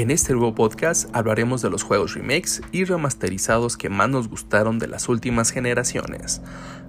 En 0.00 0.10
este 0.10 0.32
nuevo 0.32 0.54
podcast 0.54 1.14
hablaremos 1.14 1.60
de 1.60 1.68
los 1.68 1.82
juegos 1.82 2.14
remakes 2.14 2.62
y 2.72 2.84
remasterizados 2.84 3.76
que 3.76 3.90
más 3.90 4.08
nos 4.08 4.30
gustaron 4.30 4.78
de 4.78 4.86
las 4.86 5.10
últimas 5.10 5.50
generaciones. 5.50 6.40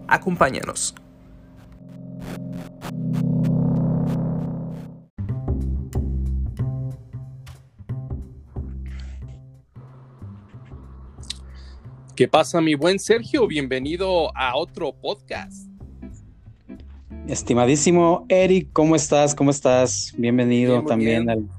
Acompáñanos. 0.07 0.95
¿Qué 12.15 12.29
pasa, 12.29 12.61
mi 12.61 12.75
buen 12.75 12.97
Sergio? 12.97 13.45
Bienvenido 13.45 14.31
a 14.37 14.55
otro 14.55 14.93
podcast. 14.93 15.67
Estimadísimo 17.27 18.25
Eric, 18.29 18.69
¿cómo 18.71 18.95
estás? 18.95 19.35
¿Cómo 19.35 19.51
estás? 19.51 20.13
Bienvenido 20.17 20.85
también 20.85 21.29
al. 21.29 21.49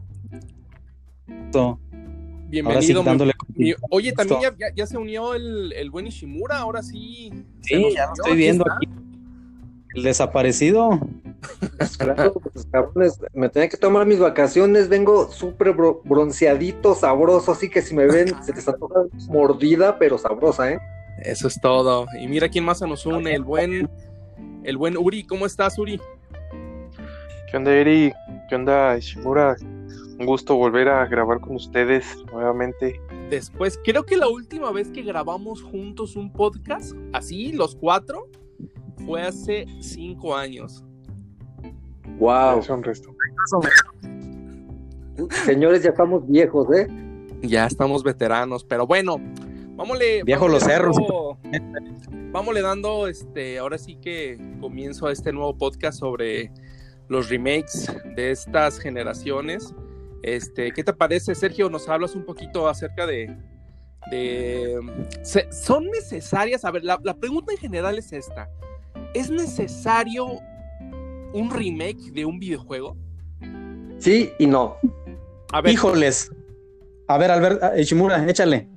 Bienvenido. 2.49 3.03
Oye, 3.91 4.13
también 4.13 4.41
ya, 4.75 4.87
se 4.87 4.99
unió 4.99 5.35
el, 5.35 5.73
el, 5.73 5.91
buen 5.91 6.07
Ishimura, 6.07 6.59
ahora 6.59 6.83
sí. 6.83 7.33
Sí, 7.61 7.95
ya 7.95 8.07
lo 8.07 8.13
estoy 8.13 8.37
viendo 8.37 8.65
aquí. 8.71 8.89
El 9.95 10.03
desaparecido. 10.03 11.01
Pues, 12.95 13.19
me 13.35 13.49
tenía 13.49 13.69
que 13.69 13.77
tomar 13.77 14.07
mis 14.07 14.21
vacaciones, 14.21 14.89
vengo 14.89 15.31
súper 15.31 15.75
bronceadito, 16.05 16.95
sabroso, 16.95 17.53
así 17.53 17.69
que 17.69 17.83
si 17.83 17.95
me 17.95 18.07
ven, 18.07 18.33
se 18.45 18.53
te 18.53 18.61
está 18.61 18.75
tocando 18.75 19.11
mordida, 19.29 19.99
pero 19.99 20.19
sabrosa, 20.19 20.71
¿eh? 20.71 20.79
Eso 21.25 21.49
es 21.49 21.61
todo. 21.61 22.07
Y 22.19 22.29
mira 22.29 22.49
quién 22.49 22.65
más 22.65 22.79
se 22.79 22.87
nos 22.87 23.05
une, 23.05 23.35
el 23.35 23.43
buen 23.43 23.91
el 24.65 24.77
buen 24.77 24.97
Uri. 24.97 25.25
¿Cómo 25.25 25.47
estás, 25.47 25.79
Uri? 25.79 26.01
¿Qué 27.51 27.57
onda, 27.57 27.73
Eri? 27.73 28.13
¿Qué 28.49 28.55
onda, 28.55 28.97
Ishimura? 28.97 29.57
Un 30.23 30.27
gusto 30.27 30.55
volver 30.55 30.89
a 30.89 31.05
grabar 31.07 31.41
con 31.41 31.57
ustedes 31.57 32.07
nuevamente. 32.33 33.01
Después, 33.29 33.77
creo 33.83 34.05
que 34.05 34.17
la 34.17 34.29
última 34.29 34.71
vez 34.71 34.89
que 34.93 35.03
grabamos 35.03 35.61
juntos 35.65 36.15
un 36.15 36.33
podcast, 36.33 36.93
así, 37.13 37.51
los 37.51 37.75
cuatro, 37.75 38.29
fue 39.05 39.23
hace 39.23 39.67
cinco 39.81 40.37
años. 40.37 40.85
Wow. 42.21 42.61
Es 42.61 42.71
un 42.71 42.85
resto. 42.85 43.11
Señores, 45.45 45.83
ya 45.83 45.91
estamos 45.91 46.25
viejos, 46.29 46.73
¿eh? 46.73 46.87
Ya 47.41 47.67
estamos 47.67 48.05
veteranos, 48.05 48.63
pero 48.63 48.87
bueno, 48.87 49.17
vámonos. 49.75 50.05
Viejo 50.25 50.47
los 50.47 50.63
cerros 50.63 50.97
vámonos 52.31 52.63
dando, 52.63 53.09
este, 53.09 53.59
ahora 53.59 53.77
sí 53.77 53.97
que 53.97 54.39
comienzo 54.61 55.09
a 55.09 55.13
este 55.13 55.33
nuevo 55.33 55.59
podcast 55.59 55.99
sobre 55.99 56.53
los 57.09 57.29
remakes 57.29 57.93
de 58.15 58.31
estas 58.31 58.79
generaciones. 58.79 59.75
Este, 60.23 60.73
¿qué 60.73 60.85
te 60.85 60.93
parece, 60.93 61.35
Sergio? 61.35 61.69
Nos 61.69 61.89
hablas 61.89 62.15
un 62.15 62.25
poquito 62.25 62.69
acerca 62.69 63.07
de, 63.07 63.37
de 64.11 64.79
¿son 65.51 65.91
necesarias? 65.91 66.65
A 66.65 66.71
ver, 66.71 66.85
la, 66.85 66.99
pregunta 67.19 67.53
en 67.53 67.59
general 67.59 67.99
es 67.99 68.13
esta. 68.13 68.49
¿Es 69.15 69.31
necesario 69.31 70.27
un 71.33 71.51
remake 71.51 72.13
de 72.13 72.25
un 72.25 72.39
videojuego? 72.39 72.97
Sí 73.99 74.33
y 74.39 74.47
no. 74.47 74.77
A 75.53 75.61
ver, 75.61 75.73
Híjoles. 75.73 76.31
A 77.09 77.19
ver, 77.19 77.31
Albert, 77.31 77.79
Ishimura, 77.79 78.25
échale. 78.29 78.69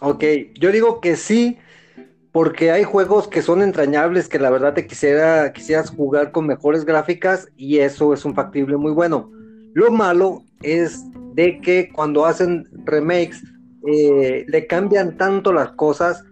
Ok, 0.00 0.24
yo 0.58 0.72
digo 0.72 1.00
que 1.00 1.16
sí, 1.16 1.58
porque 2.32 2.70
hay 2.70 2.84
juegos 2.84 3.28
que 3.28 3.42
son 3.42 3.62
entrañables 3.62 4.28
que 4.28 4.38
la 4.38 4.50
verdad 4.50 4.74
te 4.74 4.86
quisiera 4.86 5.52
quisieras 5.52 5.90
jugar 5.90 6.32
con 6.32 6.46
mejores 6.46 6.84
gráficas 6.84 7.48
y 7.56 7.78
eso 7.78 8.12
es 8.14 8.24
un 8.24 8.34
factible 8.34 8.76
muy 8.76 8.92
bueno. 8.92 9.30
Lo 9.74 9.90
malo 9.90 10.45
es 10.62 11.04
de 11.34 11.60
que 11.60 11.90
cuando 11.92 12.24
hacen 12.24 12.68
remakes 12.84 13.42
eh, 13.86 14.44
le 14.48 14.66
cambian 14.66 15.16
tanto 15.16 15.52
las 15.52 15.70
cosas 15.72 16.24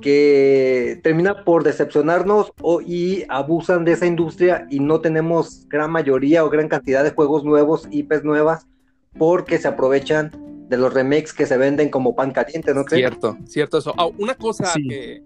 que 0.00 0.98
termina 1.02 1.44
por 1.44 1.62
decepcionarnos 1.62 2.52
o, 2.60 2.80
y 2.80 3.24
abusan 3.28 3.84
de 3.84 3.92
esa 3.92 4.06
industria 4.06 4.66
y 4.70 4.80
no 4.80 5.00
tenemos 5.00 5.68
gran 5.68 5.90
mayoría 5.90 6.44
o 6.44 6.50
gran 6.50 6.68
cantidad 6.68 7.04
de 7.04 7.10
juegos 7.10 7.44
nuevos, 7.44 7.86
IPs 7.90 8.24
nuevas, 8.24 8.66
porque 9.18 9.58
se 9.58 9.68
aprovechan 9.68 10.30
de 10.68 10.76
los 10.76 10.94
remakes 10.94 11.32
que 11.32 11.46
se 11.46 11.56
venden 11.56 11.90
como 11.90 12.14
pan 12.14 12.30
caliente, 12.32 12.72
¿no 12.72 12.84
crees? 12.84 13.08
Cierto, 13.08 13.36
cierto 13.46 13.78
eso. 13.78 13.92
Ah, 13.96 14.06
una 14.06 14.34
cosa 14.34 14.72
que, 14.74 15.22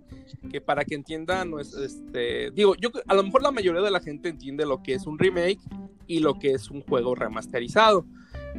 que 0.50 0.60
para 0.60 0.84
que 0.84 0.94
entiendan, 0.94 1.50
no 1.50 1.60
es, 1.60 1.74
este, 1.74 2.50
digo, 2.50 2.74
yo 2.76 2.90
a 3.06 3.14
lo 3.14 3.22
mejor 3.22 3.42
la 3.42 3.50
mayoría 3.50 3.82
de 3.82 3.90
la 3.90 4.00
gente 4.00 4.30
entiende 4.30 4.64
lo 4.64 4.82
que 4.82 4.94
es 4.94 5.06
un 5.06 5.18
remake 5.18 5.60
y 6.06 6.20
lo 6.20 6.38
que 6.38 6.52
es 6.52 6.70
un 6.70 6.82
juego 6.82 7.14
remasterizado. 7.14 8.06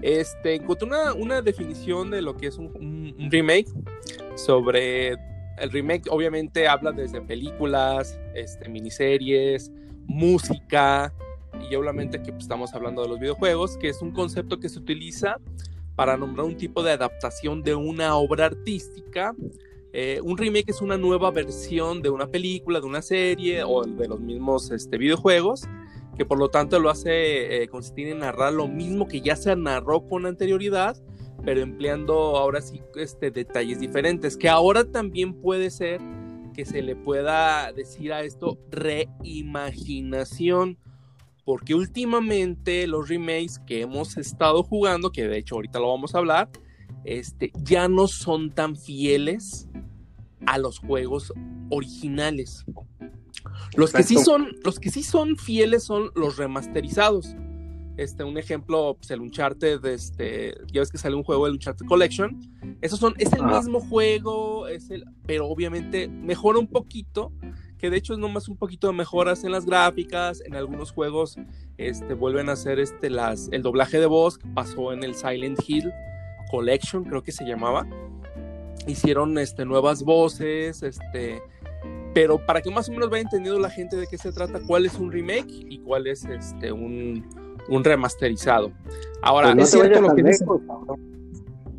Este, 0.01 0.56
encontré 0.56 0.88
una, 0.88 1.13
una 1.13 1.41
definición 1.41 2.11
de 2.11 2.22
lo 2.22 2.35
que 2.35 2.47
es 2.47 2.57
un, 2.57 3.16
remake 3.31 3.67
sobre 4.35 5.13
el 5.57 5.72
remake, 5.72 6.07
obviamente 6.09 6.67
habla 6.67 6.91
desde 6.91 7.22
películas, 7.22 8.19
este, 8.34 8.67
miniseries, 8.67 9.72
música, 10.05 11.13
y 11.69 11.75
obviamente 11.75 12.22
que 12.22 12.31
pues, 12.31 12.44
estamos 12.44 12.73
hablando 12.73 13.01
de 13.01 13.09
los 13.09 13.19
videojuegos, 13.19 13.78
que 13.78 13.89
es 13.89 14.01
un 14.01 14.11
concepto 14.11 14.59
que 14.59 14.69
se 14.69 14.79
utiliza 14.79 15.38
para 15.95 16.17
nombrar 16.17 16.45
un 16.45 16.57
tipo 16.57 16.84
de 16.84 16.91
adaptación 16.91 17.63
de 17.63 17.75
una 17.75 18.16
obra 18.16 18.45
artística. 18.45 19.34
Eh, 19.94 20.19
un 20.22 20.38
remake 20.38 20.72
es 20.72 20.81
una 20.81 20.97
nueva 20.97 21.31
versión 21.31 22.01
de 22.01 22.09
una 22.09 22.28
película, 22.28 22.81
de 22.81 22.85
una 22.85 23.01
serie 23.01 23.63
o 23.63 23.84
de 23.85 24.07
los 24.07 24.19
mismos 24.19 24.69
este, 24.72 24.97
videojuegos, 24.97 25.63
que 26.16 26.26
por 26.26 26.40
lo 26.40 26.50
tanto 26.50 26.80
lo 26.80 26.90
hace 26.90 27.64
eh, 27.64 27.68
consistir 27.68 28.08
en 28.08 28.20
narrar 28.20 28.53
lo 28.53 28.68
mismo 28.68 29.08
que 29.08 29.22
ya 29.22 29.36
se 29.36 29.56
narró 29.56 30.08
con 30.08 30.26
anterioridad, 30.26 30.98
pero 31.44 31.62
empleando 31.62 32.38
ahora 32.38 32.62
sí 32.62 32.81
este, 32.96 33.31
detalles 33.31 33.80
diferentes, 33.80 34.38
que 34.38 34.50
ahora 34.50 34.86
también 34.86 35.34
puede 35.34 35.70
ser 35.70 36.00
que 36.53 36.66
se 36.66 36.81
le 36.81 36.96
pueda 36.96 37.72
decir 37.74 38.14
a 38.14 38.24
esto 38.24 38.58
reimaginación, 38.72 40.78
porque 41.44 41.76
últimamente 41.76 42.88
los 42.88 43.09
remakes 43.09 43.59
que 43.68 43.82
hemos 43.82 44.18
estado 44.18 44.64
jugando, 44.64 45.12
que 45.12 45.28
de 45.28 45.38
hecho 45.38 45.56
ahorita 45.56 45.80
lo 45.80 45.90
vamos 45.90 46.16
a 46.16 46.20
hablar, 46.20 46.50
este, 47.03 47.52
ya 47.62 47.88
no 47.88 48.08
son 48.08 48.52
tan 48.52 48.76
fieles 48.76 49.68
a 50.45 50.57
los 50.57 50.79
juegos 50.79 51.33
originales. 51.69 52.66
Los 53.75 53.91
que, 53.91 54.03
sí 54.03 54.17
son, 54.17 54.56
los 54.63 54.79
que 54.79 54.89
sí 54.89 55.03
son 55.03 55.38
fieles 55.38 55.83
son 55.83 56.11
los 56.16 56.38
remasterizados. 56.38 57.35
Este, 57.97 58.25
un 58.25 58.38
ejemplo, 58.38 58.95
pues 58.97 59.09
el 59.11 59.22
Uncharted, 59.22 59.84
este, 59.85 60.53
ya 60.72 60.81
ves 60.81 60.91
que 60.91 60.97
sale 60.97 61.16
un 61.16 61.23
juego 61.23 61.45
del 61.45 61.53
Uncharted 61.53 61.85
Collection. 61.85 62.39
Esos 62.81 63.00
son, 63.00 63.13
es 63.17 63.31
el 63.31 63.44
mismo 63.44 63.79
juego, 63.79 64.67
es 64.67 64.89
el, 64.89 65.05
pero 65.25 65.47
obviamente 65.47 66.07
mejora 66.09 66.59
un 66.59 66.67
poquito, 66.67 67.31
que 67.78 67.89
de 67.89 67.97
hecho 67.97 68.13
es 68.13 68.19
nomás 68.19 68.50
un 68.50 68.57
poquito 68.57 68.88
de 68.88 68.94
mejoras 68.94 69.45
en 69.45 69.51
las 69.51 69.66
gráficas, 69.66 70.41
en 70.41 70.55
algunos 70.55 70.91
juegos 70.91 71.38
este, 71.78 72.13
vuelven 72.16 72.50
a 72.50 72.53
hacer 72.53 72.79
este, 72.79 73.09
las, 73.09 73.47
el 73.51 73.61
doblaje 73.61 74.00
de 74.00 74.07
voz, 74.07 74.38
que 74.38 74.47
pasó 74.50 74.91
en 74.91 75.03
el 75.03 75.16
Silent 75.16 75.59
Hill 75.66 75.91
Collection, 76.51 77.05
creo 77.05 77.23
que 77.23 77.31
se 77.31 77.45
llamaba 77.45 77.88
hicieron 78.88 79.38
este, 79.38 79.66
nuevas 79.66 80.03
voces, 80.03 80.84
este, 80.84 81.41
pero 82.14 82.44
para 82.46 82.61
que 82.61 82.72
más 82.72 82.88
o 82.90 82.91
menos 82.91 83.09
vaya 83.09 83.23
entendiendo 83.23 83.59
la 83.59 83.70
gente 83.70 83.96
de 83.97 84.08
qué 84.08 84.17
se 84.17 84.32
trata, 84.32 84.59
cuál 84.66 84.85
es 84.85 84.96
un 84.96 85.11
remake 85.11 85.52
y 85.70 85.79
cuál 85.79 86.08
es 86.08 86.26
este, 86.26 86.72
un, 86.72 87.26
un 87.67 87.84
remasterizado. 87.84 88.72
Ahora, 89.22 89.53
pues 89.53 89.73
es 89.73 89.82
cierto 89.82 90.02
lo 90.02 90.16
que 90.16 90.23
dice. 90.23 90.46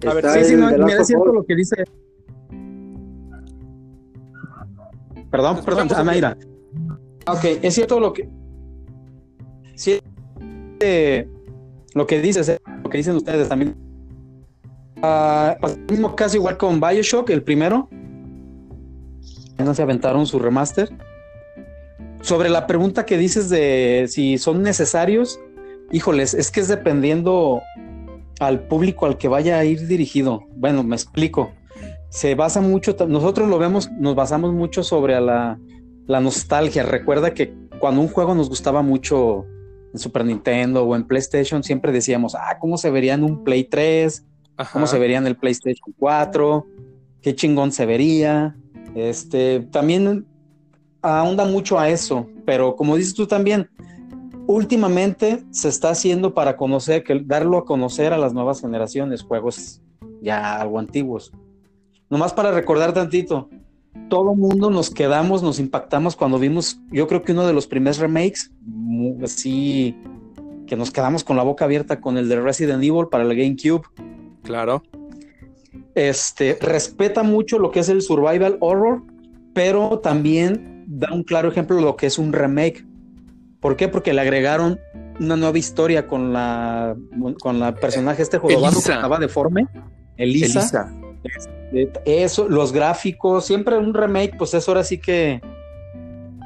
A 0.07 0.15
ver, 0.15 0.29
sí, 0.31 0.45
sí, 0.45 0.57
no, 0.57 0.89
es 0.89 1.07
cierto 1.07 1.33
lo 1.33 1.45
que 1.45 1.55
dice. 1.55 1.85
Perdón, 5.31 5.65
perdón, 5.65 5.89
Anaira. 5.95 6.37
Ok, 7.29 7.45
es 7.63 7.75
cierto 7.75 7.99
lo 7.99 8.13
que. 8.13 8.29
Sí, 9.75 10.01
eh, 10.81 11.29
lo 11.95 12.07
que 12.07 12.21
dices, 12.21 12.49
eh, 12.49 12.61
lo 12.83 12.91
que 12.91 12.99
dicen 12.99 13.17
ustedes 13.17 13.49
también 13.49 13.86
Uh, 15.03 15.91
mismo 15.91 16.17
caso 16.17 16.37
igual 16.37 16.57
con 16.57 16.81
Bioshock, 16.81 17.31
el 17.31 17.43
primero. 17.43 17.89
No 19.59 19.75
se 19.75 19.83
aventaron 19.83 20.27
su 20.27 20.39
remaster. 20.39 20.91
Sobre 22.23 22.49
la 22.49 22.67
pregunta 22.67 23.07
que 23.07 23.19
dices 23.19 23.49
de 23.49 24.07
si 24.09 24.39
son 24.39 24.63
necesarios, 24.63 25.39
híjoles, 25.93 26.35
es 26.35 26.51
que 26.51 26.61
es 26.61 26.69
dependiendo 26.69 27.63
al 28.41 28.67
público 28.67 29.07
al 29.07 29.19
que 29.19 29.29
vaya 29.29 29.59
a 29.59 29.65
ir 29.65 29.87
dirigido. 29.87 30.45
Bueno, 30.57 30.83
me 30.83 30.97
explico. 30.97 31.53
Se 32.09 32.35
basa 32.35 32.61
mucho, 32.61 32.97
nosotros 33.09 33.49
lo 33.49 33.59
vemos, 33.59 33.91
nos 33.93 34.15
basamos 34.15 34.53
mucho 34.53 34.83
sobre 34.83 35.21
la, 35.21 35.59
la 36.07 36.21
nostalgia. 36.21 36.83
Recuerda 36.83 37.35
que 37.35 37.55
cuando 37.79 38.01
un 38.01 38.09
juego 38.09 38.35
nos 38.35 38.49
gustaba 38.49 38.83
mucho 38.83 39.45
en 39.93 39.99
Super 39.99 40.25
Nintendo 40.25 40.85
o 40.85 40.97
en 40.97 41.07
PlayStation, 41.07 41.63
siempre 41.63 41.93
decíamos, 41.93 42.35
ah, 42.35 42.59
¿cómo 42.61 42.79
se 42.79 42.91
vería 42.91 43.15
en 43.15 43.25
un 43.25 43.45
Play 43.45 43.65
3? 43.65 44.25
Cómo 44.73 44.87
se 44.87 44.99
vería 44.99 45.19
en 45.19 45.27
el 45.27 45.37
PlayStation 45.37 45.95
4, 45.99 46.67
qué 47.23 47.35
chingón 47.35 47.73
se 47.73 47.87
vería. 47.87 48.57
Este, 48.95 49.61
también 49.71 50.27
ahonda 51.03 51.45
mucho 51.45 51.79
a 51.79 51.91
eso, 51.91 52.29
pero 52.45 52.77
como 52.77 52.97
dices 52.97 53.15
tú 53.15 53.27
también, 53.27 53.69
últimamente 54.47 55.45
se 55.51 55.69
está 55.69 55.91
haciendo 55.91 56.35
para 56.35 56.57
conocer, 56.57 57.05
que 57.05 57.21
darlo 57.25 57.59
a 57.59 57.65
conocer 57.65 58.13
a 58.13 58.19
las 58.19 58.33
nuevas 58.33 58.61
generaciones, 58.61 59.23
juegos 59.23 59.83
ya 60.23 60.61
algo 60.61 60.79
antiguos. 60.79 61.33
Nomás 62.09 62.33
para 62.33 62.53
recordar 62.53 62.93
tantito, 62.93 63.49
todo 64.09 64.35
mundo 64.35 64.71
nos 64.71 64.91
quedamos, 64.91 65.43
nos 65.43 65.59
impactamos 65.59 66.15
cuando 66.15 66.39
vimos, 66.39 66.81
yo 66.91 67.09
creo 67.09 67.23
que 67.23 67.33
uno 67.33 67.47
de 67.47 67.53
los 67.53 67.67
primeros 67.67 67.99
remakes, 67.99 68.53
así 69.23 69.97
que 70.67 70.77
nos 70.77 70.91
quedamos 70.91 71.25
con 71.25 71.37
la 71.37 71.43
boca 71.43 71.65
abierta 71.65 72.01
con 72.01 72.19
el 72.19 72.29
de 72.29 72.41
Resident 72.41 72.83
Evil 72.83 73.09
para 73.11 73.25
el 73.25 73.37
GameCube. 73.37 73.83
Claro. 74.47 74.83
Este 75.95 76.59
respeta 76.61 77.23
mucho 77.23 77.59
lo 77.59 77.71
que 77.71 77.81
es 77.81 77.89
el 77.89 78.03
survival 78.03 78.57
horror, 78.61 79.03
pero 79.55 79.99
también 79.99 80.85
da 80.87 81.13
un 81.13 81.23
claro 81.23 81.49
ejemplo 81.49 81.77
de 81.77 81.83
lo 81.83 81.97
que 81.97 82.07
es 82.07 82.19
un 82.19 82.33
remake. 82.33 82.87
¿Por 83.61 83.77
qué? 83.77 83.89
Porque 83.89 84.13
le 84.13 84.21
agregaron 84.21 84.79
una 85.19 85.37
nueva 85.37 85.59
historia 85.59 86.07
con 86.07 86.33
la 86.33 86.97
con 87.41 87.59
la 87.59 87.75
personaje 87.75 88.23
este 88.23 88.39
jugador 88.39 88.73
que 88.73 88.79
estaba 88.79 89.19
deforme, 89.19 89.67
Elisa. 90.17 90.61
Elisa. 90.61 90.93
Este, 91.73 92.01
eso, 92.05 92.49
los 92.49 92.73
gráficos, 92.73 93.47
siempre 93.47 93.77
un 93.77 93.93
remake, 93.93 94.37
pues 94.39 94.55
es 94.55 94.69
ahora 94.69 94.85
sí 94.85 94.99
que 94.99 95.41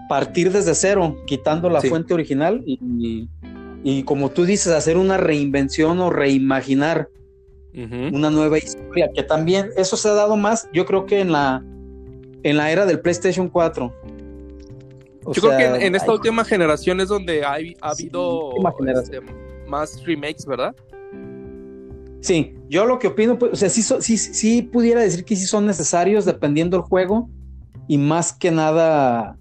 partir 0.09 0.51
desde 0.51 0.75
cero, 0.75 1.17
quitando 1.27 1.69
la 1.71 1.81
fuente 1.81 2.15
original 2.15 2.63
y, 2.67 3.29
y, 3.85 4.03
como 4.03 4.31
tú 4.31 4.45
dices, 4.45 4.73
hacer 4.73 4.97
una 4.97 5.19
reinvención 5.19 6.01
o 6.01 6.11
reimaginar 6.11 7.09
una 7.75 8.31
nueva 8.31 8.59
historia, 8.59 9.11
que 9.15 9.23
también 9.23 9.71
eso 9.77 9.97
se 9.97 10.09
ha 10.09 10.15
dado 10.15 10.37
más, 10.37 10.69
yo 10.73 10.85
creo 10.87 11.07
que 11.07 11.21
en 11.21 11.33
la, 11.33 11.63
en 12.43 12.57
la 12.57 12.71
era 12.71 12.87
del 12.87 13.01
PlayStation 13.01 13.49
4. 13.49 13.95
yo 15.33 15.43
creo 15.43 15.57
que 15.57 15.87
en, 15.87 15.95
esta 15.95 16.13
última 16.13 16.45
generación 16.45 17.01
es 17.01 17.09
donde 17.09 17.45
ha, 17.45 17.59
habido 17.81 18.53
este, 18.87 19.21
más 19.69 20.03
remakes, 20.05 20.47
¿verdad? 20.47 20.75
Sí, 22.21 22.55
yo 22.69 22.85
lo 22.85 22.99
que 22.99 23.09
opino, 23.09 23.39
pues, 23.39 23.53
o 23.53 23.57
sea, 23.57 23.71
sí, 23.71 23.83
sí, 23.83 24.19
sí 24.19 24.63
pudiera 24.63 25.01
decir 25.01 25.25
que 25.25 25.37
sí 25.37 25.47
son 25.47 25.67
necesarios 25.67 26.25
dependiendo 26.25 26.77
del 26.77 26.85
juego 26.85 27.31
y 27.89 27.99
más 27.99 28.33
que 28.33 28.51
nada, 28.51 29.37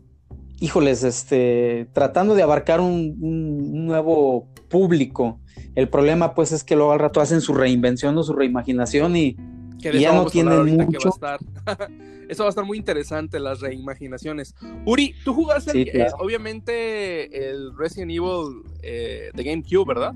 híjoles, 0.60 1.04
este, 1.04 1.88
tratando 1.94 2.36
de 2.36 2.42
abarcar 2.42 2.80
un, 2.81 3.86
nuevo 3.86 4.48
público. 4.70 5.40
El 5.80 5.88
problema, 5.88 6.36
pues, 6.36 6.52
es 6.52 6.66
que 6.66 6.76
luego 6.76 6.92
al 6.92 7.00
rato 7.00 7.22
hacen 7.22 7.40
su 7.40 7.54
reinvención 7.54 8.18
o 8.18 8.24
su 8.24 8.34
reimaginación 8.34 9.16
y, 9.16 9.38
ya 9.78 10.12
no 10.12 10.26
tienen 10.26 10.76
mucho. 10.76 11.10
eso 12.28 12.44
va 12.44 12.48
a 12.48 12.50
estar 12.50 12.66
muy 12.66 12.78
interesante, 12.78 13.40
las 13.40 13.62
reimaginaciones. 13.62 14.54
Uri, 14.86 15.16
tú 15.24 15.34
jugaste, 15.34 15.98
eh, 15.98 16.08
obviamente, 16.20 17.50
el 17.50 17.78
Resident 17.78 18.12
Evil 18.12 18.62
eh, 18.84 19.30
de 19.34 19.42
GameCube, 19.42 19.88
¿verdad? 19.88 20.14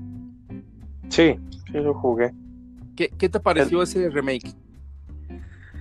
Sí, 1.08 1.36
sí 1.48 1.72
lo 1.72 1.94
jugué. 1.94 2.34
¿Qué, 2.94 3.08
te 3.08 3.40
pareció 3.40 3.82
ese 3.82 4.10
remake? 4.10 4.52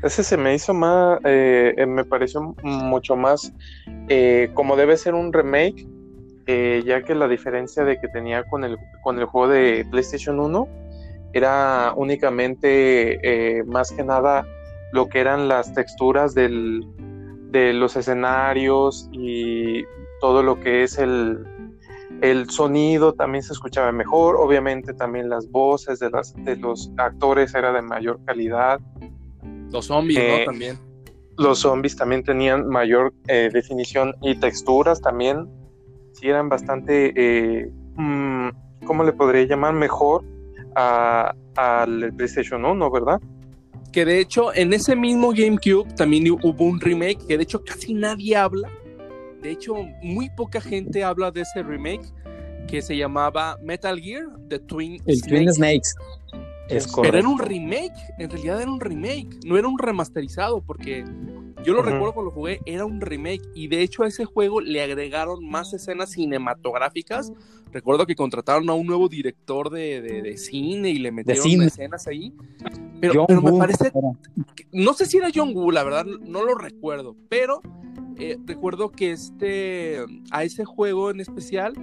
Ese 0.01 0.23
se 0.23 0.37
me 0.37 0.55
hizo 0.55 0.73
más, 0.73 1.19
eh, 1.25 1.75
me 1.85 2.05
pareció 2.05 2.55
mucho 2.63 3.17
más 3.17 3.51
eh, 4.07 4.49
como 4.53 4.75
debe 4.75 4.97
ser 4.97 5.13
un 5.13 5.31
remake, 5.31 5.87
ya 6.45 7.03
que 7.03 7.15
la 7.15 7.27
diferencia 7.27 7.83
de 7.83 7.99
que 7.99 8.07
tenía 8.07 8.43
con 8.43 8.63
el, 8.63 8.77
con 9.01 9.19
el 9.19 9.25
juego 9.25 9.47
de 9.47 9.85
PlayStation 9.89 10.39
1 10.39 10.67
era 11.33 11.93
únicamente 11.95 13.63
más 13.65 13.91
que 13.91 14.03
nada 14.03 14.45
lo 14.91 15.07
que 15.09 15.19
eran 15.19 15.47
las 15.47 15.73
texturas 15.73 16.35
del, 16.35 16.85
de 17.51 17.73
los 17.73 17.95
escenarios 17.95 19.09
y 19.11 19.83
todo 20.19 20.43
lo 20.43 20.59
que 20.59 20.83
es 20.83 20.97
el, 20.97 21.45
el 22.21 22.49
sonido 22.49 23.13
también 23.13 23.43
se 23.43 23.53
escuchaba 23.53 23.91
mejor, 23.91 24.37
obviamente 24.37 24.93
también 24.93 25.29
las 25.29 25.49
voces 25.49 25.99
de, 25.99 26.09
las, 26.09 26.33
de 26.35 26.55
los 26.55 26.91
actores 26.97 27.53
era 27.53 27.73
de 27.73 27.81
mayor 27.81 28.19
calidad. 28.25 28.79
Los 29.71 29.87
zombies, 29.87 30.19
¿no? 30.19 30.23
Eh, 30.23 30.45
también. 30.45 30.79
Los 31.37 31.59
zombies 31.59 31.95
también 31.95 32.23
tenían 32.23 32.67
mayor 32.67 33.13
eh, 33.27 33.49
definición 33.51 34.15
y 34.21 34.35
texturas 34.35 35.01
también. 35.01 35.49
Sí, 36.13 36.27
eran 36.27 36.49
bastante, 36.49 37.13
eh, 37.15 37.69
mm, 37.95 38.49
¿cómo 38.85 39.03
le 39.03 39.13
podría 39.13 39.45
llamar? 39.45 39.73
Mejor 39.73 40.23
al 40.75 42.13
PlayStation 42.15 42.65
1, 42.65 42.91
¿verdad? 42.91 43.21
Que 43.91 44.05
de 44.05 44.19
hecho 44.19 44.53
en 44.55 44.73
ese 44.73 44.95
mismo 44.95 45.33
GameCube 45.33 45.93
también 45.95 46.31
hubo 46.31 46.65
un 46.65 46.79
remake 46.79 47.19
que 47.27 47.37
de 47.37 47.43
hecho 47.43 47.63
casi 47.63 47.93
nadie 47.93 48.35
habla 48.35 48.67
de 49.43 49.51
hecho, 49.51 49.75
muy 50.01 50.29
poca 50.29 50.61
gente 50.61 51.03
habla 51.03 51.29
de 51.29 51.41
ese 51.41 51.61
remake 51.61 52.05
que 52.65 52.81
se 52.81 52.95
llamaba 52.95 53.57
Metal 53.61 53.99
Gear 53.99 54.23
The 54.47 54.59
Twin 54.59 55.03
El 55.05 55.21
Twin 55.21 55.53
Snakes. 55.53 55.89
Es 56.69 56.87
Pero 56.95 57.17
era 57.17 57.27
un 57.27 57.37
remake, 57.37 57.91
en 58.17 58.29
realidad 58.29 58.61
era 58.61 58.71
un 58.71 58.79
remake, 58.79 59.37
no 59.45 59.57
era 59.57 59.67
un 59.67 59.77
remasterizado, 59.77 60.61
porque 60.61 61.03
yo 61.63 61.73
lo 61.73 61.81
recuerdo 61.81 62.13
cuando 62.13 62.31
lo 62.31 62.35
jugué, 62.35 62.59
era 62.65 62.85
un 62.85 63.01
remake 63.01 63.41
y 63.53 63.67
de 63.67 63.81
hecho 63.81 64.03
a 64.03 64.07
ese 64.07 64.25
juego 64.25 64.61
le 64.61 64.81
agregaron 64.81 65.47
más 65.47 65.73
escenas 65.73 66.11
cinematográficas. 66.11 67.31
Recuerdo 67.71 68.05
que 68.05 68.15
contrataron 68.15 68.69
a 68.69 68.73
un 68.73 68.85
nuevo 68.85 69.09
director 69.09 69.71
de, 69.71 70.35
cine 70.37 70.89
y 70.91 70.99
le 70.99 71.11
metieron 71.11 71.63
escenas 71.63 72.07
ahí. 72.07 72.31
Pero, 73.01 73.25
pero 73.25 73.41
me 73.41 73.57
parece, 73.57 73.91
no 74.71 74.93
sé 74.93 75.05
si 75.07 75.17
era 75.17 75.29
John 75.33 75.55
Woo, 75.55 75.71
la 75.71 75.83
verdad, 75.83 76.05
no 76.05 76.43
lo 76.43 76.55
recuerdo, 76.55 77.15
pero 77.29 77.61
eh, 78.17 78.37
recuerdo 78.45 78.91
que 78.91 79.11
este, 79.11 79.97
a 80.31 80.43
ese 80.43 80.65
juego 80.65 81.09
en 81.09 81.19
especial, 81.19 81.73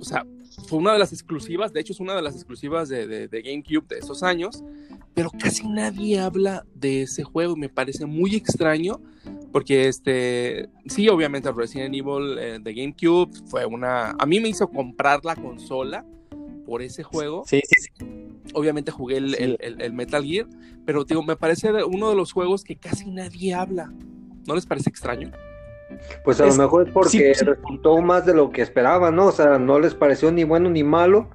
o 0.00 0.04
sea, 0.04 0.24
fue 0.66 0.78
una 0.78 0.92
de 0.92 0.98
las 0.98 1.12
exclusivas, 1.12 1.72
de 1.72 1.80
hecho 1.80 1.92
es 1.92 2.00
una 2.00 2.14
de 2.14 2.22
las 2.22 2.34
exclusivas 2.34 2.88
de, 2.88 3.28
GameCube 3.30 3.86
de 3.88 3.98
esos 3.98 4.22
años, 4.22 4.64
pero 5.14 5.30
casi 5.30 5.66
nadie 5.68 6.18
habla 6.18 6.64
de 6.74 7.02
ese 7.02 7.24
juego, 7.24 7.56
me 7.56 7.68
parece 7.68 8.06
muy 8.06 8.34
extraño, 8.34 9.00
porque 9.52 9.88
este, 9.88 10.68
sí, 10.86 11.08
obviamente 11.08 11.50
Resident 11.52 11.94
Evil 11.94 12.38
eh, 12.38 12.58
de 12.60 12.74
GameCube 12.74 13.30
fue 13.46 13.64
una, 13.66 14.10
a 14.10 14.26
mí 14.26 14.40
me 14.40 14.48
hizo 14.48 14.68
comprar 14.68 15.24
la 15.24 15.36
consola 15.36 16.04
por 16.66 16.82
ese 16.82 17.02
juego. 17.02 17.44
Sí, 17.46 17.60
sí, 17.64 17.80
sí. 17.80 18.06
Obviamente 18.54 18.90
jugué 18.90 19.18
el, 19.18 19.56
el 19.60 19.92
Metal 19.92 20.24
Gear, 20.24 20.46
pero 20.84 21.04
digo, 21.04 21.22
me 21.22 21.36
parece 21.36 21.72
uno 21.84 22.10
de 22.10 22.16
los 22.16 22.32
juegos 22.32 22.64
que 22.64 22.76
casi 22.76 23.10
nadie 23.10 23.54
habla. 23.54 23.92
¿No 24.46 24.54
les 24.54 24.66
parece 24.66 24.88
extraño? 24.88 25.32
Pues 26.24 26.40
a 26.40 26.46
lo 26.46 26.54
mejor 26.54 26.88
es 26.88 26.92
porque 26.92 27.34
resultó 27.40 28.00
más 28.00 28.26
de 28.26 28.34
lo 28.34 28.50
que 28.50 28.62
esperaban, 28.62 29.14
¿no? 29.14 29.26
O 29.26 29.32
sea, 29.32 29.58
no 29.58 29.78
les 29.78 29.94
pareció 29.94 30.32
ni 30.32 30.44
bueno 30.44 30.68
ni 30.68 30.82
malo, 30.82 31.28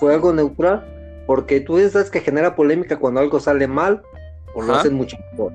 fue 0.00 0.14
algo 0.14 0.32
neutral, 0.32 0.84
porque 1.26 1.60
tú 1.60 1.78
sabes 1.88 2.10
que 2.10 2.20
genera 2.20 2.56
polémica 2.56 2.98
cuando 2.98 3.20
algo 3.20 3.38
sale 3.40 3.66
mal 3.66 4.02
o 4.54 4.62
lo 4.62 4.74
hacen 4.74 4.94
mucho 4.94 5.16
mejor. 5.32 5.52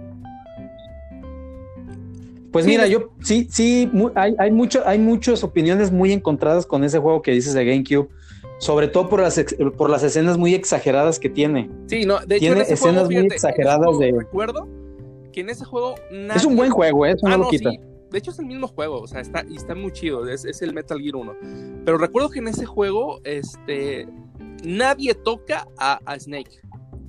Pues 2.52 2.66
mira, 2.66 2.86
yo 2.88 3.12
sí, 3.22 3.48
sí, 3.50 3.90
hay, 4.16 4.36
hay, 4.38 4.52
mucho, 4.52 4.82
hay 4.86 5.00
muchas 5.00 5.44
opiniones 5.44 5.92
muy 5.92 6.12
encontradas 6.12 6.66
con 6.66 6.84
ese 6.84 7.00
juego 7.00 7.22
que 7.22 7.32
dices 7.32 7.54
de 7.54 7.64
GameCube, 7.64 8.10
sobre 8.60 8.90
todo 8.90 9.08
por 9.08 9.22
las, 9.22 9.44
por 9.78 9.90
las 9.90 10.04
escenas 10.04 10.38
muy 10.38 10.54
exageradas 10.54 11.18
que 11.18 11.30
tiene. 11.30 11.70
Sí, 11.88 12.06
no, 12.06 12.20
de 12.20 12.36
hecho, 12.36 12.46
tiene 12.46 12.62
escenas 12.62 13.06
muy 13.06 13.18
exageradas 13.18 13.98
de. 14.00 14.12
Recuerdo 14.12 14.68
que 15.32 15.42
en 15.42 15.50
ese 15.50 15.64
juego. 15.64 15.96
Es 16.36 16.44
un 16.44 16.58
buen 16.58 16.72
juego, 16.72 17.06
¿eh? 17.06 17.12
eso 17.12 17.28
no, 17.28 17.36
ah, 17.36 17.38
lo 17.38 17.48
quita. 17.48 17.72
De 18.12 18.18
hecho, 18.18 18.32
es 18.32 18.39
el 18.39 18.46
mismo 18.46 18.68
juego, 18.68 19.01
o 19.01 19.08
sea, 19.08 19.22
está, 19.22 19.46
y 19.50 19.56
está 19.56 19.74
muy 19.74 19.91
chido, 19.91 20.27
es, 20.27 20.62
el 20.62 20.74
Metal 20.74 21.00
Gear 21.00 21.15
1. 21.15 21.36
Pero 21.86 21.98
recuerdo 21.98 22.30
que 22.30 22.39
en 22.39 22.50
ese 22.50 22.65
juego, 22.65 23.22
este, 23.24 24.06
nadie 24.65 25.15
toca 25.15 25.65
a, 25.77 26.00
Snake. 26.20 26.60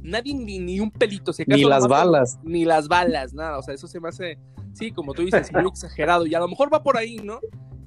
Nadie 0.00 0.34
ni, 0.34 0.78
un 0.78 0.90
pelito. 0.92 1.32
Se 1.32 1.44
ni 1.46 1.64
las 1.64 1.88
balas. 1.88 2.38
Ni 2.44 2.64
las 2.64 2.86
balas, 2.86 3.34
nada. 3.34 3.58
O 3.58 3.62
sea, 3.62 3.74
eso 3.74 3.88
se 3.88 3.98
me 4.00 4.08
hace, 4.08 4.38
sí, 4.74 4.92
como 4.92 5.12
tú 5.12 5.22
dices, 5.22 5.52
muy 5.52 5.66
exagerado. 5.68 6.24
Y 6.24 6.34
a 6.34 6.40
lo 6.40 6.48
mejor 6.48 6.72
va 6.72 6.82
por 6.84 6.96
ahí, 6.96 7.16
¿no? 7.16 7.40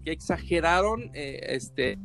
Que 0.04 0.12
exageraron, 0.12 1.10
eh, 1.14 1.40
este, 1.50 1.98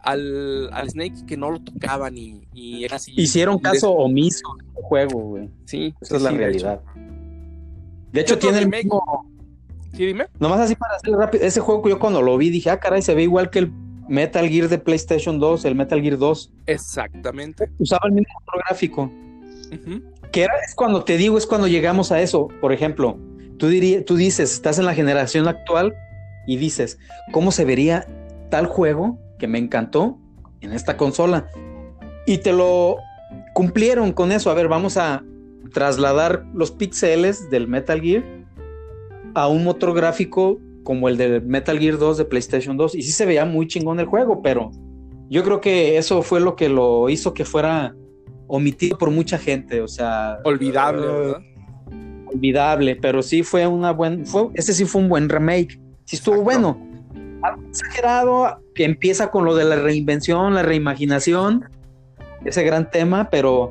al, 0.00 0.70
Snake 0.88 1.24
que 1.26 1.36
no 1.36 1.52
lo 1.52 1.60
tocaban 1.60 2.18
y, 2.18 2.48
y 2.52 2.84
era 2.84 2.96
así. 2.96 3.12
Hicieron 3.16 3.60
caso 3.60 3.92
omiso 3.92 4.44
al 4.76 4.82
juego, 4.82 5.20
güey. 5.20 5.50
Sí. 5.66 5.94
Esa 6.00 6.16
es 6.16 6.22
la 6.22 6.30
realidad. 6.32 6.80
De 8.12 8.22
hecho, 8.22 8.38
tiene 8.38 8.58
el 8.58 8.68
mismo 8.68 9.29
Sí, 9.92 10.06
dime. 10.06 10.26
Nomás 10.38 10.60
así 10.60 10.74
para 10.74 10.96
hacer 10.96 11.12
rápido. 11.12 11.44
Ese 11.44 11.60
juego 11.60 11.82
que 11.82 11.90
yo 11.90 11.98
cuando 11.98 12.22
lo 12.22 12.36
vi 12.36 12.50
dije, 12.50 12.70
ah, 12.70 12.78
caray, 12.78 13.02
se 13.02 13.14
ve 13.14 13.22
igual 13.22 13.50
que 13.50 13.60
el 13.60 13.72
Metal 14.08 14.48
Gear 14.48 14.68
de 14.68 14.78
PlayStation 14.78 15.38
2, 15.38 15.64
el 15.64 15.74
Metal 15.74 16.00
Gear 16.00 16.18
2. 16.18 16.52
Exactamente. 16.66 17.70
Usaba 17.78 18.02
el 18.06 18.12
mismo 18.12 18.34
gráfico. 18.66 19.10
Que 20.32 20.42
era, 20.42 20.52
es 20.66 20.74
cuando 20.74 21.04
te 21.04 21.16
digo, 21.16 21.38
es 21.38 21.46
cuando 21.46 21.68
llegamos 21.68 22.10
a 22.12 22.20
eso. 22.20 22.48
Por 22.60 22.72
ejemplo, 22.72 23.18
tú, 23.58 23.68
tú 24.06 24.16
dices, 24.16 24.52
estás 24.52 24.78
en 24.78 24.86
la 24.86 24.94
generación 24.94 25.46
actual 25.48 25.94
y 26.46 26.56
dices, 26.56 26.98
¿cómo 27.32 27.52
se 27.52 27.64
vería 27.64 28.06
tal 28.50 28.66
juego 28.66 29.18
que 29.38 29.46
me 29.46 29.58
encantó 29.58 30.18
en 30.60 30.72
esta 30.72 30.96
consola? 30.96 31.48
Y 32.26 32.38
te 32.38 32.52
lo 32.52 32.96
cumplieron 33.54 34.12
con 34.12 34.32
eso. 34.32 34.50
A 34.50 34.54
ver, 34.54 34.66
vamos 34.66 34.96
a 34.96 35.22
trasladar 35.72 36.44
los 36.52 36.72
píxeles 36.72 37.48
del 37.50 37.68
Metal 37.68 38.00
Gear 38.00 38.39
a 39.34 39.48
un 39.48 39.64
motor 39.64 39.94
gráfico 39.94 40.58
como 40.82 41.08
el 41.08 41.16
de 41.16 41.40
Metal 41.40 41.78
Gear 41.78 41.98
2 41.98 42.18
de 42.18 42.24
PlayStation 42.24 42.76
2. 42.76 42.94
Y 42.94 43.02
sí 43.02 43.12
se 43.12 43.26
veía 43.26 43.44
muy 43.44 43.66
chingón 43.66 44.00
el 44.00 44.06
juego, 44.06 44.42
pero 44.42 44.70
yo 45.28 45.44
creo 45.44 45.60
que 45.60 45.96
eso 45.96 46.22
fue 46.22 46.40
lo 46.40 46.56
que 46.56 46.68
lo 46.68 47.08
hizo 47.08 47.34
que 47.34 47.44
fuera 47.44 47.94
omitido 48.46 48.98
por 48.98 49.10
mucha 49.10 49.38
gente. 49.38 49.80
O 49.80 49.88
sea. 49.88 50.38
Olvidable, 50.44 51.06
uh, 51.06 51.12
¿verdad? 51.12 51.42
Olvidable, 52.32 52.96
pero 52.96 53.22
sí 53.22 53.42
fue 53.42 53.66
una 53.66 53.92
buena. 53.92 54.24
Fue, 54.24 54.48
ese 54.54 54.72
sí 54.72 54.84
fue 54.84 55.02
un 55.02 55.08
buen 55.08 55.28
remake. 55.28 55.80
Sí 56.04 56.16
estuvo 56.16 56.42
Exacto. 56.42 56.44
bueno. 56.44 56.90
Algo 57.42 57.62
exagerado, 57.68 58.60
que 58.74 58.84
empieza 58.84 59.30
con 59.30 59.46
lo 59.46 59.54
de 59.54 59.64
la 59.64 59.76
reinvención, 59.76 60.52
la 60.52 60.62
reimaginación, 60.62 61.64
ese 62.44 62.62
gran 62.64 62.90
tema, 62.90 63.30
pero 63.30 63.70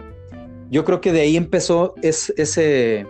yo 0.71 0.85
creo 0.85 1.01
que 1.01 1.11
de 1.11 1.21
ahí 1.21 1.37
empezó 1.37 1.93
es, 2.01 2.33
ese, 2.35 3.05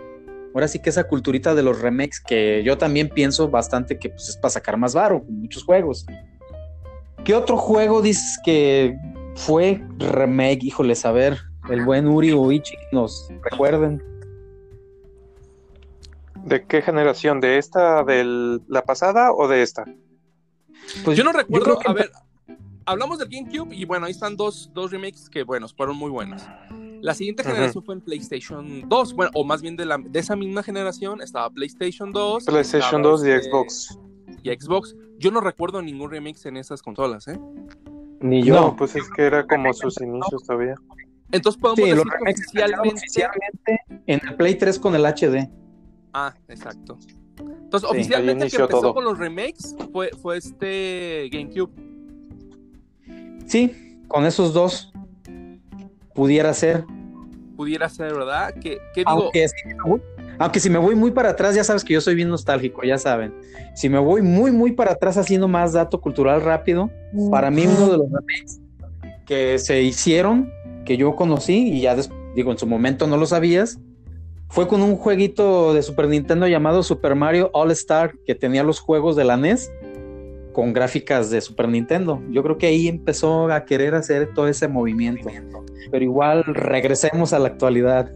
ahora 0.54 0.68
sí 0.68 0.78
que 0.80 0.90
esa 0.90 1.04
culturita 1.04 1.54
de 1.54 1.62
los 1.62 1.80
remakes, 1.80 2.20
que 2.20 2.62
yo 2.64 2.78
también 2.78 3.08
pienso 3.08 3.48
bastante 3.48 3.98
que 3.98 4.10
pues, 4.10 4.28
es 4.28 4.36
para 4.36 4.50
sacar 4.50 4.76
más 4.76 4.94
varo 4.94 5.22
con 5.22 5.40
muchos 5.40 5.64
juegos. 5.64 6.06
¿Qué 7.24 7.34
otro 7.34 7.56
juego 7.56 8.02
dices 8.02 8.38
que 8.44 8.96
fue 9.36 9.84
remake? 9.98 10.64
Híjoles, 10.64 11.04
a 11.04 11.12
ver, 11.12 11.38
el 11.68 11.84
buen 11.84 12.08
Uri 12.08 12.32
o 12.32 12.50
Ichi 12.50 12.76
nos 12.92 13.28
recuerden. 13.42 14.02
¿De 16.44 16.64
qué 16.64 16.80
generación? 16.80 17.40
¿De 17.40 17.58
esta, 17.58 18.02
de 18.02 18.58
la 18.66 18.82
pasada 18.82 19.32
o 19.32 19.46
de 19.46 19.62
esta? 19.62 19.84
Pues 21.04 21.16
Yo 21.16 21.24
no 21.24 21.32
recuerdo, 21.32 21.78
que 21.78 21.90
a 21.90 21.92
ver, 21.92 22.10
hablamos 22.86 23.18
del 23.18 23.28
GameCube 23.28 23.74
y 23.74 23.84
bueno, 23.84 24.06
ahí 24.06 24.12
están 24.12 24.36
dos, 24.36 24.70
dos 24.72 24.90
remakes 24.90 25.28
que, 25.28 25.42
bueno, 25.42 25.68
fueron 25.68 25.96
muy 25.96 26.10
buenos. 26.10 26.42
La 27.02 27.14
siguiente 27.14 27.42
generación 27.44 27.82
fue 27.84 27.94
en 27.94 28.00
PlayStation 28.00 28.88
2, 28.88 29.14
bueno, 29.14 29.30
o 29.34 29.44
más 29.44 29.62
bien 29.62 29.76
de, 29.76 29.86
la, 29.86 29.98
de 29.98 30.18
esa 30.18 30.36
misma 30.36 30.62
generación 30.62 31.20
estaba 31.22 31.50
PlayStation 31.50 32.12
2. 32.12 32.44
PlayStation 32.44 33.00
estaba, 33.00 33.16
2 33.16 33.24
y 33.26 33.30
este, 33.30 33.50
Xbox. 33.50 33.98
Y 34.42 34.50
Xbox. 34.50 34.96
Yo 35.18 35.30
no 35.30 35.40
recuerdo 35.40 35.82
ningún 35.82 36.10
remix 36.10 36.46
en 36.46 36.56
esas 36.56 36.82
consolas, 36.82 37.28
¿eh? 37.28 37.38
Ni 38.20 38.42
yo. 38.42 38.54
No, 38.54 38.76
pues 38.76 38.96
es 38.96 39.08
que 39.16 39.22
era 39.22 39.46
como 39.46 39.72
sus 39.72 40.00
inicios 40.00 40.42
todavía. 40.44 40.74
Entonces 41.32 41.60
podemos 41.60 41.78
Sí, 41.78 41.90
decir 41.90 42.04
que 42.04 42.30
oficialmente... 42.32 42.98
oficialmente 42.98 43.80
en 44.06 44.20
el 44.28 44.36
Play 44.36 44.54
3 44.56 44.78
con 44.78 44.94
el 44.94 45.04
HD. 45.06 45.48
Ah, 46.12 46.34
exacto. 46.48 46.98
Entonces, 47.38 47.88
Sí, 47.88 47.96
oficialmente 47.96 48.48
que 48.50 48.56
empezó 48.56 48.80
todo. 48.80 48.94
con 48.94 49.04
los 49.04 49.18
remakes 49.18 49.74
fue, 49.92 50.10
fue 50.20 50.36
este 50.38 51.28
GameCube. 51.32 51.70
Sí, 53.46 53.98
con 54.08 54.26
esos 54.26 54.52
dos 54.52 54.89
pudiera 56.14 56.52
ser. 56.54 56.84
Pudiera 57.56 57.88
ser, 57.88 58.14
¿verdad? 58.14 58.54
Que, 58.54 58.78
que 58.94 59.00
digo, 59.00 59.10
Aunque 59.10 59.48
si, 59.48 59.68
me 59.68 59.74
voy, 59.84 60.02
aunque 60.38 60.60
si 60.60 60.70
me 60.70 60.78
voy 60.78 60.94
muy 60.94 61.10
para 61.10 61.30
atrás, 61.30 61.54
ya 61.54 61.64
sabes 61.64 61.84
que 61.84 61.92
yo 61.92 62.00
soy 62.00 62.14
bien 62.14 62.28
nostálgico, 62.28 62.82
ya 62.82 62.96
saben. 62.96 63.34
Si 63.74 63.88
me 63.88 63.98
voy 63.98 64.22
muy, 64.22 64.50
muy 64.50 64.72
para 64.72 64.92
atrás 64.92 65.16
haciendo 65.18 65.48
más 65.48 65.74
dato 65.74 66.00
cultural 66.00 66.40
rápido, 66.40 66.90
para 67.30 67.50
mí 67.50 67.66
uno 67.66 67.90
de 67.90 67.98
los 67.98 68.06
remakes 68.06 68.60
que 69.26 69.58
se 69.58 69.82
hicieron, 69.82 70.50
que 70.84 70.96
yo 70.96 71.14
conocí 71.14 71.68
y 71.68 71.82
ya 71.82 71.96
digo, 72.34 72.50
en 72.50 72.58
su 72.58 72.66
momento 72.66 73.06
no 73.06 73.16
lo 73.16 73.26
sabías, 73.26 73.78
fue 74.48 74.66
con 74.66 74.82
un 74.82 74.96
jueguito 74.96 75.74
de 75.74 75.82
Super 75.82 76.08
Nintendo 76.08 76.48
llamado 76.48 76.82
Super 76.82 77.14
Mario 77.14 77.50
All 77.52 77.70
Star, 77.70 78.14
que 78.26 78.34
tenía 78.34 78.64
los 78.64 78.80
juegos 78.80 79.14
de 79.14 79.24
la 79.24 79.36
NES 79.36 79.70
con 80.52 80.72
gráficas 80.72 81.30
de 81.30 81.40
Super 81.40 81.68
Nintendo. 81.68 82.22
Yo 82.30 82.42
creo 82.42 82.58
que 82.58 82.66
ahí 82.66 82.88
empezó 82.88 83.50
a 83.50 83.64
querer 83.64 83.94
hacer 83.94 84.32
todo 84.34 84.48
ese 84.48 84.68
movimiento. 84.68 85.28
Pero 85.90 86.04
igual 86.04 86.44
regresemos 86.44 87.32
a 87.32 87.38
la 87.38 87.48
actualidad. 87.48 88.12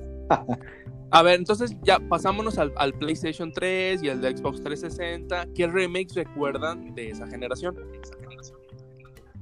a 1.11 1.23
ver, 1.23 1.39
entonces 1.39 1.77
ya 1.83 1.99
pasámonos 2.01 2.59
al, 2.59 2.73
al 2.77 2.93
PlayStation 2.95 3.53
3 3.53 4.03
y 4.03 4.09
al 4.11 4.21
de 4.21 4.37
Xbox 4.37 4.63
360. 4.63 5.47
¿Qué 5.55 5.67
remakes 5.67 6.15
recuerdan 6.15 6.95
de 6.95 7.11
esa 7.11 7.27
generación? 7.27 7.77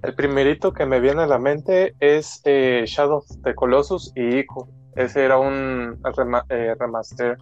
El 0.02 0.14
primerito 0.14 0.72
que 0.72 0.84
me 0.84 0.98
viene 0.98 1.22
a 1.22 1.26
la 1.26 1.38
mente 1.38 1.94
es 2.00 2.40
eh, 2.44 2.82
Shadow 2.86 3.18
of 3.18 3.26
the 3.44 3.54
Colossus 3.54 4.12
y 4.16 4.38
Ico. 4.40 4.68
Ese 4.96 5.24
era 5.24 5.38
un 5.38 5.96
rema- 6.02 6.44
eh, 6.48 6.74
remaster. 6.78 7.38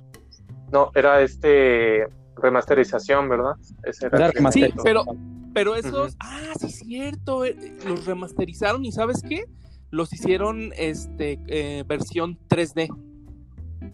No, 0.71 0.91
era 0.95 1.23
este 1.23 2.07
remasterización, 2.37 3.29
¿verdad? 3.29 3.53
Ese 3.83 4.07
era 4.07 4.19
Era 4.19 4.27
el 4.27 4.33
remaster. 4.35 4.71
Sí, 4.71 4.77
pero, 4.85 5.05
pero 5.53 5.75
esos, 5.75 6.17
ah, 6.21 6.39
sí 6.59 6.67
es 6.67 6.79
cierto, 6.79 7.45
eh, 7.45 7.57
los 7.87 8.05
remasterizaron 8.07 8.85
y 8.85 8.93
¿sabes 8.93 9.23
qué? 9.27 9.45
Los 9.91 10.13
hicieron 10.13 10.73
este 10.77 11.39
eh, 11.49 11.85
versión 11.87 12.39
3D 12.49 12.89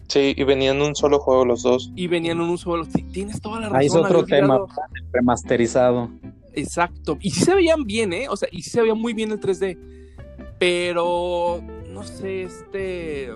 Sí, 0.07 0.33
y 0.37 0.43
venían 0.43 0.77
en 0.77 0.83
un 0.83 0.95
solo 0.95 1.19
juego 1.19 1.45
los 1.45 1.63
dos. 1.63 1.91
y 1.95 2.07
venían 2.07 2.37
en 2.37 2.49
un 2.49 2.57
solo. 2.57 2.85
Sí, 2.85 3.03
tienes 3.03 3.41
toda 3.41 3.59
la 3.59 3.65
razón. 3.67 3.79
Ahí 3.79 3.87
es 3.87 3.95
otro 3.95 4.25
tema, 4.25 4.59
remasterizado. 5.11 6.09
Exacto. 6.53 7.17
Y 7.21 7.31
sí 7.31 7.41
se 7.43 7.55
veían 7.55 7.83
bien, 7.83 8.13
¿eh? 8.13 8.27
O 8.29 8.35
sea, 8.37 8.47
y 8.51 8.61
sí 8.61 8.69
se 8.69 8.81
veía 8.81 8.95
muy 8.95 9.13
bien 9.13 9.31
el 9.31 9.39
3D. 9.39 9.77
Pero 10.59 11.61
no 11.89 12.03
sé, 12.03 12.43
este. 12.43 13.29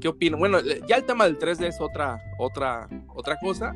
¿Qué 0.00 0.08
opino? 0.08 0.36
Bueno, 0.36 0.58
ya 0.86 0.96
el 0.96 1.04
tema 1.04 1.24
del 1.24 1.38
3D 1.38 1.66
es 1.68 1.80
otra, 1.80 2.20
otra, 2.38 2.88
otra 3.14 3.36
cosa. 3.40 3.74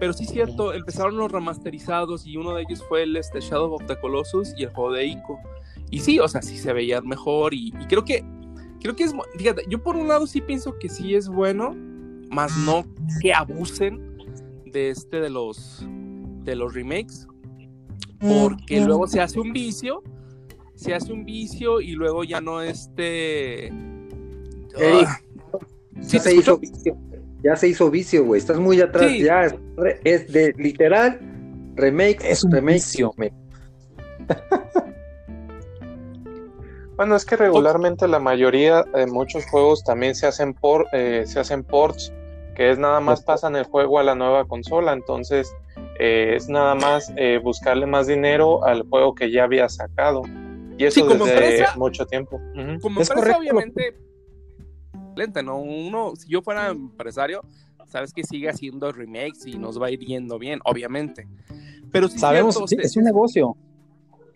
Pero 0.00 0.12
sí 0.12 0.24
es 0.24 0.30
cierto, 0.30 0.72
empezaron 0.72 1.16
los 1.16 1.30
remasterizados 1.30 2.26
y 2.26 2.36
uno 2.36 2.54
de 2.54 2.62
ellos 2.62 2.82
fue 2.88 3.04
el 3.04 3.14
este, 3.16 3.40
Shadow 3.40 3.74
of 3.74 3.86
the 3.86 4.00
Colossus 4.00 4.54
y 4.56 4.64
el 4.64 4.70
juego 4.70 4.92
de 4.92 5.06
Ico. 5.06 5.38
Y 5.90 6.00
sí, 6.00 6.18
o 6.18 6.26
sea, 6.26 6.42
sí 6.42 6.56
se 6.56 6.72
veían 6.72 7.06
mejor 7.06 7.54
y, 7.54 7.72
y 7.78 7.86
creo 7.86 8.04
que 8.04 8.24
creo 8.80 8.96
que 8.96 9.04
es, 9.04 9.14
fíjate, 9.36 9.64
yo 9.68 9.82
por 9.82 9.96
un 9.96 10.08
lado 10.08 10.26
sí 10.26 10.40
pienso 10.40 10.78
que 10.78 10.88
sí 10.88 11.14
es 11.14 11.28
bueno, 11.28 11.76
más 12.30 12.56
no 12.58 12.84
que 13.20 13.32
abusen 13.32 14.16
de 14.64 14.90
este 14.90 15.20
de 15.20 15.30
los 15.30 15.84
de 16.44 16.56
los 16.56 16.74
remakes, 16.74 17.26
porque 18.20 18.80
luego 18.80 19.06
se 19.06 19.20
hace 19.20 19.38
un 19.38 19.52
vicio, 19.52 20.02
se 20.74 20.94
hace 20.94 21.12
un 21.12 21.24
vicio 21.24 21.80
y 21.80 21.92
luego 21.92 22.24
ya 22.24 22.40
no 22.40 22.62
este 22.62 23.66
Eric, 23.66 25.08
Ah, 25.08 25.20
¿sí 26.00 26.18
se 26.18 26.20
te 26.20 26.34
hizo 26.36 26.58
vicio. 26.58 26.96
Ya 27.42 27.56
se 27.56 27.68
hizo 27.68 27.90
vicio, 27.90 28.24
güey. 28.24 28.38
Estás 28.38 28.58
muy 28.58 28.80
atrás. 28.80 29.10
Sí. 29.10 29.22
Ya 29.22 29.44
es, 30.04 30.32
de 30.32 30.52
literal 30.58 31.18
remake. 31.74 32.18
Es 32.24 32.44
un 32.44 32.52
remake. 32.52 32.74
vicio. 32.74 33.12
Bueno, 36.96 37.16
es 37.16 37.24
que 37.24 37.34
regularmente 37.36 38.06
la 38.06 38.18
mayoría 38.18 38.82
de 38.82 39.06
muchos 39.06 39.46
juegos 39.46 39.82
también 39.84 40.14
se 40.14 40.26
hacen 40.26 40.52
por 40.52 40.86
eh, 40.92 41.22
se 41.26 41.40
hacen 41.40 41.64
ports, 41.64 42.12
que 42.54 42.70
es 42.70 42.78
nada 42.78 43.00
más 43.00 43.22
pasan 43.22 43.56
el 43.56 43.64
juego 43.64 43.98
a 43.98 44.02
la 44.02 44.14
nueva 44.14 44.44
consola, 44.46 44.92
entonces 44.92 45.50
eh, 45.98 46.34
es 46.36 46.50
nada 46.50 46.74
más 46.74 47.10
eh, 47.16 47.40
buscarle 47.42 47.86
más 47.86 48.06
dinero 48.06 48.62
al 48.66 48.82
juego 48.82 49.14
que 49.14 49.30
ya 49.30 49.44
había 49.44 49.66
sacado. 49.70 50.22
Y 50.76 50.84
eso 50.84 51.00
Sí, 51.00 51.06
como 51.06 51.24
desde 51.24 51.38
empresa- 51.56 51.74
mucho 51.78 52.04
tiempo. 52.06 52.38
Como 52.82 53.00
Es 53.00 53.08
empresa, 53.10 53.14
correcto. 53.14 53.38
obviamente, 53.38 53.96
lenta, 55.20 55.42
¿no? 55.42 55.58
Uno, 55.58 56.14
si 56.16 56.28
yo 56.28 56.42
fuera 56.42 56.68
empresario, 56.68 57.42
sabes 57.86 58.12
que 58.12 58.24
sigue 58.24 58.48
haciendo 58.48 58.90
remakes 58.92 59.46
y 59.46 59.58
nos 59.58 59.80
va 59.80 59.86
a 59.86 59.90
ir 59.90 60.00
yendo 60.00 60.38
bien, 60.38 60.60
obviamente. 60.64 61.28
Pero 61.92 62.08
sí, 62.08 62.18
Sabemos, 62.18 62.54
cierto, 62.54 62.68
sí, 62.68 62.76
es 62.80 62.96
un 62.96 63.04
negocio. 63.04 63.56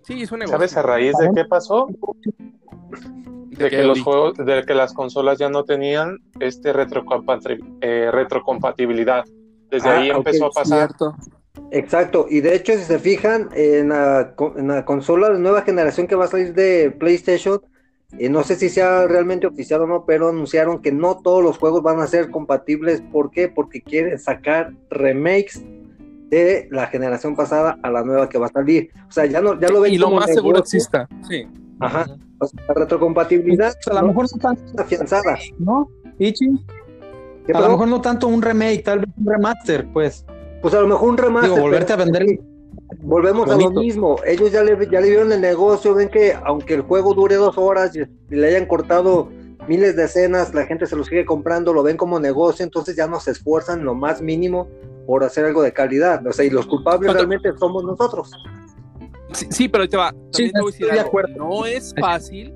sí, 0.03 0.23
es 0.23 0.33
un 0.33 0.41
negocio. 0.41 0.57
¿Sabes 0.59 0.77
a 0.77 0.83
raíz 0.83 1.15
de 1.19 1.31
qué 1.35 1.45
pasó? 1.45 1.89
De 3.51 3.65
De 3.65 3.71
que 3.71 3.83
los 3.85 4.01
juegos, 4.03 4.35
de 4.37 4.65
que 4.67 4.75
las 4.75 4.93
consolas 4.93 5.39
ya 5.39 5.49
no 5.49 5.65
tenían 5.65 6.19
este 6.41 6.71
eh, 6.71 8.11
retrocompatibilidad. 8.11 9.25
Desde 9.71 9.89
Ah, 9.89 9.99
ahí 9.99 10.11
empezó 10.11 10.47
a 10.47 10.51
pasar. 10.51 10.89
Cierto. 10.89 11.15
Exacto. 11.71 12.27
Y 12.29 12.41
de 12.41 12.57
hecho, 12.57 12.73
si 12.75 12.85
se 12.85 12.99
fijan, 12.99 13.49
en 13.55 13.91
la, 13.91 14.35
en 14.57 14.69
la 14.69 14.85
consola 14.85 15.31
de 15.31 15.39
nueva 15.39 15.63
generación 15.63 16.07
que 16.07 16.17
va 16.17 16.25
a 16.25 16.29
salir 16.29 16.53
de 16.55 16.91
PlayStation, 16.91 17.61
eh, 18.19 18.29
no 18.29 18.45
sé 18.45 18.55
si 18.57 18.69
sea 18.69 19.07
realmente 19.07 19.47
oficial 19.47 19.83
o 19.83 19.87
no, 19.87 20.05
pero 20.07 20.29
anunciaron 20.29 20.81
que 20.81 20.93
no 20.93 21.21
todos 21.21 21.43
los 21.43 21.59
juegos 21.59 21.83
van 21.83 22.01
a 22.01 22.07
ser 22.07 22.31
compatibles. 22.31 23.03
¿Por 23.13 23.31
qué? 23.31 23.49
Porque 23.49 23.83
quieren 23.83 24.19
sacar 24.19 24.73
remakes 24.91 25.65
de 26.31 26.69
la 26.71 26.87
generación 26.87 27.35
pasada 27.37 27.79
a 27.83 27.91
la 27.91 28.03
nueva 28.05 28.29
que 28.29 28.39
va 28.39 28.47
a 28.47 28.51
salir. 28.51 28.91
O 29.09 29.13
sea, 29.13 29.27
ya 29.27 29.41
no, 29.41 29.59
ya 29.61 29.69
lo 29.69 29.81
ven 29.81 29.93
y 29.93 29.99
lo 29.99 30.07
como 30.07 30.21
más 30.21 30.33
seguro 30.33 30.59
exista. 30.59 31.09
Sí. 31.29 31.47
Ajá. 31.81 32.07
O 32.39 32.47
sea, 32.47 32.63
la 32.69 32.75
retrocompatibilidad 32.75 33.75
Pues 33.75 33.89
a 33.89 33.95
lo 33.95 34.01
no 34.03 34.09
mejor 34.09 34.27
no 34.33 34.39
tanto, 34.39 34.83
afianzada. 34.83 35.39
¿no? 35.59 35.89
Ichi, 36.19 36.47
¿Qué 37.47 37.53
a 37.53 37.61
lo 37.61 37.71
mejor 37.71 37.89
no 37.89 38.01
tanto 38.01 38.29
un 38.29 38.41
remake, 38.41 38.83
tal 38.83 39.01
vez 39.01 39.09
un 39.19 39.27
remaster, 39.27 39.87
pues. 39.93 40.25
Pues 40.63 40.73
a 40.73 40.81
lo 40.81 40.89
mejor 40.89 41.11
un 41.11 41.19
remaster. 41.19 41.51
Digo, 41.51 41.63
volverte 41.63 41.93
a 41.93 41.97
vender. 41.97 42.41
Volvemos 43.03 43.49
a 43.51 43.57
lo 43.57 43.71
mismo. 43.71 44.17
Ellos 44.27 44.51
ya 44.53 44.63
le, 44.63 44.77
ya 44.91 45.01
le 45.01 45.09
vieron 45.11 45.33
el 45.33 45.41
negocio, 45.41 45.95
ven 45.95 46.09
que 46.09 46.35
aunque 46.45 46.75
el 46.75 46.83
juego 46.83 47.15
dure 47.15 47.37
dos 47.37 47.57
horas 47.59 47.95
y, 47.97 48.01
y 48.01 48.37
le 48.37 48.49
hayan 48.49 48.67
cortado 48.67 49.29
miles 49.69 49.97
de 49.97 50.05
escenas, 50.05 50.55
la 50.55 50.67
gente 50.67 50.87
se 50.87 50.95
los 50.97 51.07
sigue 51.07 51.25
comprando, 51.25 51.73
lo 51.73 51.83
ven 51.83 51.97
como 51.97 52.21
negocio, 52.21 52.65
entonces 52.65 52.97
ya 52.97 53.07
no 53.07 53.19
se 53.21 53.31
esfuerzan 53.31 53.85
lo 53.85 53.95
más 53.95 54.21
mínimo 54.21 54.69
por 55.07 55.25
hacer 55.25 55.45
algo 55.47 55.63
de 55.63 55.73
calidad. 55.73 56.27
O 56.27 56.33
sea, 56.33 56.45
y 56.45 56.51
los 56.51 56.67
culpables 56.67 57.09
Pero- 57.13 57.15
realmente 57.15 57.51
somos 57.59 57.85
nosotros. 57.85 58.31
Sí, 59.33 59.47
sí, 59.51 59.69
pero 59.69 59.89
te 59.89 59.97
va. 59.97 60.11
También 60.11 60.33
Sí, 60.33 60.53
te 60.53 60.61
voy 60.61 60.69
a 60.69 60.73
decir 60.73 60.83
estoy 60.87 60.95
de 60.95 61.01
algo. 61.01 61.09
acuerdo. 61.09 61.35
No 61.37 61.67
es 61.67 61.95
fácil. 61.99 62.55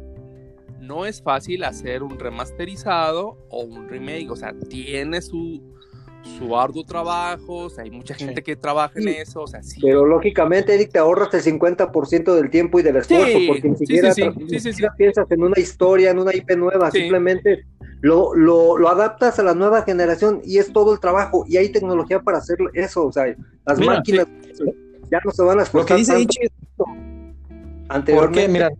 No 0.80 1.04
es 1.06 1.20
fácil 1.20 1.64
hacer 1.64 2.02
un 2.02 2.18
remasterizado 2.18 3.36
o 3.50 3.62
un 3.64 3.88
remake. 3.88 4.30
O 4.30 4.36
sea, 4.36 4.54
tiene 4.70 5.20
su, 5.20 5.60
su 6.22 6.56
arduo 6.56 6.84
trabajo, 6.84 7.64
o 7.64 7.70
sea, 7.70 7.84
hay 7.84 7.90
mucha 7.90 8.14
gente 8.14 8.42
que 8.42 8.54
trabaja 8.56 8.98
en 8.98 9.08
eso, 9.08 9.42
o 9.42 9.46
sea, 9.46 9.62
sí. 9.62 9.80
Pero 9.80 10.04
lógicamente, 10.04 10.74
Eric, 10.74 10.92
te 10.92 10.98
ahorras 10.98 11.32
el 11.34 11.42
50% 11.42 12.34
del 12.34 12.50
tiempo 12.50 12.78
y 12.78 12.82
del 12.82 12.96
esfuerzo, 12.96 13.26
Sí, 13.38 13.46
porque 13.48 13.68
ni 13.70 13.76
siquiera, 13.76 14.12
sí, 14.12 14.22
sí, 14.22 14.28
ni 14.38 14.48
sí, 14.50 14.60
sí, 14.60 14.72
siquiera 14.72 14.94
piensas 14.96 15.30
en 15.30 15.42
una 15.42 15.58
historia, 15.58 16.10
en 16.10 16.18
una 16.18 16.34
IP 16.34 16.50
nueva, 16.56 16.90
Sí. 16.90 17.00
simplemente 17.00 17.64
lo, 18.00 18.34
lo, 18.34 18.76
lo 18.78 18.88
adaptas 18.88 19.38
a 19.38 19.42
la 19.42 19.54
nueva 19.54 19.82
generación 19.82 20.40
y 20.44 20.58
es 20.58 20.72
todo 20.72 20.92
el 20.92 21.00
trabajo. 21.00 21.44
Y 21.48 21.56
hay 21.56 21.70
tecnología 21.70 22.20
para 22.20 22.38
hacer 22.38 22.58
eso, 22.74 23.06
o 23.06 23.12
sea, 23.12 23.34
las 23.66 23.78
Mira, 23.78 23.94
máquinas 23.94 24.26
ya 25.10 25.20
no 25.24 25.30
se 25.30 25.42
van 25.42 25.52
a 25.52 25.54
Lo 25.56 25.62
esforzar 25.62 25.96
que 25.96 26.00
dice 26.00 26.12
tanto 26.12 26.22
Ichi, 26.24 26.40
anteriormente. 27.88 28.40
porque, 28.40 28.48
mira, 28.52 28.70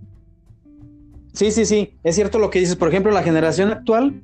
sí, 1.33 1.51
sí, 1.51 1.65
sí, 1.65 1.99
es 2.03 2.15
cierto 2.15 2.39
lo 2.39 2.51
que 2.51 2.59
dices. 2.61 2.77
Por 2.77 2.89
ejemplo, 2.89 3.11
la 3.13 3.23
generación 3.23 3.71
actual, 3.71 4.21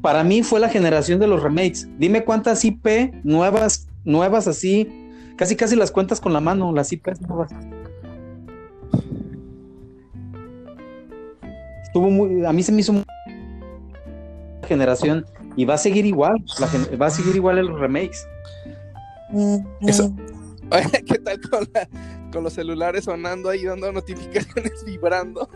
para 0.00 0.22
mí 0.24 0.42
fue 0.42 0.60
la 0.60 0.68
generación 0.68 1.18
de 1.20 1.26
los 1.26 1.42
remakes. 1.42 1.88
Dime 1.98 2.24
cuántas 2.24 2.64
IP 2.64 3.12
nuevas, 3.24 3.88
nuevas 4.04 4.46
así, 4.48 4.88
casi 5.36 5.56
casi 5.56 5.76
las 5.76 5.90
cuentas 5.90 6.20
con 6.20 6.32
la 6.32 6.40
mano, 6.40 6.72
las 6.72 6.92
IP 6.92 7.08
nuevas. 7.28 7.50
Estuvo 11.82 12.10
muy, 12.10 12.44
a 12.44 12.52
mí 12.52 12.62
se 12.62 12.72
me 12.72 12.80
hizo 12.80 12.92
muy 12.92 13.02
generación 14.66 15.26
y 15.56 15.64
va 15.66 15.74
a 15.74 15.78
seguir 15.78 16.06
igual, 16.06 16.42
la 16.58 16.66
gen- 16.68 16.86
va 17.00 17.06
a 17.06 17.10
seguir 17.10 17.36
igual 17.36 17.58
en 17.58 17.66
los 17.66 17.78
remakes. 17.78 18.26
Eso. 19.82 20.14
¿Qué 21.06 21.18
tal 21.18 21.40
con, 21.50 21.66
la- 21.74 21.88
con 22.32 22.42
los 22.44 22.54
celulares 22.54 23.04
sonando 23.04 23.50
ahí, 23.50 23.64
dando 23.64 23.92
notificaciones 23.92 24.82
vibrando? 24.86 25.46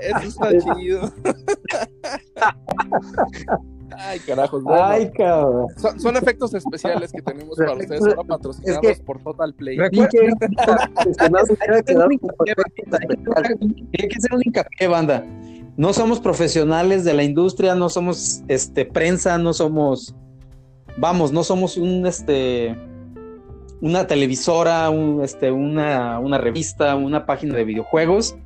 Eso 0.00 0.28
está 0.28 0.50
chido. 0.76 1.12
Ay, 3.98 4.18
carajos. 4.20 4.62
bueno. 4.62 4.82
Ay, 4.82 5.10
cabrón. 5.10 5.66
Son, 5.76 6.00
son 6.00 6.16
efectos 6.16 6.54
especiales 6.54 7.12
que 7.12 7.20
tenemos 7.20 7.58
para 7.58 7.74
ustedes 7.74 8.00
ahora 8.06 8.24
patrocinados 8.24 8.82
Es 8.86 8.98
que- 8.98 9.04
por 9.04 9.22
Total 9.22 9.52
Play. 9.54 9.78
Hay 9.78 9.90
que 9.90 10.00
hacer 14.16 14.34
un 14.34 14.42
hincapié, 14.44 14.86
banda. 14.88 15.24
No 15.76 15.92
somos 15.92 16.20
profesionales 16.20 17.04
de 17.04 17.14
la 17.14 17.22
industria, 17.22 17.74
no 17.74 17.88
somos 17.88 18.42
este 18.48 18.84
prensa, 18.84 19.38
no 19.38 19.54
somos, 19.54 20.14
vamos, 20.98 21.32
no 21.32 21.44
somos 21.44 21.76
un 21.78 22.06
este 22.06 22.76
una 23.82 24.06
televisora, 24.06 24.88
un, 24.90 25.22
este, 25.24 25.50
una, 25.50 26.20
una 26.20 26.38
revista, 26.38 26.94
una 26.94 27.26
página 27.26 27.56
de 27.56 27.64
videojuegos. 27.64 28.36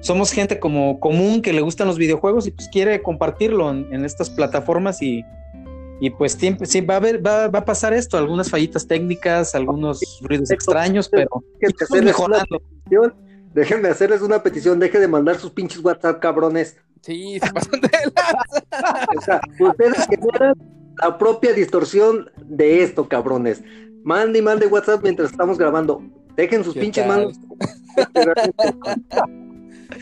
Somos 0.00 0.30
gente 0.30 0.60
como 0.60 1.00
común 1.00 1.40
que 1.40 1.54
le 1.54 1.62
gustan 1.62 1.88
los 1.88 1.96
videojuegos 1.96 2.46
y 2.46 2.50
pues 2.50 2.68
quiere 2.68 3.02
compartirlo 3.02 3.70
en, 3.70 3.88
en 3.92 4.04
estas 4.04 4.28
plataformas 4.28 5.00
y, 5.00 5.24
y 6.00 6.10
pues 6.10 6.32
siempre, 6.32 6.66
sí, 6.66 6.82
va 6.82 6.94
a 6.94 6.96
haber, 6.98 7.26
va, 7.26 7.48
va 7.48 7.60
a 7.60 7.64
pasar 7.64 7.94
esto, 7.94 8.18
algunas 8.18 8.50
fallitas 8.50 8.86
técnicas, 8.86 9.54
algunos 9.54 10.00
ruidos 10.20 10.50
extraños, 10.50 11.08
pero 11.08 11.42
una 11.90 12.02
mejorando. 12.02 12.62
Déjenme 13.54 13.88
hacerles 13.88 14.20
una 14.20 14.42
petición, 14.42 14.78
deje 14.80 14.98
de 14.98 15.08
mandar 15.08 15.38
sus 15.38 15.50
pinches 15.50 15.82
WhatsApp, 15.82 16.20
cabrones. 16.20 16.76
Sí, 17.00 17.38
se 17.42 17.52
pasan 17.52 17.80
de 17.80 17.88
lanza. 17.90 19.00
O 19.16 19.20
sea, 19.22 19.40
ustedes 19.60 20.06
generan 20.08 20.54
la 21.00 21.16
propia 21.16 21.54
distorsión 21.54 22.30
de 22.44 22.82
esto, 22.82 23.08
cabrones. 23.08 23.62
Mande 24.04 24.38
y 24.38 24.42
mande 24.42 24.66
WhatsApp 24.66 25.02
mientras 25.02 25.30
estamos 25.30 25.58
grabando. 25.58 26.02
Dejen 26.36 26.62
sus 26.62 26.74
¿Qué 26.74 26.80
pinches 26.80 27.06
tal? 27.06 27.16
manos. 27.16 27.40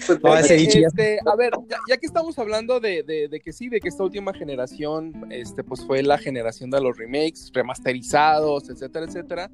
Pues, 0.07 0.23
No, 0.23 0.35
ya- 0.41 0.87
este, 0.87 1.19
a 1.27 1.37
ver, 1.37 1.53
ya, 1.69 1.77
ya 1.89 1.97
que 1.99 2.07
estamos 2.07 2.39
hablando 2.39 2.81
de, 2.81 3.03
de- 3.03 3.29
de 3.29 3.41
que 3.41 3.53
sí, 3.53 3.69
de 3.69 3.79
que 3.81 3.89
esta 3.89 4.03
última 4.03 4.33
generación, 4.33 5.13
este, 5.31 5.63
pues 5.63 5.85
fue 5.85 6.03
la 6.03 6.17
generación 6.19 6.71
de 6.71 6.81
los 6.81 6.97
remakes, 6.97 7.51
remasterizados, 7.53 8.71
etcétera, 8.71 9.05
etcétera. 9.07 9.51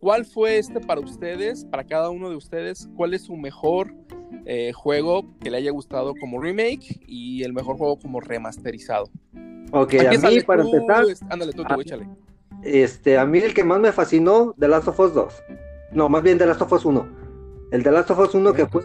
¿Cuál 0.00 0.24
fue 0.24 0.58
este 0.58 0.80
para 0.80 1.00
ustedes, 1.00 1.64
para 1.66 1.84
cada 1.84 2.10
uno 2.10 2.30
de 2.30 2.36
ustedes? 2.36 2.88
¿Cuál 2.96 3.14
es 3.14 3.22
su 3.22 3.36
mejor 3.36 3.94
eh, 4.44 4.72
juego 4.72 5.24
que 5.40 5.50
le 5.50 5.58
haya 5.58 5.70
gustado 5.70 6.14
como 6.20 6.40
remake 6.40 7.00
y 7.06 7.44
el 7.44 7.52
mejor 7.52 7.76
juego 7.76 7.96
como 7.98 8.18
remasterizado? 8.20 9.08
Ok, 9.72 9.94
a 10.00 10.10
mí, 10.30 10.40
para 10.40 10.62
tú, 10.64 10.74
empezar, 10.74 11.04
este, 11.08 11.26
ándale 11.30 11.52
tú, 11.52 11.64
tú, 11.64 11.80
échale. 11.80 12.08
Este, 12.62 13.18
a 13.18 13.26
mí 13.26 13.38
el 13.38 13.54
que 13.54 13.64
más 13.64 13.80
me 13.80 13.92
fascinó, 13.92 14.54
The 14.58 14.68
Last 14.68 14.88
of 14.88 15.00
Us 15.00 15.14
2. 15.14 15.42
No, 15.92 16.08
más 16.08 16.22
bien 16.22 16.38
The 16.38 16.46
Last 16.46 16.62
of 16.62 16.72
Us 16.72 16.84
1. 16.84 17.08
El 17.70 17.82
The 17.82 17.90
Last 17.90 18.10
of 18.10 18.18
Us 18.18 18.34
1 18.34 18.52
que 18.52 18.66
fue 18.66 18.82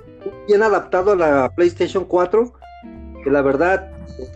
bien 0.47 0.63
adaptado 0.63 1.11
a 1.11 1.15
la 1.15 1.51
PlayStation 1.55 2.05
4. 2.05 2.53
Que 3.23 3.31
la 3.31 3.41
verdad, 3.41 3.91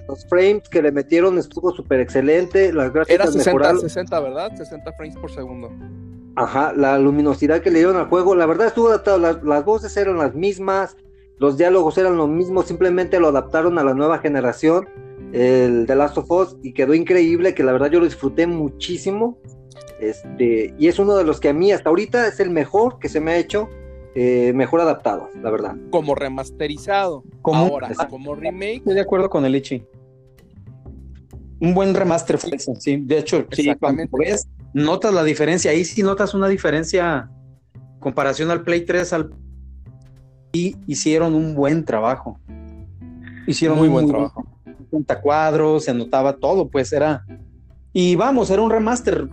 los 0.08 0.26
frames 0.26 0.68
que 0.70 0.82
le 0.82 0.92
metieron 0.92 1.38
estuvo 1.38 1.72
súper 1.72 2.00
excelente. 2.00 2.74
Las 2.74 2.86
Era 2.86 2.94
gráficas 2.94 3.34
60, 3.34 3.50
mejoraron. 3.52 3.82
60, 3.82 4.20
¿verdad? 4.20 4.56
60 4.56 4.94
frames 4.94 5.16
por 5.18 5.32
segundo. 5.32 5.72
Ajá, 6.36 6.74
la 6.76 6.98
luminosidad 6.98 7.62
que 7.62 7.70
le 7.70 7.80
dieron 7.80 7.98
al 7.98 8.08
juego, 8.08 8.36
la 8.36 8.46
verdad 8.46 8.68
estuvo 8.68 8.88
adaptado, 8.88 9.20
las, 9.20 9.44
las 9.44 9.66
voces 9.66 9.96
eran 9.98 10.18
las 10.18 10.36
mismas, 10.36 10.96
los 11.38 11.58
diálogos 11.58 11.98
eran 11.98 12.16
los 12.16 12.30
mismos, 12.30 12.68
simplemente 12.68 13.20
lo 13.20 13.28
adaptaron 13.28 13.78
a 13.78 13.84
la 13.84 13.94
nueva 13.94 14.20
generación, 14.20 14.88
el 15.34 15.86
de 15.86 15.96
Last 15.96 16.18
of 16.18 16.30
Us, 16.32 16.58
y 16.64 16.74
quedó 16.74 16.94
increíble, 16.94 17.54
que 17.54 17.64
la 17.64 17.72
verdad 17.72 17.92
yo 17.92 18.00
lo 18.00 18.06
disfruté 18.06 18.48
muchísimo, 18.48 19.38
este, 20.00 20.74
y 20.78 20.88
es 20.88 20.98
uno 21.00 21.16
de 21.16 21.24
los 21.24 21.40
que 21.40 21.50
a 21.50 21.54
mí 21.54 21.72
hasta 21.72 21.90
ahorita 21.90 22.28
es 22.28 22.40
el 22.40 22.50
mejor 22.50 23.00
que 23.00 23.10
se 23.10 23.20
me 23.20 23.32
ha 23.32 23.38
hecho, 23.38 23.70
eh, 24.16 24.54
mejor 24.54 24.82
adaptado, 24.82 25.30
la 25.42 25.52
verdad. 25.52 25.76
Como 25.92 26.16
remasterizado. 26.16 27.24
Como- 27.42 27.58
Ahora, 27.60 27.90
como 28.10 28.34
remake, 28.36 28.78
Estoy 28.78 28.96
de 28.96 29.02
acuerdo 29.02 29.30
con 29.30 29.46
el 29.46 29.56
Ichi. 29.56 29.84
Un 31.62 31.74
buen 31.74 31.94
remaster 31.94 32.38
fue 32.38 32.52
ese, 32.56 32.74
sí. 32.78 32.98
De 32.98 33.20
hecho, 33.20 33.46
sí, 33.52 33.70
cuando 33.80 34.04
ves, 34.18 34.48
notas 34.74 35.14
la 35.14 35.24
diferencia. 35.24 35.72
Ahí 35.72 35.84
sí 35.84 36.02
notas 36.02 36.34
una 36.34 36.48
diferencia 36.48 37.30
comparación 38.00 38.50
al 38.50 38.64
Play 38.64 38.86
3 38.86 39.12
al 39.12 39.30
y 40.54 40.76
hicieron 40.88 41.36
un 41.36 41.54
buen 41.54 41.84
trabajo. 41.84 42.40
Hicieron 43.46 43.78
muy 43.78 43.90
buen 43.90 44.08
trabajo. 44.08 44.46
50 44.90 45.22
cuadros, 45.22 45.84
se 45.86 45.92
anotaba 45.92 46.34
todo, 46.38 46.68
pues 46.68 46.92
era. 46.94 47.24
Y 47.94 48.16
vamos, 48.16 48.50
era 48.50 48.62
un 48.62 48.72
remaster. 48.72 49.28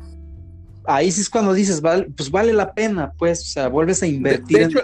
Ahí 0.84 1.10
sí 1.10 1.20
es 1.22 1.28
cuando 1.30 1.52
dices, 1.52 1.80
vale, 1.80 2.08
pues 2.16 2.30
vale 2.30 2.52
la 2.52 2.72
pena, 2.72 3.12
pues, 3.18 3.40
o 3.40 3.44
sea, 3.44 3.68
vuelves 3.68 4.02
a 4.02 4.06
invertir. 4.06 4.58
de 4.58 4.62
en- 4.64 4.70
hecho, 4.70 4.80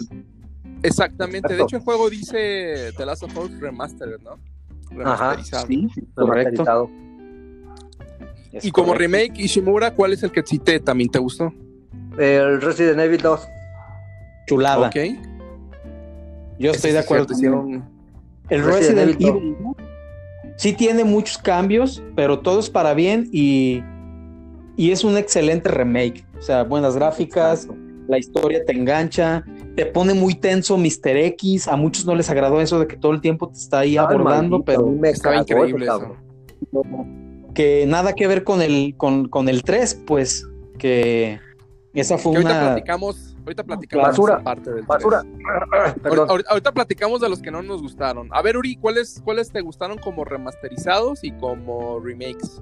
exactamente. 0.82 1.54
De 1.54 1.62
hecho, 1.62 1.76
el 1.76 1.82
juego 1.82 2.10
dice 2.10 2.92
The 2.96 3.06
Last 3.06 3.22
of 3.22 3.36
Us 3.38 3.60
Remastered, 3.60 4.20
¿no? 4.20 4.38
Ajá, 5.04 5.30
Remasterizado. 5.36 5.66
Sí, 5.68 5.88
correcto. 6.14 6.90
Y 8.62 8.70
como 8.70 8.94
remake, 8.94 9.38
Ishimura, 9.38 9.94
¿cuál 9.94 10.12
es 10.12 10.22
el 10.22 10.30
que 10.30 10.42
cité? 10.42 10.78
¿También 10.80 11.08
te 11.10 11.18
gustó? 11.18 11.52
El 12.18 12.60
Resident 12.60 13.00
Evil 13.00 13.20
2. 13.22 13.40
Chulada. 14.46 14.88
Ok. 14.88 14.96
Yo 16.58 16.72
estoy 16.72 16.90
sí 16.90 16.94
de 16.94 16.98
acuerdo. 16.98 17.32
hicieron- 17.32 17.84
El 18.50 18.62
Resident 18.64 18.98
Resident, 18.98 19.20
Evil 19.22 19.36
Evil 19.36 19.56
¿no? 19.62 19.76
Sí 20.62 20.72
tiene 20.72 21.02
muchos 21.02 21.38
cambios, 21.38 22.00
pero 22.14 22.38
todos 22.38 22.70
para 22.70 22.94
bien 22.94 23.28
y, 23.32 23.82
y 24.76 24.92
es 24.92 25.02
un 25.02 25.16
excelente 25.16 25.68
remake. 25.68 26.24
O 26.38 26.40
sea, 26.40 26.62
buenas 26.62 26.94
gráficas, 26.94 27.66
la 28.06 28.16
historia 28.16 28.64
te 28.64 28.72
engancha, 28.72 29.44
te 29.74 29.86
pone 29.86 30.14
muy 30.14 30.36
tenso 30.36 30.78
Mr. 30.78 31.16
X. 31.16 31.66
A 31.66 31.74
muchos 31.74 32.06
no 32.06 32.14
les 32.14 32.30
agradó 32.30 32.60
eso 32.60 32.78
de 32.78 32.86
que 32.86 32.96
todo 32.96 33.10
el 33.10 33.20
tiempo 33.20 33.48
te 33.48 33.58
está 33.58 33.80
ahí 33.80 33.90
Ay, 33.90 33.96
abordando, 33.96 34.60
maldito, 34.60 34.64
pero 34.64 34.86
me 34.86 35.10
estaba 35.10 35.38
increíble 35.38 35.86
eso. 35.86 36.14
que 37.54 37.84
nada 37.88 38.12
que 38.12 38.28
ver 38.28 38.44
con 38.44 38.62
el, 38.62 38.94
con, 38.96 39.28
con 39.28 39.48
el 39.48 39.64
3, 39.64 40.02
pues 40.06 40.46
que 40.78 41.40
esa 41.92 42.18
fue 42.18 42.34
Que 42.34 42.38
ahorita 42.38 42.52
una... 42.52 42.72
platicamos, 42.74 43.31
ahorita 43.42 43.64
platicamos 43.64 44.06
Basura, 44.08 44.42
parte 44.42 44.72
del 44.72 44.84
Basura. 44.84 45.22
Ahorita, 46.04 46.50
ahorita 46.50 46.72
platicamos 46.72 47.20
de 47.20 47.28
los 47.28 47.40
que 47.42 47.50
no 47.50 47.62
nos 47.62 47.82
gustaron. 47.82 48.28
A 48.32 48.42
ver, 48.42 48.56
Uri, 48.56 48.76
¿cuáles, 48.76 49.20
¿cuáles 49.24 49.50
te 49.50 49.60
gustaron 49.60 49.98
como 49.98 50.24
remasterizados 50.24 51.22
y 51.24 51.32
como 51.32 52.00
remakes? 52.00 52.60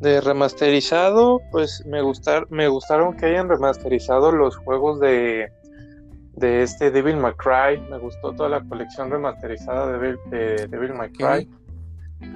De 0.00 0.20
remasterizado, 0.20 1.40
pues 1.52 1.84
me 1.86 2.02
gustar, 2.02 2.46
me 2.50 2.66
gustaron 2.68 3.16
que 3.16 3.26
hayan 3.26 3.48
remasterizado 3.48 4.32
los 4.32 4.56
juegos 4.56 4.98
de, 4.98 5.48
de 6.34 6.62
este 6.62 6.90
Devil 6.90 7.16
May 7.18 7.34
Cry. 7.34 7.80
Me 7.88 7.98
gustó 7.98 8.32
toda 8.32 8.48
la 8.48 8.62
colección 8.64 9.10
remasterizada 9.10 9.92
de, 9.92 9.98
Devil- 9.98 10.20
de 10.30 10.66
Devil 10.68 10.94
May 10.94 11.12
Cry. 11.12 11.48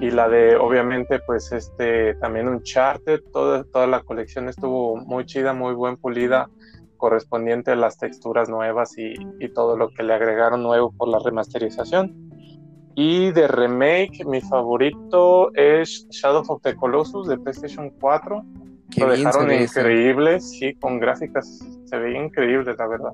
Y 0.01 0.11
la 0.11 0.27
de, 0.29 0.55
obviamente, 0.57 1.19
pues 1.19 1.51
este 1.51 2.13
también 2.15 2.47
Uncharted. 2.47 3.21
Toda, 3.33 3.63
toda 3.65 3.87
la 3.87 4.01
colección 4.01 4.47
estuvo 4.47 4.95
muy 4.97 5.25
chida, 5.25 5.53
muy 5.53 5.73
buen 5.73 5.97
pulida, 5.97 6.49
correspondiente 6.97 7.71
a 7.71 7.75
las 7.75 7.97
texturas 7.97 8.49
nuevas 8.49 8.97
y, 8.97 9.13
y 9.39 9.49
todo 9.53 9.77
lo 9.77 9.89
que 9.89 10.03
le 10.03 10.13
agregaron 10.13 10.63
nuevo 10.63 10.91
por 10.91 11.07
la 11.07 11.19
remasterización. 11.19 12.27
Y 12.99 13.31
de 13.31 13.47
remake, 13.47 14.25
mi 14.25 14.41
favorito 14.41 15.53
es 15.53 16.07
Shadow 16.09 16.43
of 16.47 16.63
the 16.63 16.75
Colossus 16.75 17.27
de 17.27 17.37
PlayStation 17.37 17.91
4. 17.91 18.43
Qué 18.89 19.01
Lo 19.01 19.07
bien 19.11 19.23
dejaron 19.23 19.51
increíble, 19.51 20.39
sí, 20.39 20.73
con 20.73 20.99
gráficas 20.99 21.59
se 21.85 21.95
veía 21.95 22.23
increíble, 22.23 22.73
la 22.75 22.87
verdad. 22.87 23.11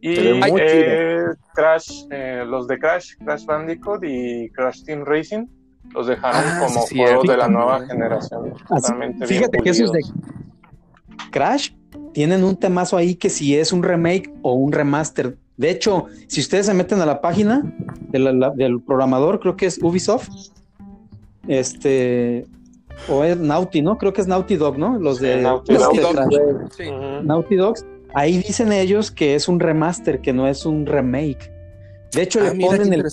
Y 0.00 0.14
eh, 0.18 1.26
Crash, 1.54 2.06
eh, 2.10 2.42
los 2.44 2.66
de 2.66 2.76
Crash, 2.80 3.16
Crash 3.24 3.44
Bandicoot 3.44 4.02
y 4.02 4.50
Crash 4.50 4.82
Team 4.82 5.04
Racing, 5.04 5.46
Los 5.94 6.08
dejaron 6.08 6.42
ah, 6.44 6.66
como 6.66 6.80
juegos 6.80 7.28
de 7.28 7.36
la 7.36 7.46
nueva 7.46 7.86
generación. 7.86 8.52
fíjate 9.26 9.58
que 9.58 9.70
esos 9.70 9.92
de 9.92 10.00
Crash 11.30 11.70
tienen 12.12 12.44
un 12.44 12.56
temazo 12.56 12.96
ahí 12.96 13.14
que 13.14 13.30
si 13.30 13.56
es 13.56 13.72
un 13.72 13.82
remake 13.82 14.32
o 14.42 14.54
un 14.54 14.72
remaster. 14.72 15.36
De 15.56 15.70
hecho, 15.70 16.06
si 16.26 16.40
ustedes 16.40 16.66
se 16.66 16.74
meten 16.74 17.00
a 17.00 17.06
la 17.06 17.20
página 17.20 17.62
del 18.12 18.80
programador, 18.80 19.40
creo 19.40 19.56
que 19.56 19.66
es 19.66 19.78
Ubisoft, 19.82 20.28
este, 21.48 22.46
o 23.08 23.24
es 23.24 23.36
Naughty, 23.36 23.82
¿no? 23.82 23.98
Creo 23.98 24.12
que 24.12 24.20
es 24.20 24.26
Naughty 24.26 24.56
Dog, 24.56 24.78
¿no? 24.78 24.98
Los 24.98 25.20
de 25.20 25.42
Naughty, 25.42 25.74
Naughty, 27.22 27.56
Dogs. 27.56 27.84
Ahí 28.14 28.38
dicen 28.38 28.72
ellos 28.72 29.10
que 29.10 29.34
es 29.34 29.48
un 29.48 29.60
remaster, 29.60 30.20
que 30.20 30.32
no 30.32 30.48
es 30.48 30.66
un 30.66 30.86
remake. 30.86 31.52
De 32.12 32.22
hecho, 32.22 32.40
ah, 32.40 32.52
le 32.52 32.66
ponen 32.66 32.92
el, 32.92 33.04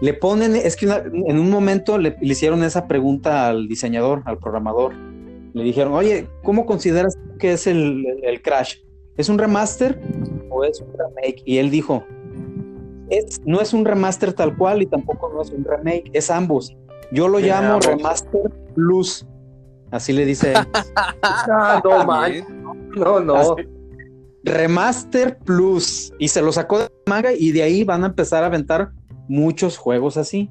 le 0.00 0.14
ponen, 0.14 0.54
es 0.54 0.76
que 0.76 0.86
en 0.86 1.38
un 1.38 1.50
momento 1.50 1.98
le, 1.98 2.16
hicieron 2.20 2.62
esa 2.62 2.86
pregunta 2.86 3.48
al 3.48 3.68
diseñador, 3.68 4.22
al 4.26 4.38
programador. 4.38 4.92
Le 5.54 5.62
dijeron, 5.62 5.94
oye, 5.94 6.28
¿cómo 6.42 6.66
consideras 6.66 7.16
que 7.38 7.52
es 7.52 7.66
el, 7.66 8.04
Crash? 8.42 8.78
¿Es 9.16 9.28
un 9.28 9.38
remaster 9.38 10.00
o 10.50 10.64
es 10.64 10.80
un 10.80 10.92
remake? 10.92 11.42
Y 11.46 11.58
él 11.58 11.70
dijo, 11.70 12.04
es, 13.08 13.40
no 13.44 13.60
es 13.60 13.72
un 13.72 13.84
remaster 13.84 14.32
tal 14.32 14.56
cual 14.56 14.82
y 14.82 14.86
tampoco 14.86 15.30
no 15.32 15.42
es 15.42 15.50
un 15.50 15.64
remake, 15.64 16.10
es 16.12 16.30
ambos. 16.30 16.76
Yo 17.12 17.28
lo 17.28 17.38
llamo 17.38 17.78
Remaster 17.78 18.50
Plus. 18.74 19.26
Así 19.92 20.12
le 20.12 20.24
dice 20.24 20.52
él. 20.52 20.58
no, 21.84 23.20
no, 23.20 23.20
no. 23.20 23.56
Remaster 24.42 25.38
Plus. 25.38 26.12
Y 26.18 26.28
se 26.28 26.42
lo 26.42 26.50
sacó 26.50 26.80
de 26.80 26.88
manga 27.06 27.32
y 27.32 27.52
de 27.52 27.62
ahí 27.62 27.84
van 27.84 28.02
a 28.02 28.08
empezar 28.08 28.42
a 28.42 28.46
aventar 28.46 28.90
muchos 29.28 29.78
juegos 29.78 30.16
así. 30.16 30.50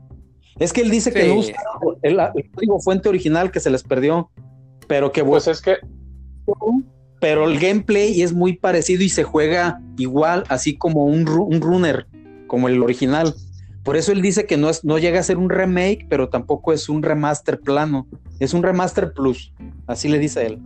Es 0.60 0.72
que 0.72 0.82
él 0.82 0.92
dice 0.92 1.12
que 1.12 1.28
no 1.28 1.36
usa 1.36 1.56
el, 2.04 2.18
código 2.54 2.80
fuente 2.80 3.10
original 3.10 3.52
que 3.52 3.60
se 3.60 3.70
les 3.70 3.84
perdió, 3.84 4.30
pero 4.88 5.12
que 5.12 5.24
pues 5.24 5.48
es 5.48 5.62
que 5.62 5.78
pero 7.20 7.48
el 7.50 7.58
gameplay 7.58 8.22
es 8.22 8.34
muy 8.34 8.58
parecido 8.58 9.02
y 9.02 9.08
se 9.08 9.24
juega 9.24 9.80
igual, 9.98 10.44
así 10.50 10.78
como 10.78 11.06
un, 11.06 11.26
un 11.30 11.62
runner, 11.62 12.06
como 12.48 12.68
el 12.68 12.84
original. 12.84 13.34
Por 13.84 13.96
eso 13.96 14.12
él 14.12 14.22
dice 14.22 14.46
que 14.46 14.58
no, 14.58 14.70
es, 14.70 14.84
no 14.84 14.98
llega 14.98 15.22
a 15.22 15.24
ser 15.24 15.38
un 15.38 15.50
remake, 15.50 16.06
pero 16.10 16.28
tampoco 16.28 16.74
es 16.74 16.90
un 16.90 17.02
remaster 17.02 17.62
plano. 17.62 18.08
Es 18.40 18.54
un 18.54 18.62
remaster 18.62 19.14
plus. 19.14 19.54
Así 19.88 20.10
le 20.10 20.20
dice 20.20 20.48
él. 20.48 20.60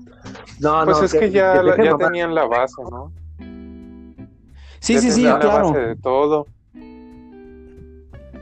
No, 0.59 0.83
pues 0.85 1.13
es 1.13 1.19
que, 1.19 1.29
ya, 1.29 1.61
ya 1.83 1.95
tenían 1.95 2.33
la 2.33 2.45
base, 2.45 2.81
¿no? 2.89 3.11
Sí, 4.79 4.97
sí, 4.99 5.11
sí, 5.11 5.21
claro. 5.21 5.71
de 5.73 5.95
todo. 5.97 6.47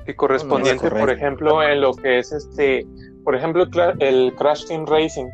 Y 0.07 0.13
correspondiente, 0.13 0.89
por 0.89 1.09
ejemplo, 1.09 1.63
en 1.63 1.81
lo 1.81 1.93
que 1.93 2.19
es 2.19 2.31
este, 2.31 2.87
por 3.25 3.35
ejemplo, 3.35 3.65
el 3.99 4.33
Crash 4.37 4.67
Team 4.67 4.85
Racing. 4.85 5.27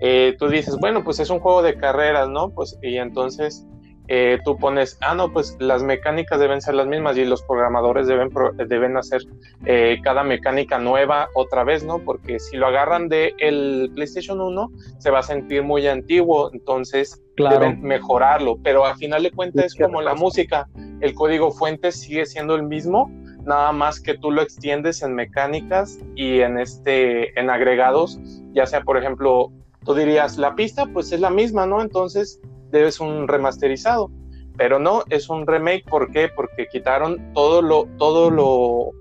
Eh, 0.00 0.36
tú 0.38 0.48
dices, 0.48 0.76
bueno, 0.78 1.04
pues 1.04 1.20
es 1.20 1.30
un 1.30 1.40
juego 1.40 1.62
de 1.62 1.76
carreras, 1.76 2.28
¿no? 2.28 2.50
Pues, 2.50 2.78
y 2.82 2.96
entonces 2.96 3.66
eh, 4.06 4.38
tú 4.44 4.58
pones, 4.58 4.98
ah, 5.00 5.14
no, 5.14 5.32
pues 5.32 5.56
las 5.60 5.82
mecánicas 5.82 6.38
deben 6.38 6.60
ser 6.60 6.74
las 6.74 6.86
mismas 6.86 7.16
y 7.16 7.24
los 7.24 7.42
programadores 7.42 8.06
deben, 8.06 8.28
deben 8.68 8.98
hacer 8.98 9.22
eh, 9.64 9.98
cada 10.02 10.22
mecánica 10.22 10.78
nueva 10.78 11.28
otra 11.34 11.64
vez, 11.64 11.84
¿no? 11.84 12.00
Porque 12.00 12.38
si 12.38 12.58
lo 12.58 12.66
agarran 12.66 13.08
de 13.08 13.34
el 13.38 13.90
PlayStation 13.94 14.42
1, 14.42 14.70
se 14.98 15.10
va 15.10 15.20
a 15.20 15.22
sentir 15.22 15.62
muy 15.62 15.86
antiguo, 15.86 16.50
entonces 16.52 17.22
deben 17.36 17.80
mejorarlo, 17.80 18.58
pero 18.62 18.84
al 18.84 18.96
final 18.96 19.22
de 19.22 19.30
cuentas 19.30 19.64
es 19.66 19.74
como 19.74 20.02
la 20.02 20.14
música, 20.14 20.68
el 21.00 21.14
código 21.14 21.50
fuente 21.50 21.90
sigue 21.90 22.26
siendo 22.26 22.54
el 22.56 22.62
mismo, 22.62 23.10
nada 23.44 23.72
más 23.72 24.00
que 24.00 24.18
tú 24.18 24.30
lo 24.30 24.42
extiendes 24.42 25.02
en 25.02 25.14
mecánicas 25.14 25.98
y 26.14 26.40
en 26.40 26.58
este 26.58 27.38
en 27.38 27.48
agregados, 27.48 28.20
ya 28.52 28.66
sea 28.66 28.82
por 28.82 28.98
ejemplo, 28.98 29.50
tú 29.84 29.94
dirías 29.94 30.38
la 30.38 30.54
pista 30.54 30.86
pues 30.86 31.12
es 31.12 31.20
la 31.20 31.30
misma, 31.30 31.66
¿no? 31.66 31.80
Entonces 31.80 32.40
debes 32.70 33.00
un 33.00 33.28
remasterizado. 33.28 34.10
Pero 34.56 34.78
no, 34.78 35.02
es 35.10 35.28
un 35.28 35.46
remake, 35.46 35.84
¿por 35.88 36.12
qué? 36.12 36.28
Porque 36.34 36.68
quitaron 36.70 37.32
todo 37.34 37.60
lo, 37.60 37.86
todo 37.98 38.30
lo, 38.30 38.92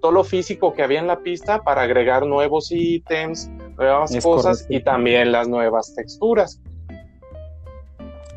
todo 0.00 0.12
lo 0.12 0.24
físico 0.24 0.72
que 0.72 0.82
había 0.82 0.98
en 0.98 1.06
la 1.06 1.20
pista 1.20 1.62
para 1.62 1.82
agregar 1.82 2.26
nuevos 2.26 2.70
ítems, 2.70 3.50
nuevas 3.76 4.16
cosas 4.22 4.66
y 4.70 4.80
también 4.80 5.30
las 5.32 5.46
nuevas 5.46 5.94
texturas. 5.94 6.60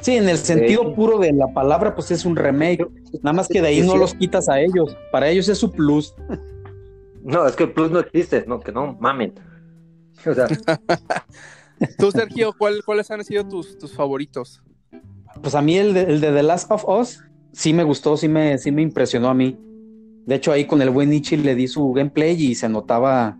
Sí, 0.01 0.15
en 0.15 0.27
el 0.27 0.37
sentido 0.39 0.93
puro 0.95 1.19
de 1.19 1.31
la 1.31 1.47
palabra, 1.53 1.93
pues 1.93 2.11
es 2.11 2.25
un 2.25 2.35
remake. 2.35 2.85
Nada 3.21 3.33
más 3.33 3.47
que 3.47 3.61
de 3.61 3.67
ahí 3.67 3.81
no 3.81 3.95
los 3.95 4.15
quitas 4.15 4.49
a 4.49 4.59
ellos. 4.59 4.97
Para 5.11 5.29
ellos 5.29 5.47
es 5.47 5.59
su 5.59 5.71
plus. 5.71 6.15
No, 7.23 7.45
es 7.45 7.55
que 7.55 7.65
el 7.65 7.71
plus 7.71 7.91
no 7.91 7.99
existe, 7.99 8.43
no, 8.47 8.59
que 8.59 8.71
no 8.71 8.97
mamen. 8.99 9.35
O 10.25 10.33
sea, 10.33 10.47
Tú, 11.97 12.11
Sergio, 12.11 12.53
¿cuáles 12.85 13.11
han 13.11 13.23
sido 13.23 13.47
tus, 13.47 13.77
tus 13.77 13.93
favoritos? 13.93 14.61
Pues 15.41 15.55
a 15.55 15.61
mí 15.61 15.77
el 15.77 15.93
de, 15.93 16.03
el 16.03 16.21
de, 16.21 16.31
The 16.31 16.43
Last 16.43 16.71
of 16.71 16.85
Us 16.87 17.23
sí 17.51 17.73
me 17.73 17.83
gustó, 17.83 18.17
sí 18.17 18.27
me, 18.27 18.57
sí 18.57 18.71
me 18.71 18.81
impresionó 18.81 19.29
a 19.29 19.33
mí. 19.33 19.57
De 20.25 20.35
hecho, 20.35 20.51
ahí 20.51 20.65
con 20.65 20.81
el 20.81 20.89
buen 20.89 21.11
Ichi 21.11 21.37
le 21.37 21.55
di 21.55 21.67
su 21.67 21.91
gameplay 21.93 22.41
y 22.41 22.55
se 22.55 22.69
notaba 22.69 23.37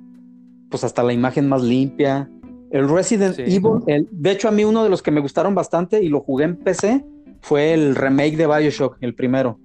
pues 0.70 0.84
hasta 0.84 1.04
la 1.04 1.14
imagen 1.14 1.48
más 1.48 1.62
limpia. 1.62 2.30
El 2.72 2.90
Resident 2.90 3.38
Evil, 3.38 3.84
el, 3.88 4.08
de 4.12 4.32
hecho 4.32 4.48
a 4.48 4.52
mí 4.52 4.64
uno 4.64 4.84
de 4.84 4.90
los 4.90 5.02
que 5.04 5.12
me 5.12 5.20
gustaron 5.20 5.54
bastante 5.54 6.02
y 6.02 6.08
lo 6.08 6.22
jugué 6.22 6.46
en 6.46 6.58
PC 6.58 7.06
fue 7.42 7.74
el 7.74 7.96
remake 7.96 8.38
de 8.38 8.48
Bioshock, 8.48 8.98
el 9.02 9.14
primero. 9.14 9.60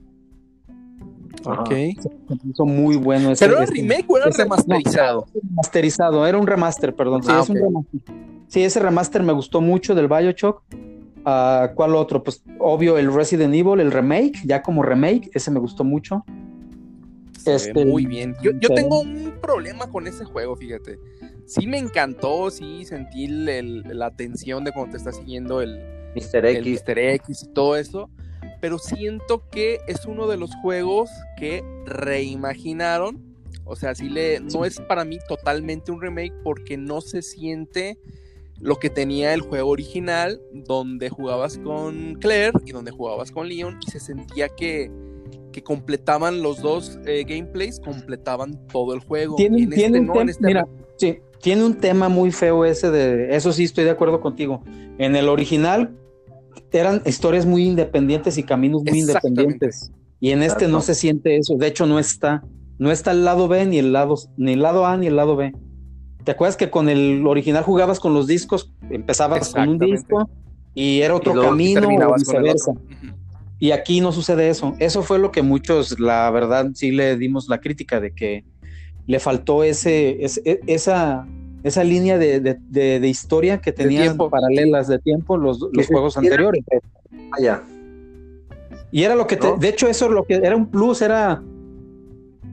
Ok. 1.47 1.71
hizo 2.45 2.65
muy 2.67 2.97
bueno 2.97 3.31
ese. 3.31 3.47
¿Pero 3.47 3.59
era 3.59 3.67
remake 3.67 4.05
o 4.09 4.17
era 4.17 4.27
remasterizado? 4.31 5.27
remasterizado, 5.35 6.27
era 6.27 6.39
un 6.39 6.47
remaster, 6.47 6.95
perdón. 6.95 7.23
Sí, 7.23 7.31
ah, 7.33 7.41
es 7.43 7.49
un 7.49 7.57
remaster. 7.57 8.01
Sí, 8.49 8.63
ese 8.63 8.81
remaster 8.81 9.23
me 9.23 9.33
gustó 9.33 9.61
mucho 9.61 9.95
del 9.95 10.09
Bioshock. 10.09 10.63
Uh, 11.27 11.75
¿Cuál 11.75 11.97
otro? 11.97 12.23
Pues 12.23 12.43
obvio 12.61 12.99
el 12.99 13.13
Resident 13.13 13.53
Evil, 13.55 13.81
el 13.81 13.91
remake, 13.91 14.39
ya 14.45 14.63
como 14.63 14.83
remake, 14.83 15.31
ese 15.35 15.51
me 15.51 15.59
gustó 15.59 15.83
mucho. 15.83 16.25
Este, 17.45 17.85
muy 17.85 18.07
bien. 18.07 18.35
Yo, 18.43 18.53
tengo 18.75 19.01
un 19.01 19.35
problema 19.41 19.89
con 19.89 20.07
ese 20.07 20.25
juego, 20.25 20.57
fíjate. 20.57 20.99
Sí 21.47 21.67
me 21.67 21.79
encantó, 21.79 22.51
sí 22.51 22.85
sentí 22.85 23.29
la 23.29 24.11
tensión 24.11 24.65
de 24.65 24.73
cuando 24.73 24.93
te 24.93 24.97
está 24.99 25.13
siguiendo 25.13 25.61
el 25.61 25.79
Mr. 26.17 26.47
X. 26.47 26.83
El 26.87 26.99
X 26.99 27.43
y 27.45 27.53
todo 27.53 27.77
eso. 27.77 28.11
Pero 28.61 28.79
siento 28.79 29.43
que 29.51 29.81
es 29.87 30.07
uno 30.07 30.27
de 30.27 30.37
los 30.37 30.55
juegos 30.57 31.11
que 31.39 31.63
reimaginaron. 31.85 33.37
O 33.65 33.77
sea, 33.77 33.95
sí 33.95 34.09
le, 34.09 34.41
no 34.41 34.65
es 34.65 34.81
para 34.81 35.05
mí 35.05 35.19
totalmente 35.29 35.91
un 35.91 36.01
remake 36.01 36.35
porque 36.43 36.77
no 36.77 37.01
se 37.01 37.23
siente 37.23 37.99
lo 38.61 38.77
que 38.79 38.91
tenía 38.91 39.35
el 39.35 39.43
juego 39.43 39.71
original, 39.71 40.41
donde 40.53 41.11
jugabas 41.11 41.59
con 41.59 42.15
Claire 42.21 42.59
y 42.65 42.73
donde 42.73 42.91
jugabas 42.91 43.31
con 43.31 43.49
Leon, 43.49 43.79
y 43.87 43.91
se 43.91 44.01
sentía 44.01 44.49
que, 44.49 44.91
que 45.53 45.63
completaban 45.63 46.43
los 46.43 46.63
dos 46.63 46.99
eh, 47.07 47.25
gameplays, 47.29 47.81
completaban 47.81 48.67
todo 48.69 48.95
el 48.95 49.01
juego. 49.01 49.37
Tiene, 49.37 49.63
este 49.63 49.99
un 49.99 50.07
tema, 50.07 50.31
este 50.31 50.47
mira, 50.47 50.69
sí, 50.97 51.19
tiene 51.41 51.65
un 51.65 51.75
tema 51.75 52.09
muy 52.09 52.33
feo 52.33 52.65
ese 52.65 52.91
de, 52.91 53.37
eso 53.37 53.53
sí 53.53 53.65
estoy 53.65 53.85
de 53.85 53.91
acuerdo 53.91 54.21
contigo. 54.21 54.63
En 54.99 55.17
el 55.17 55.29
original 55.29 55.91
eran 56.73 57.03
historias 57.07 57.47
muy 57.47 57.65
independientes 57.65 58.39
y 58.39 58.43
caminos 58.43 58.83
muy 58.85 59.01
independientes. 59.01 59.91
Y 60.21 60.31
en 60.31 60.43
este 60.43 60.69
no 60.69 60.81
se 60.81 60.95
siente 60.95 61.37
eso, 61.37 61.57
de 61.57 61.67
hecho 61.67 61.87
no 61.87 61.99
está, 61.99 62.43
no 62.79 62.91
está 62.91 63.11
el 63.11 63.25
lado 63.25 63.49
B 63.49 63.67
ni 63.67 63.79
el 63.79 63.93
lado, 63.93 64.17
ni 64.37 64.55
el 64.55 64.63
lado 64.63 64.87
A 64.87 64.97
ni 64.97 65.07
el 65.07 65.17
lado 65.17 65.37
B. 65.37 65.53
¿Te 66.25 66.33
acuerdas 66.33 66.57
que 66.57 66.71
con 66.71 66.89
el 66.89 67.27
original 67.27 67.63
jugabas 67.63 68.01
con 68.01 68.13
los 68.15 68.27
discos? 68.27 68.73
Empezabas 68.91 69.53
con 69.53 69.69
un 69.69 69.79
disco 69.79 70.29
y 70.75 71.01
era 71.01 71.15
otro 71.15 71.41
camino 71.41 71.89
o 71.89 72.15
viceversa. 72.15 72.73
Y 73.59 73.71
aquí 73.71 74.01
no 74.01 74.13
sucede 74.13 74.49
eso. 74.49 74.75
Eso 74.79 75.03
fue 75.03 75.19
lo 75.19 75.31
que 75.31 75.43
muchos, 75.43 75.99
la 75.99 76.31
verdad, 76.31 76.71
sí 76.75 76.91
le 76.91 77.17
dimos 77.17 77.49
la 77.49 77.61
crítica 77.61 78.01
de 78.01 78.13
que 78.13 78.45
le 79.07 79.21
faltó 79.21 79.65
ese, 79.65 80.19
e, 80.21 80.61
esa, 80.67 81.27
esa 81.67 81.83
línea 81.83 82.17
de, 82.17 83.01
historia 83.03 83.59
que 83.61 83.73
tenían 83.73 84.17
paralelas 84.17 84.87
de 84.87 85.01
tiempo 85.01 85.37
los, 85.37 85.59
los 85.73 85.87
juegos 85.89 86.17
anteriores. 86.17 86.65
Allá. 87.33 87.63
Y 88.93 89.03
era 89.03 89.17
lo 89.17 89.27
que, 89.27 89.37
de 89.59 89.69
hecho, 89.69 89.89
eso 89.89 90.09
lo 90.09 90.25
que 90.25 90.35
era 90.35 90.55
un 90.55 90.67
plus, 90.71 91.03
era, 91.03 91.43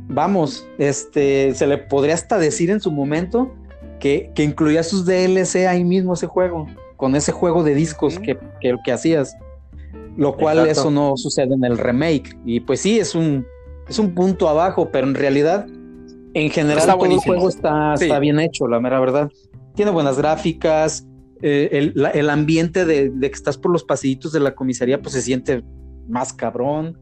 vamos, 0.07 0.67
este, 0.79 1.53
se 1.53 1.67
le 1.67 1.77
podría 1.77 2.15
hasta 2.15 2.39
decir 2.39 2.71
en 2.71 2.81
su 2.81 2.91
momento 2.91 3.53
que, 3.99 4.31
incluía 4.37 4.81
sus 4.81 5.05
DLC 5.05 5.67
ahí 5.67 5.83
mismo 5.83 6.15
ese 6.15 6.25
juego, 6.25 6.65
con 6.97 7.15
ese 7.15 7.31
juego 7.31 7.63
de 7.63 7.75
discos 7.75 8.17
que, 8.17 8.37
que, 8.59 8.91
hacías. 8.91 9.37
Lo 10.17 10.35
cual 10.35 10.67
eso 10.67 10.89
no 10.89 11.17
sucede 11.17 11.53
en 11.53 11.63
el 11.63 11.77
remake. 11.77 12.35
Y 12.45 12.61
pues 12.61 12.81
sí, 12.81 12.99
es 12.99 13.13
un, 13.13 13.45
es 13.87 13.99
un 13.99 14.15
punto 14.15 14.49
abajo, 14.49 14.89
pero 14.91 15.07
en 15.07 15.13
realidad, 15.13 15.67
en 16.33 16.49
general, 16.49 16.85
todo 16.85 17.05
el 17.05 17.17
juego 17.17 17.49
está, 17.49 17.93
está 17.93 18.19
bien 18.19 18.39
hecho, 18.39 18.67
la 18.67 18.79
mera 18.79 18.99
verdad. 18.99 19.31
Tiene 19.75 19.91
buenas 19.91 20.17
gráficas, 20.17 21.05
eh, 21.41 21.91
el, 22.13 22.29
ambiente 22.29 22.85
de, 22.85 23.11
que 23.19 23.27
estás 23.27 23.57
por 23.57 23.71
los 23.71 23.83
pasillitos 23.83 24.31
de 24.31 24.39
la 24.39 24.55
comisaría, 24.55 25.01
pues 25.01 25.13
se 25.13 25.21
siente 25.21 25.63
más 26.07 26.33
cabrón. 26.33 26.97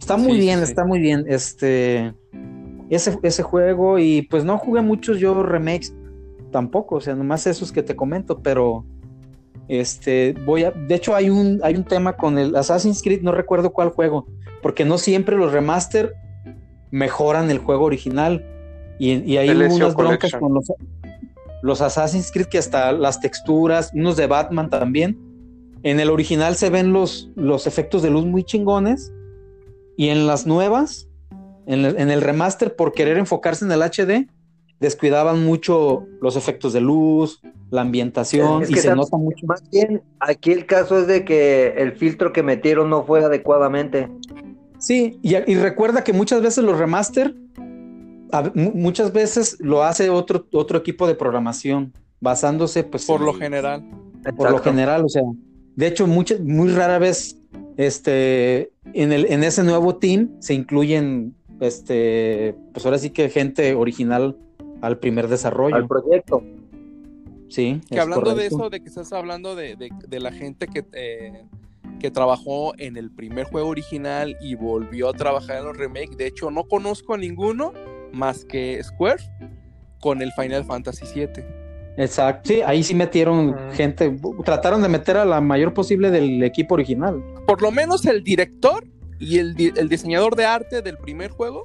Está 0.00 0.16
muy 0.16 0.38
bien, 0.38 0.60
está 0.60 0.84
muy 0.84 1.00
bien. 1.00 1.24
Este. 1.28 2.14
ese, 2.90 3.18
ese 3.22 3.42
juego 3.42 3.98
y 3.98 4.22
pues 4.22 4.44
no 4.44 4.58
jugué 4.58 4.80
muchos 4.80 5.18
yo 5.18 5.42
remakes 5.42 5.94
tampoco, 6.50 6.96
o 6.96 7.00
sea, 7.00 7.14
nomás 7.14 7.46
esos 7.46 7.72
que 7.72 7.82
te 7.82 7.96
comento, 7.96 8.40
pero 8.40 8.84
este 9.68 10.34
voy 10.44 10.64
a 10.64 10.70
de 10.70 10.94
hecho 10.94 11.14
hay 11.14 11.30
un 11.30 11.60
hay 11.62 11.74
un 11.74 11.84
tema 11.84 12.16
con 12.16 12.38
el 12.38 12.54
Assassin's 12.54 13.02
Creed, 13.02 13.22
no 13.22 13.32
recuerdo 13.32 13.72
cuál 13.72 13.90
juego, 13.90 14.26
porque 14.62 14.84
no 14.84 14.98
siempre 14.98 15.36
los 15.36 15.52
remaster 15.52 16.14
mejoran 16.90 17.50
el 17.50 17.58
juego 17.58 17.84
original 17.84 18.44
y, 18.98 19.36
hay 19.36 19.50
unas 19.50 19.94
broncas 19.94 20.32
con 20.32 20.54
los 20.54 20.72
los 21.62 21.80
Assassin's 21.80 22.30
Creed 22.30 22.46
que 22.46 22.58
hasta 22.58 22.92
las 22.92 23.20
texturas, 23.20 23.90
unos 23.94 24.16
de 24.16 24.26
Batman 24.26 24.68
también. 24.68 25.18
En 25.82 25.98
el 25.98 26.10
original 26.10 26.56
se 26.56 26.68
ven 26.68 26.92
los, 26.92 27.30
los 27.36 27.66
efectos 27.66 28.02
de 28.02 28.10
luz 28.10 28.26
muy 28.26 28.44
chingones 28.44 29.14
y 29.96 30.08
en 30.08 30.26
las 30.26 30.46
nuevas 30.46 31.08
en 31.66 32.10
el, 32.10 32.20
remaster, 32.20 32.76
por 32.76 32.92
querer 32.92 33.16
enfocarse 33.16 33.64
en 33.64 33.72
el 33.72 33.82
HD, 33.82 34.28
descuidaban 34.80 35.44
mucho 35.44 36.06
los 36.20 36.36
efectos 36.36 36.72
de 36.72 36.80
luz, 36.80 37.40
la 37.70 37.80
ambientación, 37.80 38.64
y 38.68 38.74
se 38.74 38.94
nota 38.94 39.16
mucho. 39.16 39.46
Más 39.46 39.68
bien, 39.70 40.02
aquí 40.20 40.52
el 40.52 40.66
caso 40.66 40.98
es 40.98 41.06
de 41.06 41.24
que 41.24 41.74
el 41.78 41.92
filtro 41.92 42.32
que 42.32 42.42
metieron 42.42 42.90
no 42.90 43.04
fue 43.04 43.24
adecuadamente. 43.24 44.10
Sí, 44.78 45.18
y, 45.22 45.54
recuerda 45.54 46.04
que 46.04 46.12
muchas 46.12 46.42
veces 46.42 46.62
los 46.64 46.78
remaster, 46.78 47.34
muchas 48.54 49.12
veces 49.12 49.56
lo 49.60 49.82
hace 49.82 50.10
otro, 50.10 50.46
otro 50.52 50.78
equipo 50.78 51.06
de 51.06 51.14
programación, 51.14 51.92
basándose 52.20 52.84
pues... 52.84 53.06
Por 53.06 53.20
lo 53.20 53.34
general. 53.34 53.84
Por 54.36 54.50
lo 54.50 54.58
general, 54.58 55.04
o 55.04 55.08
sea, 55.08 55.22
de 55.76 55.86
hecho, 55.86 56.06
muy 56.06 56.70
rara 56.70 56.98
vez 56.98 57.38
este, 57.76 58.72
en, 58.92 59.12
el, 59.12 59.26
en 59.30 59.42
ese 59.44 59.64
nuevo 59.64 59.96
team 59.96 60.30
se 60.38 60.54
incluyen 60.54 61.34
este, 61.60 62.56
pues 62.72 62.84
ahora 62.84 62.98
sí 62.98 63.10
que 63.10 63.28
gente 63.28 63.74
original 63.74 64.36
al 64.80 64.98
primer 64.98 65.28
desarrollo. 65.28 65.76
Al 65.76 65.86
proyecto. 65.86 66.42
Sí. 67.48 67.80
Que 67.88 68.00
hablando 68.00 68.34
de 68.34 68.46
eso, 68.46 68.70
de 68.70 68.80
que 68.80 68.88
estás 68.88 69.12
hablando 69.12 69.54
de, 69.54 69.76
la 70.10 70.32
gente 70.32 70.66
que, 70.66 70.84
eh, 70.92 71.44
que 72.00 72.10
trabajó 72.10 72.74
en 72.78 72.96
el 72.96 73.10
primer 73.10 73.44
juego 73.44 73.68
original 73.68 74.36
y 74.40 74.54
volvió 74.54 75.08
a 75.08 75.12
trabajar 75.12 75.58
en 75.58 75.64
los 75.64 75.76
remakes, 75.76 76.16
de 76.16 76.26
hecho 76.26 76.50
no 76.50 76.64
conozco 76.64 77.14
a 77.14 77.18
ninguno 77.18 77.72
más 78.14 78.44
que 78.44 78.82
Square 78.82 79.22
con 80.00 80.22
el 80.22 80.32
Final 80.32 80.64
Fantasy 80.64 81.06
VII. 81.14 81.44
Exacto, 81.96 82.48
sí, 82.48 82.60
ahí 82.62 82.82
sí 82.82 82.94
metieron 82.94 83.56
gente, 83.72 84.16
trataron 84.44 84.82
de 84.82 84.88
meter 84.88 85.16
a 85.16 85.24
la 85.24 85.40
mayor 85.40 85.74
posible 85.74 86.10
del 86.10 86.42
equipo 86.42 86.74
original. 86.74 87.22
Por 87.46 87.62
lo 87.62 87.70
menos 87.70 88.04
el 88.04 88.24
director 88.24 88.84
y 89.20 89.38
el, 89.38 89.54
diseñador 89.54 90.34
de 90.34 90.44
arte 90.44 90.82
del 90.82 90.98
primer 90.98 91.30
juego, 91.30 91.62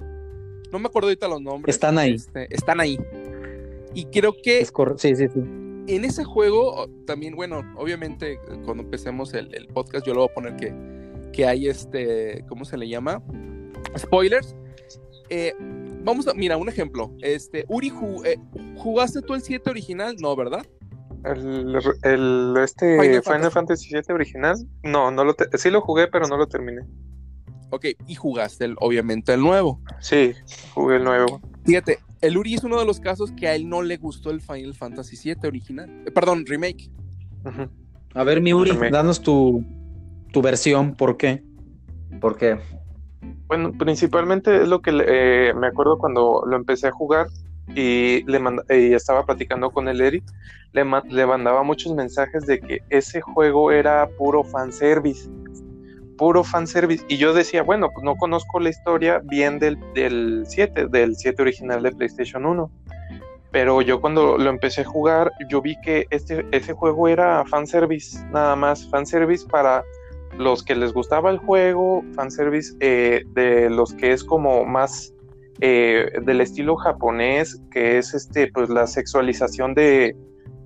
no 0.71 0.79
me 0.79 0.87
acuerdo 0.87 1.07
ahorita 1.07 1.27
los 1.27 1.41
nombres. 1.41 1.75
Están 1.75 1.97
ahí. 1.97 2.13
Este, 2.13 2.53
están 2.53 2.79
ahí. 2.79 2.99
Y 3.95 4.05
creo 4.05 4.35
que 4.43 4.63
sí, 4.97 5.15
sí, 5.15 5.27
sí. 5.27 5.39
en 5.87 6.05
ese 6.05 6.23
juego, 6.23 6.87
también, 7.07 7.35
bueno, 7.35 7.63
obviamente 7.75 8.39
cuando 8.65 8.83
empecemos 8.83 9.33
el, 9.33 9.67
podcast 9.73 10.05
yo 10.05 10.13
le 10.13 10.19
voy 10.19 10.29
a 10.29 10.33
poner 10.33 10.55
que, 10.57 10.73
que 11.33 11.47
hay 11.47 11.67
este, 11.67 12.45
¿cómo 12.47 12.65
se 12.65 12.77
le 12.77 12.87
llama? 12.87 13.23
Spoilers. 13.97 14.55
Eh, 15.29 15.53
vamos 16.03 16.27
a, 16.27 16.33
mira, 16.33 16.57
un 16.57 16.69
ejemplo. 16.69 17.15
Este, 17.21 17.65
Uri, 17.67 17.91
eh, 18.25 18.37
¿jugaste 18.77 19.21
tú 19.21 19.33
el 19.33 19.41
7 19.41 19.69
original? 19.69 20.15
No, 20.19 20.35
¿verdad? 20.35 20.65
El, 21.25 21.75
el 22.03 22.55
este 22.63 23.21
Final, 23.21 23.51
Fantasy. 23.51 23.89
7 23.89 24.13
original, 24.13 24.55
no, 24.83 25.11
no 25.11 25.25
lo 25.25 25.35
sí 25.55 25.69
lo 25.69 25.81
jugué, 25.81 26.07
pero 26.07 26.27
no 26.27 26.37
lo 26.37 26.47
terminé. 26.47 26.81
Ok, 27.71 27.85
y 28.07 28.15
jugaste 28.15 28.65
el, 28.65 28.75
obviamente 28.79 29.33
el 29.33 29.41
nuevo. 29.41 29.81
Sí, 29.99 30.33
jugué 30.73 30.95
el 30.95 31.03
nuevo. 31.03 31.41
Fíjate, 31.65 31.99
el 32.21 32.37
Uri 32.37 32.55
es 32.55 32.63
uno 32.63 32.79
de 32.79 32.85
los 32.85 32.99
casos 32.99 33.31
que 33.31 33.47
a 33.47 33.55
él 33.55 33.69
no 33.69 33.81
le 33.81 33.97
gustó 33.97 34.31
el 34.31 34.41
Final 34.41 34.73
Fantasy 34.73 35.17
VII 35.21 35.47
original. 35.47 36.03
Eh, 36.05 36.11
perdón, 36.11 36.45
remake. 36.47 36.89
A 38.13 38.23
ver, 38.23 38.41
mi 38.41 38.53
Uri, 38.53 38.71
danos 38.91 39.21
tu, 39.21 39.63
tu 40.31 40.41
versión, 40.41 40.95
¿por 40.95 41.17
qué? 41.17 41.43
¿Por 42.19 42.37
qué? 42.37 42.59
Bueno, 43.47 43.71
principalmente 43.77 44.63
es 44.63 44.67
lo 44.67 44.81
que 44.81 44.91
eh, 44.91 45.53
me 45.53 45.67
acuerdo 45.67 45.97
cuando 45.97 46.43
lo 46.45 46.55
empecé 46.55 46.87
a 46.87 46.91
jugar 46.91 47.27
y 47.75 48.23
le 48.23 48.41
y 48.69 48.93
estaba 48.93 49.25
platicando 49.25 49.69
con 49.71 49.87
el 49.87 50.01
Eric, 50.01 50.23
le, 50.73 50.85
le 51.09 51.25
mandaba 51.25 51.63
muchos 51.63 51.93
mensajes 51.93 52.45
de 52.45 52.59
que 52.59 52.79
ese 52.89 53.21
juego 53.21 53.71
era 53.71 54.07
puro 54.17 54.43
fanservice 54.43 55.29
puro 56.19 56.43
fanservice. 56.43 57.03
Y 57.07 57.17
yo 57.17 57.33
decía, 57.33 57.63
bueno, 57.63 57.89
pues 57.91 58.03
no 58.03 58.15
conozco 58.17 58.59
la 58.59 58.69
historia 58.69 59.21
bien 59.23 59.57
del, 59.57 59.79
del 59.93 60.43
7, 60.45 60.87
del 60.87 61.15
7 61.15 61.41
original 61.41 61.81
de 61.81 61.93
PlayStation 61.93 62.45
1. 62.45 62.69
Pero 63.51 63.81
yo 63.81 63.99
cuando 63.99 64.37
lo 64.37 64.49
empecé 64.49 64.81
a 64.81 64.85
jugar, 64.85 65.31
yo 65.49 65.61
vi 65.61 65.79
que 65.81 66.05
este, 66.11 66.45
ese 66.51 66.73
juego 66.73 67.07
era 67.07 67.43
fanservice, 67.45 68.23
nada 68.31 68.55
más, 68.55 68.87
fanservice 68.91 69.47
para 69.47 69.83
los 70.37 70.63
que 70.63 70.75
les 70.75 70.93
gustaba 70.93 71.29
el 71.31 71.37
juego, 71.37 72.03
fanservice 72.15 72.75
eh, 72.79 73.23
de 73.33 73.69
los 73.69 73.93
que 73.93 74.11
es 74.13 74.23
como 74.23 74.65
más 74.65 75.13
eh, 75.61 76.11
del 76.23 76.41
estilo 76.41 76.75
japonés, 76.75 77.61
que 77.71 77.97
es 77.97 78.13
este, 78.13 78.51
pues 78.51 78.69
la 78.69 78.87
sexualización 78.87 79.73
de, 79.73 80.15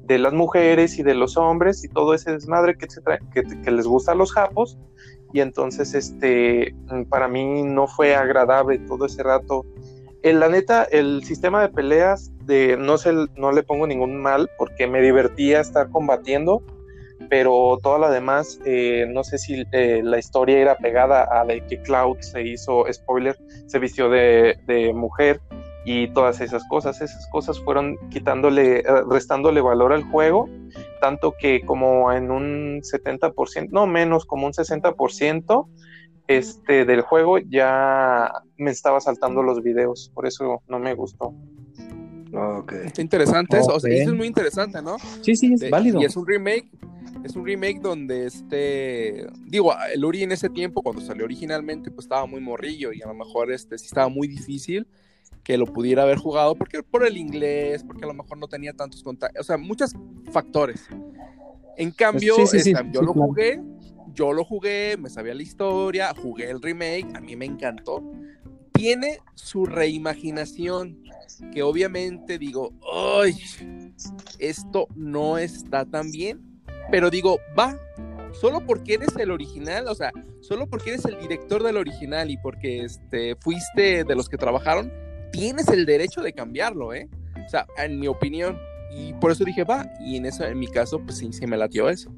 de 0.04 0.18
las 0.20 0.34
mujeres 0.34 1.00
y 1.00 1.04
de 1.04 1.16
los 1.16 1.38
hombres 1.38 1.84
y 1.84 1.88
todo 1.88 2.14
ese 2.14 2.32
desmadre 2.32 2.76
que, 2.78 2.88
que, 3.34 3.62
que 3.62 3.72
les 3.72 3.88
gusta 3.88 4.12
a 4.12 4.16
los 4.16 4.32
japos 4.34 4.78
y 5.34 5.42
entonces 5.42 5.94
este 5.96 6.76
para 7.10 7.28
mí 7.28 7.64
no 7.64 7.88
fue 7.88 8.16
agradable 8.16 8.78
todo 8.80 9.08
ese 9.08 9.24
rato. 9.24 9.66
En 10.22 10.40
la 10.40 10.48
neta, 10.48 10.84
el 10.86 11.24
sistema 11.26 11.62
de 11.62 11.70
peleas 11.70 12.32
de 12.46 12.78
no 12.78 12.98
sé, 12.98 13.14
no 13.36 13.52
le 13.52 13.64
pongo 13.64 13.88
ningún 13.88 14.22
mal 14.22 14.50
porque 14.58 14.88
me 14.88 15.02
divertía 15.02 15.60
estar 15.60 15.90
combatiendo, 15.90 16.64
pero 17.34 17.80
toda 17.82 17.98
la 17.98 18.12
demás, 18.12 18.60
eh, 18.64 19.08
no 19.10 19.24
sé 19.24 19.40
si 19.40 19.66
eh, 19.72 20.02
la 20.04 20.20
historia 20.20 20.60
era 20.60 20.78
pegada 20.78 21.28
a 21.32 21.44
de 21.44 21.66
que 21.66 21.82
Cloud 21.82 22.18
se 22.20 22.44
hizo, 22.44 22.86
spoiler, 22.94 23.36
se 23.66 23.80
vistió 23.80 24.08
de, 24.08 24.60
de 24.68 24.94
mujer 24.94 25.42
y 25.84 26.10
todas 26.10 26.42
esas 26.42 26.64
cosas, 26.68 27.02
esas 27.02 27.28
cosas 27.32 27.60
fueron 27.60 27.98
quitándole, 28.12 28.82
eh, 28.82 28.84
restándole 29.10 29.62
valor 29.62 29.94
al 29.94 30.04
juego 30.04 30.48
tanto 31.02 31.34
que 31.36 31.66
como 31.66 32.12
en 32.12 32.30
un 32.30 32.82
70%, 32.84 33.70
no 33.72 33.88
menos, 33.88 34.28
como 34.28 34.46
un 34.46 34.54
60% 34.54 35.68
este, 36.28 36.86
del 36.86 37.02
juego 37.02 37.40
ya 37.40 38.32
me 38.58 38.70
estaba 38.70 39.02
saltando 39.02 39.42
los 39.42 39.64
videos, 39.64 40.12
por 40.14 40.28
eso 40.28 40.62
no 40.68 40.78
me 40.78 40.94
gustó. 40.94 41.34
Okay. 42.32 42.86
Está 42.86 43.02
interesante 43.02 43.58
eso, 43.58 43.74
o 43.74 43.80
sea, 43.80 43.92
eso 43.92 44.12
es 44.12 44.16
muy 44.16 44.28
interesante, 44.28 44.84
¿no? 44.84 44.98
Sí, 45.22 45.36
sí, 45.36 45.54
es 45.54 45.70
válido. 45.70 46.00
Y 46.00 46.06
es 46.06 46.16
un 46.16 46.28
remake, 46.28 46.70
es 47.24 47.36
un 47.36 47.46
remake 47.46 47.80
donde 47.80 48.26
este, 48.26 49.28
digo, 49.46 49.74
el 49.94 50.04
Uri 50.04 50.24
en 50.24 50.32
ese 50.32 50.50
tiempo, 50.50 50.82
cuando 50.82 51.02
salió 51.02 51.26
originalmente, 51.26 51.90
pues 51.90 52.06
estaba 52.06 52.26
muy 52.26 52.42
morrillo 52.42 52.92
y 52.92 53.02
a 53.02 53.08
lo 53.08 53.14
mejor 53.14 53.52
este 53.52 53.78
sí 53.78 53.86
estaba 53.86 54.10
muy 54.10 54.28
difícil 54.28 54.88
que 55.44 55.58
lo 55.58 55.66
pudiera 55.66 56.04
haber 56.04 56.18
jugado, 56.18 56.56
porque 56.56 56.84
por 56.84 57.06
el 57.06 57.18
inglés, 57.18 57.84
porque 57.84 58.06
a 58.06 58.08
lo 58.08 58.14
mejor 58.14 58.38
no 58.38 58.48
tenía 58.48 58.74
tantos 58.74 59.04
contactos, 59.04 59.42
o 59.42 59.44
sea, 59.44 59.58
muchos 59.58 59.94
factores. 60.32 60.88
En 61.78 61.92
cambio, 61.92 62.36
yo 62.92 63.02
lo 63.02 63.14
jugué, 63.14 63.62
yo 64.14 64.32
lo 64.32 64.46
jugué, 64.46 64.96
me 64.98 65.10
sabía 65.10 65.34
la 65.34 65.44
historia, 65.44 66.14
jugué 66.14 66.50
el 66.50 66.62
remake, 66.62 67.08
a 67.16 67.20
mí 67.20 67.36
me 67.36 67.46
encantó. 67.46 68.04
Tiene 68.72 69.20
su 69.36 69.66
reimaginación, 69.66 71.04
que 71.52 71.64
obviamente 71.64 72.38
digo, 72.38 72.74
¡ay! 72.94 73.36
Esto 74.40 74.88
no 74.96 75.38
está 75.38 75.86
tan 75.86 76.12
bien, 76.12 76.53
pero 76.92 77.10
digo, 77.10 77.40
va, 77.58 77.80
solo 78.34 78.66
porque 78.66 78.96
eres 78.96 79.16
el 79.16 79.32
original, 79.32 79.88
o 79.88 79.96
sea, 79.96 80.12
solo 80.42 80.68
porque 80.68 80.92
eres 80.92 81.06
el 81.06 81.20
director 81.20 81.64
del 81.64 81.78
original 81.78 82.30
y 82.30 82.38
porque 82.38 82.84
este, 82.84 83.36
fuiste 83.36 84.04
de 84.04 84.16
los 84.16 84.30
que 84.30 84.38
trabajaron, 84.38 84.92
tienes 85.32 85.68
el 85.70 85.86
derecho 85.86 86.22
de 86.22 86.34
cambiarlo, 86.34 86.94
¿eh? 86.94 87.10
O 87.46 87.50
sea, 87.50 87.66
en 87.78 88.00
mi 88.00 88.08
opinión. 88.08 88.58
Y 88.96 89.14
por 89.14 89.32
eso 89.32 89.44
dije, 89.44 89.64
va. 89.64 89.92
Y 90.00 90.18
en 90.18 90.26
eso, 90.26 90.46
en 90.46 90.60
mi 90.60 90.68
caso, 90.68 91.00
pues 91.00 91.18
sí, 91.18 91.34
sí 91.34 91.48
me 91.48 91.58
latió 91.58 91.90
eso. 91.90 92.12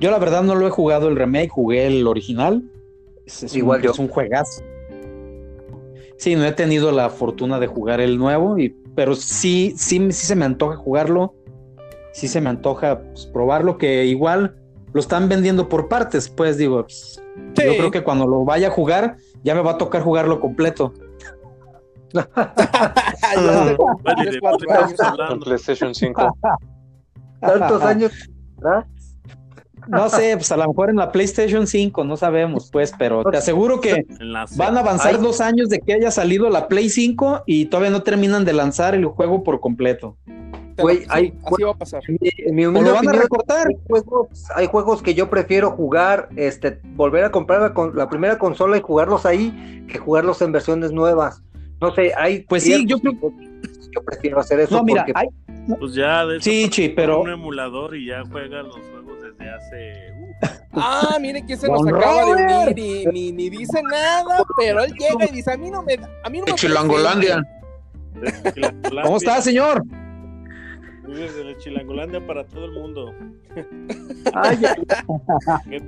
Yo 0.00 0.10
la 0.10 0.18
verdad 0.18 0.42
no 0.42 0.54
lo 0.54 0.66
he 0.66 0.70
jugado 0.70 1.08
el 1.08 1.16
remake, 1.16 1.50
jugué 1.50 1.86
el 1.86 2.06
original. 2.06 2.62
Es, 3.26 3.54
Igual 3.54 3.82
yo. 3.82 3.90
Es 3.90 3.98
un 3.98 4.08
juegazo. 4.08 4.62
Sí, 6.16 6.34
no 6.34 6.44
he 6.44 6.52
tenido 6.52 6.90
la 6.90 7.10
fortuna 7.10 7.60
de 7.60 7.66
jugar 7.66 8.00
el 8.00 8.18
nuevo, 8.18 8.58
y, 8.58 8.70
pero 8.96 9.14
sí, 9.14 9.74
sí, 9.76 9.98
sí 10.10 10.26
se 10.26 10.34
me 10.34 10.44
antoja 10.44 10.76
jugarlo. 10.76 11.34
Sí 12.18 12.26
se 12.26 12.40
me 12.40 12.50
antoja 12.50 13.00
pues, 13.00 13.26
probarlo, 13.26 13.78
que 13.78 14.04
igual 14.06 14.56
lo 14.92 14.98
están 14.98 15.28
vendiendo 15.28 15.68
por 15.68 15.86
partes, 15.86 16.28
pues 16.28 16.58
digo, 16.58 16.82
pues, 16.82 17.22
yo 17.54 17.76
creo 17.76 17.92
que 17.92 18.02
cuando 18.02 18.26
lo 18.26 18.44
vaya 18.44 18.66
a 18.66 18.70
jugar, 18.72 19.18
ya 19.44 19.54
me 19.54 19.60
va 19.60 19.70
a 19.72 19.78
tocar 19.78 20.02
jugarlo 20.02 20.40
completo. 20.40 20.92
PlayStation 25.44 25.94
5. 25.94 26.36
Tantos 27.40 27.82
años. 27.82 28.10
No 29.86 30.08
sé, 30.08 30.36
pues 30.36 30.50
a 30.50 30.56
lo 30.56 30.66
mejor 30.66 30.90
en 30.90 30.96
la 30.96 31.12
PlayStation 31.12 31.68
5, 31.68 32.02
no 32.02 32.16
sabemos, 32.16 32.68
pues, 32.72 32.92
pero 32.98 33.22
te 33.30 33.36
aseguro 33.36 33.80
que 33.80 34.04
van 34.56 34.76
a 34.76 34.80
avanzar 34.80 35.20
dos 35.20 35.40
años 35.40 35.68
de 35.68 35.78
que 35.78 35.92
haya 35.92 36.10
salido 36.10 36.50
la 36.50 36.66
Play 36.66 36.90
5 36.90 37.44
y 37.46 37.66
todavía 37.66 37.90
no 37.90 38.02
terminan 38.02 38.44
de 38.44 38.54
lanzar 38.54 38.96
el 38.96 39.04
juego 39.04 39.44
por 39.44 39.60
completo. 39.60 40.16
Güey, 40.78 41.04
hay, 41.08 41.34
así 41.44 41.62
va 41.62 41.70
a 41.72 41.74
pasar. 41.74 42.02
En 42.06 42.54
mi 42.54 42.66
humilde 42.66 42.90
opinión, 42.90 43.16
hay 43.48 43.76
juegos, 43.86 44.28
hay 44.54 44.66
juegos 44.66 45.02
que 45.02 45.14
yo 45.14 45.28
prefiero 45.28 45.70
jugar, 45.70 46.28
este, 46.36 46.80
volver 46.94 47.24
a 47.24 47.30
comprar 47.30 47.60
la, 47.60 47.90
la, 47.94 48.08
primera 48.08 48.38
consola 48.38 48.76
y 48.76 48.80
jugarlos 48.80 49.26
ahí 49.26 49.84
que 49.88 49.98
jugarlos 49.98 50.40
en 50.42 50.52
versiones 50.52 50.92
nuevas. 50.92 51.42
No 51.80 51.94
sé, 51.94 52.12
hay. 52.16 52.40
Pues 52.40 52.64
sí, 52.64 52.84
yo 52.86 52.98
creo 52.98 53.14
yo 53.94 54.04
prefiero 54.04 54.40
hacer 54.40 54.60
eso. 54.60 54.76
No, 54.76 54.84
mira, 54.84 55.06
hay... 55.14 55.28
pues 55.78 55.94
ya 55.94 56.26
de 56.26 56.40
sí, 56.40 56.68
sí, 56.72 56.88
pero 56.88 57.22
un 57.22 57.30
emulador 57.30 57.96
y 57.96 58.06
ya 58.06 58.22
juega 58.30 58.62
los 58.62 58.76
juegos 58.76 59.22
desde 59.22 59.50
hace. 59.50 60.12
Uh. 60.12 60.80
Ah, 60.80 61.18
miren 61.20 61.46
que 61.46 61.56
se 61.56 61.68
nos 61.68 61.86
acaba 61.86 62.24
de 62.24 62.70
unir 62.70 62.78
y 63.12 63.32
ni, 63.32 63.50
dice 63.50 63.82
nada, 63.82 64.44
pero 64.56 64.82
él 64.84 64.92
llega 64.92 65.26
y 65.28 65.34
dice 65.34 65.52
a 65.52 65.56
mí 65.56 65.70
no 65.70 65.82
me, 65.82 65.94
a 65.94 66.30
mí 66.30 66.38
no 66.40 66.46
me. 66.46 66.54
Chilangolandia. 66.54 67.42
¿Cómo 69.02 69.16
está, 69.16 69.40
señor? 69.40 69.82
Desde 71.08 71.56
Chilangolandia 71.56 72.26
para 72.26 72.46
todo 72.46 72.66
el 72.66 72.72
mundo. 72.72 73.14
Ay, 74.34 74.58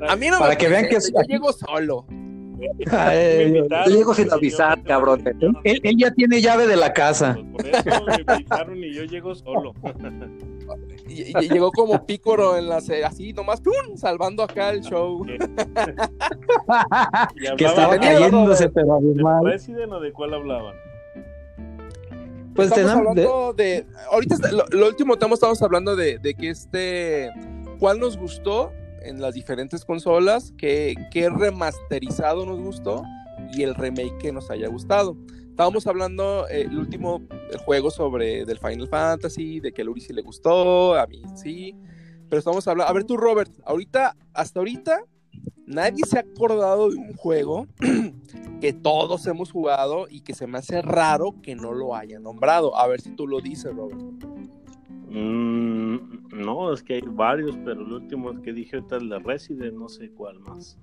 A 0.09 0.17
mí 0.17 0.29
no 0.29 0.39
para 0.39 0.57
que 0.57 0.69
vean 0.69 0.89
que 0.89 0.97
yo 0.97 1.23
llego 1.29 1.53
solo. 1.53 2.07
yo 2.09 3.87
llego 3.87 4.15
sin 4.15 4.33
avisar, 4.33 4.83
cabrón. 4.83 5.23
Él, 5.65 5.97
ya 5.99 6.11
tiene 6.13 6.41
llave 6.41 6.67
de 6.67 6.77
la 6.77 6.93
casa. 6.93 7.39
Pues 7.53 7.83
por 7.83 7.91
eso 7.91 8.05
me 8.07 8.35
invitaron 8.35 8.83
y 8.83 8.95
yo 8.95 9.05
llego 9.05 9.35
solo. 9.35 9.75
Llegó 11.07 11.71
como 11.73 12.07
pícoro 12.07 12.57
en 12.57 12.69
la 12.69 12.77
así 12.77 13.33
nomás 13.33 13.61
¡pum! 13.61 13.97
salvando 13.97 14.43
acá 14.43 14.71
el 14.71 14.81
show. 14.81 15.25
que 17.57 17.65
estaba 17.65 17.99
cayéndose, 17.99 18.69
pero 18.71 18.99
¿De 19.01 19.51
Resident 19.51 19.93
o 19.93 20.01
de 20.01 20.13
cuál 20.13 20.35
hablaban? 20.35 20.75
Pues 22.69 22.79
estamos 22.79 23.09
hablando 23.09 23.55
de, 23.55 23.87
ahorita 24.11 24.37
lo, 24.71 24.87
último 24.87 25.15
estamos 25.15 25.63
hablando 25.63 25.97
de, 25.97 26.19
de, 26.19 26.35
que 26.35 26.51
este 26.51 27.31
cuál 27.79 27.99
nos 27.99 28.19
gustó 28.19 28.71
en 29.01 29.19
las 29.23 29.33
diferentes 29.33 29.83
consolas, 29.87 30.53
qué, 30.59 30.95
qué 31.11 31.31
remasterizado 31.31 32.45
nos 32.45 32.61
gustó 32.61 33.03
y 33.55 33.63
el 33.63 33.75
remake 33.75 34.19
que 34.19 34.31
nos 34.31 34.51
haya 34.51 34.69
gustado. 34.69 35.17
Estábamos 35.49 35.87
hablando 35.87 36.47
eh, 36.49 36.63
el 36.63 36.79
último 36.79 37.23
juego 37.65 37.91
sobre 37.91 38.45
del 38.45 38.59
Final 38.59 38.89
Fantasy, 38.89 39.61
de 39.61 39.73
que 39.73 39.81
a 39.81 39.85
Luri 39.87 40.03
sí 40.03 40.13
le 40.13 40.21
gustó, 40.21 40.95
a 40.95 41.07
mí 41.07 41.23
sí, 41.35 41.75
pero 42.29 42.41
estamos 42.41 42.69
hablando, 42.69 42.91
a 42.91 42.93
ver 42.93 43.05
tú 43.05 43.17
Robert, 43.17 43.51
ahorita, 43.65 44.17
hasta 44.35 44.61
ahorita, 44.61 45.05
nadie 45.67 46.05
se 46.07 46.19
ha 46.19 46.21
acordado 46.21 46.91
de 46.91 46.97
un 46.97 47.15
juego 47.15 47.67
que 48.61 48.73
todos 48.73 49.27
hemos 49.27 49.51
jugado 49.51 50.07
y 50.09 50.21
que 50.21 50.35
se 50.35 50.47
me 50.47 50.59
hace 50.59 50.83
raro 50.83 51.35
que 51.43 51.55
no 51.55 51.73
lo 51.73 51.95
haya 51.95 52.19
nombrado. 52.19 52.77
A 52.77 52.87
ver 52.87 53.01
si 53.01 53.11
tú 53.11 53.27
lo 53.27 53.41
dices, 53.41 53.75
Robert. 53.75 54.01
Mm, 55.09 55.97
no, 56.33 56.73
es 56.73 56.83
que 56.83 56.95
hay 56.95 57.03
varios, 57.05 57.57
pero 57.65 57.83
el 57.83 57.93
último 57.93 58.41
que 58.43 58.53
dije 58.53 58.77
ahorita 58.77 58.97
es 58.99 59.03
la 59.03 59.19
Resident, 59.19 59.75
no 59.75 59.89
sé 59.89 60.11
cuál 60.11 60.39
más. 60.41 60.79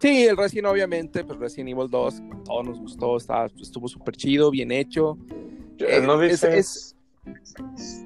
Sí, 0.00 0.26
el 0.26 0.36
Resident 0.36 0.68
obviamente, 0.68 1.24
pero 1.24 1.38
pues 1.38 1.40
Resident 1.40 1.70
Evil 1.70 1.90
2, 1.90 2.22
todo 2.44 2.62
nos 2.62 2.78
gustó, 2.78 3.16
estuvo 3.16 3.88
súper 3.88 4.14
chido, 4.14 4.50
bien 4.50 4.70
hecho. 4.70 5.18
Eh, 5.78 6.00
no 6.00 6.18
dices... 6.18 6.94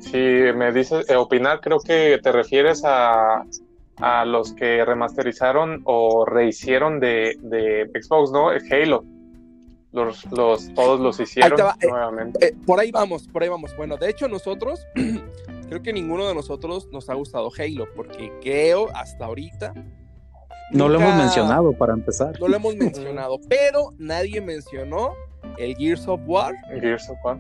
Si 0.01 0.17
me 0.57 0.73
dices 0.73 1.09
eh, 1.09 1.15
opinar, 1.15 1.61
creo 1.61 1.79
que 1.79 2.19
te 2.21 2.33
refieres 2.33 2.83
a, 2.85 3.45
a 3.99 4.25
los 4.25 4.53
que 4.55 4.85
remasterizaron 4.85 5.83
o 5.85 6.25
rehicieron 6.25 7.01
de, 7.01 7.37
de 7.41 7.91
Xbox, 8.01 8.33
¿no? 8.33 8.49
Halo. 8.49 9.05
Los, 9.93 10.25
los, 10.33 10.73
todos 10.73 11.01
los 11.01 11.21
hicieron 11.21 11.61
eh, 11.61 11.87
nuevamente. 11.87 12.57
por 12.67 12.81
ahí 12.81 12.91
vamos, 12.91 13.29
por 13.29 13.43
ahí 13.43 13.51
vamos. 13.51 13.77
Bueno, 13.77 13.99
de 13.99 14.09
hecho 14.09 14.27
nosotros 14.27 14.87
creo 15.69 15.83
que 15.83 15.93
ninguno 15.93 16.27
de 16.27 16.35
nosotros 16.35 16.89
nos 16.91 17.11
ha 17.11 17.15
gustado 17.15 17.51
Halo, 17.59 17.87
porque 17.95 18.33
creo 18.41 18.89
hasta 18.95 19.27
ahorita. 19.27 19.75
No 20.71 20.89
lo 20.89 20.99
hemos 20.99 21.15
mencionado 21.17 21.73
para 21.75 21.93
empezar. 21.93 22.41
No 22.41 22.49
lo 22.49 22.57
hemos 22.57 22.75
mencionado, 22.77 23.39
pero 23.51 23.91
nadie 23.99 24.41
mencionó 24.41 25.13
el 25.59 25.77
Gears 25.77 26.09
of 26.09 26.21
War. 26.27 26.55
El 26.71 26.81
Gears 26.81 27.11
of 27.11 27.19
War. 27.23 27.39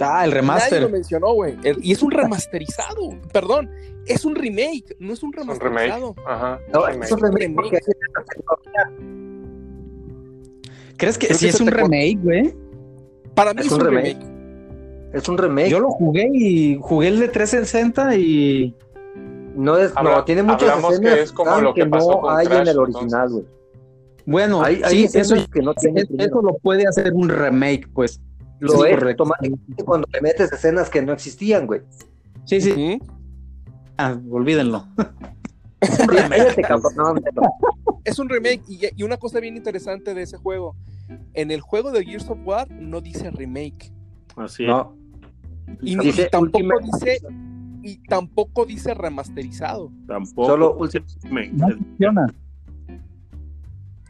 Ah, 0.00 0.24
el 0.24 0.32
remaster. 0.32 0.72
Nadie 0.72 0.86
lo 0.86 0.88
mencionó, 0.90 1.32
güey. 1.32 1.56
Y 1.82 1.92
es 1.92 2.02
un 2.02 2.10
remasterizado. 2.10 3.10
Perdón, 3.32 3.70
es 4.06 4.24
un 4.24 4.34
remake, 4.34 4.96
no 4.98 5.12
es 5.12 5.22
un 5.22 5.32
remasterizado. 5.32 6.14
Ajá. 6.26 6.60
es 7.02 7.12
un 7.12 7.20
remake. 7.20 7.80
¿Crees 10.96 11.18
que 11.18 11.32
sí 11.34 11.48
es 11.48 11.60
un 11.60 11.68
remake, 11.68 12.18
güey? 12.22 12.54
Para 13.34 13.54
mí 13.54 13.62
es, 13.64 13.70
un 13.70 13.80
remake. 13.80 14.18
Es 15.12 15.28
un 15.28 15.38
remake. 15.38 15.70
Yo 15.70 15.78
lo 15.78 15.90
jugué 15.90 16.28
y 16.32 16.78
jugué 16.80 17.08
el 17.08 17.20
de 17.20 17.28
360 17.28 18.16
y. 18.16 18.74
No 19.54 19.76
es, 19.76 19.92
no, 20.02 20.24
tiene 20.24 20.42
muchas 20.42 20.78
escenas 20.78 21.00
que 21.00 21.22
es 21.22 21.32
como 21.32 21.60
lo 21.60 21.74
que, 21.74 21.84
no 21.84 22.30
hay 22.30 22.46
en 22.46 22.68
el 22.68 22.78
original, 22.78 23.28
güey. 23.28 23.44
Bueno, 24.24 24.62
hay, 24.62 24.82
sí, 24.84 25.08
eso, 25.14 25.36
que 25.52 25.62
no 25.62 25.74
tiene 25.74 26.02
eso 26.18 26.42
lo 26.42 26.54
puede 26.58 26.86
hacer 26.86 27.12
un 27.12 27.28
remake, 27.28 27.88
pues. 27.92 28.20
Lo 28.60 28.84
es 28.84 28.98
cuando 29.84 30.08
le 30.12 30.20
metes 30.20 30.52
escenas 30.52 30.90
que 30.90 31.02
no 31.02 31.12
existían, 31.12 31.66
güey. 31.66 31.82
Sí, 32.44 32.60
sí. 32.60 33.00
Ah, 33.96 34.18
olvídenlo. 34.30 34.86
Es 35.80 36.00
un 36.00 36.08
remake. 36.08 36.66
es 38.04 38.18
un 38.18 38.28
remake 38.28 38.62
y, 38.68 38.80
y, 38.96 39.02
una 39.02 39.16
cosa 39.16 39.38
bien 39.38 39.56
interesante 39.56 40.12
de 40.14 40.22
ese 40.22 40.36
juego. 40.36 40.74
En 41.34 41.50
el 41.50 41.60
juego 41.60 41.92
de 41.92 42.04
Gears 42.04 42.28
of 42.28 42.38
War 42.44 42.70
no 42.70 43.00
dice 43.00 43.30
remake. 43.30 43.92
Así 44.36 44.66
no. 44.66 44.96
Y, 45.82 45.96
tampoco 46.30 46.80
dice 46.82 47.20
y 47.82 47.98
tampoco 48.08 48.66
dice 48.66 48.94
remasterizado. 48.94 49.92
Tampoco. 50.06 50.48
Solo 50.48 50.76
Ultimate. 50.76 51.52
No 51.98 52.26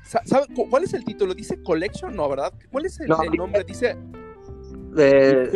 ¿Sabe 0.04 0.46
cuál 0.70 0.84
es 0.84 0.94
el 0.94 1.04
título? 1.04 1.34
¿Dice 1.34 1.62
Collection? 1.62 2.16
No, 2.16 2.28
¿verdad? 2.30 2.52
¿Cuál 2.70 2.86
es 2.86 2.98
el, 3.00 3.08
nombre? 3.08 3.62
Dice. 3.64 3.96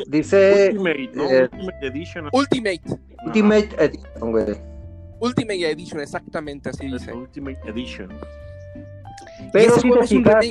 Dice. 0.06 0.70
Ultimate, 0.72 1.10
¿no? 1.14 1.30
Eh, 1.30 1.42
Ultimate 1.42 1.86
Edition. 1.86 2.28
Ultimate. 2.32 2.82
Ultimate 3.26 3.68
Edition, 3.78 4.58
Ultimate 5.20 5.70
Edition, 5.70 6.00
exactamente 6.00 6.68
así 6.70 6.86
dice. 6.86 7.12
Ultimate 7.12 7.60
Edition. 7.66 8.08
Pero 9.52 9.78
si 9.78 9.90
te 9.90 10.06
fijas, 10.06 10.46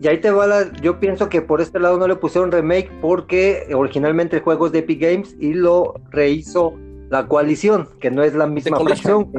y 0.00 0.08
ahí 0.08 0.18
te 0.18 0.30
va 0.30 0.46
la. 0.46 0.72
Yo 0.80 0.98
pienso 0.98 1.28
que 1.28 1.42
por 1.42 1.60
este 1.60 1.78
lado 1.78 1.98
no 1.98 2.08
le 2.08 2.16
pusieron 2.16 2.50
remake 2.50 2.90
porque 3.00 3.68
originalmente 3.74 4.36
el 4.36 4.42
juego 4.42 4.66
es 4.66 4.72
de 4.72 4.78
Epic 4.78 5.00
Games 5.00 5.36
y 5.38 5.52
lo 5.52 5.94
rehizo 6.10 6.74
la 7.10 7.26
coalición, 7.26 7.88
que 8.00 8.10
no 8.10 8.22
es 8.22 8.34
la 8.34 8.46
misma 8.46 8.78
versión. 8.82 9.30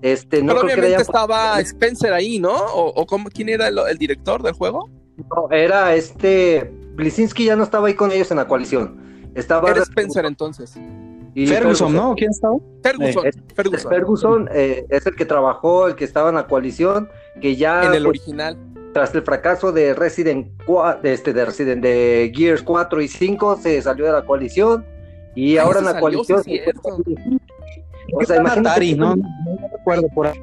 Este, 0.00 0.42
no 0.42 0.54
Pero 0.54 0.66
obviamente 0.66 1.02
estaba 1.02 1.60
Spencer 1.60 2.12
ahí, 2.12 2.38
¿no? 2.38 2.52
¿O, 2.74 3.06
quién 3.32 3.50
era 3.50 3.68
el, 3.68 3.98
director 3.98 4.42
del 4.42 4.54
juego? 4.54 4.88
No, 5.16 5.50
era 5.50 5.94
este. 5.94 6.72
Blisinski 6.94 7.46
ya 7.46 7.56
no 7.56 7.62
estaba 7.62 7.88
ahí 7.88 7.94
con 7.94 8.12
ellos 8.12 8.30
en 8.30 8.36
la 8.38 8.46
coalición. 8.46 9.30
Estaba. 9.34 9.70
Era 9.70 9.82
Spencer 9.82 10.24
entonces. 10.24 10.78
Y 11.34 11.46
Ferguson, 11.46 11.94
¿no? 11.94 12.14
¿Quién 12.14 12.30
estaba? 12.30 12.56
Ferguson. 12.82 13.26
Eh, 13.26 13.32
Ferguson, 13.54 13.90
Ferguson 13.90 14.48
eh, 14.52 14.84
es 14.90 15.06
el 15.06 15.16
que 15.16 15.24
trabajó, 15.24 15.86
el 15.86 15.94
que 15.94 16.04
estaba 16.04 16.28
en 16.28 16.34
la 16.34 16.46
coalición, 16.46 17.08
que 17.40 17.56
ya. 17.56 17.84
En 17.86 17.94
el 17.94 18.06
original 18.06 18.58
tras 18.92 19.14
el 19.14 19.22
fracaso 19.22 19.72
de 19.72 19.94
Resident, 19.94 20.48
de 21.02 21.12
este, 21.12 21.32
de 21.32 21.44
Resident 21.44 21.82
de 21.82 22.32
Gears 22.34 22.62
4 22.62 23.00
y 23.00 23.08
5, 23.08 23.56
se 23.56 23.80
salió 23.82 24.06
de 24.06 24.12
la 24.12 24.24
coalición 24.24 24.84
y 25.34 25.56
ahora 25.56 25.78
en 25.78 25.86
la 25.86 25.98
coalición. 25.98 26.40
o 26.40 28.24
sea, 28.24 28.36
imagínate. 28.36 28.94
¿no? 28.94 29.16
No 29.16 29.68
recuerdo 29.72 30.08
por 30.14 30.26
ahí. 30.26 30.38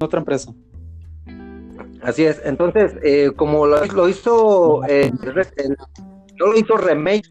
Otra 0.00 0.18
empresa. 0.18 0.52
Así 2.06 2.24
es. 2.24 2.40
Entonces, 2.44 2.94
eh, 3.02 3.32
como 3.34 3.66
lo, 3.66 4.08
hizo, 4.08 4.84
eh, 4.88 5.10
no 6.38 6.46
lo 6.46 6.56
hizo 6.56 6.76
remake, 6.76 7.28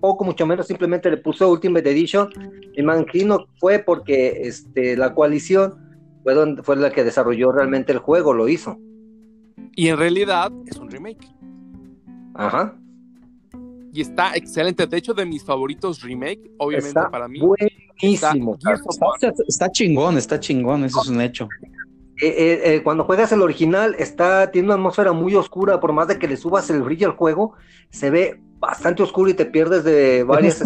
poco 0.00 0.24
mucho 0.24 0.46
menos, 0.46 0.66
simplemente 0.66 1.10
le 1.10 1.18
puso 1.18 1.50
Ultimate 1.50 1.90
Edition. 1.90 2.30
Imagino 2.76 3.46
fue 3.58 3.80
porque 3.80 4.48
este, 4.48 4.96
la 4.96 5.14
coalición 5.14 5.74
fue, 6.22 6.32
donde, 6.32 6.62
fue 6.62 6.76
la 6.76 6.92
que 6.92 7.04
desarrolló 7.04 7.52
realmente 7.52 7.92
el 7.92 7.98
juego, 7.98 8.32
lo 8.32 8.48
hizo. 8.48 8.78
Y 9.76 9.88
en 9.88 9.98
realidad 9.98 10.50
es 10.66 10.78
un 10.78 10.90
remake. 10.90 11.28
Ajá. 12.32 12.74
Y 13.92 14.00
está 14.00 14.34
excelente. 14.34 14.86
De 14.86 14.96
hecho, 14.96 15.12
de 15.12 15.26
mis 15.26 15.44
favoritos 15.44 16.00
remake, 16.00 16.50
obviamente 16.56 17.00
para 17.12 17.28
mí. 17.28 17.38
Buenísimo. 17.38 18.56
Está, 19.46 19.70
chingón, 19.70 20.16
está 20.16 20.40
chingón, 20.40 20.84
eso 20.84 21.02
es 21.02 21.08
un 21.08 21.20
hecho. 21.20 21.48
Eh, 22.22 22.26
eh, 22.28 22.60
eh, 22.76 22.82
cuando 22.82 23.04
juegas 23.04 23.32
el 23.32 23.42
original, 23.42 23.96
está, 23.98 24.50
tiene 24.50 24.66
una 24.66 24.74
atmósfera 24.74 25.12
muy 25.12 25.34
oscura, 25.34 25.80
por 25.80 25.92
más 25.92 26.06
de 26.08 26.18
que 26.18 26.28
le 26.28 26.36
subas 26.36 26.70
el 26.70 26.82
brillo 26.82 27.08
al 27.08 27.16
juego, 27.16 27.54
se 27.90 28.10
ve 28.10 28.40
bastante 28.60 29.02
oscuro 29.02 29.30
y 29.30 29.34
te 29.34 29.46
pierdes 29.46 29.82
de 29.84 30.22
varias 30.22 30.62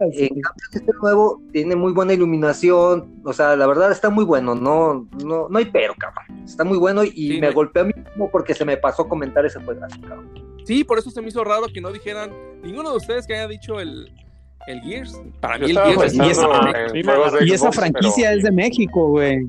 En 0.00 0.40
cambio, 0.40 0.40
este 0.72 0.92
nuevo 1.02 1.42
tiene 1.52 1.76
muy 1.76 1.92
buena 1.92 2.12
iluminación, 2.14 3.20
o 3.24 3.32
sea, 3.32 3.54
la 3.56 3.66
verdad 3.66 3.90
está 3.92 4.08
muy 4.10 4.24
bueno, 4.24 4.54
no, 4.54 5.06
no, 5.24 5.48
no 5.48 5.58
hay 5.58 5.66
pero, 5.66 5.94
cabrón. 5.98 6.42
Está 6.44 6.64
muy 6.64 6.78
bueno 6.78 7.04
y 7.04 7.10
Sí, 7.10 7.40
me 7.40 7.48
no- 7.48 7.52
golpeé 7.54 7.82
a 7.82 7.84
mí 7.86 7.92
mismo 7.94 8.30
porque 8.30 8.54
se 8.54 8.64
me 8.64 8.76
pasó 8.76 9.06
comentar 9.08 9.44
ese 9.44 9.58
cabrón. 9.58 10.30
Sí, 10.64 10.84
por 10.84 10.98
eso 10.98 11.10
se 11.10 11.20
me 11.20 11.28
hizo 11.28 11.44
raro 11.44 11.66
que 11.72 11.80
no 11.80 11.92
dijeran 11.92 12.30
ninguno 12.62 12.90
de 12.92 12.96
ustedes 12.96 13.26
que 13.26 13.34
haya 13.34 13.46
dicho 13.48 13.78
el, 13.80 14.10
el 14.66 14.80
Gears. 14.80 15.20
Para 15.40 15.58
Yo 15.58 15.66
mí 15.66 15.70
el 15.72 15.78
Gears 15.78 16.02
es 16.04 16.14
Y 16.14 16.20
esa 16.30 16.42
Xbox, 17.66 17.76
franquicia 17.76 18.28
pero- 18.30 18.38
es 18.38 18.44
de 18.44 18.50
México, 18.52 19.08
güey. 19.08 19.46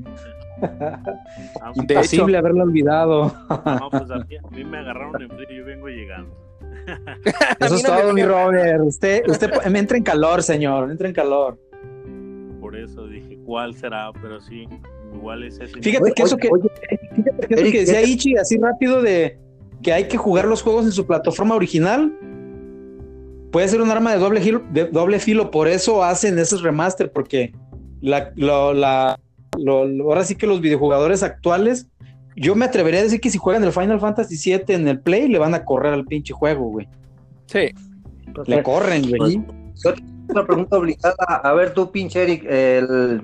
Ah, 0.62 1.72
De 1.74 1.94
Imposible 1.94 2.38
haberla 2.38 2.64
olvidado. 2.64 3.32
No, 3.48 3.88
pues 3.90 4.10
a 4.10 4.16
mí, 4.18 4.36
a 4.36 4.50
mí 4.50 4.64
me 4.64 4.78
agarraron 4.78 5.20
en 5.22 5.28
frío 5.30 5.46
y 5.50 5.56
yo 5.58 5.64
vengo 5.64 5.88
llegando. 5.88 6.34
Eso 7.60 7.74
es 7.74 7.82
todo, 7.82 8.12
mi. 8.12 8.22
Robert. 8.22 8.80
Usted, 8.84 9.22
usted 9.28 9.50
me 9.70 9.78
entra 9.78 9.96
en 9.96 10.04
calor, 10.04 10.42
señor. 10.42 10.90
Entra 10.90 11.08
en 11.08 11.14
calor. 11.14 11.58
Por 12.60 12.76
eso 12.76 13.06
dije, 13.06 13.38
¿cuál 13.44 13.74
será? 13.74 14.10
Pero 14.20 14.40
sí, 14.40 14.66
igual 15.14 15.42
es 15.44 15.58
ese. 15.60 15.80
Fíjate 15.80 16.04
Oye, 16.04 16.12
que 16.14 16.22
eso 16.22 16.36
que, 16.36 16.48
oye, 16.50 16.68
fíjate 17.14 17.46
que 17.48 17.54
eso 17.54 17.60
Eric, 17.62 17.72
que 17.72 17.80
decía 17.80 18.00
¿qué- 18.02 18.08
Ichi 18.08 18.36
así 18.36 18.58
rápido 18.58 19.02
de 19.02 19.38
que 19.82 19.92
hay 19.92 20.08
que 20.08 20.16
jugar 20.16 20.46
los 20.46 20.62
juegos 20.62 20.84
en 20.86 20.92
su 20.92 21.06
plataforma 21.06 21.54
original. 21.54 22.12
Puede 23.52 23.68
ser 23.68 23.80
un 23.80 23.90
arma 23.90 24.12
de 24.12 24.18
doble, 24.18 24.40
de 24.72 24.84
doble 24.86 25.18
filo, 25.18 25.50
por 25.50 25.68
eso 25.68 26.02
hacen 26.04 26.38
esos 26.38 26.62
remaster, 26.62 27.10
porque 27.12 27.52
la, 28.00 28.32
lo- 28.36 28.74
la- 28.74 29.18
lo- 29.56 29.86
lo- 29.86 30.04
ahora 30.04 30.24
sí 30.24 30.34
que 30.36 30.46
los 30.46 30.60
videojugadores 30.60 31.22
actuales, 31.22 31.86
yo 32.36 32.54
me 32.54 32.64
atrevería 32.66 33.00
a 33.00 33.02
decir 33.04 33.20
que 33.20 33.30
si 33.30 33.38
juegan 33.38 33.64
el 33.64 33.72
Final 33.72 34.00
Fantasy 34.00 34.36
VII 34.50 34.74
en 34.74 34.88
el 34.88 35.00
Play, 35.00 35.28
le 35.28 35.38
van 35.38 35.54
a 35.54 35.64
correr 35.64 35.92
al 35.94 36.04
pinche 36.04 36.34
juego, 36.34 36.68
güey. 36.68 36.88
Sí. 37.46 37.68
Le 38.46 38.62
corren, 38.62 39.08
güey. 39.16 39.42
Otra 40.28 40.46
pregunta 40.46 40.76
obligada. 40.76 41.14
A 41.42 41.52
ver, 41.54 41.72
tú, 41.72 41.90
pinche 41.90 42.22
Eric, 42.22 42.44
el... 42.48 43.22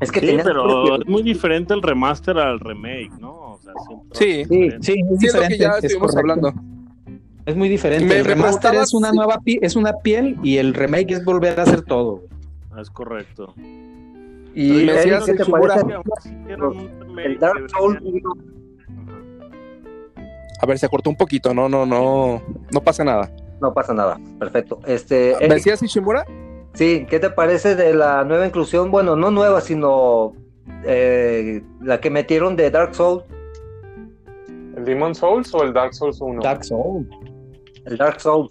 es 0.00 0.10
que 0.12 0.20
Sí, 0.20 0.26
tenías- 0.26 0.44
pero 0.44 0.96
es 1.00 1.06
muy 1.06 1.22
diferente 1.22 1.72
el 1.74 1.80
remaster 1.82 2.36
al 2.38 2.60
remake, 2.60 3.10
¿no? 3.20 3.52
O 3.54 3.58
sea, 3.62 3.72
siempre 3.86 4.08
Sí. 4.12 4.44
Sí, 4.44 4.70
sí, 4.80 5.00
es 5.00 5.20
Sí, 5.20 5.26
es 5.26 5.34
lo 5.34 5.40
que 5.40 5.48
diferente, 5.48 5.58
ya 5.58 5.68
es 5.78 5.84
estuvimos 5.84 6.14
correcto. 6.14 6.18
hablando. 6.48 6.62
Es 7.46 7.56
muy 7.56 7.68
diferente. 7.70 8.04
Me- 8.04 8.16
el 8.18 8.24
remaster 8.26 8.74
es 8.74 8.92
una 8.92 9.10
nueva 9.12 9.38
pi- 9.42 9.58
es 9.62 9.74
una 9.74 9.92
piel 10.02 10.36
y 10.42 10.58
el 10.58 10.74
remake 10.74 11.12
es 11.12 11.24
volver 11.24 11.58
a 11.58 11.62
hacer 11.62 11.80
todo. 11.82 12.24
Es 12.78 12.90
correcto. 12.90 13.54
Y 14.54 14.84
Me 14.86 14.92
decías 14.92 15.24
¿qué 15.24 15.34
te 15.34 15.44
Shimura. 15.44 15.76
parece 15.76 17.24
el 17.24 17.38
Dark 17.38 17.70
Souls? 17.70 17.98
A 20.60 20.66
ver, 20.66 20.78
se 20.78 20.88
cortó 20.88 21.10
un 21.10 21.16
poquito, 21.16 21.54
no, 21.54 21.68
no, 21.68 21.86
no, 21.86 22.42
no 22.72 22.80
pasa 22.82 23.04
nada. 23.04 23.30
No 23.60 23.72
pasa 23.72 23.94
nada, 23.94 24.18
perfecto. 24.38 24.80
Este, 24.86 25.36
¿Me 25.40 25.54
decías 25.54 25.82
Ishimura? 25.82 26.24
sí, 26.74 27.06
¿qué 27.08 27.18
te 27.18 27.30
parece 27.30 27.74
de 27.76 27.92
la 27.94 28.24
nueva 28.24 28.46
inclusión? 28.46 28.90
Bueno, 28.90 29.16
no 29.16 29.30
nueva, 29.30 29.60
sino 29.60 30.32
eh, 30.84 31.62
la 31.80 32.00
que 32.00 32.10
metieron 32.10 32.56
de 32.56 32.70
Dark 32.70 32.94
Souls, 32.94 33.24
¿El 34.76 34.84
Demon 34.84 35.12
Souls 35.14 35.52
o 35.54 35.64
el 35.64 35.72
Dark 35.72 35.92
Souls 35.94 36.20
1? 36.20 36.40
Dark 36.40 36.64
Souls. 36.64 37.06
el 37.84 37.96
Dark 37.96 38.20
Souls. 38.20 38.48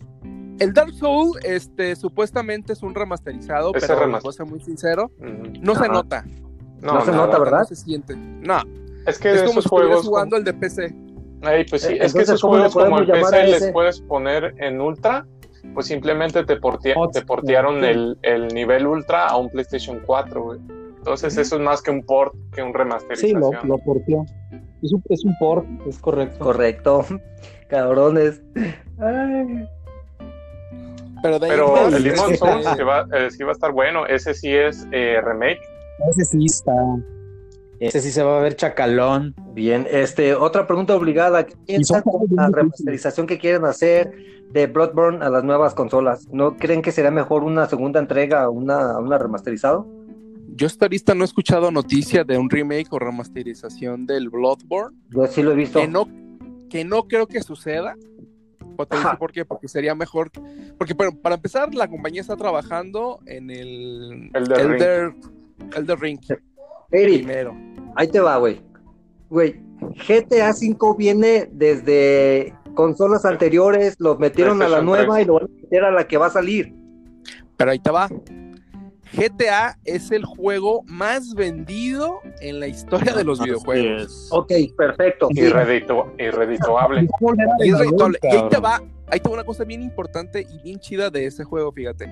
El 0.60 0.74
Dark 0.74 0.92
Soul, 0.94 1.38
este, 1.44 1.96
supuestamente 1.96 2.74
es 2.74 2.82
un 2.84 2.96
remasterizado, 2.96 3.74
Ese 3.76 3.88
pero 3.88 4.02
remaster- 4.02 4.22
voy 4.24 4.30
a 4.30 4.34
ser 4.34 4.46
muy 4.46 4.60
sincero, 4.62 5.12
no 5.20 5.76
se 5.76 5.88
nota. 5.90 6.26
No 6.82 7.02
se 7.06 7.12
nada. 7.12 7.26
nota, 7.26 7.40
¿verdad? 7.40 7.60
No 7.60 7.66
se 7.66 7.76
siente. 7.76 8.16
No, 8.16 8.58
Es 9.08 9.18
que 9.20 9.32
es 9.32 9.40
como 9.44 9.52
esos 9.60 9.64
si 9.64 9.70
juegos. 9.70 10.06
jugando 10.06 10.38
el 10.38 10.44
de 10.44 10.54
PC. 10.54 10.96
Ey, 11.44 11.66
pues 11.70 11.84
sí, 11.84 11.94
Eh, 11.94 11.98
es 12.02 12.14
que 12.14 12.22
esos 12.22 12.42
¿cómo 12.42 12.58
le 12.58 12.70
juegos 12.70 12.84
como 12.90 13.00
el 13.00 13.08
PC 13.12 13.48
les 13.48 13.72
puedes 13.72 14.02
poner 14.02 14.54
en 14.58 14.80
ultra, 14.82 15.26
pues 15.74 15.86
simplemente 15.88 16.44
te, 16.46 16.60
portea- 16.60 16.96
Hot, 16.96 17.14
te 17.14 17.22
portearon 17.24 17.80
sí. 17.82 17.86
el, 17.88 18.18
el 18.24 18.48
nivel 18.50 18.88
ultra 18.88 19.28
a 19.28 19.38
un 19.38 19.50
PlayStation 19.50 20.00
4, 20.06 20.44
güey. 20.44 20.60
Entonces 20.98 21.38
eso 21.38 21.56
es 21.56 21.62
más 21.62 21.82
que 21.82 21.92
un 21.92 22.04
port, 22.04 22.34
que 22.52 22.62
un 22.62 22.70
Sí, 22.70 22.78
remasterización. 22.78 23.40
lo, 23.42 23.64
lo 23.64 23.78
porteó. 23.80 24.26
Es 24.82 24.92
un, 24.94 25.02
es 25.10 25.24
un 25.26 25.36
port, 25.40 25.66
es 25.88 25.98
correcto. 26.00 26.40
Correcto. 26.44 27.06
Cabrones. 27.70 28.42
Ay. 29.00 29.68
Pero, 31.22 31.40
de 31.40 31.48
el 31.98 32.04
Demon 32.04 32.34
este, 32.34 32.38
Souls 32.38 32.68
que 32.76 32.84
va, 32.84 33.08
eh, 33.14 33.30
sí 33.32 33.44
va 33.44 33.50
a 33.50 33.54
estar 33.54 33.72
bueno, 33.72 34.06
ese 34.06 34.34
sí 34.34 34.54
es 34.54 34.88
eh, 34.92 35.20
remake. 35.24 35.60
Ese 36.10 36.26
sí 36.26 36.46
está. 36.46 36.74
Ese 37.80 38.02
sí 38.02 38.12
se 38.12 38.24
va 38.24 38.40
a 38.40 38.42
ver 38.42 38.56
chacalón. 38.56 39.36
Bien, 39.54 39.88
este, 39.90 40.34
otra 40.34 40.66
pregunta 40.66 40.96
obligada. 40.96 41.46
¿Qué 41.46 41.56
piensan 41.66 42.02
con 42.02 42.26
la 42.32 42.50
remasterización 42.50 43.28
que 43.28 43.38
quieren 43.38 43.66
hacer 43.66 44.12
de 44.52 44.68
Bloodborne 44.68 45.24
a 45.24 45.30
las 45.30 45.44
nuevas 45.44 45.76
consolas? 45.76 46.28
¿No 46.32 46.58
creen 46.58 46.82
que 46.82 46.92
sería 46.92 47.12
mejor 47.12 47.44
una 47.44 47.68
segunda 47.68 48.00
entrega 48.00 48.44
a 48.44 48.50
una, 48.50 48.98
una 48.98 49.18
remasterizado? 49.18 49.86
Yo 50.56 50.66
hasta 50.66 50.86
ahorita 50.86 51.14
no 51.14 51.24
he 51.24 51.26
escuchado 51.26 51.70
noticia 51.70 52.24
de 52.24 52.38
un 52.38 52.50
remake 52.50 52.88
o 52.90 52.98
remasterización 52.98 54.08
del 54.08 54.30
Bloodborne, 54.30 54.98
Yo 55.12 55.28
sí 55.28 55.44
lo 55.44 55.52
he 55.52 55.56
visto. 55.56 55.80
que 55.80 55.88
no, 55.88 56.08
que 56.70 56.84
no 56.84 57.08
creo 57.08 57.28
que 57.28 57.44
suceda. 57.44 57.96
O 58.78 58.86
te 58.86 58.98
por 59.18 59.32
qué, 59.32 59.46
porque 59.46 59.68
sería 59.68 59.96
mejor. 59.96 60.32
Porque 60.78 60.94
bueno, 60.94 61.14
para 61.22 61.36
empezar, 61.36 61.74
la 61.74 61.88
compañía 61.88 62.22
está 62.22 62.36
trabajando 62.36 63.20
en 63.26 63.50
el 63.50 64.30
Elder 64.34 64.58
Ring. 64.58 64.74
Elder, 64.74 65.14
Elder 65.76 66.00
Ring 66.00 66.20
Eric, 66.92 67.26
primero. 67.26 67.56
ahí 67.96 68.08
te 68.08 68.20
va, 68.20 68.38
güey. 68.38 68.62
Güey, 69.30 69.60
GTA 70.08 70.52
V 70.52 70.96
viene 70.98 71.50
desde 71.52 72.54
consolas 72.74 73.26
anteriores, 73.26 73.96
los 74.00 74.20
metieron 74.20 74.62
a 74.62 74.70
la 74.70 74.82
nueva 74.82 75.16
3. 75.16 75.24
y 75.24 75.28
lo 75.28 75.34
van 75.34 75.44
a 75.44 75.62
meter 75.62 75.84
a 75.84 75.92
la 75.92 76.08
que 76.08 76.18
va 76.18 76.28
a 76.28 76.32
salir. 76.32 76.74
Pero 77.58 77.72
ahí 77.72 77.80
te 77.80 77.92
va. 77.92 78.08
GTA 79.14 79.78
es 79.86 80.12
el 80.12 80.26
juego 80.26 80.84
más 80.86 81.34
vendido 81.34 82.20
en 82.42 82.60
la 82.60 82.68
historia 82.68 83.14
de 83.14 83.24
los 83.24 83.40
videojuegos. 83.42 84.28
Ok, 84.32 84.52
perfecto. 84.78 85.30
sí. 85.34 85.42
Irredito- 85.42 86.14
irredituable. 86.18 87.08
Y 87.62 87.70
ahí 88.36 88.50
te 88.50 88.58
va, 88.60 88.82
ahí 89.10 89.20
te 89.20 89.30
va 89.30 89.34
una 89.36 89.44
cosa 89.44 89.64
bien 89.64 89.82
importante 89.82 90.46
y 90.50 90.60
bien 90.64 90.80
chida 90.80 91.10
de 91.10 91.26
ese 91.26 91.44
juego, 91.44 91.72
fíjate. 91.72 92.08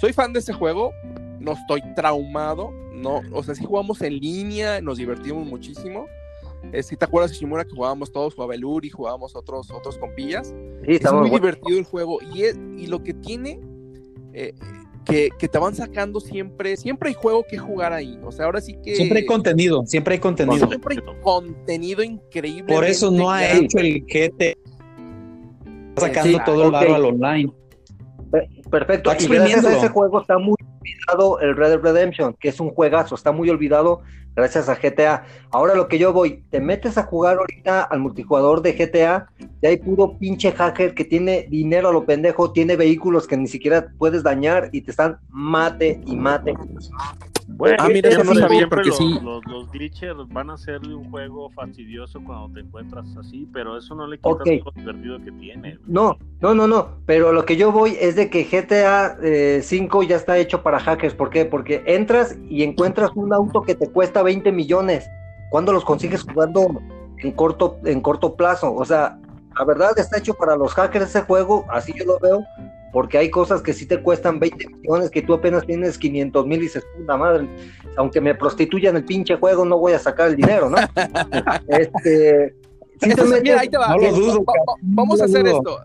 Soy 0.00 0.12
fan 0.12 0.32
de 0.32 0.40
ese 0.40 0.52
juego, 0.52 0.92
no 1.40 1.52
estoy 1.52 1.80
traumado, 1.94 2.70
no, 2.92 3.20
o 3.32 3.42
sea, 3.42 3.54
sí 3.54 3.64
jugamos 3.64 4.00
en 4.02 4.18
línea, 4.18 4.80
nos 4.80 4.98
divertimos 4.98 5.46
muchísimo. 5.46 6.06
Eh, 6.72 6.82
si 6.82 6.96
te 6.96 7.04
acuerdas, 7.04 7.32
Shimura, 7.32 7.64
que 7.64 7.70
jugábamos 7.76 8.10
todos, 8.10 8.34
jugaba 8.34 8.54
el 8.54 8.64
Uri, 8.64 8.88
jugábamos 8.88 9.36
otros, 9.36 9.70
otros 9.70 9.98
compillas. 9.98 10.48
Sí, 10.48 10.54
Es 10.92 10.96
está 10.96 11.12
muy 11.12 11.20
muy 11.22 11.30
bueno. 11.30 11.46
divertido 11.46 11.78
el 11.78 11.84
juego 11.84 12.18
y, 12.34 12.44
es- 12.44 12.58
y 12.78 12.86
lo 12.86 13.02
que 13.02 13.12
tiene, 13.14 13.60
eh, 14.32 14.54
que, 15.04 15.30
que 15.38 15.48
te 15.48 15.58
van 15.58 15.74
sacando 15.74 16.20
siempre, 16.20 16.76
siempre 16.76 17.10
hay 17.10 17.14
juego 17.14 17.44
que 17.48 17.58
jugar 17.58 17.92
ahí. 17.92 18.18
O 18.24 18.32
sea, 18.32 18.46
ahora 18.46 18.60
sí 18.60 18.76
que... 18.82 18.96
Siempre 18.96 19.20
hay 19.20 19.26
contenido, 19.26 19.84
siempre 19.86 20.14
hay 20.14 20.20
contenido. 20.20 20.66
siempre 20.68 20.96
hay 20.96 21.20
contenido 21.22 22.02
increíble. 22.02 22.74
Por 22.74 22.84
eso 22.84 23.10
no 23.10 23.30
ha 23.30 23.52
hecho 23.52 23.78
el 23.78 24.04
GT. 24.04 24.58
Está 25.90 26.08
sacando 26.08 26.38
Sí, 26.38 26.44
todo 26.44 26.64
el 26.64 26.70
barro 26.70 26.94
al 26.94 27.04
online. 27.04 27.52
Perfecto. 28.70 29.10
Y 29.10 29.14
gracias 29.14 29.30
a 29.30 29.34
exprimiéndolo. 29.34 29.76
ese 29.76 29.88
juego 29.88 30.20
está 30.20 30.38
muy 30.38 30.56
olvidado 30.84 31.40
el 31.40 31.56
Red 31.56 31.68
Dead 31.70 31.80
Redemption, 31.80 32.34
que 32.38 32.48
es 32.48 32.60
un 32.60 32.70
juegazo, 32.70 33.14
está 33.14 33.32
muy 33.32 33.48
olvidado 33.50 34.02
gracias 34.34 34.68
a 34.68 34.74
GTA. 34.74 35.24
Ahora 35.50 35.74
lo 35.74 35.88
que 35.88 35.98
yo 35.98 36.12
voy, 36.12 36.44
te 36.50 36.60
metes 36.60 36.98
a 36.98 37.04
jugar 37.04 37.38
ahorita 37.38 37.82
al 37.82 38.00
multijugador 38.00 38.62
de 38.62 38.72
GTA 38.72 39.28
y 39.60 39.66
hay 39.66 39.76
puro 39.78 40.18
pinche 40.18 40.52
hacker 40.52 40.94
que 40.94 41.04
tiene 41.04 41.46
dinero 41.48 41.88
a 41.88 41.92
lo 41.92 42.04
pendejo, 42.04 42.52
tiene 42.52 42.76
vehículos 42.76 43.26
que 43.26 43.36
ni 43.36 43.46
siquiera 43.46 43.86
puedes 43.98 44.22
dañar 44.22 44.70
y 44.72 44.82
te 44.82 44.90
están 44.90 45.18
mate 45.28 46.00
y 46.06 46.16
mate. 46.16 46.54
Bueno, 47.46 47.76
Ah, 47.78 47.88
mira, 47.88 48.08
eso 48.08 48.24
no 48.24 48.34
sabía, 48.34 48.66
porque 48.68 48.88
los, 48.88 48.96
sí. 48.96 49.18
Los, 49.22 49.44
los 49.46 49.70
glitchers 49.70 50.16
van 50.28 50.50
a 50.50 50.56
ser 50.56 50.80
un 50.86 51.10
juego 51.10 51.50
fastidioso 51.50 52.20
cuando 52.24 52.52
te 52.54 52.60
encuentras 52.60 53.06
así, 53.18 53.46
pero 53.52 53.76
eso 53.76 53.94
no 53.94 54.06
le 54.06 54.16
quita 54.16 54.30
Ok. 54.30 54.46
lo 54.46 54.72
divertido 54.74 55.22
que 55.22 55.32
tiene. 55.32 55.78
No, 55.86 56.16
no, 56.40 56.54
no, 56.54 56.66
no, 56.66 56.88
pero 57.04 57.32
lo 57.32 57.44
que 57.44 57.56
yo 57.56 57.70
voy 57.70 57.96
es 58.00 58.16
de 58.16 58.30
que 58.30 58.44
GTA 58.44 59.18
eh, 59.22 59.60
5 59.62 60.02
ya 60.04 60.16
está 60.16 60.38
hecho 60.38 60.62
para 60.62 60.80
hackers, 60.80 61.14
¿por 61.14 61.28
qué? 61.30 61.44
Porque 61.44 61.82
entras 61.86 62.36
y 62.48 62.62
encuentras 62.62 63.10
un 63.14 63.32
auto 63.32 63.62
que 63.62 63.74
te 63.74 63.90
cuesta 63.90 64.22
20 64.22 64.50
millones, 64.50 65.06
cuando 65.50 65.72
los 65.72 65.84
consigues 65.84 66.22
jugando 66.22 66.80
en 67.18 67.32
corto, 67.32 67.78
en 67.84 68.00
corto 68.00 68.36
plazo, 68.36 68.74
o 68.74 68.84
sea, 68.84 69.18
la 69.58 69.64
verdad 69.64 69.90
está 69.96 70.18
hecho 70.18 70.34
para 70.34 70.56
los 70.56 70.72
hackers 70.74 71.10
ese 71.10 71.20
juego, 71.20 71.66
así 71.70 71.92
yo 71.96 72.04
lo 72.06 72.18
veo, 72.18 72.42
porque 72.94 73.18
hay 73.18 73.28
cosas 73.28 73.60
que 73.60 73.72
sí 73.74 73.84
te 73.86 74.00
cuestan 74.00 74.38
20 74.38 74.68
millones, 74.68 75.10
que 75.10 75.20
tú 75.20 75.34
apenas 75.34 75.66
tienes 75.66 75.98
500 75.98 76.46
mil 76.46 76.60
y 76.60 76.62
dices, 76.62 76.86
puta 76.96 77.16
madre, 77.18 77.46
aunque 77.96 78.20
me 78.22 78.34
prostituyan 78.36 78.94
el 78.96 79.04
pinche 79.04 79.34
juego, 79.36 79.64
no 79.66 79.76
voy 79.78 79.92
a 79.92 79.98
sacar 79.98 80.28
el 80.28 80.36
dinero, 80.36 80.70
¿no? 80.70 80.76
este... 81.68 82.54
sí 83.00 83.10
te 83.10 83.22
metes- 83.24 83.42
mira, 83.42 83.60
ahí 83.60 83.68
te 83.68 83.76
va. 83.76 83.88
No 83.88 83.96
lo 83.98 84.12
dudo, 84.12 84.44
Va- 84.44 84.52
va- 84.68 84.74
vamos 84.80 85.20
a 85.20 85.26
no 85.26 85.30
hacer 85.30 85.44
dudo. 85.44 85.58
esto. 85.58 85.80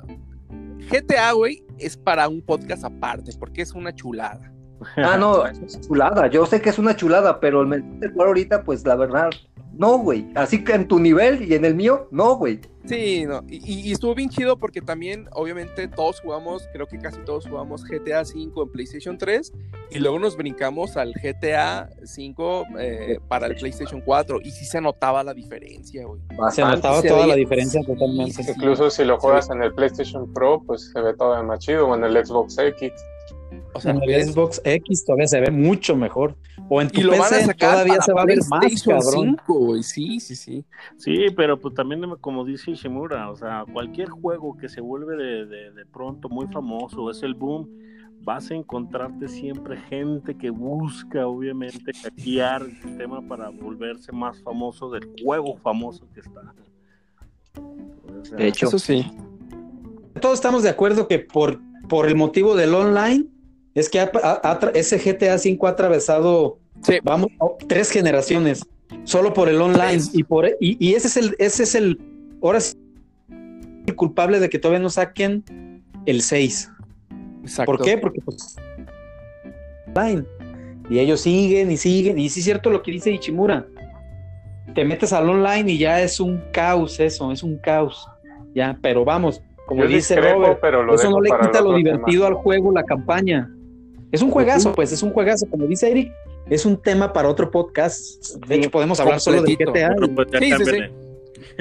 GTA, 0.92 1.32
güey, 1.34 1.64
es 1.78 1.98
para 1.98 2.28
un 2.30 2.42
podcast 2.42 2.84
aparte, 2.86 3.32
porque 3.40 3.62
es 3.64 3.74
una 3.74 3.94
chulada. 3.94 4.52
Ah, 4.96 5.18
no, 5.20 5.46
es 5.48 5.58
una 5.60 5.82
chulada. 5.82 6.28
Yo 6.28 6.46
sé 6.46 6.62
que 6.62 6.70
es 6.70 6.80
una 6.80 6.96
chulada, 6.96 7.40
pero 7.40 7.62
el 7.62 7.68
mensaje 7.68 8.14
ahorita, 8.18 8.64
pues 8.64 8.86
la 8.86 8.96
verdad, 8.96 9.30
no, 9.80 9.98
güey. 9.98 10.28
Así 10.36 10.62
que 10.62 10.74
en 10.74 10.90
tu 10.90 11.00
nivel 11.00 11.50
y 11.50 11.56
en 11.56 11.64
el 11.64 11.74
mío, 11.74 12.10
no, 12.12 12.36
güey. 12.36 12.60
Sí, 12.84 13.24
no. 13.26 13.46
Y, 13.48 13.88
y, 13.88 13.92
estuvo 13.94 14.14
bien 14.14 14.30
chido 14.30 14.58
porque 14.58 14.82
también, 14.82 15.30
obviamente, 15.32 15.88
todos 15.88 16.20
jugamos, 16.20 16.68
creo 16.74 16.86
que 16.86 17.00
casi 17.00 17.20
todos 17.22 17.48
jugamos 17.48 17.86
GTA 17.86 18.24
V 18.24 18.62
en 18.62 18.70
PlayStation 18.70 19.18
3 19.18 19.54
y 19.92 20.00
luego 20.00 20.20
nos 20.20 20.36
brincamos 20.36 20.98
al 20.98 21.14
GTA 21.14 21.90
V 22.02 22.66
eh, 22.78 23.20
para 23.30 23.48
el 23.48 23.56
PlayStation 23.56 24.02
4 24.02 24.42
y 24.44 24.52
sí 24.52 24.66
se 24.66 24.82
notaba 24.82 25.24
la 25.24 25.34
diferencia, 25.34 26.06
güey. 26.06 26.20
Se 26.52 26.62
notaba 26.62 27.02
toda 27.02 27.28
la 27.28 27.36
diferencia 27.36 27.82
totalmente. 27.82 28.44
Sí, 28.44 28.52
Incluso 28.54 28.90
si 28.90 29.06
lo 29.06 29.18
juegas 29.18 29.50
en 29.50 29.64
el 29.64 29.74
PlayStation 29.74 30.34
Pro, 30.34 30.62
pues 30.68 30.92
se 30.92 31.00
ve 31.00 31.14
todavía 31.14 31.48
más 31.48 31.60
chido 31.60 31.88
o 31.88 31.96
en 31.96 32.04
el 32.04 32.26
Xbox 32.26 32.58
X. 32.58 32.92
O 33.74 33.82
sea, 33.82 33.92
en 33.92 34.02
el 34.04 34.24
Xbox 34.26 34.62
X 34.64 35.06
todavía 35.06 35.28
se 35.28 35.40
ve 35.40 35.52
mucho 35.52 35.96
mejor. 35.96 36.36
O 36.70 36.82
en 36.82 36.90
tu 36.90 37.02
y 37.02 37.04
lo 37.04 37.12
PC 37.12 37.42
van 37.42 37.50
a 37.50 37.54
todavía 37.54 38.02
se 38.02 38.14
va 38.14 38.22
a 38.22 38.26
ver 38.26 38.40
más, 38.50 38.84
cabrón. 38.84 39.38
5, 39.46 39.84
sí, 39.84 40.20
sí, 40.20 40.36
sí. 40.36 40.66
Sí, 40.98 41.26
pero 41.36 41.60
pues 41.60 41.74
también 41.74 42.04
como 42.22 42.46
dice 42.46 42.74
Shimura, 42.74 43.30
o 43.32 43.36
sea, 43.36 43.66
cualquier 43.72 44.10
juego 44.10 44.58
que 44.58 44.70
se 44.70 44.82
vuelve 44.82 45.16
de, 45.16 45.46
de, 45.46 45.72
de 45.72 45.86
pronto 45.86 46.30
muy 46.30 46.48
famoso, 46.48 47.10
es 47.10 47.24
el 47.24 47.34
boom, 47.34 47.68
vas 48.24 48.52
a 48.52 48.56
encontrarte 48.56 49.28
siempre 49.28 49.78
gente 49.78 50.36
que 50.36 50.50
busca, 50.50 51.26
obviamente, 51.26 51.92
hackear 51.94 52.64
el 52.64 52.82
sistema 52.82 53.28
para 53.28 53.50
volverse 53.50 54.12
más 54.12 54.42
famoso 54.44 54.90
del 54.92 55.10
juego 55.24 55.58
famoso 55.58 56.06
que 56.14 56.20
está. 56.20 56.54
O 57.56 58.26
sea, 58.26 58.38
de 58.38 58.48
hecho, 58.48 58.68
eso 58.68 58.80
sí. 58.80 59.12
Todos 60.22 60.36
estamos 60.36 60.64
de 60.64 60.70
acuerdo 60.70 61.08
que 61.08 61.20
por, 61.20 61.60
por 61.88 62.08
el 62.08 62.16
motivo 62.16 62.56
del 62.56 62.74
online, 62.74 63.28
es 63.80 63.90
que 63.90 64.10
ese 64.74 64.98
GTA 64.98 65.36
V 65.36 65.60
ha 65.64 65.70
atravesado, 65.70 66.60
vamos, 67.04 67.30
tres 67.68 67.90
generaciones, 67.90 68.66
solo 69.04 69.34
por 69.34 69.50
el 69.50 69.62
online. 69.62 70.04
Y, 70.14 70.24
por, 70.24 70.50
y, 70.60 70.94
ese 70.94 71.08
es 71.08 71.18
el, 71.18 71.36
ese 71.40 71.64
es 71.64 71.76
el, 71.76 72.00
ahora 72.42 72.60
sí, 72.60 72.78
el 73.88 73.96
culpable 73.96 74.40
de 74.40 74.50
que 74.50 74.60
todavía 74.60 74.82
no 74.82 74.90
saquen 74.90 75.84
el 76.06 76.22
6. 76.22 76.72
Exacto. 77.42 77.72
¿Por 77.72 77.84
qué? 77.84 77.98
Porque 77.98 78.22
pues 78.22 78.56
online. 79.88 80.26
Y 80.90 81.00
ellos 81.00 81.22
siguen 81.22 81.72
y 81.72 81.78
siguen. 81.78 82.18
Y 82.18 82.30
sí 82.30 82.40
es 82.40 82.46
cierto 82.46 82.70
lo 82.70 82.82
que 82.82 82.92
dice 82.92 83.12
Ichimura. 83.12 83.66
Te 84.74 84.86
metes 84.86 85.14
al 85.14 85.30
online 85.30 85.72
y 85.72 85.78
ya 85.78 86.02
es 86.02 86.20
un 86.20 86.42
caos 86.52 87.00
eso, 87.00 87.32
es 87.32 87.44
un 87.44 87.58
caos. 87.58 88.08
Ya, 88.54 88.78
pero 88.82 89.06
vamos, 89.06 89.42
como 89.68 89.86
dice 89.86 90.20
Robert, 90.20 90.60
eso 90.94 91.12
no 91.12 91.22
le 91.22 91.30
quita 91.30 91.62
lo 91.62 91.76
divertido 91.76 92.26
al 92.26 92.34
juego, 92.34 92.72
la 92.72 92.84
campaña. 92.84 93.50
Es 94.12 94.22
un 94.22 94.32
juegazo, 94.32 94.74
pues, 94.74 94.92
es 94.92 95.04
un 95.04 95.12
juegazo, 95.12 95.46
como 95.50 95.66
dice 95.66 95.90
Eric, 95.92 96.12
es 96.50 96.66
un 96.66 96.78
tema 96.78 97.14
para 97.14 97.30
otro 97.30 97.52
podcast. 97.52 98.36
De 98.48 98.56
hecho, 98.56 98.72
podemos 98.72 99.00
hablar 99.00 99.20
solo 99.20 99.42
de 99.44 99.56
GTA. 99.56 99.96
Sí, 100.40 100.52
sí, 100.58 100.66
sí. 100.66 100.80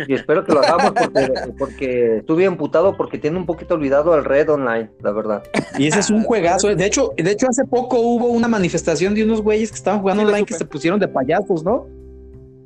Y 0.07 0.15
espero 0.15 0.45
que 0.45 0.53
lo 0.53 0.61
hagamos 0.61 0.93
porque, 0.93 1.33
porque 1.59 2.17
estuve 2.19 2.45
emputado 2.45 2.97
porque 2.97 3.19
tiene 3.19 3.37
un 3.37 3.47
poquito 3.47 3.75
olvidado 3.75 4.15
el 4.15 4.25
Red 4.25 4.51
Online, 4.51 4.91
la 5.03 5.13
verdad. 5.13 5.43
Y 5.77 5.89
ese 5.89 6.01
es 6.01 6.11
un 6.11 6.23
juegazo. 6.23 6.75
De 6.75 6.87
hecho, 6.87 7.13
de 7.17 7.31
hecho 7.31 7.47
hace 7.49 7.65
poco 7.65 7.99
hubo 7.99 8.29
una 8.29 8.49
manifestación 8.49 9.15
de 9.15 9.25
unos 9.25 9.43
güeyes 9.43 9.71
que 9.71 9.77
estaban 9.77 10.01
jugando 10.01 10.23
online 10.23 10.45
que 10.45 10.55
se 10.55 10.65
pusieron 10.65 11.01
de 11.01 11.09
payasos, 11.09 11.65
¿no? 11.65 11.87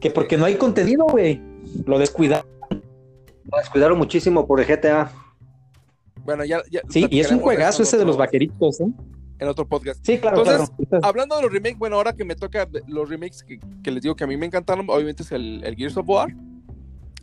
Que 0.01 0.11
porque 0.11 0.37
no 0.37 0.45
hay 0.45 0.57
contenido, 0.57 1.07
güey. 1.07 1.41
Lo 1.87 1.99
descuidaron. 1.99 2.47
Lo 2.70 3.59
descuidaron 3.59 3.99
muchísimo 3.99 4.47
por 4.47 4.61
el 4.61 4.66
GTA. 4.66 5.11
Bueno, 6.24 6.45
ya. 6.45 6.62
ya 6.70 6.83
sí, 6.89 7.07
y 7.11 7.20
es 7.20 7.30
un 7.30 7.41
juegazo 7.41 7.83
ese 7.83 7.97
de 7.97 8.05
los 8.05 8.16
vaqueritos, 8.16 8.80
¿eh? 8.80 8.87
En 9.43 9.49
otro 9.49 9.66
podcast. 9.66 10.05
Sí, 10.07 10.18
claro. 10.18 10.38
Entonces, 10.38 10.70
hablando 11.03 11.36
de 11.36 11.43
los 11.43 11.53
remakes, 11.53 11.78
bueno, 11.78 11.97
ahora 11.97 12.12
que 12.12 12.24
me 12.24 12.36
toca 12.36 12.68
los 12.86 13.09
remakes 13.09 13.43
que, 13.43 13.90
les 13.90 14.03
digo 14.03 14.14
que 14.14 14.24
a 14.24 14.26
mí 14.26 14.36
me 14.36 14.47
encantaron, 14.47 14.86
obviamente 14.88 15.24
es 15.24 15.32
el, 15.32 15.62
el, 15.64 15.74
Gears 15.74 15.97
of 15.97 16.09
War, 16.09 16.34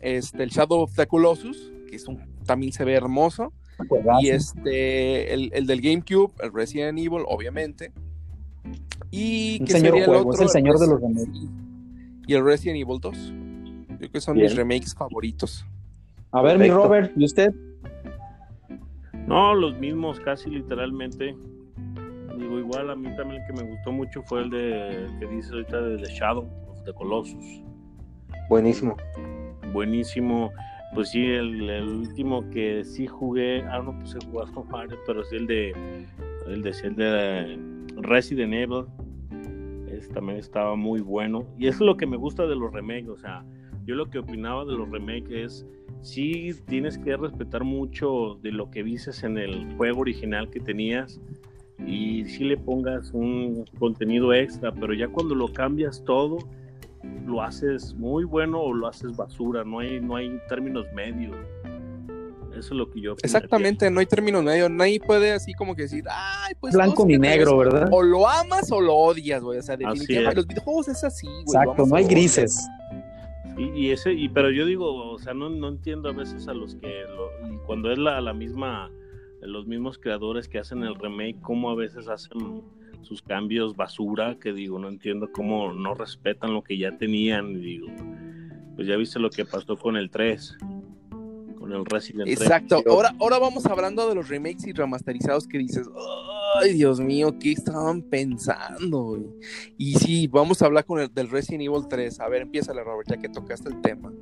este, 0.00 0.42
el 0.42 0.50
Shadow 0.50 0.82
of 0.82 0.94
the 0.94 1.06
Colossus, 1.06 1.72
que 1.88 1.96
es 1.96 2.06
un, 2.06 2.20
también 2.44 2.72
se 2.72 2.84
ve 2.84 2.94
hermoso, 2.94 3.52
y 4.20 4.28
este, 4.28 5.32
el, 5.32 5.50
el, 5.54 5.66
del 5.66 5.80
GameCube, 5.80 6.32
el 6.42 6.52
Resident 6.52 6.98
Evil, 6.98 7.24
obviamente. 7.26 7.92
Y 9.10 9.60
que 9.60 9.72
sería 9.72 10.04
el 10.04 10.10
otro, 10.10 10.34
es 10.34 10.40
el 10.40 10.48
señor 10.50 10.78
de 10.78 10.86
los 10.86 11.00
remakes. 11.00 11.48
Y 12.26 12.34
el 12.34 12.44
Resident 12.44 12.78
Evil 12.80 13.00
2. 13.00 13.32
Creo 13.96 14.10
que 14.12 14.20
son 14.20 14.36
mis 14.36 14.54
remakes 14.54 14.94
favoritos. 14.94 15.64
A 16.32 16.42
ver, 16.42 16.58
mi 16.58 16.68
Robert, 16.68 17.12
¿y 17.16 17.24
usted? 17.24 17.52
No, 19.26 19.54
los 19.54 19.78
mismos, 19.78 20.20
casi 20.20 20.50
literalmente 20.50 21.34
digo, 22.40 22.58
igual 22.58 22.90
a 22.90 22.96
mí 22.96 23.14
también 23.16 23.42
el 23.42 23.46
que 23.46 23.52
me 23.52 23.68
gustó 23.68 23.92
mucho 23.92 24.22
fue 24.22 24.42
el 24.42 24.50
de 24.50 25.06
que 25.18 25.26
dice 25.26 25.52
ahorita 25.52 25.80
de 25.80 25.98
The 25.98 26.10
Shadow 26.10 26.48
of 26.68 26.84
the 26.84 26.92
Colossus. 26.92 27.62
Buenísimo. 28.48 28.96
Buenísimo. 29.72 30.50
Pues 30.94 31.10
sí, 31.10 31.24
el, 31.24 31.70
último 31.88 32.48
que 32.50 32.82
sí 32.84 33.06
jugué, 33.06 33.62
ah, 33.62 33.80
no 33.80 33.96
puse 33.98 34.18
jugar 34.26 34.50
con 34.52 34.68
Mario, 34.70 34.98
pero 35.06 35.22
sí 35.24 35.36
el 35.36 35.46
de 35.46 35.72
el 36.46 36.62
de, 36.62 36.70
el 36.70 36.96
de 36.96 37.58
Resident 38.02 38.54
Evil. 38.54 38.86
también 40.12 40.38
estaba 40.38 40.74
muy 40.74 41.00
bueno. 41.00 41.46
Y 41.58 41.68
eso 41.68 41.84
es 41.84 41.86
lo 41.86 41.96
que 41.96 42.06
me 42.06 42.16
gusta 42.16 42.46
de 42.46 42.56
los 42.56 42.72
remakes. 42.72 43.08
O 43.08 43.16
sea, 43.16 43.44
yo 43.84 43.94
lo 43.94 44.10
que 44.10 44.18
opinaba 44.18 44.64
de 44.64 44.72
los 44.72 44.90
remakes 44.90 45.30
es 45.30 45.66
sí 46.02 46.52
tienes 46.66 46.98
que 46.98 47.16
respetar 47.16 47.64
mucho 47.64 48.38
de 48.42 48.52
lo 48.52 48.70
que 48.70 48.82
dices 48.82 49.22
en 49.22 49.38
el 49.38 49.74
juego 49.76 50.00
original 50.00 50.50
que 50.50 50.60
tenías 50.60 51.20
y 51.86 52.24
si 52.26 52.44
le 52.44 52.56
pongas 52.56 53.10
un 53.12 53.64
contenido 53.78 54.32
extra, 54.32 54.72
pero 54.72 54.92
ya 54.94 55.08
cuando 55.08 55.34
lo 55.34 55.52
cambias 55.52 56.02
todo, 56.04 56.38
lo 57.26 57.42
haces 57.42 57.94
muy 57.94 58.24
bueno 58.24 58.60
o 58.60 58.72
lo 58.72 58.86
haces 58.86 59.16
basura, 59.16 59.64
no 59.64 59.78
hay, 59.78 60.00
no 60.00 60.16
hay 60.16 60.38
términos 60.48 60.86
medios. 60.94 61.36
Eso 62.50 62.74
es 62.74 62.78
lo 62.78 62.90
que 62.90 63.00
yo. 63.00 63.14
Exactamente, 63.22 63.90
no 63.90 64.00
hay 64.00 64.06
términos 64.06 64.42
medios. 64.42 64.70
Nadie 64.70 65.00
puede 65.00 65.32
así 65.32 65.54
como 65.54 65.74
que 65.74 65.82
decir, 65.82 66.04
ay, 66.10 66.54
pues. 66.60 66.74
Blanco 66.74 67.06
ni 67.06 67.16
negro, 67.16 67.56
¿verdad? 67.56 67.88
O 67.92 68.02
lo 68.02 68.28
amas 68.28 68.70
o 68.72 68.80
lo 68.80 68.94
odias, 68.94 69.42
güey. 69.42 69.60
O 69.60 69.62
sea, 69.62 69.76
definitivamente. 69.76 70.36
Los 70.36 70.46
videojuegos 70.46 70.88
es 70.88 71.04
así, 71.04 71.26
güey. 71.26 71.42
Exacto, 71.46 71.86
no 71.86 71.94
hay 71.94 72.04
grises. 72.04 72.68
Y, 73.56 73.90
ese, 73.90 74.12
y, 74.12 74.28
pero 74.28 74.50
yo 74.50 74.64
digo, 74.64 75.12
o 75.12 75.18
sea, 75.18 75.32
no, 75.34 75.48
no 75.48 75.68
entiendo 75.68 76.08
a 76.08 76.12
veces 76.12 76.48
a 76.48 76.54
los 76.54 76.74
que. 76.74 77.02
Lo, 77.08 77.60
cuando 77.66 77.92
es 77.92 77.98
la, 77.98 78.20
la 78.20 78.34
misma 78.34 78.90
los 79.42 79.66
mismos 79.66 79.98
creadores 79.98 80.48
que 80.48 80.58
hacen 80.58 80.82
el 80.82 80.94
remake, 80.94 81.40
cómo 81.40 81.70
a 81.70 81.74
veces 81.74 82.08
hacen 82.08 82.62
sus 83.02 83.22
cambios 83.22 83.76
basura, 83.76 84.38
que 84.38 84.52
digo, 84.52 84.78
no 84.78 84.88
entiendo 84.88 85.30
cómo 85.32 85.72
no 85.72 85.94
respetan 85.94 86.52
lo 86.52 86.62
que 86.62 86.76
ya 86.78 86.96
tenían, 86.98 87.60
digo, 87.60 87.88
pues 88.76 88.86
ya 88.86 88.96
viste 88.96 89.18
lo 89.18 89.30
que 89.30 89.44
pasó 89.44 89.76
con 89.76 89.96
el 89.96 90.10
3, 90.10 90.58
con 91.58 91.72
el 91.72 91.84
Resident 91.86 92.28
Exacto, 92.28 92.82
ahora, 92.86 93.14
ahora 93.18 93.38
vamos 93.38 93.64
hablando 93.66 94.08
de 94.08 94.14
los 94.14 94.28
remakes 94.28 94.66
y 94.66 94.72
remasterizados 94.72 95.46
que 95.46 95.58
dices, 95.58 95.88
ay 96.62 96.74
Dios 96.74 97.00
mío, 97.00 97.34
¿qué 97.40 97.52
estaban 97.52 98.02
pensando? 98.02 99.18
Y 99.78 99.94
sí, 99.94 100.26
vamos 100.26 100.60
a 100.60 100.66
hablar 100.66 100.84
con 100.84 101.00
el 101.00 101.12
del 101.12 101.30
Resident 101.30 101.62
Evil 101.62 101.88
3, 101.88 102.20
a 102.20 102.28
ver, 102.28 102.42
empieza 102.42 102.74
la 102.74 102.84
Robert, 102.84 103.08
ya 103.08 103.16
que 103.16 103.28
tocaste 103.28 103.70
el 103.70 103.80
tema. 103.80 104.12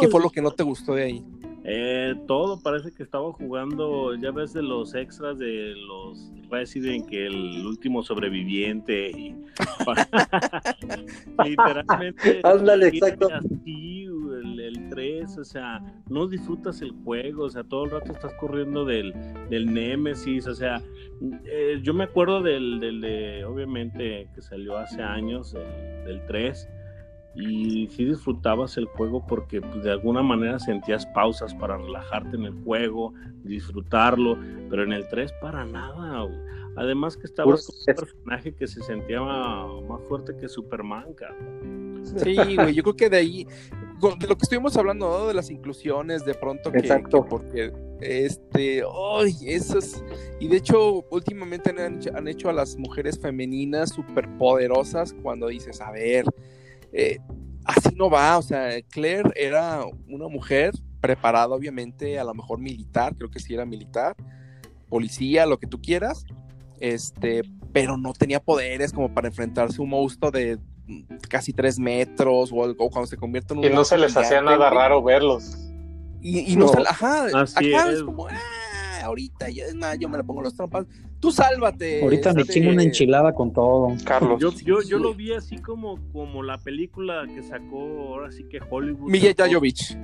¿Qué 0.00 0.08
fue 0.08 0.20
lo 0.22 0.30
que 0.30 0.40
no 0.40 0.50
te 0.50 0.62
gustó 0.62 0.94
de 0.94 1.04
ahí? 1.04 1.24
Eh, 1.70 2.14
todo 2.26 2.58
parece 2.62 2.90
que 2.92 3.02
estaba 3.02 3.30
jugando, 3.30 4.14
ya 4.14 4.30
ves 4.30 4.54
de 4.54 4.62
los 4.62 4.94
extras 4.94 5.38
de 5.38 5.74
los 5.76 6.32
Resident, 6.50 7.06
que 7.06 7.26
el 7.26 7.66
último 7.66 8.02
sobreviviente 8.02 9.10
y 9.10 9.36
literalmente 11.44 12.40
Ándale, 12.44 12.88
exacto. 12.88 13.28
Así, 13.30 14.04
el, 14.04 14.88
3, 14.88 15.36
o 15.36 15.44
sea, 15.44 15.82
no 16.08 16.26
disfrutas 16.26 16.80
el 16.80 16.92
juego, 17.04 17.44
o 17.44 17.50
sea, 17.50 17.64
todo 17.64 17.84
el 17.84 17.90
rato 17.90 18.12
estás 18.12 18.32
corriendo 18.40 18.86
del, 18.86 19.12
del 19.50 19.66
Nemesis, 19.66 20.46
o 20.46 20.54
sea, 20.54 20.80
eh, 21.44 21.80
yo 21.82 21.92
me 21.92 22.04
acuerdo 22.04 22.40
del, 22.40 22.80
del 22.80 23.02
de, 23.02 23.44
obviamente, 23.44 24.30
que 24.34 24.40
salió 24.40 24.78
hace 24.78 25.02
años, 25.02 25.52
del 25.52 26.24
3 26.26 26.66
y 27.38 27.86
sí 27.94 28.04
disfrutabas 28.04 28.76
el 28.78 28.86
juego 28.86 29.24
porque 29.24 29.60
pues, 29.60 29.84
de 29.84 29.92
alguna 29.92 30.22
manera 30.22 30.58
sentías 30.58 31.06
pausas 31.06 31.54
para 31.54 31.76
relajarte 31.76 32.36
en 32.36 32.44
el 32.44 32.54
juego, 32.64 33.14
disfrutarlo, 33.44 34.36
pero 34.68 34.82
en 34.82 34.92
el 34.92 35.06
3 35.08 35.32
para 35.40 35.64
nada. 35.64 36.26
Además 36.74 37.16
que 37.16 37.26
estabas 37.26 37.64
con 37.64 37.76
un 37.76 37.84
personaje 37.84 38.54
que 38.54 38.66
se 38.66 38.82
sentía 38.82 39.20
más 39.20 40.02
fuerte 40.08 40.36
que 40.36 40.48
Superman, 40.48 41.14
Sí, 42.02 42.36
güey, 42.56 42.74
yo 42.74 42.82
creo 42.82 42.96
que 42.96 43.10
de 43.10 43.16
ahí, 43.18 43.44
de 43.44 44.26
lo 44.26 44.36
que 44.36 44.42
estuvimos 44.42 44.76
hablando, 44.76 45.28
de 45.28 45.34
las 45.34 45.50
inclusiones, 45.50 46.24
de 46.24 46.34
pronto 46.34 46.72
que, 46.72 46.78
Exacto. 46.78 47.24
porque 47.24 47.72
este, 48.00 48.82
ay, 48.82 49.34
eso 49.42 49.78
es, 49.78 50.02
y 50.40 50.48
de 50.48 50.56
hecho, 50.56 51.04
últimamente 51.10 51.70
han, 51.70 52.00
han 52.14 52.28
hecho 52.28 52.48
a 52.48 52.52
las 52.52 52.76
mujeres 52.76 53.18
femeninas 53.18 53.90
súper 53.90 54.28
poderosas 54.38 55.12
cuando 55.22 55.48
dices, 55.48 55.80
a 55.80 55.90
ver, 55.90 56.24
eh, 56.92 57.18
así 57.64 57.94
no 57.96 58.10
va, 58.10 58.38
o 58.38 58.42
sea, 58.42 58.80
Claire 58.82 59.30
era 59.36 59.84
una 60.08 60.28
mujer 60.28 60.72
preparada, 61.00 61.54
obviamente, 61.54 62.18
a 62.18 62.24
lo 62.24 62.34
mejor 62.34 62.58
militar, 62.58 63.14
creo 63.16 63.30
que 63.30 63.38
sí 63.40 63.54
era 63.54 63.64
militar, 63.64 64.16
policía, 64.88 65.46
lo 65.46 65.58
que 65.58 65.66
tú 65.66 65.80
quieras, 65.80 66.24
este, 66.80 67.42
pero 67.72 67.96
no 67.96 68.12
tenía 68.12 68.40
poderes 68.40 68.92
como 68.92 69.12
para 69.12 69.28
enfrentarse 69.28 69.80
a 69.80 69.84
un 69.84 69.90
monstruo 69.90 70.30
de 70.30 70.58
casi 71.28 71.52
tres 71.52 71.78
metros 71.78 72.50
o, 72.52 72.74
cuando 72.90 73.06
se 73.06 73.16
convierte 73.16 73.52
en 73.52 73.60
un. 73.60 73.64
Y 73.66 73.70
no 73.70 73.84
se 73.84 73.98
les 73.98 74.16
hacía 74.16 74.40
nada 74.40 74.70
raro 74.70 75.02
verlos. 75.02 75.56
Y, 76.20 76.52
y 76.52 76.56
no, 76.56 76.66
no. 76.66 76.82
ajá, 76.86 77.26
Así 77.34 77.72
acá 77.72 77.90
es. 77.90 77.98
es 77.98 78.02
como, 78.02 78.26
ah, 78.26 79.00
ahorita, 79.04 79.50
ya, 79.50 79.66
es 79.66 79.74
más, 79.74 79.98
yo 79.98 80.08
me 80.08 80.18
le 80.18 80.24
pongo 80.24 80.42
los 80.42 80.54
trompas. 80.54 80.86
Tú 81.20 81.32
sálvate. 81.32 82.02
Ahorita 82.02 82.30
este... 82.30 82.44
me 82.44 82.48
chingo 82.48 82.70
una 82.70 82.82
enchilada 82.82 83.32
con 83.32 83.52
todo. 83.52 83.88
Carlos. 84.04 84.40
Yo, 84.40 84.52
yo, 84.52 84.82
yo 84.82 84.98
lo 84.98 85.14
vi 85.14 85.32
así 85.32 85.58
como, 85.58 85.98
como 86.12 86.42
la 86.42 86.58
película 86.58 87.26
que 87.26 87.42
sacó 87.42 87.80
ahora 88.08 88.30
sí 88.30 88.44
que 88.44 88.60
Hollywood. 88.70 89.10
Miguel 89.10 89.34
Jovovich. 89.36 89.96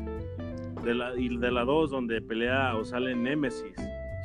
De 0.84 0.94
la, 0.94 1.16
y 1.16 1.36
de 1.36 1.50
la 1.50 1.64
2, 1.64 1.90
donde 1.90 2.20
pelea 2.20 2.76
o 2.76 2.84
sale 2.84 3.14
Nemesis. 3.14 3.74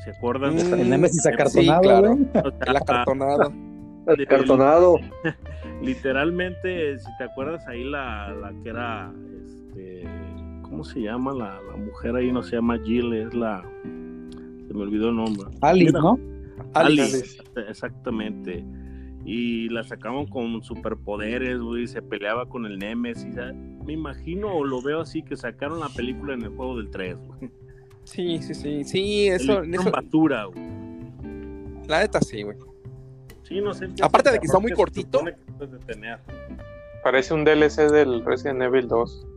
¿Se 0.04 0.12
acuerdan? 0.12 0.56
Mm, 0.56 0.74
el 0.74 0.90
Nemesis 0.90 1.26
acartonado, 1.26 1.82
sí, 1.82 1.88
claro. 1.88 2.18
El 2.68 2.76
acartonado. 2.76 3.54
el 4.08 4.22
acartonado. 4.22 5.00
Literalmente, 5.82 6.98
si 7.00 7.08
te 7.18 7.26
acuerdas 7.26 7.66
ahí 7.68 7.84
la, 7.84 8.34
la 8.34 8.54
que 8.62 8.70
era, 8.70 9.12
este, 9.44 10.06
¿cómo 10.64 10.84
se 10.84 11.02
llama? 11.02 11.34
La, 11.34 11.60
la, 11.62 11.78
mujer 11.78 12.16
ahí 12.16 12.32
no 12.32 12.44
se 12.44 12.56
llama 12.56 12.80
Jill, 12.84 13.14
es 13.14 13.34
la, 13.34 13.64
se 14.68 14.74
me 14.74 14.82
olvidó 14.82 15.10
el 15.10 15.16
nombre. 15.16 15.48
Alice, 15.62 15.92
Mira, 15.92 16.02
¿no? 16.02 16.20
Alice, 16.74 17.38
exactamente. 17.68 18.64
Y 19.26 19.70
la 19.70 19.84
sacaban 19.84 20.26
con 20.28 20.64
superpoderes, 20.64 21.60
güey, 21.60 21.88
se 21.88 22.02
peleaba 22.02 22.48
con 22.48 22.66
el 22.66 22.80
Nemesis. 22.80 23.36
Me 23.86 23.94
imagino 23.94 24.54
o 24.54 24.64
lo 24.64 24.82
veo 24.82 25.02
así 25.02 25.22
que 25.22 25.36
sacaron 25.36 25.80
la 25.80 25.90
película 25.90 26.34
en 26.34 26.44
el 26.44 26.50
juego 26.50 26.78
del 26.78 26.90
3, 26.90 27.18
güey. 27.18 27.52
Sí, 28.04 28.40
sí, 28.42 28.56
sí, 28.56 28.84
sí, 28.84 29.28
eso... 29.28 29.62
Es 29.62 29.80
eso... 29.80 29.92
basura, 29.92 30.46
güey. 30.46 30.60
La 31.88 32.00
neta 32.00 32.22
sí, 32.22 32.44
güey. 32.44 32.58
Sí, 33.44 33.62
no 33.62 33.74
sé. 33.74 33.90
Aparte 34.02 34.32
de 34.32 34.40
que 34.40 34.46
está 34.46 34.60
muy 34.60 34.72
cortito. 34.72 35.22
Parece 37.04 37.34
un 37.34 37.44
DLC 37.44 37.92
del 37.92 38.24
Resident 38.24 38.62
Evil 38.62 38.88
2. 38.88 39.28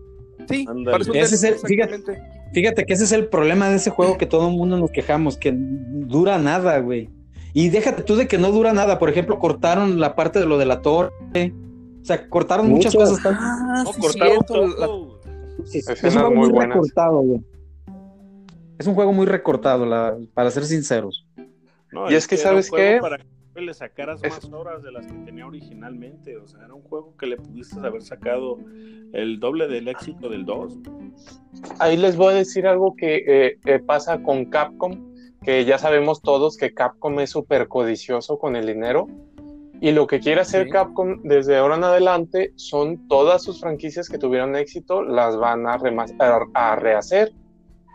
Sí, 0.49 0.67
parece 0.85 1.11
un 1.11 1.17
ese 1.17 1.37
DLC, 1.37 1.57
es 1.57 1.63
el, 1.63 1.69
fíjate, 1.69 2.23
fíjate 2.53 2.85
que 2.85 2.93
ese 2.95 3.05
es 3.05 3.13
el 3.13 3.27
problema 3.27 3.69
de 3.69 3.77
ese 3.77 3.91
juego 3.91 4.19
que 4.19 4.27
todo 4.27 4.49
el 4.49 4.57
mundo 4.57 4.77
nos 4.77 4.91
quejamos, 4.91 5.37
que 5.37 5.55
dura 5.55 6.39
nada, 6.39 6.79
güey. 6.79 7.11
Y 7.55 7.69
déjate 7.69 8.03
tú 8.03 8.17
de 8.17 8.27
que 8.27 8.39
no 8.39 8.51
dura 8.51 8.73
nada. 8.73 8.99
Por 8.99 9.11
ejemplo, 9.11 9.39
cortaron 9.39 10.01
la 10.01 10.15
parte 10.15 10.39
de 10.39 10.47
lo 10.47 10.59
de 10.59 10.67
la 10.67 10.81
torre. 10.81 11.13
O 12.01 12.05
sea, 12.05 12.29
cortaron 12.29 12.69
muchas 12.69 12.95
cosas. 12.95 13.19
Ah, 13.25 13.83
no, 13.85 13.93
sí, 13.93 14.01
cortaron 14.01 14.45
todo. 14.47 14.67
La... 14.67 15.67
Sí, 15.67 15.79
es 15.79 16.03
un 16.03 16.11
juego 16.11 16.31
muy, 16.31 16.51
muy 16.51 16.67
recortado, 16.67 17.21
güey. 17.21 17.41
Es 18.79 18.87
un 18.87 18.95
juego 18.95 19.13
muy 19.13 19.27
recortado, 19.27 19.87
la, 19.87 20.17
para 20.35 20.51
ser 20.51 20.65
sinceros. 20.65 21.27
No, 21.93 22.11
y 22.11 22.15
es, 22.15 22.25
es 22.25 22.29
que, 22.29 22.37
que 22.37 22.43
¿sabes 22.43 22.71
qué? 22.71 22.99
Para 23.01 23.19
que 23.19 23.61
le 23.61 23.75
sacaras 23.75 24.23
es... 24.25 24.31
más 24.33 24.45
horas 24.53 24.83
de 24.83 24.91
las 24.91 25.07
que 25.07 25.13
tenía 25.25 25.47
originalmente. 25.47 26.37
O 26.39 26.49
sea, 26.49 26.65
era 26.65 26.75
un 26.75 26.83
juego 26.83 27.17
que 27.17 27.27
le 27.27 27.37
pudiste 27.37 27.79
haber 27.79 28.03
sacado 28.03 28.59
el 29.13 29.39
doble 29.39 29.69
del 29.69 29.89
éxito 29.89 30.29
del 30.29 30.45
2. 30.45 30.79
Ahí 31.79 31.97
les 31.97 32.17
voy 32.17 32.33
a 32.33 32.37
decir 32.37 32.67
algo 32.67 32.97
que 32.97 33.23
eh, 33.27 33.59
eh, 33.67 33.79
pasa 33.79 34.23
con 34.23 34.47
Capcom, 34.47 35.12
que 35.43 35.65
ya 35.65 35.79
sabemos 35.79 36.23
todos 36.23 36.57
que 36.57 36.75
Capcom 36.75 37.21
es 37.21 37.31
súper 37.31 37.69
codicioso 37.69 38.39
con 38.39 38.57
el 38.57 38.67
dinero. 38.67 39.07
Y 39.81 39.91
lo 39.91 40.07
que 40.07 40.21
quiere 40.21 40.41
hacer 40.41 40.67
sí. 40.67 40.71
Capcom 40.71 41.23
desde 41.23 41.57
ahora 41.57 41.75
en 41.75 41.85
adelante 41.85 42.53
son 42.57 43.09
todas 43.09 43.43
sus 43.43 43.61
franquicias 43.61 44.09
que 44.09 44.19
tuvieron 44.19 44.55
éxito, 44.55 45.03
las 45.03 45.37
van 45.37 45.67
a, 45.67 45.79
a, 46.21 46.41
a 46.55 46.77
rehacer 46.77 47.33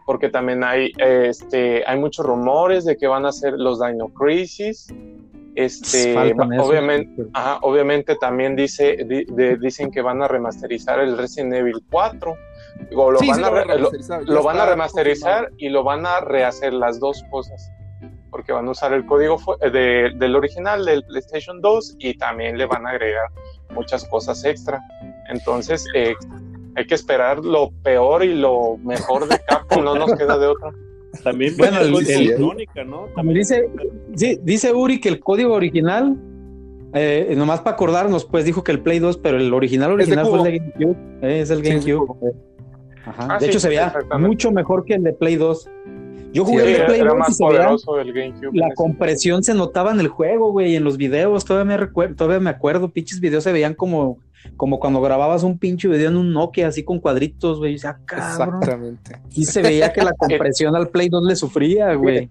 porque 0.07 0.29
también 0.29 0.63
hay, 0.63 0.93
este, 0.99 1.83
hay 1.85 1.99
muchos 1.99 2.25
rumores 2.25 2.85
de 2.85 2.95
que 2.95 3.07
van 3.07 3.25
a 3.25 3.33
ser 3.33 3.55
los 3.57 3.85
Dino 3.85 4.07
Crisis. 4.07 4.87
Este, 5.53 6.15
obviamente, 6.15 7.25
ajá, 7.33 7.59
obviamente 7.61 8.15
también 8.15 8.55
dice, 8.55 9.03
di, 9.05 9.25
de, 9.25 9.57
dicen 9.57 9.91
que 9.91 10.01
van 10.01 10.21
a 10.21 10.29
remasterizar 10.29 11.01
el 11.01 11.17
Resident 11.17 11.55
Evil 11.55 11.83
4. 11.91 12.37
Lo, 12.91 13.17
sí, 13.19 13.27
van, 13.27 13.37
sí, 13.37 13.43
a 13.43 13.49
re, 13.49 13.79
lo, 13.79 13.91
lo 14.25 14.43
van 14.43 14.59
a 14.59 14.65
remasterizar 14.65 15.51
y 15.57 15.69
lo 15.69 15.83
van 15.83 16.05
a 16.05 16.21
rehacer 16.21 16.73
las 16.73 16.99
dos 16.99 17.23
cosas. 17.29 17.71
Porque 18.29 18.51
van 18.51 18.67
a 18.67 18.71
usar 18.71 18.93
el 18.93 19.05
código 19.05 19.37
de, 19.61 20.11
del 20.15 20.35
original 20.35 20.85
del 20.85 21.03
PlayStation 21.03 21.61
2 21.61 21.95
y 21.99 22.17
también 22.17 22.57
le 22.57 22.65
van 22.65 22.85
a 22.85 22.91
agregar 22.91 23.29
muchas 23.73 24.05
cosas 24.05 24.43
extra. 24.45 24.81
Entonces, 25.29 25.85
eh, 25.93 26.13
hay 26.75 26.85
que 26.85 26.95
esperar 26.95 27.43
lo 27.43 27.71
peor 27.83 28.23
y 28.23 28.35
lo 28.35 28.77
mejor 28.77 29.27
de 29.27 29.39
Capcom, 29.47 29.83
no 29.83 29.95
nos 29.95 30.13
queda 30.13 30.37
de 30.37 30.47
otra. 30.47 30.71
También 31.23 31.57
bueno, 31.57 31.79
el, 31.79 31.95
el, 31.95 32.09
electrónica, 32.09 32.83
¿no? 32.83 33.07
También 33.15 33.39
dice, 33.39 33.69
sí, 34.15 34.39
dice 34.43 34.73
Uri 34.73 34.99
que 34.99 35.09
el 35.09 35.19
código 35.19 35.53
original, 35.53 36.15
eh, 36.93 37.33
nomás 37.35 37.61
para 37.61 37.75
acordarnos, 37.75 38.25
pues 38.25 38.45
dijo 38.45 38.63
que 38.63 38.71
el 38.71 38.81
Play 38.81 38.99
2, 38.99 39.17
pero 39.17 39.37
el 39.37 39.51
original 39.53 39.91
original 39.91 40.27
fue 40.27 40.37
el 40.37 40.43
de 40.43 40.59
GameCube, 40.59 40.97
eh, 41.23 41.41
es 41.41 41.49
el 41.49 41.63
GameCube. 41.63 42.07
Sí, 42.21 42.27
Ajá. 43.07 43.27
Ah, 43.29 43.37
de 43.39 43.47
hecho, 43.47 43.59
se 43.59 43.69
veía 43.69 43.93
mucho 44.19 44.51
mejor 44.51 44.85
que 44.85 44.95
el 44.95 45.03
de 45.03 45.13
Play 45.13 45.35
2. 45.35 45.69
Yo 46.33 46.45
jugué 46.45 46.63
sí, 46.63 46.71
el 46.71 46.77
de 46.79 46.85
Play 46.85 47.01
2 47.01 47.29
y 47.29 47.33
se 47.33 47.45
veía, 47.45 47.75
la 48.53 48.73
compresión 48.75 49.43
se 49.43 49.53
notaba 49.53 49.91
en 49.91 49.99
el 49.99 50.09
juego, 50.09 50.51
güey, 50.51 50.75
en 50.75 50.83
los 50.83 50.97
videos, 50.97 51.45
todavía 51.45 51.65
me 51.65 51.77
recuerdo, 51.77 52.15
todavía 52.15 52.39
me 52.39 52.49
acuerdo, 52.49 52.89
pinches 52.89 53.19
videos 53.19 53.43
se 53.43 53.51
veían 53.51 53.73
como 53.73 54.19
como 54.55 54.79
cuando 54.79 55.01
grababas 55.01 55.43
un 55.43 55.57
pinche 55.57 55.87
video 55.87 56.09
en 56.09 56.17
un 56.17 56.31
Nokia 56.31 56.67
así 56.67 56.83
con 56.83 56.99
cuadritos, 56.99 57.59
güey. 57.59 57.75
O 57.75 57.79
sea, 57.79 57.99
Exactamente. 58.09 59.19
Y 59.31 59.45
se 59.45 59.61
veía 59.61 59.91
que 59.91 60.03
la 60.03 60.13
compresión 60.17 60.75
al 60.75 60.89
Play 60.89 61.09
2 61.09 61.23
le 61.23 61.35
sufría, 61.35 61.93
güey. 61.95 62.29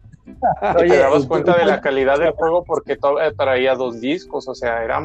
Oye, 0.76 0.88
te 0.88 0.98
dabas 0.98 1.26
cuenta 1.26 1.56
de 1.56 1.66
la 1.66 1.80
calidad 1.80 2.18
del 2.18 2.32
juego 2.32 2.64
porque 2.64 2.98
traía 3.36 3.74
dos 3.74 4.00
discos, 4.00 4.48
o 4.48 4.54
sea, 4.54 4.82
era 4.82 5.00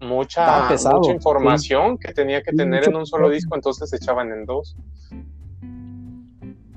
mucha, 0.00 0.68
mucha 0.92 1.12
información 1.12 1.98
sí. 1.98 2.06
que 2.06 2.12
tenía 2.12 2.42
que 2.42 2.52
tener 2.52 2.88
en 2.88 2.96
un 2.96 3.06
solo 3.06 3.28
disco, 3.28 3.54
entonces 3.54 3.90
se 3.90 3.96
echaban 3.96 4.32
en 4.32 4.44
dos. 4.46 4.76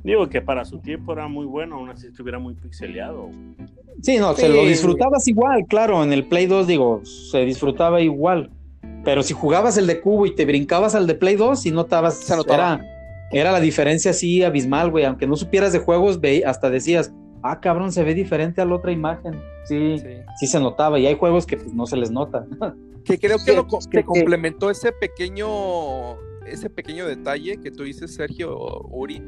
Digo 0.04 0.28
que 0.28 0.42
para 0.42 0.66
su 0.66 0.80
tiempo 0.80 1.14
era 1.14 1.28
muy 1.28 1.46
bueno, 1.46 1.76
aún 1.76 1.90
así 1.90 2.08
estuviera 2.08 2.38
muy 2.38 2.56
pixeleado. 2.56 3.30
Sí, 4.02 4.18
no, 4.18 4.36
sí. 4.36 4.42
se 4.42 4.50
lo 4.50 4.66
disfrutabas 4.66 5.28
igual, 5.28 5.66
claro, 5.68 6.04
en 6.04 6.12
el 6.12 6.28
Play 6.28 6.46
2, 6.46 6.68
digo, 6.68 7.02
se 7.06 7.46
disfrutaba 7.46 8.02
igual. 8.02 8.52
Pero 9.06 9.24
si 9.24 9.34
jugabas 9.34 9.78
el 9.78 9.88
de 9.88 10.02
cubo 10.02 10.26
y 10.26 10.36
te 10.36 10.46
brincabas 10.46 10.96
al 10.96 11.08
de 11.08 11.16
Play 11.16 11.36
2 11.36 11.66
y 11.66 11.72
notabas, 11.72 12.16
se 12.16 12.36
notaba. 12.36 12.76
Era, 12.76 12.86
era 13.32 13.52
la 13.52 13.60
diferencia 13.60 14.12
así 14.12 14.44
abismal, 14.44 14.92
güey. 14.92 15.06
Aunque 15.06 15.28
no 15.28 15.36
supieras 15.36 15.74
de 15.74 15.80
juegos, 15.80 16.22
ve, 16.22 16.44
hasta 16.46 16.70
decías, 16.70 17.14
ah, 17.44 17.60
cabrón, 17.60 17.92
se 17.92 18.04
ve 18.04 18.14
diferente 18.14 18.62
a 18.62 18.66
la 18.66 18.76
otra 18.76 18.92
imagen. 18.92 19.40
Sí, 19.66 19.98
sí, 20.00 20.08
sí 20.40 20.48
se 20.48 20.60
notaba. 20.60 21.00
Y 21.00 21.06
hay 21.06 21.16
juegos 21.16 21.46
que 21.46 21.58
pues, 21.58 21.74
no 21.74 21.86
se 21.86 21.98
les 21.98 22.12
nota. 22.12 22.46
Que 23.04 23.20
creo 23.20 23.36
que, 23.46 23.54
lo, 23.54 23.68
que 23.68 24.06
complementó 24.06 24.72
ese 24.72 24.94
pequeño, 24.94 26.16
ese 26.46 26.70
pequeño 26.70 27.06
detalle 27.06 27.60
que 27.60 27.70
tú 27.70 27.84
dices, 27.84 28.16
Sergio 28.16 28.80
Uri. 28.90 29.22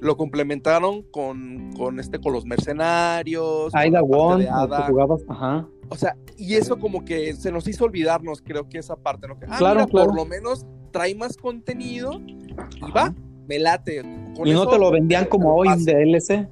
Lo 0.00 0.16
complementaron 0.16 1.02
con, 1.02 1.74
con 1.76 2.00
este, 2.00 2.20
con 2.20 2.32
los 2.32 2.46
mercenarios. 2.46 3.74
Aida 3.74 4.00
One, 4.00 4.48
jugabas, 4.86 5.20
ajá. 5.28 5.68
O 5.90 5.96
sea, 5.96 6.16
y 6.38 6.54
eso 6.54 6.78
como 6.78 7.04
que 7.04 7.34
se 7.34 7.52
nos 7.52 7.68
hizo 7.68 7.84
olvidarnos, 7.84 8.40
creo 8.40 8.66
que 8.66 8.78
esa 8.78 8.96
parte, 8.96 9.28
¿no? 9.28 9.38
Que, 9.38 9.46
ah, 9.46 9.56
claro, 9.58 9.80
mira, 9.80 9.86
claro. 9.88 10.06
por 10.06 10.16
lo 10.16 10.24
menos 10.24 10.64
trae 10.90 11.14
más 11.14 11.36
contenido 11.36 12.20
y 12.20 12.90
va, 12.96 13.14
me 13.46 13.58
late. 13.58 14.02
Con 14.36 14.46
y 14.46 14.52
no 14.52 14.68
te 14.68 14.78
lo 14.78 14.90
vendían 14.90 15.24
como 15.30 15.54
hoy 15.54 15.68
en 15.68 15.84
DLC. 15.84 16.48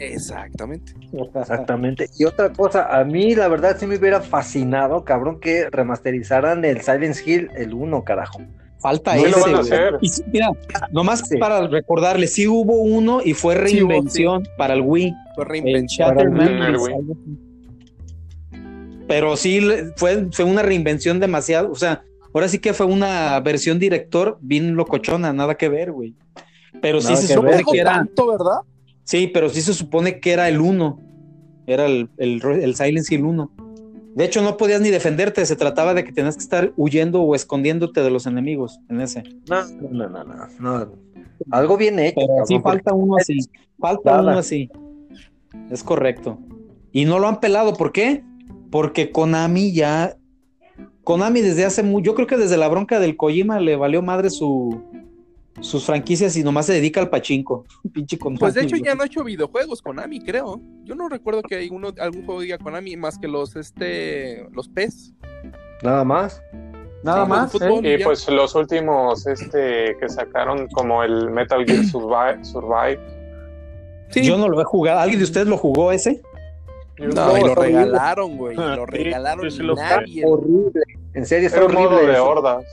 Exactamente. 0.00 0.94
Exactamente. 1.34 2.08
Y 2.18 2.24
otra 2.24 2.52
cosa, 2.52 2.98
a 2.98 3.04
mí 3.04 3.34
la 3.34 3.48
verdad 3.48 3.76
sí 3.78 3.86
me 3.86 3.96
hubiera 3.96 4.20
fascinado, 4.20 5.04
cabrón, 5.04 5.40
que 5.40 5.68
remasterizaran 5.70 6.64
el 6.64 6.80
Silent 6.80 7.16
Hill 7.24 7.50
el 7.54 7.74
1, 7.74 8.04
carajo. 8.04 8.40
Falta 8.80 9.14
no 9.14 9.60
ese. 9.60 9.76
Y, 10.00 10.10
mira, 10.32 10.50
nomás 10.90 11.28
sí. 11.28 11.36
para 11.36 11.66
recordarle, 11.68 12.26
sí 12.26 12.48
hubo 12.48 12.78
uno 12.78 13.20
y 13.22 13.34
fue 13.34 13.54
reinvención 13.54 14.44
sí, 14.44 14.50
para 14.56 14.72
el 14.72 14.80
Wii. 14.80 15.14
Fue 15.34 15.44
reinvención. 15.44 16.18
El 16.18 16.32
para 16.32 16.68
el 16.68 16.76
Wii 16.76 17.50
pero 19.10 19.36
sí 19.36 19.60
fue, 19.96 20.28
fue 20.30 20.44
una 20.44 20.62
reinvención 20.62 21.18
demasiado, 21.18 21.72
o 21.72 21.74
sea, 21.74 22.04
ahora 22.32 22.46
sí 22.46 22.60
que 22.60 22.72
fue 22.72 22.86
una 22.86 23.40
versión 23.40 23.80
director 23.80 24.38
bien 24.40 24.76
locochona, 24.76 25.32
nada 25.32 25.56
que 25.56 25.68
ver, 25.68 25.90
güey. 25.90 26.14
Pero 26.80 27.00
nada 27.00 27.16
sí 27.16 27.26
se 27.26 27.34
supone 27.34 27.64
que 27.68 27.80
era... 27.80 27.94
Tanto, 27.94 28.30
¿verdad? 28.30 28.60
Sí, 29.10 29.26
pero 29.26 29.48
sí 29.48 29.60
se 29.60 29.74
supone 29.74 30.20
que 30.20 30.32
era 30.32 30.48
el 30.48 30.60
1, 30.60 31.00
era 31.66 31.86
el, 31.86 32.08
el, 32.16 32.40
el 32.44 32.74
Silent 32.76 33.10
Hill 33.10 33.24
1. 33.24 33.50
De 34.14 34.24
hecho, 34.24 34.40
no 34.42 34.56
podías 34.56 34.80
ni 34.80 34.90
defenderte, 34.90 35.44
se 35.46 35.56
trataba 35.56 35.94
de 35.94 36.04
que 36.04 36.12
tenías 36.12 36.36
que 36.36 36.42
estar 36.42 36.72
huyendo 36.76 37.20
o 37.22 37.34
escondiéndote 37.34 38.02
de 38.02 38.10
los 38.10 38.26
enemigos 38.26 38.78
en 38.88 39.00
ese. 39.00 39.22
No, 39.48 39.64
no, 39.90 40.08
no, 40.08 40.24
no. 40.24 40.46
no. 40.60 40.92
Algo 41.50 41.76
bien 41.76 41.98
hecho. 41.98 42.20
Pero 42.20 42.46
sí, 42.46 42.60
falta 42.60 42.94
uno 42.94 43.16
así. 43.16 43.38
Falta 43.78 44.10
Nada. 44.12 44.30
uno 44.30 44.38
así. 44.38 44.70
Es 45.70 45.82
correcto. 45.82 46.38
Y 46.92 47.04
no 47.04 47.18
lo 47.18 47.26
han 47.26 47.40
pelado, 47.40 47.74
¿por 47.74 47.92
qué? 47.92 48.22
porque 48.70 49.10
Konami 49.10 49.72
ya, 49.72 50.16
Konami 51.04 51.40
desde 51.40 51.64
hace 51.64 51.82
mucho, 51.82 52.04
yo 52.04 52.14
creo 52.14 52.26
que 52.26 52.36
desde 52.36 52.56
la 52.56 52.68
bronca 52.68 53.00
del 53.00 53.16
Kojima 53.16 53.60
le 53.60 53.76
valió 53.76 54.00
madre 54.00 54.30
su, 54.30 54.80
sus 55.60 55.84
franquicias 55.84 56.36
y 56.36 56.42
nomás 56.42 56.66
se 56.66 56.72
dedica 56.74 57.00
al 57.00 57.08
pachinko. 57.10 57.64
Pinche. 57.92 58.18
Pues 58.38 58.54
de 58.54 58.62
hecho 58.62 58.76
ya 58.76 58.94
no 58.94 59.02
ha 59.02 59.06
hecho 59.06 59.22
videojuegos 59.24 59.82
Konami, 59.82 60.20
creo. 60.20 60.60
Yo 60.84 60.94
no 60.94 61.08
recuerdo 61.08 61.42
que 61.42 61.56
hay 61.56 61.68
uno, 61.70 61.92
algún 61.98 62.24
juego 62.24 62.40
diga 62.40 62.58
Konami 62.58 62.96
más 62.96 63.18
que 63.18 63.28
los 63.28 63.56
este 63.56 64.46
los 64.52 64.68
PES. 64.68 65.12
Nada 65.82 66.04
más. 66.04 66.42
Nada 67.02 67.24
Sí, 67.24 67.30
más. 67.30 67.52
fútbol. 67.52 67.86
¿eh? 67.86 67.94
Y 67.94 67.98
ya. 67.98 68.04
pues 68.04 68.28
los 68.28 68.54
últimos 68.54 69.26
este 69.26 69.96
que 69.98 70.08
sacaron 70.08 70.68
como 70.68 71.02
el 71.02 71.30
Metal 71.30 71.64
Gear 71.64 71.84
Survive, 71.84 72.44
Survive. 72.44 73.00
Sí. 74.10 74.22
Yo 74.22 74.36
no 74.36 74.48
lo 74.48 74.60
he 74.60 74.64
jugado. 74.64 75.00
¿Alguien 75.00 75.20
de 75.20 75.24
ustedes 75.24 75.46
lo 75.46 75.56
jugó 75.56 75.92
ese? 75.92 76.20
No, 76.98 77.06
y 77.38 77.40
lo 77.40 77.52
horrible. 77.52 77.84
regalaron, 77.84 78.36
güey. 78.36 78.56
Lo 78.56 78.84
regalaron 78.84 79.50
sí 79.50 79.62
nadie. 79.62 80.22
Horrible. 80.26 80.82
En 81.14 81.24
serio, 81.24 81.48
Era 81.50 81.64
un 81.64 81.72
modo 81.72 81.94
horrible. 81.96 82.12
de 82.12 82.18
hordas. 82.18 82.64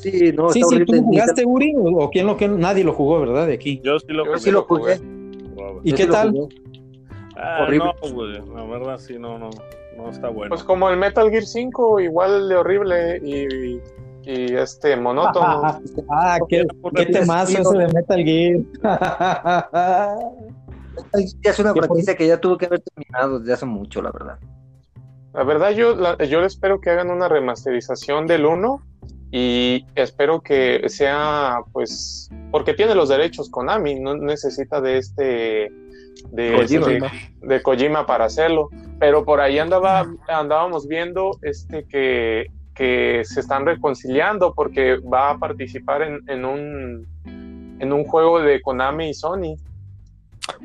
Sí, 0.00 0.32
no, 0.32 0.48
sí, 0.50 0.62
sí. 0.62 0.84
¿tú 0.84 1.02
jugaste, 1.02 1.44
Uri? 1.44 1.74
¿O 1.76 2.04
o 2.04 2.10
quién 2.10 2.26
lo 2.26 2.36
que 2.36 2.48
nadie 2.48 2.84
lo 2.84 2.92
jugó, 2.94 3.20
verdad? 3.20 3.46
De 3.46 3.54
aquí. 3.54 3.80
Yo 3.84 3.98
sí 3.98 4.06
lo 4.08 4.24
Yo 4.24 4.30
jugué. 4.32 4.40
sí 4.40 4.50
lo 4.50 4.62
jugué. 4.64 4.96
Robert. 5.56 5.80
¿Y 5.84 5.90
Yo 5.90 5.96
qué 5.96 6.02
sí 6.04 6.08
tal? 6.10 6.30
jugué. 6.30 6.54
Ah, 7.36 7.58
Horrible. 7.62 7.92
No, 8.02 8.12
güey, 8.14 8.32
la 8.54 8.64
verdad 8.64 8.98
sí, 8.98 9.18
no, 9.18 9.38
no, 9.38 9.50
no 9.96 10.08
está 10.10 10.28
bueno. 10.28 10.50
Pues 10.50 10.62
como 10.64 10.88
el 10.90 10.96
Metal 10.98 11.30
Gear 11.30 11.44
5, 11.44 12.00
igual 12.00 12.48
de 12.48 12.56
horrible 12.56 13.18
y, 13.22 13.80
y 14.30 14.54
este 14.54 14.96
monótono. 14.96 15.62
ah, 16.10 16.38
qué, 16.48 16.66
qué 16.94 17.06
temazo 17.06 17.58
ese 17.60 17.78
de 17.78 17.88
Metal 17.92 18.22
Gear. 18.24 18.60
Ya 21.42 21.50
es 21.50 21.58
una 21.58 21.72
¿Qué 21.74 21.80
franquicia 21.80 22.16
que 22.16 22.26
ya 22.26 22.40
tuvo 22.40 22.56
que 22.58 22.66
haber 22.66 22.80
terminado 22.80 23.38
desde 23.40 23.52
hace 23.54 23.66
mucho, 23.66 24.02
la 24.02 24.10
verdad. 24.12 24.38
La 25.32 25.44
verdad, 25.44 25.70
yo, 25.70 25.94
la- 25.94 26.16
yo 26.24 26.42
espero 26.44 26.80
que 26.80 26.90
hagan 26.90 27.10
una 27.10 27.28
remasterización 27.28 28.26
del 28.26 28.46
1 28.46 28.82
y 29.32 29.84
espero 29.94 30.40
que 30.40 30.88
sea, 30.88 31.60
pues, 31.72 32.28
porque 32.50 32.74
tiene 32.74 32.94
los 32.94 33.08
derechos 33.08 33.48
Konami, 33.50 33.98
no 34.00 34.16
necesita 34.16 34.80
de 34.80 34.98
este, 34.98 35.70
de 36.32 36.52
Kojima. 36.56 36.92
este- 36.92 37.32
de 37.46 37.62
Kojima 37.62 38.06
para 38.06 38.24
hacerlo. 38.26 38.68
Pero 38.98 39.24
por 39.24 39.40
ahí 39.40 39.58
andaba, 39.58 40.06
andábamos 40.28 40.86
viendo 40.88 41.38
este 41.42 41.84
que, 41.84 42.46
que 42.74 43.22
se 43.24 43.40
están 43.40 43.64
reconciliando 43.66 44.52
porque 44.54 44.96
va 44.98 45.30
a 45.30 45.38
participar 45.38 46.02
en, 46.02 46.18
en 46.28 46.44
un 46.44 47.06
en 47.80 47.92
un 47.94 48.04
juego 48.04 48.40
de 48.42 48.60
Konami 48.60 49.08
y 49.10 49.14
Sony. 49.14 49.56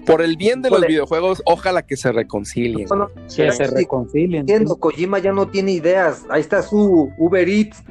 Por 0.05 0.22
el 0.22 0.36
bien 0.36 0.61
de 0.61 0.70
los 0.70 0.82
videojuegos, 0.86 1.41
ojalá 1.45 1.84
que 1.86 1.95
se 1.95 2.11
reconcilien. 2.11 2.88
No, 2.89 2.95
no, 2.95 3.07
Que 3.13 3.30
Sí. 3.30 3.51
se 3.51 3.68
reconcilien. 3.68 4.41
entiendo, 4.41 4.76
Kojima 4.78 5.20
ya 5.20 5.32
no 5.32 5.47
tiene 5.47 5.72
ideas. 5.72 6.26
Ahí 6.30 6.41
está 6.41 6.61
su 6.61 7.13
Uber 7.18 7.47
Eats. 7.47 7.82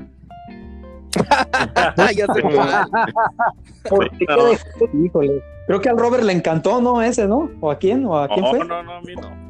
Ya 2.16 2.26
sé 2.34 2.42
cuál. 2.42 2.88
¿Por 3.88 4.10
qué 4.10 4.24
No. 4.28 4.44
dejó- 4.46 5.04
Híjole. 5.04 5.42
Creo 5.66 5.80
que 5.80 5.88
al 5.88 5.98
Robert 5.98 6.24
le 6.24 6.32
encantó, 6.32 6.80
¿no? 6.80 7.00
Ese, 7.02 7.26
¿no? 7.26 7.50
¿O 7.60 7.70
a 7.70 7.78
quién? 7.78 8.04
¿O 8.06 8.18
a 8.18 8.28
quién 8.28 8.40
no, 8.42 8.50
fue? 8.50 8.58
no, 8.60 8.82
no, 8.82 8.92
a 8.94 9.00
mí 9.02 9.14
no. 9.14 9.44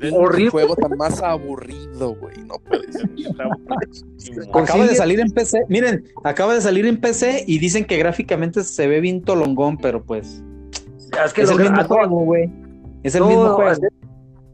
El 0.00 0.12
Horrible. 0.14 0.50
juego 0.50 0.76
tan 0.76 0.90
más 0.98 1.22
aburrido, 1.22 2.14
güey. 2.16 2.36
No 2.46 2.56
puede 2.58 2.92
ser. 2.92 3.08
Acaba 4.54 4.84
de 4.86 4.94
salir 4.94 5.20
en 5.20 5.30
PC. 5.30 5.64
Miren, 5.68 6.04
acaba 6.24 6.54
de 6.54 6.60
salir 6.60 6.84
en 6.86 7.00
PC 7.00 7.44
y 7.46 7.58
dicen 7.58 7.84
que 7.86 7.96
gráficamente 7.96 8.62
se 8.64 8.86
ve 8.86 9.00
bien 9.00 9.22
tolongón, 9.22 9.78
pero 9.78 10.02
pues. 10.04 10.42
Es 11.24 11.32
que 11.32 11.42
es 11.42 11.50
el 11.50 11.58
mismo 11.60 11.82
juego, 11.84 12.20
güey. 12.24 12.52
Es 13.02 13.14
el 13.14 13.22
no, 13.22 13.28
mismo 13.28 13.48
juego. 13.54 13.70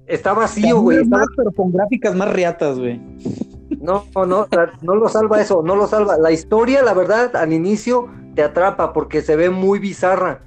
Está 0.07 0.33
vacío, 0.35 0.81
güey. 0.81 0.99
Está- 1.03 1.25
pero 1.37 1.51
con 1.51 1.73
gráficas 1.73 2.15
más 2.15 2.33
riatas, 2.33 2.79
güey. 2.79 3.01
No, 3.83 4.07
no, 4.14 4.26
no, 4.26 4.47
no 4.80 4.95
lo 4.95 5.09
salva 5.09 5.41
eso, 5.41 5.61
no 5.64 5.74
lo 5.74 5.89
salva. 5.89 6.16
La 6.16 6.30
historia, 6.30 6.85
la 6.85 6.95
verdad, 6.95 7.35
al 7.35 7.53
inicio 7.53 8.09
te 8.37 8.45
atrapa 8.45 8.93
porque 8.93 9.22
se 9.22 9.35
ve 9.35 9.51
muy 9.51 9.80
bizarra, 9.80 10.41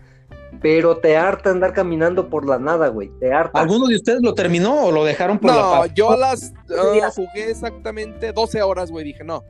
pero 0.61 0.97
te 0.97 1.17
harta 1.17 1.49
andar 1.49 1.73
caminando 1.73 2.29
por 2.29 2.47
la 2.47 2.59
nada, 2.59 2.87
güey. 2.87 3.09
Te 3.19 3.33
harta. 3.33 3.59
¿Alguno 3.59 3.87
de 3.87 3.97
ustedes 3.97 4.21
lo 4.21 4.33
terminó 4.33 4.85
o 4.85 4.91
lo 4.91 5.03
dejaron 5.03 5.37
por 5.37 5.51
la 5.51 5.61
No, 5.61 5.85
yo 5.87 6.15
las 6.15 6.53
ah, 6.69 7.11
jugué 7.13 7.51
exactamente 7.51 8.31
12 8.31 8.61
horas, 8.61 8.89
güey. 8.89 9.03
Dije, 9.03 9.25
no. 9.25 9.43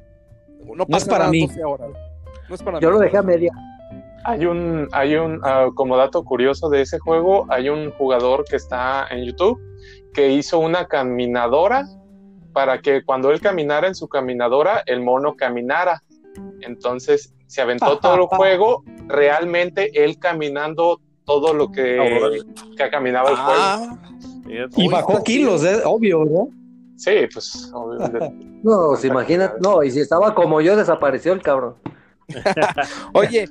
No, 0.66 0.84
es 0.84 0.90
pasa 0.90 1.06
para 1.06 1.20
nada, 1.20 1.32
mí. 1.32 1.46
12 1.46 1.64
horas. 1.64 1.90
No 2.50 2.56
es 2.56 2.64
para 2.64 2.80
Yo 2.80 2.90
mí. 2.90 2.94
lo 2.96 3.00
dejé 3.00 3.18
a 3.18 3.22
media. 3.22 3.52
Hay 4.24 4.48
un, 4.48 4.88
hay 4.94 5.16
un, 5.16 5.40
ah, 5.44 5.68
como 5.76 5.96
dato 5.96 6.24
curioso 6.24 6.70
de 6.70 6.82
ese 6.82 6.98
juego, 6.98 7.46
hay 7.50 7.70
un 7.70 7.92
jugador 7.92 8.46
que 8.46 8.56
está 8.56 9.06
en 9.12 9.26
YouTube 9.26 9.60
que 10.16 10.32
hizo 10.32 10.58
una 10.58 10.88
caminadora 10.88 11.86
para 12.56 12.80
que 12.80 13.04
cuando 13.04 13.32
él 13.32 13.42
caminara 13.42 13.86
en 13.86 13.96
su 13.96 14.08
caminadora, 14.08 14.82
el 14.86 15.02
mono 15.02 15.36
caminara. 15.36 16.02
Entonces 16.62 17.34
se 17.48 17.62
aventó 17.62 17.98
todo 18.00 18.16
el 18.16 18.22
juego, 18.28 18.86
realmente 19.08 19.92
él 20.06 20.18
caminando 20.18 21.02
todo 21.26 21.54
lo 21.54 21.70
que, 21.70 22.42
que 22.78 22.90
caminaba 22.90 23.32
el 23.32 23.36
juego. 23.36 23.60
Ah, 23.62 23.98
Fíjate. 24.48 24.82
Y 24.82 24.88
bajó 24.88 25.22
kilos, 25.22 25.66
¿eh? 25.66 25.82
obvio, 25.84 26.24
¿verdad? 26.24 26.46
Sí, 26.96 27.12
pues 27.32 27.72
obviamente. 27.74 28.34
No, 28.66 28.96
se 28.96 29.10
imagina, 29.10 29.54
no, 29.62 29.84
y 29.84 29.92
si 29.92 30.00
estaba 30.00 30.34
como 30.34 30.60
yo, 30.60 30.76
desapareció 30.76 31.34
el 31.34 31.42
cabrón. 31.44 31.76
Oye, 33.14 33.48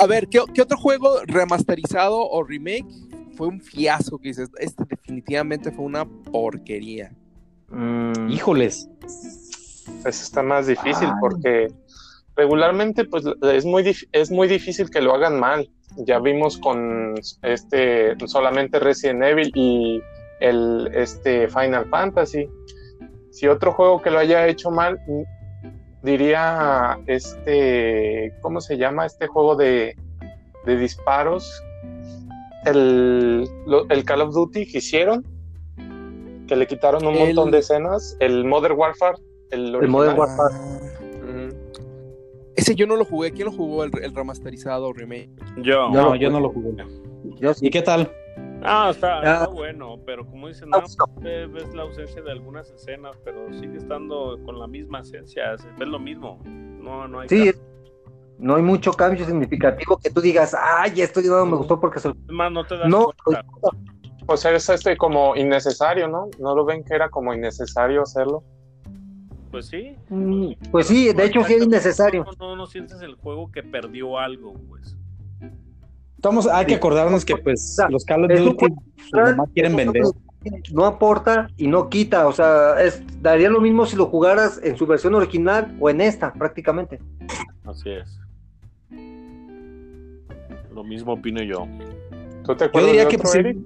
a 0.00 0.06
ver, 0.08 0.26
¿qué, 0.26 0.40
qué 0.52 0.62
otro 0.62 0.76
juego 0.78 1.20
remasterizado 1.26 2.28
o 2.28 2.42
remake 2.42 2.88
fue 3.36 3.46
un 3.46 3.60
fiasco 3.60 4.18
que 4.18 4.30
dices? 4.30 4.50
Este 4.58 4.84
definitivamente 4.84 5.70
fue 5.70 5.84
una 5.84 6.04
porquería. 6.04 7.12
Mm, 7.72 8.30
Híjoles. 8.30 8.88
Eso 10.04 10.08
está 10.08 10.42
más 10.42 10.66
difícil 10.66 11.08
Ay. 11.08 11.14
porque 11.20 11.68
regularmente 12.36 13.04
pues 13.04 13.24
es 13.42 13.64
muy 13.64 13.94
es 14.12 14.30
muy 14.30 14.48
difícil 14.48 14.90
que 14.90 15.00
lo 15.00 15.14
hagan 15.14 15.40
mal. 15.40 15.68
Ya 15.96 16.18
vimos 16.18 16.58
con 16.58 17.14
este 17.42 18.14
solamente 18.26 18.78
Resident 18.78 19.22
Evil 19.22 19.50
y 19.54 20.02
el 20.40 20.90
este 20.94 21.48
Final 21.48 21.86
Fantasy. 21.86 22.48
Si 23.30 23.48
otro 23.48 23.72
juego 23.72 24.02
que 24.02 24.10
lo 24.10 24.18
haya 24.18 24.46
hecho 24.46 24.70
mal 24.70 25.00
diría 26.02 26.98
este 27.06 28.32
¿cómo 28.40 28.60
se 28.60 28.76
llama 28.76 29.06
este 29.06 29.26
juego 29.26 29.56
de, 29.56 29.96
de 30.66 30.76
disparos? 30.76 31.62
El, 32.64 33.48
el 33.90 34.04
Call 34.04 34.22
of 34.22 34.34
Duty 34.34 34.70
que 34.70 34.78
hicieron 34.78 35.26
que 36.52 36.56
le 36.56 36.66
quitaron 36.66 37.06
un 37.06 37.14
El- 37.14 37.28
montón 37.34 37.50
de 37.50 37.58
escenas, 37.60 38.14
el 38.20 38.44
Modern 38.44 38.76
Warfare, 38.78 39.16
el, 39.52 39.74
El 39.74 39.88
Modern. 39.88 40.18
Warfare. 40.18 40.54
Ujú. 41.22 41.56
Ese 42.54 42.74
yo 42.74 42.86
no 42.86 42.96
lo 42.96 43.06
jugué. 43.06 43.32
¿Quién 43.32 43.46
lo 43.46 43.52
jugó 43.52 43.84
el, 43.84 43.90
el 44.02 44.14
remasterizado 44.14 44.88
o 44.88 44.92
remake? 44.92 45.30
Yo. 45.62 45.88
No, 45.88 46.10
No, 46.10 46.14
yo 46.14 46.28
no 46.28 46.40
lo 46.40 46.50
jugué. 46.50 46.84
yo 47.40 47.54
sí. 47.54 47.66
¿Y 47.68 47.70
qué 47.70 47.80
tal? 47.80 48.12
Ah, 48.62 48.88
está, 48.90 49.20
está 49.22 49.46
bueno, 49.48 49.98
pero 50.04 50.26
como 50.26 50.46
dicen, 50.48 50.68
Ah, 50.74 50.82
no, 50.98 51.22
ve- 51.22 51.46
ves 51.46 51.74
la 51.74 51.82
ausencia 51.84 52.20
de 52.20 52.30
algunas 52.32 52.70
escenas, 52.70 53.16
pero 53.24 53.50
sigue 53.54 53.78
estando 53.78 54.38
con 54.44 54.58
la 54.58 54.66
misma 54.66 55.00
esencia, 55.00 55.54
es 55.54 55.66
ves 55.78 55.88
lo 55.88 55.98
mismo. 55.98 56.38
No, 56.44 57.08
no 57.08 57.20
hay 57.20 57.28
Sí, 57.30 57.36
cambio. 57.50 57.54
no 58.38 58.56
hay 58.56 58.62
mucho 58.62 58.92
cambio 58.92 59.24
significativo 59.24 59.96
que 59.96 60.10
tú 60.10 60.20
digas, 60.20 60.54
ay, 60.54 61.00
esto 61.00 61.22
no 61.22 61.46
me 61.46 61.56
gustó 61.56 61.80
porque 61.80 61.98
se... 61.98 62.10
Es 62.10 62.14
más, 62.28 62.52
no 62.52 62.62
te 62.66 62.76
das 62.76 62.88
No, 62.88 63.06
cuenta. 63.24 63.42
O 64.26 64.36
sea, 64.36 64.52
es 64.52 64.68
este 64.68 64.96
como 64.96 65.34
innecesario, 65.36 66.08
¿no? 66.08 66.28
¿No 66.38 66.54
lo 66.54 66.64
ven 66.64 66.84
que 66.84 66.94
era 66.94 67.08
como 67.08 67.34
innecesario 67.34 68.02
hacerlo? 68.02 68.44
Pues 69.50 69.66
sí. 69.66 69.96
Mm, 70.08 70.52
Pues 70.70 70.86
sí, 70.86 71.12
de 71.12 71.24
hecho 71.26 71.42
sí 71.44 71.54
es 71.54 71.64
innecesario. 71.64 72.24
No, 72.24 72.48
no, 72.48 72.56
no 72.56 72.66
sientes 72.66 73.02
el 73.02 73.16
juego 73.16 73.50
que 73.50 73.62
perdió 73.62 74.18
algo, 74.18 74.54
pues. 74.68 74.96
Estamos, 76.16 76.46
hay 76.46 76.66
que 76.66 76.76
acordarnos 76.76 77.24
que 77.24 77.36
pues 77.36 77.74
sea, 77.74 77.88
los 77.88 78.04
Call 78.04 78.24
of 78.24 78.30
Duty 78.30 78.54
pues, 78.56 78.72
nomás 79.12 79.48
quieren 79.52 79.74
vender. 79.74 80.04
No 80.72 80.86
aporta 80.86 81.48
y 81.56 81.66
no 81.66 81.88
quita, 81.88 82.26
o 82.28 82.32
sea, 82.32 82.80
es, 82.80 83.02
daría 83.20 83.50
lo 83.50 83.60
mismo 83.60 83.86
si 83.86 83.96
lo 83.96 84.06
jugaras 84.06 84.60
en 84.62 84.76
su 84.76 84.86
versión 84.86 85.14
original 85.14 85.76
o 85.80 85.90
en 85.90 86.00
esta, 86.00 86.32
prácticamente. 86.32 87.00
Así 87.64 87.90
es. 87.90 88.18
Lo 90.72 90.82
mismo 90.84 91.12
opino 91.14 91.42
yo. 91.42 91.66
¿Tú 92.44 92.54
te 92.56 92.64
Yo 92.64 92.68
acuerdas 92.68 92.90
diría 92.90 93.04
de 93.04 93.08
que 93.08 93.16
otro, 93.16 93.28
pues, 93.28 93.34
Eric? 93.34 93.58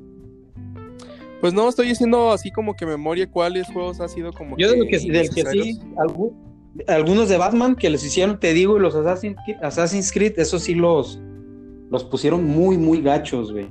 Pues 1.40 1.52
no, 1.52 1.68
estoy 1.68 1.90
haciendo 1.90 2.30
así 2.32 2.50
como 2.50 2.74
que 2.74 2.86
memoria 2.86 3.30
cuáles 3.30 3.66
juegos 3.68 4.00
ha 4.00 4.08
sido 4.08 4.32
como 4.32 4.56
yo 4.56 4.70
de 4.70 4.78
lo 4.78 4.84
que, 4.86 4.98
del 5.12 5.28
que 5.30 5.42
sí, 5.62 5.80
algu- 5.96 6.32
algunos 6.88 7.28
de 7.28 7.36
Batman 7.36 7.74
que 7.76 7.90
les 7.90 8.04
hicieron, 8.04 8.38
te 8.40 8.52
digo, 8.54 8.76
y 8.76 8.80
los 8.80 8.94
Assassin's 8.94 9.36
Creed, 9.44 9.58
Assassin's 9.62 10.12
Creed, 10.12 10.38
esos 10.38 10.62
sí 10.62 10.74
los, 10.74 11.20
los 11.90 12.04
pusieron 12.04 12.44
muy, 12.44 12.78
muy 12.78 13.02
gachos, 13.02 13.52
güey. 13.52 13.68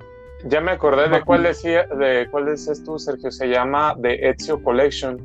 Ya 0.48 0.62
me 0.62 0.72
acordé 0.72 1.10
de 1.10 1.24
cuál 1.24 1.42
decía, 1.44 1.86
de 1.88 2.28
cuál 2.30 2.46
dices 2.52 2.84
tú, 2.84 3.00
Sergio. 3.00 3.32
Se 3.32 3.48
llama 3.48 3.96
The 4.02 4.30
Ezio 4.30 4.62
Collection. 4.62 5.20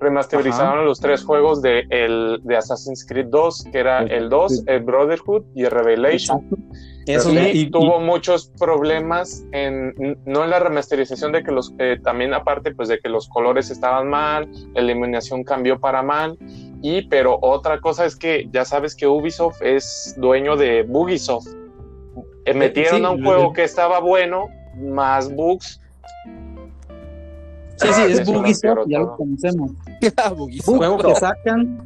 Remasterizaron 0.00 0.84
los 0.84 0.98
tres 0.98 1.22
juegos 1.22 1.62
de, 1.62 1.84
el, 1.90 2.40
de 2.42 2.56
Assassin's 2.56 3.06
Creed 3.06 3.26
2, 3.26 3.66
que 3.70 3.78
era 3.78 4.00
el 4.02 4.28
2, 4.28 4.64
el 4.66 4.82
Brotherhood 4.82 5.44
y 5.54 5.62
el 5.64 5.70
Revelation. 5.70 6.38
Exacto. 6.40 6.56
Eso, 7.06 7.30
Sí, 7.30 7.36
y, 7.36 7.60
y- 7.62 7.70
tuvo 7.70 8.00
muchos 8.00 8.48
problemas 8.58 9.44
en 9.52 9.94
no 10.24 10.44
en 10.44 10.50
la 10.50 10.58
remasterización 10.58 11.32
de 11.32 11.42
que 11.42 11.52
los 11.52 11.74
eh, 11.78 11.98
también 12.02 12.32
aparte 12.32 12.74
pues 12.74 12.88
de 12.88 12.98
que 12.98 13.08
los 13.10 13.28
colores 13.28 13.70
estaban 13.70 14.08
mal 14.08 14.48
la 14.74 14.80
iluminación 14.80 15.44
cambió 15.44 15.78
para 15.78 16.02
mal 16.02 16.38
y 16.82 17.02
pero 17.08 17.38
otra 17.42 17.80
cosa 17.80 18.06
es 18.06 18.16
que 18.16 18.48
ya 18.52 18.64
sabes 18.64 18.94
que 18.96 19.06
Ubisoft 19.06 19.60
es 19.60 20.14
dueño 20.16 20.56
de 20.56 20.82
Bugisoft 20.82 21.48
Eh, 22.46 22.54
metieron 22.54 23.00
sí, 23.00 23.04
a 23.04 23.10
un 23.10 23.20
lo 23.22 23.26
juego 23.28 23.52
que 23.52 23.64
estaba 23.64 24.00
bueno 24.00 24.48
más 24.76 25.30
bugs 25.34 25.80
Sí, 27.76 27.88
sí, 27.92 28.02
es 28.02 28.20
Eso 28.20 28.32
lo 28.32 28.38
Bugisoft, 28.40 28.86
ya 28.86 28.98
lo 29.00 29.16
conocemos. 29.16 29.72
Bugisoft. 30.36 30.76
Juego 30.78 30.96
que 30.98 31.14
sacan. 31.16 31.84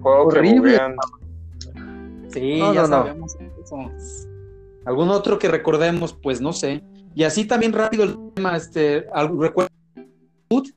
Juego 0.00 0.28
que. 0.28 0.96
Sí, 2.40 2.58
No, 2.58 2.74
ya 2.74 2.82
no, 2.82 2.88
no. 2.88 2.96
sabemos. 3.04 3.36
esas. 3.62 4.28
¿Algún 4.84 5.08
otro 5.08 5.38
que 5.38 5.48
recordemos? 5.48 6.12
Pues 6.12 6.40
no 6.40 6.52
sé. 6.52 6.82
Y 7.14 7.24
así 7.24 7.44
también 7.46 7.72
rápido 7.72 8.04
el 8.04 8.16
tema, 8.34 8.56
este, 8.56 9.06
¿algo- 9.12 9.42
¿recuerda 9.42 9.70
Reboot? 10.50 10.68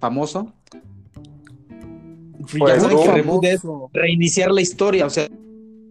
Famoso. 0.00 0.52
Pues, 2.58 2.84
que 2.84 3.58
reiniciar 3.92 4.50
la 4.50 4.60
historia, 4.60 5.06
o 5.06 5.10
sea, 5.10 5.28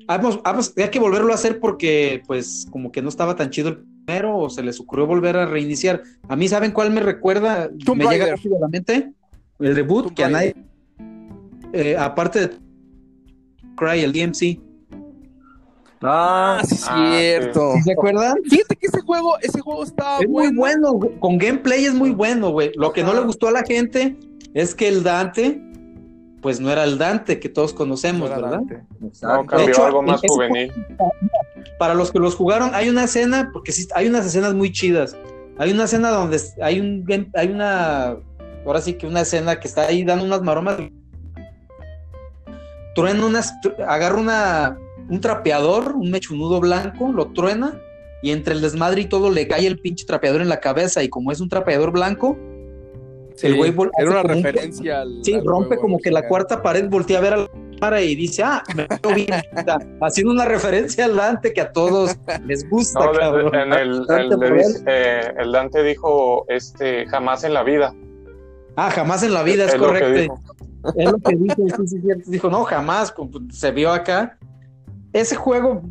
vamos, 0.08 0.42
vamos, 0.44 0.74
hay 0.78 0.90
que 0.90 1.00
volverlo 1.00 1.32
a 1.32 1.36
hacer 1.36 1.60
porque, 1.60 2.22
pues, 2.28 2.68
como 2.72 2.92
que 2.92 3.02
no 3.02 3.08
estaba 3.10 3.36
tan 3.36 3.50
chido 3.50 3.70
el 3.70 3.78
primero, 4.06 4.38
o 4.38 4.50
se 4.50 4.62
les 4.64 4.80
ocurrió 4.80 5.06
volver 5.08 5.38
a 5.38 5.46
reiniciar. 5.46 6.02
A 6.28 6.36
mí, 6.36 6.48
¿saben 6.48 6.72
cuál 6.72 6.92
me 6.92 7.00
recuerda? 7.02 7.70
Tomb 7.86 7.98
me 8.00 8.04
llega 8.06 8.26
Raider. 8.26 8.36
rápido 8.36 8.58
a 8.58 8.60
la 8.62 8.68
mente. 8.68 9.14
El 9.60 9.76
reboot, 9.76 10.06
Tomb 10.06 10.16
que 10.16 10.24
a 10.24 10.30
Raider. 10.30 10.56
nadie. 10.58 10.70
eh, 11.72 11.96
aparte 11.98 12.40
de 12.48 12.48
Cry, 13.80 14.02
el 14.02 14.12
DMC. 14.14 14.60
Ah, 16.02 16.62
sí, 16.66 16.78
Ah, 16.88 17.16
cierto. 17.18 17.74
¿Sí 17.76 17.82
¿Se 17.84 17.92
acuerdan? 17.94 18.36
Fíjate 18.50 18.76
que 18.78 18.88
ese 18.88 19.02
juego, 19.02 19.38
ese 19.42 19.60
juego 19.60 19.84
estaba 19.84 20.20
Es 20.20 20.30
muy 20.30 20.54
bueno. 20.56 20.94
bueno, 20.94 21.20
con 21.20 21.38
gameplay 21.38 21.86
es 21.86 21.94
muy 21.94 22.12
bueno, 22.12 22.52
güey. 22.52 22.72
Lo 22.76 22.94
que 22.94 23.04
no 23.04 23.14
le 23.14 23.20
gustó 23.22 23.48
a 23.50 23.52
la 23.52 23.64
gente 23.64 24.16
es 24.54 24.74
que 24.76 24.88
el 24.88 25.04
Dante, 25.04 25.62
pues 26.42 26.62
no 26.62 26.72
era 26.72 26.86
el 26.86 26.98
Dante 26.98 27.40
que 27.42 27.50
todos 27.50 27.74
conocemos, 27.74 28.30
No 28.30 28.36
¿verdad? 28.36 28.52
Dante. 28.52 28.84
No, 29.00 29.08
Exacto. 29.08 29.46
cambió 29.48 29.66
De 29.66 29.72
hecho, 29.74 29.86
algo 29.86 30.02
más 30.02 30.22
juvenil. 30.26 30.72
Para 31.78 31.94
los 31.94 32.12
que 32.14 32.20
los 32.20 32.34
jugaron, 32.36 32.72
hay 32.74 32.88
una 32.88 33.04
escena, 33.04 33.50
porque 33.52 33.74
sí, 33.74 33.86
hay 33.94 34.08
unas 34.08 34.26
escenas 34.26 34.54
muy 34.54 34.72
chidas. 34.72 35.18
Hay 35.58 35.72
una 35.72 35.84
escena 35.84 36.12
donde 36.12 36.40
hay 36.62 36.80
un 36.80 37.06
hay 37.36 37.50
una, 37.50 38.16
ahora 38.66 38.80
sí 38.80 38.94
que 38.94 39.06
una 39.06 39.22
escena 39.22 39.60
que 39.60 39.68
está 39.68 39.82
ahí 39.88 40.06
dando 40.06 40.24
unas 40.24 40.42
maromas. 40.42 40.78
Truena 43.02 43.26
unas, 43.26 43.54
agarra 43.88 44.18
una, 44.20 44.78
un 45.10 45.22
trapeador, 45.22 45.94
un 45.96 46.12
mechunudo 46.12 46.60
blanco, 46.60 47.12
lo 47.12 47.28
truena 47.34 47.80
y 48.22 48.32
entre 48.32 48.54
el 48.54 48.62
desmadre 48.62 49.02
y 49.02 49.06
todo 49.06 49.30
le 49.32 49.48
cae 49.48 49.66
el 49.68 49.80
pinche 49.80 50.06
trapeador 50.06 50.42
en 50.42 50.50
la 50.50 50.60
cabeza 50.60 51.02
y 51.04 51.10
como 51.10 51.32
es 51.32 51.40
un 51.40 51.50
trapeador 51.50 51.92
blanco, 51.92 52.38
Sí, 53.36 53.48
El 53.48 53.56
güey 53.56 53.74
era 53.98 54.10
una 54.10 54.20
un- 54.22 54.28
referencia 54.28 55.00
al. 55.00 55.20
Sí, 55.24 55.34
al 55.34 55.46
rompe 55.46 55.78
como 55.78 55.98
que 56.00 56.12
la 56.12 56.28
cuarta 56.28 56.62
pared, 56.62 56.90
voltea 56.90 57.20
a 57.20 57.22
ver 57.22 57.34
a 57.36 57.38
la 57.38 57.48
cámara 57.80 58.02
y 58.02 58.14
dice, 58.14 58.44
ah, 58.44 58.62
me 58.76 58.86
veo 58.86 59.16
bien, 59.16 59.30
haciendo 60.02 60.34
una 60.34 60.44
referencia 60.44 61.06
al 61.06 61.16
Dante 61.16 61.54
que 61.54 61.62
a 61.62 61.72
todos 61.72 62.18
les 62.46 62.70
gusta, 62.70 63.00
No, 63.00 63.06
de- 63.06 63.14
de- 63.14 63.20
cabrón. 63.22 63.56
en 63.56 63.72
el, 63.74 64.06
Dante 64.06 64.34
el, 64.34 64.40
le 64.42 64.48
por 64.50 64.58
dice- 64.58 64.84
eh, 64.88 65.34
el 65.40 65.52
Dante 65.54 65.84
dijo 65.84 66.44
este 66.50 67.06
jamás 67.06 67.46
en 67.46 67.54
la 67.54 67.64
vida. 67.64 67.96
Ah, 68.76 68.92
jamás 68.92 69.24
en 69.24 69.34
la 69.34 69.44
vida 69.44 69.64
es, 69.68 69.76
correcto. 69.76 70.34
Es 70.96 71.12
lo 71.12 71.18
que 71.20 71.36
dijo, 71.36 71.56
sí, 71.78 71.88
sí, 71.88 72.02
cierto. 72.02 72.30
Dijo, 72.32 72.50
no, 72.50 72.64
jamás, 72.64 73.14
se 73.52 73.72
vio 73.72 73.92
acá. 73.92 74.38
Ese 75.12 75.36
juego, 75.36 75.82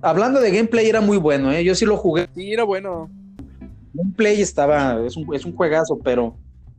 hablando 0.00 0.40
de 0.40 0.50
gameplay, 0.50 0.88
era 0.88 1.00
muy 1.00 1.16
bueno, 1.16 1.52
¿eh? 1.52 1.64
Yo 1.64 1.74
sí 1.74 1.84
lo 1.84 1.96
jugué. 1.96 2.28
Sí, 2.34 2.52
era 2.52 2.64
bueno. 2.64 3.10
Gameplay 3.94 4.40
estaba, 4.40 5.04
es 5.04 5.16
un, 5.16 5.34
es 5.34 5.44
un 5.44 5.54
juegazo, 5.54 5.98
pero 6.02 6.36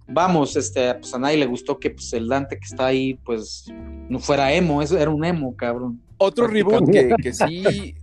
vamos, 0.08 0.56
este, 0.56 0.94
pues 0.96 1.14
a 1.14 1.20
nadie 1.20 1.38
le 1.38 1.46
gustó 1.46 1.80
que 1.80 1.92
pues, 1.92 2.12
el 2.14 2.28
Dante 2.28 2.58
que 2.58 2.66
está 2.66 2.88
ahí, 2.88 3.14
pues, 3.24 3.66
no 4.10 4.20
fuera 4.20 4.52
emo, 4.54 4.82
eso 4.82 4.98
era 4.98 5.10
un 5.12 5.24
emo, 5.24 5.56
cabrón. 5.56 6.02
Otro 6.18 6.48
reboot 6.48 6.90
que, 7.22 7.34
sí, 7.34 7.96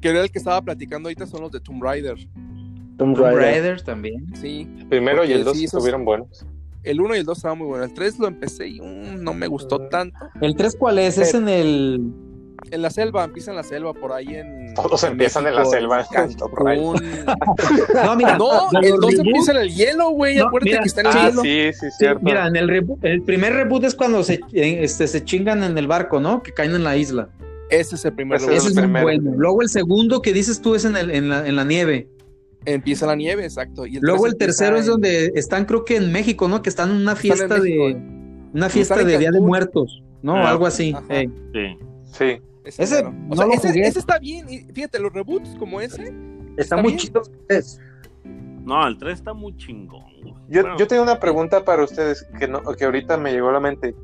que 0.00 0.08
era 0.08 0.22
el 0.22 0.30
que 0.30 0.38
estaba 0.38 0.60
platicando 0.62 1.08
ahorita, 1.08 1.26
son 1.26 1.42
los 1.42 1.52
de 1.52 1.60
Tomb 1.60 1.82
Raider. 1.82 2.16
Tomb 2.96 3.16
Tomb 3.16 3.16
Raider. 3.16 3.80
También. 3.82 4.26
Sí, 4.36 4.68
Primero 4.88 5.24
y 5.24 5.32
el 5.32 5.44
dos 5.44 5.56
sí, 5.56 5.64
esos- 5.64 5.78
estuvieron 5.78 6.04
buenos. 6.04 6.46
El 6.82 7.00
1 7.00 7.14
y 7.16 7.18
el 7.18 7.24
2 7.24 7.36
estaban 7.38 7.58
muy 7.58 7.66
buenos. 7.66 7.88
El 7.88 7.94
3 7.94 8.18
lo 8.18 8.28
empecé 8.28 8.68
y 8.68 8.80
mm, 8.80 9.22
no 9.22 9.34
me 9.34 9.46
gustó 9.46 9.78
tanto. 9.88 10.16
¿El 10.40 10.54
3 10.56 10.76
cuál 10.78 10.98
es? 10.98 11.18
Es 11.18 11.34
Eh, 11.34 11.38
en 11.38 11.48
el... 11.48 12.00
En 12.72 12.82
la 12.82 12.90
selva, 12.90 13.24
empieza 13.24 13.50
en 13.52 13.56
la 13.56 13.62
selva, 13.62 13.94
por 13.94 14.12
ahí 14.12 14.34
en. 14.34 14.74
Todos 14.74 15.02
empiezan 15.04 15.46
en 15.46 15.54
la 15.54 15.64
selva, 15.64 16.06
Cancún. 16.12 17.02
No, 18.04 18.16
mira, 18.16 18.36
No, 18.36 18.68
el 18.82 18.90
los 18.90 19.00
2 19.00 19.10
reboots- 19.12 19.18
empieza 19.26 19.52
en 19.52 19.58
el 19.58 19.74
hielo, 19.74 20.10
güey. 20.10 20.36
No, 20.36 20.48
Acuérdate 20.48 20.70
mira, 20.70 20.82
que 20.82 20.88
está 20.88 21.00
en 21.00 21.06
el 21.06 21.12
Ah, 21.16 21.28
hielo. 21.30 21.42
sí, 21.42 21.70
sí, 21.72 21.86
Sí, 21.90 21.96
cierto. 21.98 22.20
mira, 22.22 22.46
en 22.46 22.56
el, 22.56 22.68
reboot- 22.68 22.98
el 23.02 23.22
primer 23.22 23.54
reboot 23.54 23.84
es 23.84 23.94
cuando 23.94 24.22
se, 24.22 24.34
eh, 24.52 24.84
este, 24.84 25.08
se 25.08 25.24
chingan 25.24 25.64
en 25.64 25.76
el 25.78 25.86
barco, 25.86 26.20
¿no? 26.20 26.42
Que 26.42 26.52
caen 26.52 26.74
en 26.74 26.84
la 26.84 26.96
isla. 26.98 27.30
Ese 27.70 27.94
es 27.94 28.04
el 28.04 28.12
primer 28.12 28.36
Ese 28.36 28.46
reboot. 28.46 28.58
Ese 28.58 28.66
el 28.66 28.70
es 28.72 28.74
muy 28.76 28.82
primero. 28.82 29.04
bueno. 29.04 29.32
Luego 29.38 29.62
el 29.62 29.68
segundo 29.70 30.20
que 30.20 30.32
dices 30.34 30.60
tú 30.60 30.74
es 30.74 30.84
en, 30.84 30.96
el- 30.96 31.10
en, 31.10 31.28
la, 31.30 31.46
en 31.48 31.56
la 31.56 31.64
nieve. 31.64 32.08
Empieza 32.64 33.06
la 33.06 33.16
nieve, 33.16 33.44
exacto. 33.44 33.86
Y 33.86 33.98
Luego 34.00 34.26
el 34.26 34.36
tercero 34.36 34.76
es 34.76 34.84
en- 34.84 34.90
donde 34.92 35.32
están, 35.34 35.64
creo 35.64 35.84
que 35.84 35.96
en 35.96 36.12
México, 36.12 36.46
¿no? 36.48 36.60
Que 36.62 36.68
están 36.68 36.90
en 36.90 36.96
una 36.96 37.12
en 37.12 37.16
fiesta 37.16 37.58
de 37.58 37.96
una 38.52 38.68
fiesta 38.68 38.96
de 39.02 39.18
Día 39.18 39.30
de. 39.30 39.40
Muertos, 39.40 40.02
¿no? 40.22 40.36
Ah, 40.36 40.50
Algo 40.50 40.66
así. 40.66 40.94
Sí. 41.08 41.78
Sí. 42.12 42.42
Ese, 42.64 42.82
Ese 42.82 43.02
no 43.02 43.14
o 43.30 43.36
sea, 43.36 43.46
lo 43.46 43.52
ese, 43.54 43.68
jugué. 43.68 43.86
ese 43.86 43.98
está 43.98 44.18
bien. 44.18 44.46
Fíjate, 44.74 44.98
los 44.98 45.12
reboots 45.12 45.56
como 45.58 45.80
ese. 45.80 46.02
Está 46.56 46.76
¿Está 46.76 46.76
muy 46.76 46.96
chido. 46.96 47.22
Es- 47.48 47.80
No, 48.62 48.86
el 48.86 48.98
3 48.98 49.14
está 49.14 49.32
muy 49.32 49.56
chingón. 49.56 50.04
Yo, 50.48 50.62
Bueno, 50.62 50.76
yo 50.78 50.86
tengo 50.86 51.02
una 51.02 51.18
pregunta 51.18 51.64
para 51.64 51.82
ustedes 51.84 52.26
que, 52.38 52.46
no, 52.46 52.60
que 52.62 52.84
ahorita 52.84 53.16
me 53.16 53.32
llegó 53.32 53.48
a 53.48 53.52
la 53.52 53.60
mente. 53.60 53.94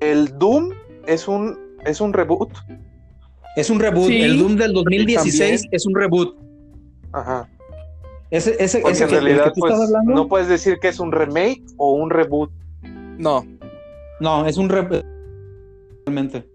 ¿El 0.00 0.38
Doom 0.38 0.70
es 1.06 1.28
un, 1.28 1.58
es 1.84 2.00
un 2.00 2.12
reboot? 2.14 2.50
Es 3.56 3.68
un 3.70 3.78
reboot. 3.80 4.06
Sí, 4.08 4.22
el 4.22 4.38
Doom 4.38 4.56
del 4.56 4.72
2016 4.72 5.62
también. 5.62 5.68
es 5.72 5.86
un 5.86 5.94
reboot. 5.94 6.36
Ajá. 7.12 7.48
Ese, 8.36 8.56
ese, 8.58 8.80
Porque 8.80 8.92
ese 8.92 9.04
en 9.04 9.10
que, 9.10 9.14
el 9.16 9.20
que 9.20 9.26
realidad 9.26 9.52
tú 9.54 9.60
pues, 9.60 9.72
estás 9.72 9.86
hablando. 9.88 10.12
no 10.14 10.28
puedes 10.28 10.48
decir 10.48 10.78
que 10.80 10.88
es 10.88 11.00
un 11.00 11.12
remake 11.12 11.62
o 11.76 11.92
un 11.94 12.10
reboot. 12.10 12.50
No. 13.18 13.44
No, 14.20 14.46
es 14.46 14.56
un 14.56 14.68
reboot. 14.68 15.04
Realmente. 16.06 16.48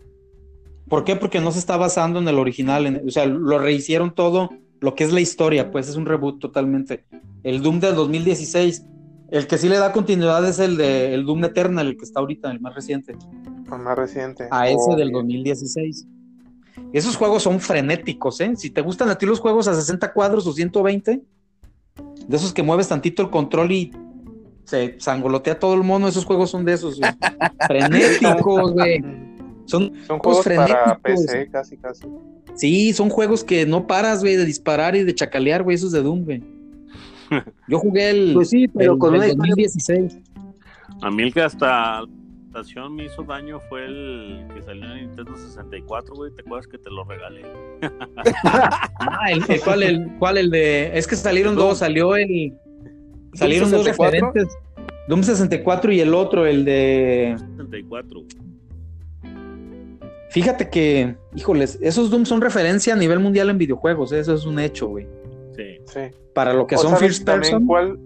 ¿Por 0.87 1.03
qué? 1.03 1.15
Porque 1.15 1.39
no 1.39 1.51
se 1.51 1.59
está 1.59 1.77
basando 1.77 2.19
en 2.19 2.27
el 2.27 2.37
original. 2.39 2.85
en- 2.85 3.07
o 3.07 3.11
sea, 3.11 3.25
lo 3.25 3.59
rehicieron 3.59 4.13
todo 4.13 4.49
lo 4.79 4.95
que 4.95 5.03
es 5.03 5.13
la 5.13 5.21
historia, 5.21 5.71
pues 5.71 5.87
es 5.89 5.95
un 5.95 6.05
reboot 6.05 6.39
totalmente. 6.39 7.05
El 7.43 7.61
Doom 7.61 7.79
del 7.79 7.95
2016. 7.95 8.85
El 9.29 9.47
que 9.47 9.57
sí 9.57 9.69
le 9.69 9.77
da 9.77 9.93
continuidad 9.93 10.45
es 10.47 10.59
el 10.59 10.75
de 10.75 11.13
el 11.13 11.25
Doom 11.25 11.45
Eternal, 11.45 11.87
el 11.87 11.95
que 11.97 12.03
está 12.03 12.19
ahorita, 12.19 12.51
el 12.51 12.59
más 12.59 12.75
reciente. 12.75 13.15
El 13.71 13.79
más 13.79 13.97
reciente. 13.97 14.47
A 14.51 14.67
ese 14.67 14.75
Oh, 14.89 14.95
del 14.97 15.09
bien. 15.09 15.13
2016. 15.21 16.05
Esos 16.91 17.15
juegos 17.15 17.43
son 17.43 17.61
frenéticos, 17.61 18.41
¿eh? 18.41 18.51
Si 18.57 18.69
te 18.71 18.81
gustan 18.81 19.07
a 19.09 19.17
ti 19.17 19.25
los 19.25 19.39
juegos 19.39 19.69
a 19.69 19.73
60 19.73 20.11
cuadros 20.11 20.45
o 20.47 20.51
120, 20.51 21.21
de 22.31 22.37
esos 22.37 22.53
que 22.53 22.63
mueves 22.63 22.87
tantito 22.87 23.21
el 23.21 23.29
control 23.29 23.71
y 23.73 23.91
se 24.63 24.95
sangolotea 24.99 25.59
todo 25.59 25.73
el 25.73 25.83
mono, 25.83 26.07
esos 26.07 26.23
juegos 26.23 26.49
son 26.49 26.63
de 26.63 26.73
esos, 26.73 26.97
güey. 26.97 27.11
frenéticos, 27.67 28.71
güey. 28.71 29.03
Son, 29.65 29.91
Son 30.07 30.19
juegos 30.19 30.45
para 30.45 30.65
frenéticos. 30.65 30.97
PC, 31.03 31.49
casi, 31.51 31.77
casi. 31.77 32.07
sí, 32.55 32.93
son 32.93 33.09
juegos 33.09 33.43
que 33.43 33.65
no 33.65 33.85
paras, 33.85 34.21
güey, 34.21 34.37
de 34.37 34.45
disparar 34.45 34.95
y 34.95 35.03
de 35.03 35.13
chacalear, 35.13 35.63
güey, 35.63 35.75
esos 35.75 35.91
de 35.91 36.01
Doom, 36.01 36.23
güey. 36.23 36.41
Yo 37.67 37.79
jugué 37.79 38.09
el, 38.11 38.33
Pues 38.33 38.49
sí, 38.49 38.67
pero 38.69 38.93
el 38.93 38.99
con 38.99 39.15
historia 39.15 39.35
2016. 39.35 40.17
A 41.01 41.11
mí 41.11 41.23
el 41.23 41.33
que 41.33 41.41
hasta 41.41 42.03
presentación 42.51 42.95
me 42.95 43.05
hizo 43.05 43.23
daño 43.23 43.59
fue 43.69 43.85
el 43.85 44.45
que 44.53 44.61
salió 44.63 44.85
en 44.91 45.07
Nintendo 45.07 45.35
64, 45.35 46.15
güey. 46.15 46.31
¿Te 46.31 46.41
acuerdas 46.41 46.67
que 46.67 46.77
te 46.77 46.89
lo 46.89 47.03
regalé? 47.03 47.43
Ah, 49.03 49.31
el, 49.31 49.43
el 49.47 49.61
cual, 49.61 49.83
el 49.83 50.17
cual, 50.19 50.37
el 50.37 50.51
de. 50.51 50.97
Es 50.97 51.07
que 51.07 51.15
salieron 51.15 51.55
Doom. 51.55 51.69
dos, 51.69 51.79
salió 51.79 52.15
el. 52.15 52.53
Salieron 53.33 53.71
dos 53.71 53.83
64. 53.83 54.31
referentes. 54.31 54.57
Doom 55.07 55.23
64 55.23 55.91
y 55.91 55.99
el 56.01 56.13
otro, 56.13 56.45
el 56.45 56.63
de. 56.63 57.35
64. 57.57 58.21
Fíjate 60.29 60.69
que, 60.69 61.15
híjoles, 61.35 61.79
esos 61.81 62.11
Doom 62.11 62.25
son 62.25 62.41
referencia 62.41 62.93
a 62.93 62.97
nivel 62.97 63.19
mundial 63.19 63.49
en 63.49 63.57
videojuegos, 63.57 64.11
¿eh? 64.11 64.19
eso 64.19 64.35
es 64.35 64.45
un 64.45 64.59
hecho, 64.59 64.87
güey. 64.87 65.07
Sí. 65.55 65.79
Sí. 65.85 65.99
Para 66.33 66.53
lo 66.53 66.67
que 66.67 66.75
¿O 66.75 66.77
son 66.77 66.91
sabes 66.91 67.17
first 67.17 67.25
person, 67.25 67.65
cuál? 67.65 67.99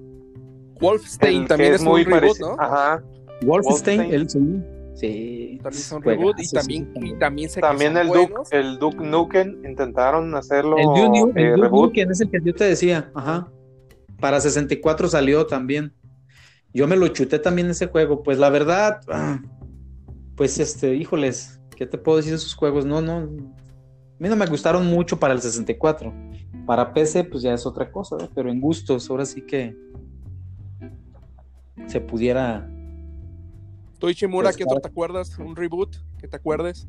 Wolfenstein 0.79 1.41
El 1.41 1.47
también 1.47 1.73
es, 1.73 1.83
muy 1.83 2.01
un 2.01 2.07
reboot, 2.07 2.21
parecido. 2.21 2.55
¿no? 2.55 2.63
Ajá. 2.63 3.03
Wolfenstein, 3.41 3.99
Wolfenstein. 3.99 4.13
el 4.13 4.29
sí. 4.29 4.75
Sí. 4.95 5.59
También 5.61 5.83
son 5.83 6.01
reboot 6.01 6.39
y 6.39 6.45
sí, 6.45 6.55
también, 6.55 6.93
sí. 6.95 7.57
y 7.57 7.59
también 7.59 7.97
el 7.97 8.07
Duke, 8.07 8.33
el 8.51 8.79
Duke 8.79 9.03
Nukem 9.03 9.65
intentaron 9.65 10.33
hacerlo 10.35 10.77
El 10.77 10.85
Duke, 10.85 11.41
eh, 11.41 11.47
el 11.47 11.55
Duke 11.55 11.63
reboot. 11.63 11.85
Nukem 11.89 12.11
es 12.11 12.21
el 12.21 12.29
que 12.29 12.39
yo 12.41 12.53
te 12.53 12.63
decía, 12.63 13.11
ajá. 13.13 13.51
Para 14.19 14.39
64 14.39 15.09
salió 15.09 15.45
también. 15.45 15.93
Yo 16.73 16.87
me 16.87 16.95
lo 16.95 17.07
chuté 17.09 17.39
también 17.39 17.69
ese 17.69 17.87
juego. 17.87 18.23
Pues 18.23 18.37
la 18.37 18.49
verdad, 18.49 19.01
pues 20.35 20.59
este, 20.59 20.95
híjoles, 20.95 21.59
¿qué 21.75 21.85
te 21.85 21.97
puedo 21.97 22.17
decir 22.17 22.31
de 22.31 22.37
esos 22.37 22.55
juegos? 22.55 22.85
No, 22.85 23.01
no. 23.01 23.17
A 23.17 24.17
mí 24.19 24.29
no 24.29 24.35
me 24.35 24.45
gustaron 24.45 24.85
mucho 24.85 25.19
para 25.19 25.33
el 25.33 25.41
64. 25.41 26.13
Para 26.65 26.93
PC, 26.93 27.25
pues 27.25 27.43
ya 27.43 27.53
es 27.53 27.65
otra 27.65 27.91
cosa, 27.91 28.15
¿no? 28.17 28.29
pero 28.33 28.49
en 28.49 28.61
gustos, 28.61 29.09
ahora 29.09 29.25
sí 29.25 29.41
que 29.41 29.75
se 31.87 31.99
pudiera. 31.99 32.69
Tú, 34.05 34.11
Ishimura, 34.11 34.49
Pues, 34.49 34.57
¿qué 34.57 34.63
otro 34.65 34.79
te 34.79 34.87
acuerdas? 34.87 35.35
¿Un 35.39 35.55
reboot? 35.55 35.95
¿Que 36.19 36.27
te 36.27 36.35
acuerdes? 36.35 36.87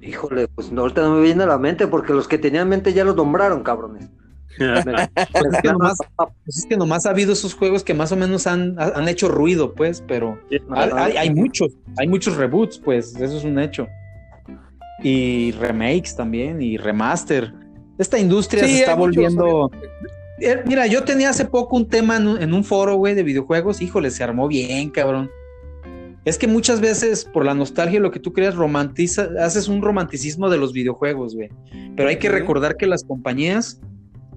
Híjole, 0.00 0.46
pues 0.46 0.70
no, 0.70 0.82
ahorita 0.82 1.02
no 1.02 1.16
me 1.16 1.22
viene 1.22 1.42
a 1.42 1.46
la 1.46 1.58
mente 1.58 1.88
porque 1.88 2.12
los 2.12 2.28
que 2.28 2.38
tenían 2.38 2.62
en 2.62 2.68
mente 2.68 2.92
ya 2.92 3.02
los 3.04 3.16
nombraron, 3.16 3.64
cabrones. 3.64 4.08
Pues 4.56 5.46
es, 5.52 5.60
que 5.62 5.72
nomás, 5.72 5.98
pues 6.44 6.56
es 6.58 6.66
que 6.66 6.76
nomás 6.76 7.06
ha 7.06 7.10
habido 7.10 7.32
esos 7.32 7.54
juegos 7.54 7.82
que 7.82 7.94
más 7.94 8.12
o 8.12 8.16
menos 8.16 8.46
han, 8.46 8.76
han 8.78 9.08
hecho 9.08 9.28
ruido, 9.28 9.74
pues, 9.74 10.04
pero 10.06 10.38
hay, 10.70 10.90
hay- 10.94 11.16
hay 11.16 11.34
muchos, 11.34 11.72
hay 11.96 12.06
muchos 12.06 12.36
reboots, 12.36 12.78
pues, 12.78 13.16
eso 13.16 13.38
es 13.38 13.44
un 13.44 13.58
hecho. 13.58 13.88
Y 15.02 15.50
remakes 15.52 16.14
también, 16.14 16.62
y 16.62 16.76
remaster. 16.76 17.52
Esta 17.98 18.18
industria 18.18 18.64
Sí, 18.64 18.74
se 18.74 18.80
está 18.80 18.94
volviendo. 18.94 19.70
Eh, 20.40 20.62
Mira, 20.66 20.86
yo 20.86 21.02
tenía 21.04 21.30
hace 21.30 21.44
poco 21.44 21.76
un 21.76 21.88
tema 21.88 22.16
en 22.16 22.26
un, 22.28 22.42
en 22.42 22.54
un 22.54 22.62
foro, 22.64 22.94
güey, 22.96 23.14
de 23.14 23.22
videojuegos. 23.24 23.80
Híjole, 23.82 24.10
se 24.10 24.22
armó 24.22 24.46
bien, 24.46 24.90
cabrón. 24.90 25.30
Es 26.24 26.36
que 26.36 26.46
muchas 26.46 26.80
veces, 26.80 27.24
por 27.24 27.44
la 27.46 27.54
nostalgia, 27.54 27.98
lo 27.98 28.10
que 28.10 28.20
tú 28.20 28.32
creas, 28.32 28.54
romantiza, 28.54 29.28
haces 29.40 29.68
un 29.68 29.80
romanticismo 29.80 30.50
de 30.50 30.58
los 30.58 30.72
videojuegos, 30.72 31.34
güey. 31.34 31.48
Pero 31.96 32.08
hay 32.10 32.18
que 32.18 32.28
recordar 32.28 32.76
que 32.76 32.86
las 32.86 33.04
compañías, 33.04 33.80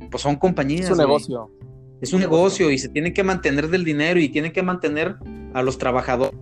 pues 0.09 0.23
son 0.23 0.37
compañías. 0.37 0.85
Es 0.85 0.89
un 0.91 0.95
güey. 0.95 1.07
negocio. 1.07 1.49
Es 2.01 2.13
un 2.13 2.19
negocio 2.21 2.71
y 2.71 2.77
se 2.77 2.89
tiene 2.89 3.13
que 3.13 3.23
mantener 3.23 3.69
del 3.69 3.83
dinero 3.83 4.19
y 4.19 4.29
tiene 4.29 4.51
que 4.51 4.61
mantener 4.63 5.15
a 5.53 5.61
los 5.61 5.77
trabajadores. 5.77 6.37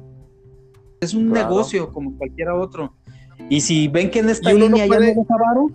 Es 0.99 1.13
un 1.15 1.29
Claro. 1.31 1.49
negocio 1.49 1.91
como 1.91 2.15
cualquiera 2.17 2.55
otro. 2.55 2.95
Y 3.49 3.61
si 3.61 3.87
ven 3.87 4.09
que 4.11 4.19
en 4.19 4.29
esta 4.29 4.49
uno 4.53 4.69
no 4.69 4.75
línea 4.75 4.87
puede- 4.87 5.07
ya 5.15 5.15
no 5.15 5.67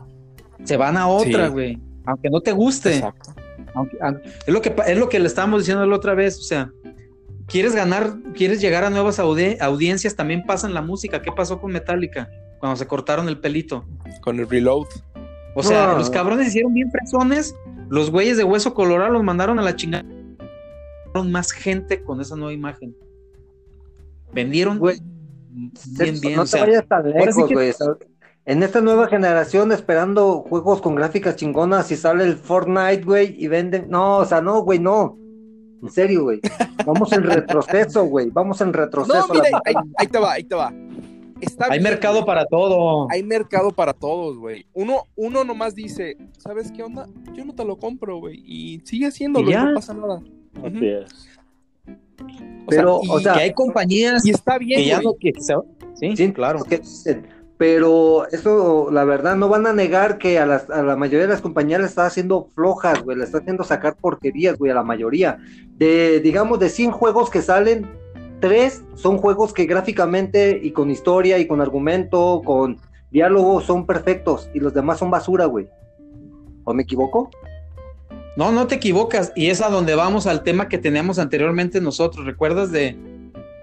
se 0.65 0.77
van 0.77 0.97
a 0.97 1.09
otra, 1.09 1.47
Sí. 1.49 1.53
güey. 1.53 1.79
Aunque 2.05 2.31
no 2.31 2.41
te 2.41 2.53
guste. 2.53 2.95
Exacto. 2.97 3.33
Aunque- 3.75 3.99
es, 4.47 4.55
lo 4.55 4.63
que, 4.63 4.75
es 4.87 4.99
lo 4.99 5.09
que 5.09 5.19
le 5.19 5.27
estábamos 5.27 5.61
diciendo 5.63 5.85
la 5.85 5.97
otra 5.97 6.15
vez. 6.15 6.39
O 6.39 6.43
sea, 6.43 6.71
quieres 7.47 7.75
ganar, 7.75 8.17
quieres 8.35 8.61
llegar 8.61 8.85
a 8.85 8.91
nuevas 8.91 9.19
audi- 9.19 9.57
audiencias, 9.61 10.17
también 10.17 10.45
pasa 10.45 10.67
en 10.67 10.75
la 10.75 10.83
música. 10.83 11.23
¿Qué 11.23 11.33
pasó 11.33 11.61
con 11.61 11.73
Metallica? 11.73 12.29
Cuando 12.61 12.77
se 12.77 12.87
cortaron 12.87 13.29
el 13.29 13.39
pelito. 13.39 13.85
Con 14.23 14.39
el 14.39 14.49
reload. 14.49 14.87
O 15.55 15.63
sea, 15.63 15.89
No. 15.93 15.99
los 15.99 16.11
cabrones 16.11 16.49
hicieron 16.49 16.75
bien 16.75 16.91
fresones. 16.91 17.55
Los 17.89 18.11
güeyes 18.11 18.37
de 18.37 18.45
hueso 18.45 18.75
colorado 18.75 19.11
los 19.13 19.23
mandaron 19.23 19.59
a 19.59 19.63
la 19.63 19.77
chingada. 19.77 20.05
Más 21.25 21.51
gente 21.53 22.03
con 22.03 22.21
esa 22.21 22.37
nueva 22.37 22.53
imagen. 22.53 22.95
Vendieron 24.33 24.79
Güey, 24.79 24.99
bien, 25.99 26.21
bien. 26.21 26.37
no 26.37 26.43
o 26.43 26.45
te 26.45 26.61
vayas 26.61 26.87
tan 26.87 27.05
sí 27.05 27.11
lejos, 27.19 27.49
que- 27.49 27.55
güey. 27.55 27.73
En 28.45 28.63
esta 28.63 28.81
nueva 28.81 29.09
generación, 29.09 29.73
esperando 29.73 30.41
juegos 30.43 30.81
con 30.81 30.95
gráficas 30.95 31.35
chingonas, 31.37 31.91
y 31.91 31.97
sale 31.97 32.25
el 32.25 32.37
Fortnite, 32.37 33.03
güey, 33.03 33.35
y 33.43 33.49
venden. 33.49 33.87
No, 33.89 34.19
o 34.19 34.25
sea, 34.25 34.41
no, 34.41 34.61
güey, 34.61 34.79
no. 34.79 35.19
En 35.83 35.91
serio, 35.91 36.23
güey. 36.25 36.41
Vamos 36.85 37.13
en 37.13 37.23
retroceso, 37.23 38.05
güey. 38.05 38.31
Vamos 38.31 38.61
en 38.61 38.73
retroceso. 38.73 39.27
No, 39.29 39.35
ahí, 39.65 39.75
ahí 39.99 40.07
te 40.07 40.19
va, 40.19 40.33
ahí 40.33 40.45
te 40.45 40.55
va. 40.55 40.73
Está 41.41 41.67
hay 41.67 41.73
bien, 41.73 41.83
mercado 41.83 42.15
güey. 42.15 42.27
para 42.27 42.47
todo. 42.47 43.07
Hay 43.11 43.23
mercado 43.23 43.71
para 43.71 43.93
todos, 43.93 44.39
güey. 44.39 44.65
Uno, 44.73 45.03
uno 45.17 45.45
nomás 45.45 45.75
dice, 45.75 46.17
¿sabes 46.39 46.73
qué 46.73 46.83
onda? 46.83 47.07
Yo 47.35 47.45
no 47.45 47.55
te 47.55 47.65
lo 47.65 47.77
compro, 47.77 48.19
güey. 48.19 48.43
Y 48.47 48.81
sigue 48.85 49.07
haciéndolo, 49.07 49.49
Y 49.51 49.53
ya. 49.53 49.65
no 49.67 49.75
pasa 49.75 49.93
nada. 49.93 50.23
Es. 50.81 51.29
O 51.89 52.67
Pero, 52.69 53.01
y, 53.03 53.09
o 53.11 53.21
sea, 53.21 53.35
que 53.35 53.41
hay 53.41 53.53
compañías 53.53 54.25
y 54.27 54.31
está 54.31 54.57
bien, 54.59 54.81
que 54.81 54.87
ya 54.87 54.97
güey. 55.01 55.07
no 55.07 55.15
que 55.21 55.33
se- 55.41 55.55
sí, 55.95 56.17
Sí, 56.17 56.33
claro. 56.33 56.65
que. 56.65 56.81
Pero 57.59 58.29
eso, 58.33 58.89
la 58.91 59.05
verdad, 59.05 59.35
no 59.37 59.49
van 59.49 59.67
a 59.67 59.73
negar 59.73 60.19
que 60.19 60.39
a, 60.39 60.45
las- 60.47 60.69
a 60.69 60.83
la 60.83 60.95
mayoría 60.97 61.23
de 61.27 61.33
las 61.33 61.41
compañías 61.41 61.81
le 61.81 61.87
está 61.87 62.05
haciendo 62.05 62.49
flojas, 62.55 63.03
güey, 63.03 63.17
le 63.17 63.25
está 63.25 63.39
haciendo 63.39 63.65
sacar 63.65 63.97
porquerías, 63.97 64.59
güey, 64.59 64.71
a 64.71 64.75
la 64.75 64.83
mayoría. 64.83 65.39
De, 65.77 66.21
digamos, 66.21 66.59
de 66.59 66.69
100 66.69 66.91
juegos 66.91 67.31
que 67.31 67.41
salen, 67.41 67.87
tres 68.41 68.83
son 68.95 69.17
juegos 69.17 69.55
que 69.55 69.65
gráficamente 69.65 70.61
y 70.63 70.73
con 70.73 70.91
historia 70.91 71.39
y 71.39 71.47
con 71.47 71.63
argumento, 71.63 72.43
con 72.45 72.77
diálogo, 73.11 73.63
son 73.63 73.87
perfectos 73.87 74.51
y 74.53 74.61
los 74.61 74.75
demás 74.75 74.99
son 74.99 75.11
basura, 75.11 75.47
güey. 75.47 75.67
¿O 76.65 76.75
me 76.75 76.83
equivoco? 76.83 77.31
No, 78.37 78.53
no 78.53 78.67
te 78.67 78.75
equivocas. 78.75 79.33
Y 79.35 79.49
es 79.49 79.63
a 79.63 79.71
donde 79.71 79.95
vamos 79.95 80.27
al 80.27 80.43
tema 80.43 80.69
que 80.69 80.77
teníamos 80.77 81.19
anteriormente 81.19 81.81
nosotros. 81.81 82.27
¿Recuerdas 82.27 82.71
de, 82.71 82.99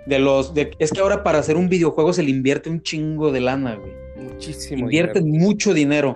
de 0.05 0.19
los... 0.19 0.53
De, 0.53 0.71
es 0.79 0.91
que 0.91 0.99
ahora 0.99 1.23
para 1.23 1.39
hacer 1.39 1.55
un 1.57 1.69
videojuego 1.69 2.13
se 2.13 2.23
le 2.23 2.29
invierte 2.31 2.69
un 2.69 2.81
chingo 2.81 3.31
de 3.31 3.41
lana, 3.41 3.75
güey. 3.75 3.91
Muchísimo 4.29 4.83
Invierten 4.83 5.25
dinero. 5.25 5.45
mucho 5.45 5.73
dinero. 5.73 6.15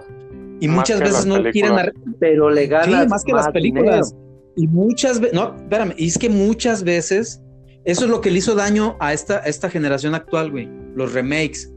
Y 0.60 0.68
Más 0.68 0.78
muchas 0.78 1.00
veces 1.00 1.26
no 1.26 1.36
quieren... 1.36 1.52
películas. 1.76 1.88
ar- 1.88 1.94
Pero 2.20 2.50
le 2.50 2.68
ganas 2.68 3.04
Sí, 3.04 3.08
más 3.10 3.24
que 3.24 3.32
las 3.34 3.50
películas. 3.50 4.12
dinero. 4.12 4.54
Y 4.56 4.68
muchas 4.68 5.20
veces... 5.20 5.34
No, 5.36 5.56
espérame. 5.56 5.94
Y 5.98 6.08
es 6.08 6.18
que 6.18 6.30
muchas 6.30 6.84
veces... 6.84 7.42
Eso 7.86 8.04
es 8.06 8.12
lo 8.12 8.20
que 8.20 8.32
le 8.32 8.40
hizo 8.40 8.54
daño 8.56 8.98
a 9.00 9.14
esta, 9.14 9.38
a 9.38 9.46
esta 9.46 9.70
generación 9.70 10.14
actual, 10.16 10.52
güey. 10.52 10.68
Los 10.96 11.14
remakes. 11.14 11.72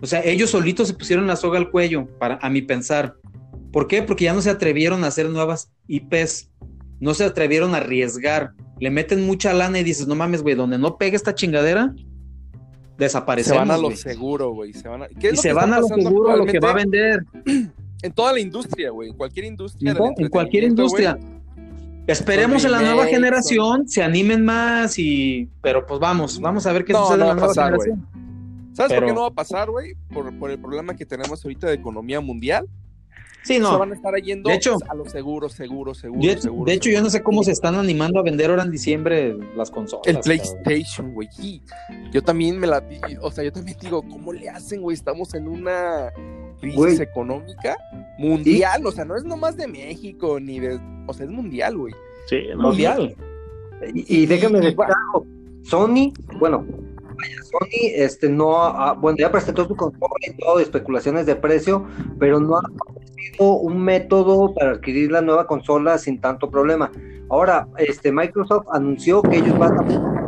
O 0.00 0.06
sea, 0.06 0.22
ellos 0.24 0.50
solitos 0.50 0.88
se 0.88 0.94
pusieron 0.94 1.26
la 1.26 1.34
soga 1.36 1.58
al 1.58 1.70
cuello, 1.70 2.06
para, 2.18 2.36
a 2.42 2.48
mi 2.50 2.62
pensar. 2.62 3.16
¿Por 3.72 3.88
qué? 3.88 4.02
Porque 4.02 4.24
ya 4.24 4.34
no 4.34 4.42
se 4.42 4.50
atrevieron 4.50 5.02
a 5.02 5.08
hacer 5.08 5.28
nuevas 5.30 5.72
IPs. 5.88 6.50
No 7.00 7.14
se 7.14 7.24
atrevieron 7.24 7.74
a 7.74 7.78
arriesgar. 7.78 8.52
Le 8.82 8.90
meten 8.90 9.24
mucha 9.24 9.52
lana 9.52 9.78
y 9.78 9.84
dices, 9.84 10.08
no 10.08 10.16
mames, 10.16 10.42
güey, 10.42 10.56
donde 10.56 10.76
no 10.76 10.96
pegue 10.98 11.14
esta 11.14 11.34
chingadera, 11.36 11.94
Se 11.96 12.04
desaparecemos. 12.98 13.60
van 13.60 13.70
a 13.70 13.78
lo 13.78 13.94
seguro, 13.94 14.50
güey. 14.54 14.72
Se 14.72 14.88
van 14.88 15.04
a... 15.04 15.08
¿Qué 15.08 15.28
es 15.28 15.34
Y 15.34 15.36
lo 15.36 15.42
se 15.42 15.48
que 15.48 15.54
van 15.54 15.72
a 15.72 15.78
lo 15.80 15.86
seguro, 15.86 16.36
lo 16.36 16.46
que 16.46 16.58
va 16.58 16.70
a 16.70 16.74
vender. 16.74 17.24
En 18.02 18.10
toda 18.10 18.32
la 18.32 18.40
industria, 18.40 18.90
güey. 18.90 19.10
En 19.10 19.16
cualquier 19.16 19.44
industria. 19.44 19.94
¿no? 19.94 20.10
En 20.16 20.28
cualquier 20.28 20.64
industria. 20.64 21.16
Esperemos 22.08 22.64
en 22.64 22.72
la 22.72 22.80
nueva 22.80 23.06
generación, 23.06 23.86
se 23.86 24.02
animen 24.02 24.44
más 24.44 24.98
y... 24.98 25.48
Pero 25.62 25.86
pues 25.86 26.00
vamos, 26.00 26.40
vamos 26.40 26.66
a 26.66 26.72
ver 26.72 26.84
qué 26.84 26.92
No, 26.92 27.04
sucede 27.06 27.18
no 27.18 27.24
en 27.24 27.28
va 27.30 27.34
la 27.34 27.34
nueva 27.36 27.46
pasar, 27.46 27.76
güey. 27.76 27.88
generación. 27.90 28.72
¿Sabes 28.72 28.92
por 28.94 29.06
qué 29.06 29.12
no 29.12 29.20
va 29.20 29.26
a 29.28 29.34
pasar, 29.34 29.70
güey? 29.70 29.94
Por, 30.12 30.36
por 30.36 30.50
el 30.50 30.58
problema 30.58 30.96
que 30.96 31.06
tenemos 31.06 31.44
ahorita 31.44 31.68
de 31.68 31.74
economía 31.74 32.20
mundial. 32.20 32.66
Sí, 33.44 33.54
Se 33.54 33.60
no. 33.60 33.78
van 33.78 33.90
a 33.92 33.94
estar 33.94 34.14
yendo 34.22 34.48
De 34.50 34.56
hecho- 34.56 34.78
a 34.88 34.94
lo 34.94 35.04
seguro, 35.08 35.48
seguro, 35.48 35.94
seguro, 35.94 36.20
De, 36.20 36.40
seguro. 36.40 36.64
de 36.64 36.72
hecho, 36.74 36.90
yo 36.90 37.02
no 37.02 37.10
sé 37.10 37.22
cómo 37.22 37.42
se 37.42 37.50
están 37.52 37.74
animando 37.74 38.20
a 38.20 38.22
vender 38.22 38.50
ahora 38.50 38.62
en 38.62 38.70
diciembre 38.70 39.36
las 39.56 39.70
consolas. 39.70 40.06
El. 40.06 40.18
PlayStation, 40.20 41.12
güey. 41.12 41.28
Yo 42.12 42.22
también 42.22 42.58
me 42.58 42.66
la 42.66 42.82
o 43.20 43.30
sea, 43.32 43.42
yo 43.44 43.52
también 43.52 43.76
digo, 43.80 44.02
¿cómo 44.02 44.32
le 44.32 44.48
hacen, 44.48 44.80
güey? 44.82 44.94
Estamos 44.94 45.34
en 45.34 45.48
una 45.48 46.12
crisis 46.60 46.76
Güey. 46.78 47.02
económica 47.02 47.76
mundial, 48.18 48.86
o 48.86 48.92
sea, 48.92 49.04
no 49.04 49.16
es 49.16 49.24
nomás 49.24 49.56
de 49.56 49.66
México 49.66 50.38
ni 50.38 50.60
de, 50.60 50.78
o 51.08 51.12
sea, 51.12 51.26
es 51.26 51.32
mundial, 51.32 51.76
güey. 51.76 51.92
Sí, 52.28 52.36
no, 52.54 52.68
Mundial. 52.68 53.16
Y, 53.92 54.22
y 54.22 54.26
déjame 54.26 54.60
decir 54.60 54.76
algo, 54.80 55.26
Sony, 55.64 56.12
bueno, 56.38 56.64
vaya, 57.16 57.36
Sony, 57.50 57.90
este, 57.96 58.28
no, 58.28 58.56
ha- 58.62 58.92
bueno, 58.92 59.18
ya 59.18 59.32
presentó 59.32 59.66
su 59.66 59.74
consola 59.74 60.06
y 60.24 60.36
todo, 60.36 60.60
especulaciones 60.60 61.26
de 61.26 61.34
precio, 61.34 61.84
pero 62.20 62.38
no 62.38 62.56
ha 62.58 62.62
un 63.38 63.78
método 63.78 64.54
para 64.54 64.72
adquirir 64.72 65.10
la 65.10 65.20
nueva 65.20 65.46
consola 65.46 65.98
sin 65.98 66.20
tanto 66.20 66.50
problema. 66.50 66.90
Ahora, 67.28 67.66
este, 67.78 68.12
Microsoft 68.12 68.66
anunció 68.72 69.22
que 69.22 69.38
ellos 69.38 69.58
van 69.58 69.78
a 69.78 70.22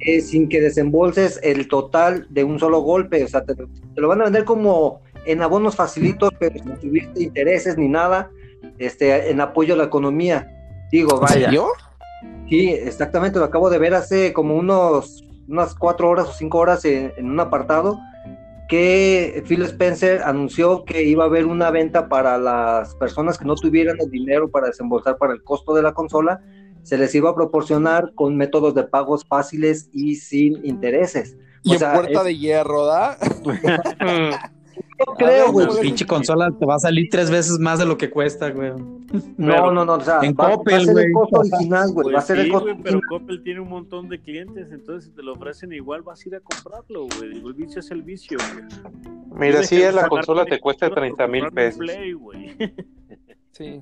eh, 0.00 0.20
sin 0.20 0.48
que 0.48 0.60
desembolses 0.60 1.40
el 1.42 1.66
total 1.66 2.26
de 2.30 2.44
un 2.44 2.60
solo 2.60 2.80
golpe, 2.80 3.24
o 3.24 3.28
sea, 3.28 3.44
te, 3.44 3.54
te 3.56 4.00
lo 4.00 4.08
van 4.08 4.20
a 4.20 4.24
vender 4.24 4.44
como 4.44 5.00
en 5.24 5.42
abonos 5.42 5.74
facilitos, 5.74 6.30
pero 6.38 6.62
sin 6.62 6.80
subirte 6.80 7.24
intereses 7.24 7.76
ni 7.76 7.88
nada, 7.88 8.30
este, 8.78 9.30
en 9.30 9.40
apoyo 9.40 9.74
a 9.74 9.78
la 9.78 9.84
economía. 9.84 10.48
Digo, 10.92 11.14
¿En 11.14 11.20
vaya. 11.20 11.46
serio? 11.46 11.66
Sí, 12.48 12.70
exactamente, 12.70 13.40
lo 13.40 13.46
acabo 13.46 13.68
de 13.68 13.78
ver 13.78 13.94
hace 13.94 14.32
como 14.32 14.54
unos 14.54 15.24
unas 15.48 15.74
cuatro 15.74 16.10
horas 16.10 16.28
o 16.28 16.32
cinco 16.32 16.58
horas 16.58 16.84
en, 16.84 17.12
en 17.16 17.30
un 17.30 17.38
apartado 17.40 17.98
que 18.68 19.42
Phil 19.46 19.62
Spencer 19.62 20.22
anunció 20.22 20.84
que 20.84 21.02
iba 21.04 21.24
a 21.24 21.26
haber 21.26 21.46
una 21.46 21.70
venta 21.70 22.08
para 22.08 22.36
las 22.38 22.94
personas 22.96 23.38
que 23.38 23.44
no 23.44 23.54
tuvieran 23.54 23.96
el 24.00 24.10
dinero 24.10 24.48
para 24.50 24.66
desembolsar 24.68 25.16
para 25.18 25.32
el 25.32 25.42
costo 25.42 25.74
de 25.74 25.82
la 25.82 25.92
consola, 25.94 26.40
se 26.82 26.98
les 26.98 27.14
iba 27.14 27.30
a 27.30 27.34
proporcionar 27.34 28.12
con 28.14 28.36
métodos 28.36 28.74
de 28.74 28.84
pagos 28.84 29.24
fáciles 29.28 29.88
y 29.92 30.16
sin 30.16 30.64
intereses. 30.64 31.36
Y 31.62 31.70
O 31.70 31.72
en 31.74 31.78
sea, 31.80 31.94
puerta 31.94 32.18
es- 32.20 32.24
de 32.24 32.36
hierro, 32.38 32.86
¿da? 32.86 33.16
No 34.98 35.14
creo, 35.14 35.52
güey. 35.52 35.66
Pues, 35.66 35.78
pinche 35.78 36.06
consola 36.06 36.50
te 36.58 36.64
va 36.66 36.76
a 36.76 36.78
salir 36.78 37.08
tres 37.10 37.30
veces 37.30 37.58
más 37.58 37.78
de 37.78 37.86
lo 37.86 37.96
que 37.98 38.10
cuesta, 38.10 38.50
güey. 38.50 38.72
No, 39.36 39.70
no, 39.70 39.84
no, 39.84 39.94
o 39.94 40.00
sea, 40.00 40.20
En 40.22 40.32
va, 40.34 40.48
va 40.48 40.54
a 40.54 40.56
Coppel, 40.56 40.84
ser 40.86 40.98
el 40.98 41.12
costo 41.12 41.38
original, 41.40 41.92
güey, 41.92 42.04
Pues 42.04 42.14
va 42.14 42.18
a 42.18 42.22
ser 42.22 42.38
el 42.38 42.44
sí, 42.46 42.50
costo 42.52 42.68
güey, 42.70 42.82
pero. 42.82 43.00
Coppel 43.08 43.42
tiene 43.42 43.60
un 43.60 43.68
montón 43.68 44.08
de 44.08 44.20
clientes, 44.20 44.68
entonces 44.72 45.10
si 45.10 45.10
te 45.16 45.22
lo 45.22 45.34
ofrecen 45.34 45.72
igual 45.72 46.02
vas 46.02 46.24
a 46.24 46.28
ir 46.28 46.34
a 46.36 46.40
comprarlo, 46.40 47.06
güey. 47.18 47.32
El 47.38 47.52
vicio 47.54 47.80
es 47.80 47.90
el 47.90 48.02
vicio, 48.02 48.38
güey. 48.38 48.64
Mira, 49.50 49.62
si 49.62 49.80
es 49.82 49.94
la 49.94 50.08
consola 50.08 50.44
te 50.44 50.58
cuesta 50.60 50.86
dinero 50.86 51.00
por 51.16 51.16
30 51.16 51.26
mil 51.28 51.50
pesos. 51.52 51.78
Play. 51.78 52.14
Sí. 53.52 53.80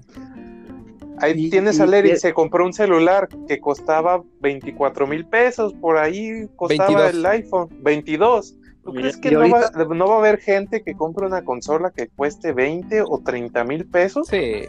Ahí 1.19 1.33
Y- 1.37 1.51
tienes 1.51 1.79
y- 1.79 1.83
a 1.83 1.87
Larry, 1.87 2.13
y- 2.13 2.17
se 2.17 2.33
compró 2.33 2.65
un 2.65 2.73
celular 2.73 3.29
que 3.49 3.59
costaba 3.61 4.23
24 4.41 5.07
mil 5.09 5.27
pesos, 5.27 5.75
por 5.75 5.97
ahí 5.97 6.47
costaba 6.55 7.07
22. 7.11 7.15
el 7.15 7.27
iPhone, 7.27 7.69
22. 7.83 8.57
¿Tú 8.85 8.93
crees 8.93 9.17
que 9.17 9.31
no, 9.31 9.49
va, 9.49 9.71
no 9.95 10.09
va 10.09 10.17
a 10.17 10.19
haber 10.19 10.39
gente 10.39 10.83
que 10.83 10.95
compre 10.95 11.27
una 11.27 11.43
consola 11.43 11.91
que 11.91 12.09
cueste 12.09 12.53
20 12.53 13.03
o 13.03 13.23
30 13.25 13.65
mil 13.65 13.87
pesos? 13.87 14.29
Sí. 14.29 14.63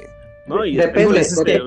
No, 0.47 0.63
y 0.63 0.77
Depende, 0.77 1.19
es 1.19 1.41
que 1.43 1.59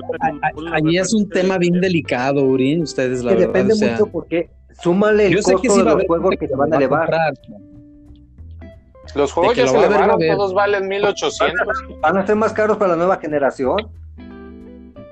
ahí 0.71 0.97
es 0.97 1.13
un 1.13 1.29
tema 1.29 1.57
bien 1.57 1.81
delicado, 1.81 2.43
Uri, 2.45 2.81
ustedes 2.81 3.23
la 3.23 3.31
que 3.31 3.37
verdad. 3.37 3.53
depende 3.53 3.73
o 3.73 3.75
sea, 3.75 3.91
mucho 3.91 4.07
porque 4.07 4.49
súmale 4.81 5.27
el 5.27 5.33
yo 5.33 5.41
sé 5.41 5.51
que 5.61 5.67
costo 5.67 5.73
sí 5.73 5.79
de 5.79 5.85
los 5.85 6.03
juegos 6.05 6.35
que 6.39 6.47
se 6.47 6.53
lo 6.53 6.57
van 6.59 6.69
a 6.73 6.75
va 6.75 6.77
elevar. 6.77 7.33
Los 9.15 9.31
juegos 9.33 9.53
que 9.53 9.59
ya 9.59 9.65
lo 9.65 9.71
se 9.71 9.77
elevaron, 9.85 10.19
todos 10.19 10.53
valen 10.53 10.87
1800. 10.87 11.67
Van 11.99 12.17
a 12.17 12.25
ser 12.25 12.35
más 12.37 12.53
caros 12.53 12.77
para 12.77 12.91
la 12.91 12.97
nueva 12.97 13.17
generación. 13.17 13.89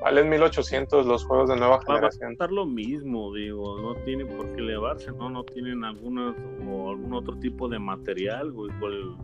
Valen 0.07 0.29
1800 0.29 1.05
los 1.05 1.25
juegos 1.25 1.49
de 1.49 1.57
nueva 1.57 1.75
Va 1.75 1.81
a 1.83 1.85
generación. 1.85 2.29
costar 2.31 2.51
lo 2.53 2.65
mismo, 2.65 3.33
digo, 3.33 3.77
no 3.81 3.93
tiene 4.05 4.25
por 4.25 4.45
qué 4.53 4.61
elevarse, 4.61 5.11
no, 5.11 5.29
no 5.29 5.43
tienen 5.43 5.83
alguna 5.83 6.33
o 6.65 6.91
algún 6.91 7.13
otro 7.13 7.35
tipo 7.39 7.67
de 7.67 7.77
material, 7.77 8.53
güey, 8.53 8.71
el- 8.83 9.15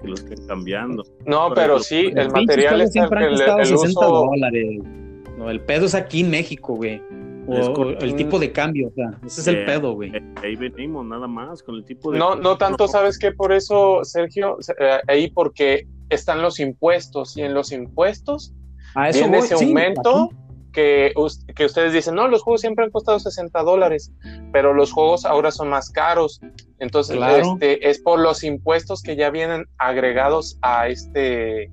que 0.00 0.08
lo 0.08 0.14
estén 0.14 0.44
cambiando. 0.48 1.04
No, 1.26 1.52
Pero 1.54 1.78
sí, 1.78 2.06
el 2.06 2.12
pinches 2.12 2.32
material 2.32 2.80
está 2.80 3.04
el, 3.04 3.24
el, 3.24 3.40
el 3.60 3.66
60 3.66 3.86
uso. 4.00 4.00
dólares. 4.26 4.80
No, 5.38 5.48
el 5.48 5.60
pedo 5.60 5.86
es 5.86 5.94
aquí 5.94 6.22
en 6.22 6.30
México, 6.30 6.74
güey. 6.74 7.00
O, 7.46 7.54
Es 7.94 8.02
el 8.02 8.16
tipo 8.16 8.40
de 8.40 8.50
cambio, 8.50 8.88
o 8.88 8.92
sea, 8.94 9.10
ese 9.24 9.40
es 9.42 9.46
el 9.46 9.56
Eh, 9.58 9.64
pedo, 9.64 9.92
güey. 9.94 10.10
eh, 10.14 10.22
ahí 10.42 10.56
venimos, 10.56 11.06
nada 11.06 11.28
más, 11.28 11.62
con 11.62 11.76
el 11.76 11.84
tipo 11.84 12.10
de... 12.10 12.18
No, 12.18 12.34
no 12.34 12.56
tanto, 12.58 12.88
¿sabes 12.88 13.16
qué? 13.16 13.30
Por 13.30 13.52
eso, 13.52 14.00
Sergio, 14.02 14.58
eh, 14.80 14.98
ahí 15.06 15.30
porque 15.30 15.86
están 16.10 16.42
los 16.42 16.58
impuestos 16.58 17.36
y 17.36 17.42
en 17.42 17.54
los 17.54 17.70
impuestos 17.70 18.52
A 18.94 19.08
eso 19.08 19.20
viene 19.20 19.38
voy, 19.38 19.46
ese 19.46 19.56
sí, 19.56 19.64
aumento 19.64 20.30
que, 20.72 21.12
que 21.54 21.64
ustedes 21.66 21.92
dicen, 21.92 22.14
no, 22.14 22.28
los 22.28 22.42
juegos 22.42 22.62
siempre 22.62 22.84
han 22.84 22.90
costado 22.90 23.18
60 23.18 23.62
dólares, 23.62 24.10
pero 24.52 24.72
los 24.72 24.90
juegos 24.92 25.24
ahora 25.24 25.50
son 25.50 25.68
más 25.68 25.90
caros. 25.90 26.40
Entonces, 26.78 27.16
Claro. 27.16 27.52
este, 27.54 27.88
es 27.90 28.00
por 28.00 28.18
los 28.18 28.42
impuestos 28.42 29.02
que 29.02 29.14
ya 29.16 29.30
vienen 29.30 29.66
agregados 29.78 30.58
a 30.62 30.88
este, 30.88 31.70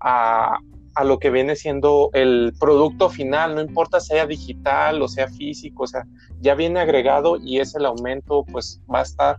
a, 0.00 0.58
a 0.94 1.04
lo 1.04 1.18
que 1.18 1.30
viene 1.30 1.56
siendo 1.56 2.10
el 2.14 2.52
producto 2.58 3.08
final, 3.10 3.54
no 3.54 3.60
importa 3.60 4.00
sea 4.00 4.26
digital 4.26 5.02
o 5.02 5.08
sea 5.08 5.28
físico, 5.28 5.82
o 5.84 5.86
sea, 5.86 6.04
ya 6.40 6.54
viene 6.54 6.80
agregado 6.80 7.36
y 7.38 7.60
es 7.60 7.74
el 7.74 7.84
aumento, 7.86 8.44
pues 8.50 8.80
va 8.92 9.00
a 9.00 9.02
estar, 9.02 9.38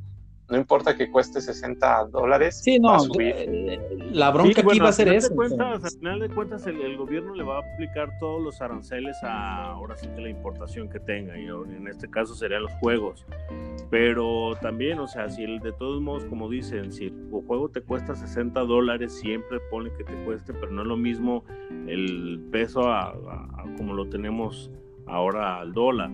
no 0.50 0.58
importa 0.58 0.96
que 0.96 1.10
cueste 1.12 1.42
60 1.42 2.06
dólares, 2.06 2.62
Sí, 2.64 2.80
va 2.80 2.94
a 2.96 2.98
no, 2.98 3.04
subir. 3.04 3.34
eh, 3.38 3.80
la 4.12 4.32
bronca 4.32 4.54
Sí, 4.54 4.60
aquí 4.60 4.66
bueno, 4.66 4.84
va 4.84 4.90
a 4.90 4.94
ser 4.94 5.10
eso. 5.10 5.36
cuentas, 5.36 5.84
al 5.84 5.92
final 6.00 6.20
de 6.22 6.30
cuentas, 6.30 6.66
el, 6.68 6.80
el 6.82 6.96
gobierno 6.98 7.36
le 7.36 7.44
va 7.44 7.58
a 7.58 7.60
aplicar 7.60 8.18
todos 8.20 8.42
los 8.42 8.62
aranceles 8.62 9.18
a 9.24 9.72
ahora 9.72 9.98
sí 9.98 10.08
que 10.08 10.22
la 10.22 10.30
importación 10.30 10.90
que 10.90 11.00
tenga, 11.00 11.38
y 11.38 11.48
en 11.48 11.88
este 11.88 12.10
caso 12.10 12.34
serían 12.34 12.64
los 12.64 12.72
juegos. 12.76 13.26
Pero 13.90 14.54
también, 14.62 15.00
o 15.00 15.08
sea, 15.08 15.30
si 15.30 15.44
el 15.44 15.60
de 15.60 15.72
todos 15.74 16.02
modos, 16.02 16.26
como 16.26 16.50
dicen, 16.50 16.92
si 16.92 17.06
el 17.06 17.14
juego 17.30 17.70
te 17.70 17.82
cuesta 17.82 18.16
60 18.16 18.62
dólares, 18.62 19.14
siempre 19.20 19.60
pone 19.70 19.92
que 19.98 20.04
te 20.04 20.14
cueste, 20.26 20.54
pero 20.54 20.72
no 20.72 20.82
es 20.82 20.88
lo 20.88 20.98
mismo 20.98 21.44
el 21.88 22.40
peso 22.52 22.82
a, 22.90 23.10
a- 23.12 23.14
a 23.64 23.76
como 23.78 23.94
lo 23.94 24.08
tenemos 24.10 24.70
ahora 25.06 25.60
al 25.60 25.74
dólar 25.74 26.10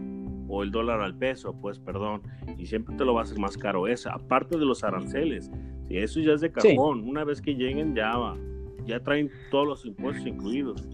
o 0.48 0.64
el 0.64 0.72
dólar 0.72 1.02
al 1.02 1.16
peso, 1.18 1.56
pues 1.62 1.80
perdón, 1.80 2.22
y 2.58 2.66
siempre 2.66 2.96
te 2.96 3.06
lo 3.06 3.14
va 3.14 3.22
a 3.22 3.24
hacer 3.24 3.40
más 3.40 3.58
caro 3.58 3.88
esa, 3.88 4.14
aparte 4.14 4.58
de 4.58 4.66
los 4.66 4.84
aranceles. 4.84 5.50
Sí, 5.88 5.98
eso 5.98 6.20
ya 6.20 6.34
es 6.34 6.42
de 6.42 6.52
Sí. 6.60 6.76
cajón. 6.76 7.08
Una 7.08 7.24
vez 7.24 7.42
que 7.42 7.56
lleguen 7.56 7.96
ya 7.96 8.16
va, 8.18 8.38
ya 8.86 9.00
traen 9.02 9.30
todos 9.52 9.68
los 9.68 9.86
impuestos 9.86 10.26
incluidos. 10.26 10.88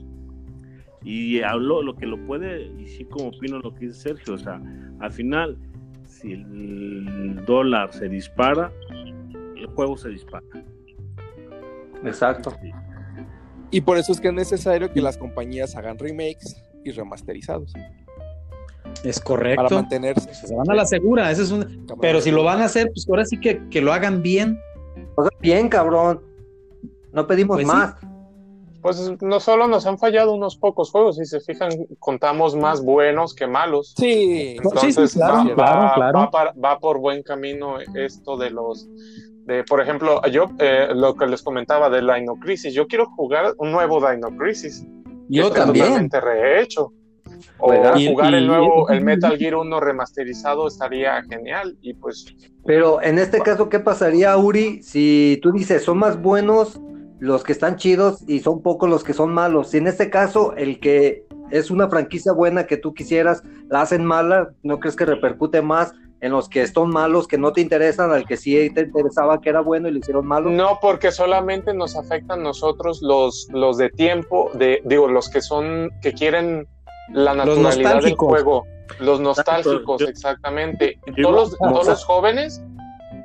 Y 1.03 1.41
hablo 1.41 1.81
lo 1.81 1.95
que 1.95 2.05
lo 2.05 2.17
puede, 2.25 2.65
y 2.79 2.87
sí 2.87 3.05
como 3.05 3.29
opino 3.29 3.59
lo 3.59 3.73
que 3.73 3.87
dice 3.87 3.99
Sergio, 4.01 4.33
o 4.33 4.37
sea, 4.37 4.61
al 4.99 5.11
final, 5.11 5.57
si 6.05 6.33
el 6.33 7.43
dólar 7.45 7.93
se 7.93 8.09
dispara, 8.09 8.71
el 9.55 9.65
juego 9.67 9.95
se 9.95 10.09
dispara. 10.09 10.45
Exacto. 12.03 12.53
Y 13.71 13.81
por 13.81 13.97
eso 13.97 14.11
es 14.11 14.19
que 14.19 14.29
es 14.29 14.33
necesario 14.33 14.91
que 14.91 15.01
las 15.01 15.17
compañías 15.17 15.75
hagan 15.75 15.97
remakes 15.97 16.61
y 16.83 16.91
remasterizados 16.91 17.73
Es 19.03 19.19
para 19.19 19.27
correcto. 19.27 19.75
mantenerse. 19.75 20.33
Se 20.33 20.55
van 20.55 20.69
a 20.69 20.73
la 20.75 20.85
segura, 20.85 21.31
ese 21.31 21.43
es 21.43 21.51
un... 21.51 21.85
Pero 22.01 22.19
si 22.21 22.31
lo 22.31 22.43
van 22.43 22.61
a 22.61 22.65
hacer, 22.65 22.89
pues 22.93 23.07
ahora 23.09 23.25
sí 23.25 23.39
que, 23.39 23.61
que 23.69 23.81
lo 23.81 23.93
hagan 23.93 24.21
bien. 24.21 24.59
O 25.15 25.23
sea, 25.23 25.31
bien, 25.39 25.69
cabrón. 25.69 26.21
No 27.11 27.25
pedimos 27.27 27.57
Pues 27.57 27.67
sí. 27.67 27.73
más. 27.73 27.95
Pues 28.81 29.11
no 29.21 29.39
solo 29.41 29.67
nos 29.67 29.85
han 29.85 29.97
fallado 29.97 30.33
unos 30.33 30.55
pocos 30.55 30.89
juegos, 30.89 31.17
si 31.17 31.25
se 31.25 31.41
fijan, 31.41 31.69
contamos 31.99 32.55
más 32.55 32.81
buenos 32.81 33.33
que 33.35 33.45
malos. 33.45 33.93
Sí, 33.97 34.55
Sí, 34.79 34.93
sí, 34.93 35.17
claro, 35.19 35.49
va, 35.49 35.53
claro, 35.55 35.81
va- 35.81 35.93
claro. 35.95 36.19
va 36.19 36.31
para- 36.31 36.53
va 36.53 36.79
por 36.79 36.97
buen 36.99 37.21
camino 37.21 37.75
esto 37.95 38.37
de 38.37 38.51
los, 38.51 38.87
de, 39.45 39.65
por 39.65 39.81
ejemplo, 39.81 40.21
yo 40.31 40.45
eh, 40.59 40.87
lo 40.95 41.13
que 41.15 41.25
les 41.27 41.41
comentaba 41.41 41.89
de 41.89 41.99
Dino 41.99 42.35
Crisis, 42.39 42.73
yo 42.73 42.87
quiero 42.87 43.07
jugar 43.17 43.53
un 43.57 43.71
nuevo 43.73 43.99
Dino 43.99 44.29
Crisis. 44.37 44.85
Yo 45.27 45.51
también. 45.51 45.85
Totalmente 45.85 46.21
rehecho. 46.21 46.93
O 47.57 47.67
jugar 47.73 47.97
Y- 47.99 48.07
el 48.37 48.43
y- 48.43 48.47
nuevo, 48.47 48.89
el 48.89 49.01
Metal 49.01 49.37
Gear 49.37 49.55
1 49.55 49.79
remasterizado 49.79 50.67
estaría 50.67 51.21
genial. 51.23 51.77
Y 51.81 51.93
pues, 51.93 52.25
Pero 52.65 53.01
en 53.01 53.19
este 53.19 53.39
caso, 53.41 53.69
¿qué 53.69 53.79
pasaría, 53.79 54.35
Uri, 54.37 54.81
si 54.83 55.39
tú 55.41 55.51
dices 55.51 55.83
son 55.83 55.97
más 55.97 56.21
buenos 56.21 56.79
los 57.19 57.43
que 57.43 57.51
están 57.51 57.75
chidos 57.75 58.23
y 58.27 58.39
son 58.39 58.61
pocos 58.61 58.89
los 58.89 59.03
que 59.03 59.13
son 59.13 59.33
malos? 59.33 59.69
Si 59.69 59.77
en 59.77 59.87
este 59.87 60.09
caso 60.09 60.53
el 60.55 60.79
que 60.79 61.23
es 61.51 61.71
una 61.71 61.89
franquicia 61.89 62.31
buena 62.31 62.67
que 62.67 62.77
tú 62.77 62.93
quisieras, 62.93 63.41
la 63.69 63.81
hacen 63.81 64.05
mala, 64.05 64.49
¿no 64.63 64.79
crees 64.79 64.95
que 64.95 65.05
repercute 65.05 65.61
más 65.61 65.93
en 66.21 66.31
los 66.33 66.49
que 66.49 66.67
son 66.67 66.89
malos, 66.89 67.27
que 67.27 67.37
no 67.37 67.53
te 67.53 67.61
interesan, 67.61 68.11
al 68.11 68.25
que 68.27 68.35
sí 68.37 68.69
te 68.75 68.81
interesaba 68.81 69.39
que 69.41 69.49
era 69.49 69.61
bueno 69.61 69.87
y 69.87 69.91
lo 69.93 69.99
hicieron 69.99 70.27
malo? 70.27 70.49
no, 70.51 70.77
porque 70.81 71.11
solamente 71.11 71.73
nos 71.73 71.95
afectan 71.95 72.43
nosotros 72.43 72.99
los, 73.01 73.47
los 73.51 73.77
de 73.77 73.89
tiempo, 73.89 74.51
de, 74.53 74.81
digo, 74.85 75.07
los 75.07 75.29
que 75.29 75.41
son, 75.41 75.89
que 76.01 76.13
quieren 76.13 76.67
la 77.13 77.33
naturalidad 77.33 78.01
del 78.01 78.15
juego. 78.15 78.65
Los 78.99 79.19
nostálgicos, 79.21 80.01
Yo- 80.01 80.07
exactamente. 80.07 80.99
yo- 81.15 81.29
Todos, 81.29 81.51
los, 81.51 81.57
todos 81.59 81.87
los 81.87 82.03
jóvenes. 82.05 82.63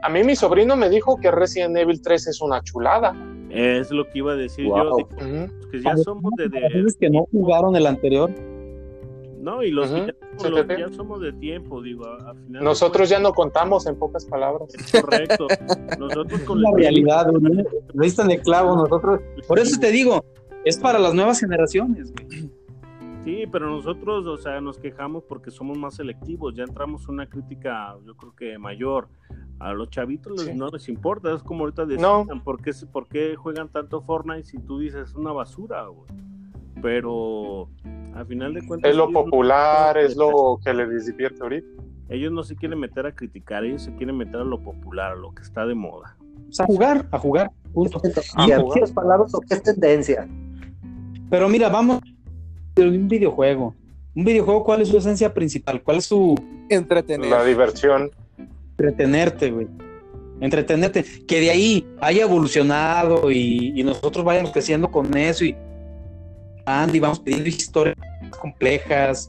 A 0.03 0.09
mí 0.11 0.23
mi 0.23 0.37
sobrino 0.37 0.77
me 0.77 0.91
dijo 0.91 1.17
que 1.19 1.31
Resident 1.31 1.77
Evil 1.77 2.01
3 2.03 2.27
es 2.27 2.41
una 2.43 2.63
chulada. 2.63 3.15
Es 3.51 3.91
lo 3.91 4.05
que 4.09 4.19
iba 4.19 4.33
a 4.33 4.37
decir 4.37 4.67
Wow. 4.67 4.77
yo, 4.77 4.97
digo, 4.97 5.09
Ujú. 5.17 5.71
que 5.71 5.81
ya 5.83 5.97
somos 5.97 6.33
de, 6.37 6.49
de- 6.49 6.95
que 6.99 7.09
no 7.09 7.27
jugaron 7.33 7.75
el 7.77 7.87
anterior. 7.87 8.31
no, 9.41 9.63
y 9.63 9.71
los, 9.71 9.89
que 9.91 10.01
Ujú. 10.01 10.07
ya, 10.43 10.49
los 10.49 10.65
que 10.67 10.79
ya 10.79 10.89
somos 10.89 11.21
de 11.21 11.33
tiempo, 11.35 11.83
digo, 11.83 12.07
a- 12.07 12.31
al 12.31 12.37
final 12.47 12.65
Nosotros 12.65 13.09
ya 13.11 13.19
no 13.21 13.33
contamos 13.35 13.87
en 13.87 13.97
pocas 13.99 14.25
palabras. 14.27 14.75
Es 14.75 15.01
correcto. 15.03 15.47
Nosotros 15.99 16.41
con 16.41 16.61
la 16.63 16.71
el- 16.71 16.77
realidad. 16.77 17.27
Lo 17.31 18.03
diste 18.03 18.23
en 18.23 18.31
el 18.31 18.41
clavo 18.43 18.75
nosotros. 18.77 19.21
Por 19.47 19.59
eso 19.59 19.79
te 19.79 19.91
digo, 19.91 20.25
es 20.65 20.79
para 20.79 20.99
las 20.99 21.13
nuevas 21.15 21.41
generaciones, 21.41 22.13
güey. 22.13 22.51
Sí, 23.25 23.45
pero 23.51 23.71
nosotros, 23.71 24.27
o 24.27 24.37
sea, 24.37 24.61
nos 24.61 24.79
quejamos 24.79 25.25
porque 25.25 25.51
somos 25.51 25.79
más 25.79 25.95
selectivos. 25.95 26.55
Ya 26.55 26.65
entramos 26.65 27.05
en 27.09 27.15
una 27.15 27.27
crítica, 27.27 27.97
yo 28.05 28.15
creo 28.17 28.35
que 28.37 28.59
mayor. 28.59 29.09
A 29.61 29.73
los 29.73 29.89
chavitos 29.89 30.45
les- 30.45 30.55
no 30.55 30.69
les 30.69 30.89
importa. 30.89 31.33
Es 31.33 31.43
como 31.43 31.61
ahorita 31.65 31.87
No. 31.87 32.19
decían, 32.19 32.43
¿por, 32.45 32.61
qué, 32.61 32.73
¿por 32.93 33.09
qué 33.09 33.35
juegan 33.37 33.69
tanto 33.71 34.03
Fortnite 34.03 34.45
si 34.45 34.59
tú 34.59 34.79
dices 34.79 35.09
es 35.11 35.15
una 35.15 35.33
basura, 35.33 35.87
güey? 35.87 36.11
Pero 36.83 37.71
al 38.15 38.27
final 38.27 38.53
de 38.53 38.67
cuentas. 38.67 38.91
Es 38.91 38.97
lo 38.97 39.07
no- 39.09 39.13
popular, 39.25 39.97
es 39.97 40.17
lo 40.17 40.59
que 40.63 40.75
les 40.75 41.07
divierte 41.07 41.43
ahorita. 41.43 41.67
Ellos 42.11 42.31
no 42.31 42.43
se 42.43 42.57
quieren 42.57 42.79
meter 42.79 43.07
a 43.07 43.15
criticar, 43.15 43.65
ellos 43.65 43.83
se 43.83 43.95
quieren 43.95 44.19
meter 44.19 44.37
a 44.41 44.45
lo 44.45 44.61
popular, 44.63 45.13
a 45.13 45.17
lo 45.17 45.33
que 45.35 45.41
está 45.43 45.65
de 45.65 45.75
moda. 45.75 46.17
O 46.49 46.53
sea, 46.53 46.65
a 46.65 46.67
jugar, 46.67 47.09
a 47.11 47.19
jugar. 47.19 47.51
Punto. 47.73 48.01
Y 48.05 48.53
Ah, 48.53 48.57
en 48.57 48.61
jugar. 48.63 48.93
palabras, 48.93 49.33
que 49.49 49.55
es 49.55 49.63
tendencia. 49.63 50.29
Pero 51.31 51.49
mira, 51.49 51.71
vamos 51.71 52.01
de 52.75 52.89
un 52.89 53.09
videojuego. 53.09 53.75
Un 54.15 54.25
videojuego, 54.25 54.65
¿cuál 54.65 54.83
es 54.83 54.89
su 54.89 54.97
esencia 54.99 55.33
principal? 55.33 55.83
¿Cuál 55.83 55.99
es 55.99 56.05
su 56.07 56.35
Entretener. 56.69 57.29
La 57.31 57.45
diversión. 57.45 58.11
entretenerte, 58.71 59.51
güey? 59.51 59.67
Entretenerte. 60.41 61.05
Que 61.27 61.41
de 61.41 61.51
ahí 61.51 61.87
haya 62.01 62.23
evolucionado 62.23 63.31
y, 63.31 63.73
y 63.79 63.83
nosotros 63.85 64.25
vayamos 64.25 64.51
creciendo 64.53 64.91
con 64.91 65.17
eso 65.17 65.45
y, 65.45 65.57
y 66.93 67.01
vamos 67.01 67.21
pidiendo 67.21 67.49
historias 67.49 67.97
más 68.23 68.31
complejas. 68.39 69.29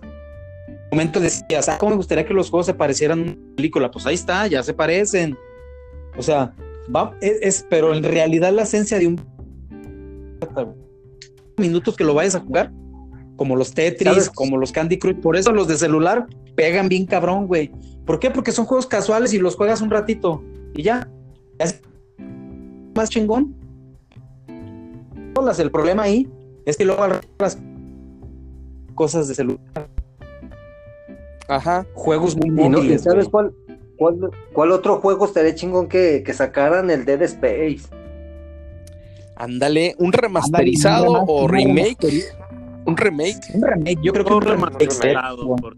En 0.68 0.74
un 0.74 0.90
momento 0.92 1.20
decías, 1.20 1.68
ah, 1.70 1.78
¿cómo 1.80 1.92
me 1.92 1.98
gustaría 1.98 2.26
que 2.26 2.34
los 2.34 2.50
juegos 2.50 2.66
se 2.68 2.74
parecieran 2.74 3.20
a 3.20 3.24
una 3.24 3.36
película? 3.56 3.92
Pues 3.92 4.06
ahí 4.06 4.16
está, 4.16 4.48
ya 4.48 4.64
se 4.64 4.74
parecen. 4.74 5.36
O 6.18 6.22
sea, 6.24 6.54
va, 6.96 7.16
es, 7.22 7.38
es- 7.42 7.68
pero 7.70 7.94
en 7.94 8.04
realidad 8.04 8.54
la 8.54 8.64
esencia 8.64 8.98
de 9.00 9.08
un 9.08 9.20
minutos 11.58 11.96
que 11.96 12.04
lo 12.04 12.14
vayas 12.14 12.36
a 12.36 12.40
jugar, 12.40 12.72
como 13.36 13.56
los 13.56 13.74
Tetris, 13.74 14.08
¿Sabes? 14.10 14.30
como 14.30 14.58
los 14.58 14.72
Candy 14.72 14.98
Crush, 14.98 15.18
por 15.18 15.36
eso 15.36 15.52
los 15.52 15.68
de 15.68 15.78
celular 15.78 16.26
pegan 16.56 16.88
bien 16.90 17.06
cabrón, 17.06 17.48
güey. 17.48 17.72
¿Por 18.06 18.20
qué? 18.20 18.30
Porque 18.32 18.52
son 18.52 18.66
juegos 18.66 18.86
casuales 18.88 19.34
y 19.34 19.40
los 19.40 19.56
juegas 19.56 19.82
un 19.82 19.90
ratito 19.90 20.44
y 20.74 20.84
ya. 20.84 21.10
Es 21.60 21.82
más 22.96 23.10
chingón. 23.10 23.56
Las- 25.44 25.60
El 25.60 25.70
problema 25.72 26.04
ahí 26.04 26.28
es 26.66 26.78
que 26.78 26.86
luego 26.86 27.06
las 27.40 27.58
cosas 28.96 29.28
de 29.28 29.36
celular, 29.36 29.60
Ajá. 31.50 31.86
juegos 31.94 32.36
muy 32.38 32.50
no, 32.50 32.66
¿y 32.66 32.70
móviles, 32.70 33.04
sabes 33.04 33.28
cuál, 33.28 33.54
cuál, 33.98 34.32
cuál 34.54 34.72
otro 34.72 35.00
juego 35.02 35.26
estaría 35.26 35.54
chingón 35.54 35.88
que, 35.90 36.24
que 36.26 36.34
sacaran 36.34 36.90
el 36.90 37.04
Dead 37.06 37.22
Space? 37.24 37.82
Ándale, 39.36 39.96
un 40.00 40.14
remasterizado 40.14 41.12
un 41.12 41.26
o 41.28 41.48
remaster- 41.48 41.52
remake. 41.52 42.24
Un 42.86 42.98
remake. 42.98 43.40
Un 43.54 43.62
remake, 43.64 44.00
yo 44.02 44.14
creo 44.14 44.26
que 44.26 44.34
un 44.34 44.44
Un 44.44 44.50
remake. 44.50 44.88
porque 44.88 45.78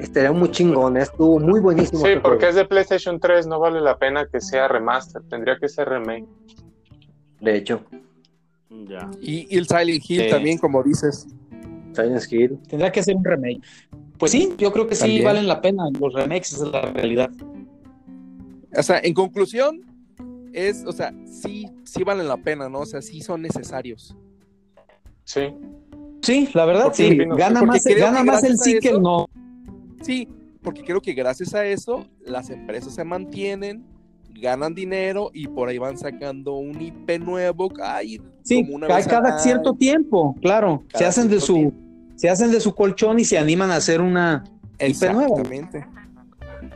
estaría 0.00 0.32
muy 0.32 0.50
chingón, 0.50 0.96
estuvo 0.96 1.38
muy 1.38 1.60
buenísimo. 1.60 2.00
Sí, 2.00 2.08
este 2.08 2.20
porque 2.20 2.38
juego. 2.46 2.50
es 2.50 2.54
de 2.56 2.64
PlayStation 2.64 3.20
3, 3.20 3.46
no 3.46 3.60
vale 3.60 3.80
la 3.80 3.98
pena 3.98 4.26
que 4.26 4.40
sea 4.40 4.66
remaster, 4.68 5.22
tendría 5.28 5.58
que 5.58 5.68
ser 5.68 5.88
remake. 5.88 6.26
De 7.40 7.56
hecho, 7.56 7.82
Ya. 8.88 9.10
Y, 9.20 9.46
y 9.54 9.58
el 9.58 9.66
Silent 9.66 10.02
Hill 10.08 10.22
Sí. 10.24 10.30
también, 10.30 10.58
como 10.58 10.82
dices. 10.82 11.26
Silent 11.92 12.22
Hill. 12.32 12.58
Tendrá 12.68 12.90
que 12.90 13.02
ser 13.02 13.16
un 13.16 13.24
remake. 13.24 13.60
Pues 14.18 14.32
sí, 14.32 14.54
yo 14.58 14.72
creo 14.72 14.86
que 14.86 14.94
sí 14.94 15.02
También. 15.02 15.24
valen 15.24 15.48
la 15.48 15.60
pena. 15.60 15.84
Los 15.98 16.12
remakes 16.14 16.52
esa 16.52 16.66
es 16.66 16.70
la 16.72 16.82
realidad. 16.82 17.30
O 18.76 18.82
sea, 18.82 19.00
en 19.02 19.12
conclusión, 19.14 19.80
es, 20.52 20.84
o 20.86 20.92
sea, 20.92 21.12
sí, 21.26 21.68
sí 21.84 22.04
valen 22.04 22.28
la 22.28 22.36
pena, 22.36 22.68
¿no? 22.68 22.80
O 22.80 22.86
sea, 22.86 23.00
sí 23.02 23.20
son 23.22 23.42
necesarios. 23.42 24.16
Sí. 25.24 25.54
Sí, 26.22 26.48
la 26.54 26.64
verdad 26.66 26.84
Porque- 26.84 27.08
sí. 27.10 27.16
Gana 27.36 27.62
más, 27.62 27.82
que 27.84 27.94
gana 27.94 28.22
más 28.24 28.44
el 28.44 28.58
sí 28.58 28.78
que 28.78 28.90
el 28.90 29.00
no. 29.02 29.28
Sí, 30.02 30.28
porque 30.62 30.82
creo 30.82 31.00
que 31.00 31.12
gracias 31.14 31.54
a 31.54 31.64
eso 31.64 32.06
las 32.24 32.50
empresas 32.50 32.94
se 32.94 33.04
mantienen, 33.04 33.84
ganan 34.34 34.74
dinero 34.74 35.30
y 35.34 35.46
por 35.48 35.68
ahí 35.68 35.78
van 35.78 35.98
sacando 35.98 36.54
un 36.54 36.80
IP 36.80 37.18
nuevo. 37.18 37.70
Ay, 37.82 38.20
Sí, 38.42 38.62
como 38.64 38.76
una 38.76 38.86
ca- 38.88 38.96
vez 38.96 39.06
cada 39.08 39.38
cierto 39.38 39.74
tiempo, 39.74 40.34
claro. 40.40 40.82
se 40.94 41.04
hacen 41.04 41.28
de 41.28 41.40
su, 41.40 41.54
tiempo. 41.54 41.76
se 42.16 42.28
hacen 42.30 42.50
de 42.50 42.60
su 42.60 42.74
colchón 42.74 43.18
y 43.18 43.24
se 43.24 43.38
animan 43.38 43.70
a 43.70 43.76
hacer 43.76 44.00
una 44.00 44.44
IP 44.78 45.12
nueva. 45.12 45.26
Exactamente. 45.26 45.86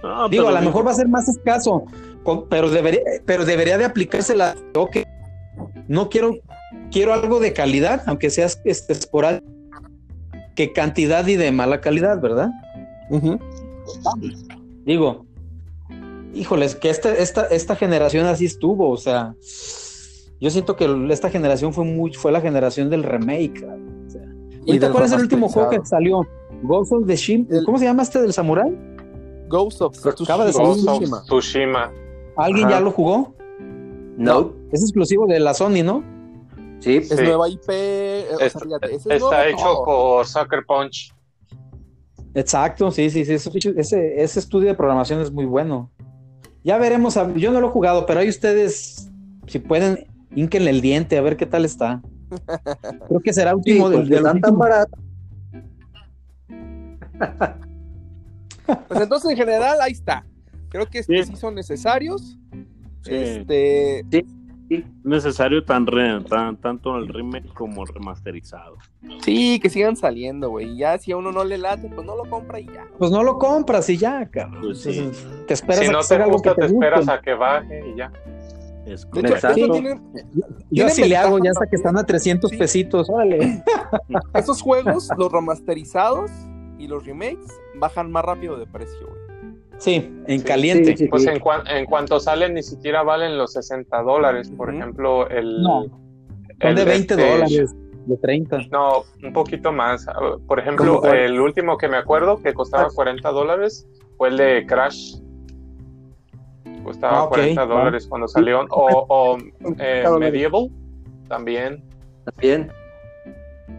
No, 0.02 0.28
Digo, 0.28 0.48
a 0.48 0.52
lo 0.52 0.60
mejor 0.60 0.86
va 0.86 0.90
a 0.90 0.94
ser 0.94 1.08
más 1.08 1.28
escaso, 1.28 1.84
con- 2.22 2.48
pero 2.48 2.70
debería, 2.70 3.00
pero 3.24 3.44
debería 3.46 3.78
de 3.78 3.84
aplicarse 3.86 4.34
la 4.36 4.54
ok, 4.74 4.98
no 5.88 6.08
quiero, 6.10 6.34
quiero 6.90 7.12
algo 7.12 7.40
de 7.40 7.52
calidad, 7.52 8.02
aunque 8.06 8.30
sea 8.30 8.46
este, 8.64 8.92
esporádico, 8.92 9.46
que 10.55 10.72
cantidad 10.72 11.26
y 11.26 11.36
de 11.36 11.51
mala 11.52 11.80
calidad, 11.80 12.20
¿verdad? 12.20 12.51
Ujú. 13.10 13.38
Digo, 14.84 15.26
híjoles, 16.34 16.74
que 16.76 16.90
esta, 16.90 17.12
esta, 17.12 17.46
esta 17.46 17.76
generación 17.76 18.26
así 18.26 18.44
estuvo, 18.46 18.90
o 18.90 18.96
sea, 18.96 19.34
yo 20.40 20.51
siento 20.51 20.76
que 20.76 20.88
esta 21.10 21.30
generación 21.30 21.72
fue 21.72 21.84
muy, 21.84 22.12
fue 22.12 22.32
la 22.32 22.40
generación 22.40 22.90
del 22.90 23.02
remake. 23.02 23.64
o 23.64 24.10
sea. 24.10 24.22
Ahorita, 24.66 24.86
del 24.86 24.92
¿Cuál 24.92 25.05
es 25.05 25.12
el 25.12 25.20
último 25.20 25.48
juego 25.48 25.70
que 25.70 25.80
salió? 25.84 26.20
Ghost 26.62 26.92
of 26.92 27.06
the 27.06 27.16
Shim, 27.16 27.46
El- 27.51 27.64
¿cómo 27.64 27.78
se 27.78 27.84
llama 27.84 28.02
este 28.02 28.20
del 28.22 28.32
Samurai? 28.32 28.72
Ghost 29.48 29.82
of 29.82 29.94
Acaba 30.22 30.44
de 30.46 30.52
salir 30.52 30.68
Ghost 30.68 30.88
of 30.88 30.94
Tsushima. 30.98 31.22
Tsushima. 31.24 31.92
¿Alguien 32.36 32.66
Ajá. 32.66 32.76
ya 32.76 32.80
lo 32.80 32.90
jugó? 32.90 33.34
No. 34.16 34.52
Es 34.72 34.82
exclusivo 34.82 35.26
de 35.26 35.38
la 35.40 35.55
Sony, 35.55 35.82
¿no? 35.84 36.02
Sí. 36.85 36.97
Es 36.98 37.09
Sí. 37.09 37.16
nueva 37.23 37.48
IP. 37.48 37.69
eh, 37.70 38.27
o 38.35 38.36
sea, 38.39 38.47
Está, 38.47 38.61
fíjate, 38.61 38.86
ese 38.86 38.97
es 38.97 39.06
está 39.06 39.19
nuevo 39.19 39.43
hecho 39.43 39.82
por 39.85 40.27
Sucker 40.27 40.65
Punch. 40.66 41.15
Exacto, 42.35 42.90
sí, 42.90 43.11
sí, 43.11 43.24
sí. 43.24 43.32
Ese, 43.35 43.51
ese, 43.77 44.23
ese 44.23 44.39
estudio 44.40 44.69
de 44.69 44.74
programación 44.74 45.20
es 45.20 45.31
muy 45.32 45.44
bueno. 45.44 45.90
Ya 46.62 46.78
veremos, 46.78 47.16
a- 47.16 47.32
yo 47.35 47.52
no 47.52 47.61
lo 47.61 47.69
he 47.69 47.70
jugado, 47.70 48.06
pero 48.06 48.20
ahí 48.20 48.28
ustedes, 48.28 49.11
si 49.47 49.59
pueden, 49.59 50.06
ínquenle 50.35 50.70
el 50.70 50.81
diente 50.81 51.16
a 51.16 51.23
ver 51.23 51.36
qué 51.36 51.47
tal 51.47 51.65
está. 51.65 52.02
Creo 53.09 53.20
que 53.20 53.32
será 53.32 53.51
Sí, 53.52 53.56
último 53.56 53.89
del, 53.89 54.01
porque 54.01 54.15
del 54.16 54.27
están 54.27 54.40
tan 54.40 54.59
baratos. 54.59 55.01
Pues 58.89 59.01
entonces, 59.01 59.31
en 59.31 59.36
general, 59.36 59.78
ahí 59.81 59.93
está. 59.93 60.24
Creo 60.70 60.86
que 60.86 61.02
Sí. 61.02 61.23
sí, 61.24 61.36
son 61.36 61.55
necesarios. 61.55 62.36
Sí. 63.02 63.15
Este, 63.15 64.05
necesario 65.05 65.65
tan, 65.65 65.86
re- 65.86 66.20
tan 66.23 66.57
tanto 66.57 66.97
el 66.97 67.09
remake 67.09 67.53
como 67.55 67.82
el 67.82 67.89
remasterizado. 67.89 68.77
sí, 69.20 69.59
que 69.61 69.69
sigan 69.70 69.97
saliendo, 69.97 70.51
güey. 70.51 70.77
Ya 70.77 70.99
si 70.99 71.12
a 71.12 71.16
uno 71.16 71.32
no 71.32 71.45
le 71.45 71.59
late, 71.59 71.89
pues 71.95 72.07
no 72.07 72.16
lo 72.16 72.28
compra 72.28 72.61
y 72.61 72.66
ya. 72.66 72.86
Pues 72.99 73.11
no 73.11 73.23
lo 73.23 73.39
compras 73.39 73.89
y 73.91 73.97
ya, 73.99 74.27
cabrón. 74.31 74.62
Pues 74.62 74.81
sí. 74.82 74.99
Entonces, 74.99 75.27
te 75.47 75.55
esperas 75.55 75.81
Si 75.81 75.86
a 75.86 75.93
no 75.93 75.99
que 76.01 76.07
te 76.09 76.15
algo 76.16 76.31
gusta, 76.32 76.51
que 76.55 76.61
te 76.62 76.66
te 76.66 76.73
guste. 76.73 76.86
esperas 76.86 77.09
a 77.09 77.20
que 77.20 77.35
baje 77.35 77.85
y 77.91 77.97
ya. 77.97 78.12
Es 78.86 79.11
De 79.11 79.20
hecho, 79.20 79.49
tienen- 79.73 80.03
Yo 80.12 80.32
tienen 80.70 80.86
así 80.89 81.05
le 81.09 81.16
hago, 81.16 81.39
ya 81.43 81.51
hasta 81.53 81.66
que 81.66 81.77
están 81.77 81.97
a 81.97 82.05
300 82.05 82.51
Sí. 82.51 82.57
pesitos, 82.59 83.09
órale. 83.09 83.62
esos 84.35 84.61
juegos, 84.61 85.09
los 85.16 85.32
remasterizados 85.32 86.31
y 86.78 86.86
los 86.86 87.07
remakes, 87.07 87.47
bajan 87.78 88.11
más 88.12 88.24
rápido 88.24 88.59
de 88.59 88.66
precio. 88.66 89.09
Sí, 89.78 90.10
en 90.26 90.38
Sí. 90.40 90.44
caliente. 90.44 90.96
Sí, 90.96 91.05
sí, 91.05 91.09
Pues 91.09 91.26
en, 91.26 91.38
cuan- 91.40 91.66
en 91.68 91.84
cuanto 91.86 92.20
salen, 92.20 92.55
ni 92.55 92.62
siquiera 92.62 93.02
valen 93.02 93.36
los 93.36 93.52
60 93.52 94.02
dólares. 94.02 94.51
Por 94.56 94.72
ejemplo, 94.74 95.28
el. 95.28 95.62
No, 95.62 95.84
el 96.60 96.74
de 96.76 96.84
20 96.84 97.14
este, 97.14 97.30
dólares, 97.30 97.74
de 98.06 98.16
30. 98.18 98.59
No, 98.70 99.02
un 99.22 99.32
poquito 99.32 99.72
más. 99.72 100.06
Por 100.46 100.59
ejemplo, 100.60 101.02
el 101.12 101.40
último 101.40 101.76
que 101.76 101.88
me 101.88 101.96
acuerdo 101.96 102.40
que 102.42 102.55
costaba 102.55 102.84
Ah. 102.84 102.92
40 102.94 103.30
dólares 103.30 103.86
fue 104.16 104.28
el 104.28 104.36
de 104.36 104.64
Crash. 104.66 105.16
Costaba 106.84 107.18
Ah, 107.20 107.24
ok, 107.24 107.28
40 107.30 107.64
va. 107.64 107.74
dólares 107.78 108.06
cuando 108.06 108.28
salió. 108.28 108.60
O, 108.70 109.06
o, 109.09 109.38
eh. 109.78 110.05
Medieval 110.18 110.68
también. 111.28 111.82
También. 112.24 112.70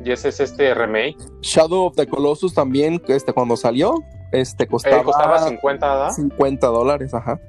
Y 0.04 0.12
ese 0.12 0.30
es 0.30 0.40
este 0.40 0.74
remake. 0.74 1.16
Shadow 1.42 1.86
of 1.86 1.96
the 1.96 2.06
Colossus 2.08 2.54
también, 2.54 3.02
este, 3.08 3.32
cuando 3.32 3.56
salió, 3.56 3.94
este 4.32 4.64
Eh, 4.64 4.68
costaba, 4.68 5.04
costaba 5.04 5.40
50, 5.40 5.94
¿verdad? 5.94 6.12
50 6.12 6.68
dólares, 6.68 7.14
ajá. 7.14 7.40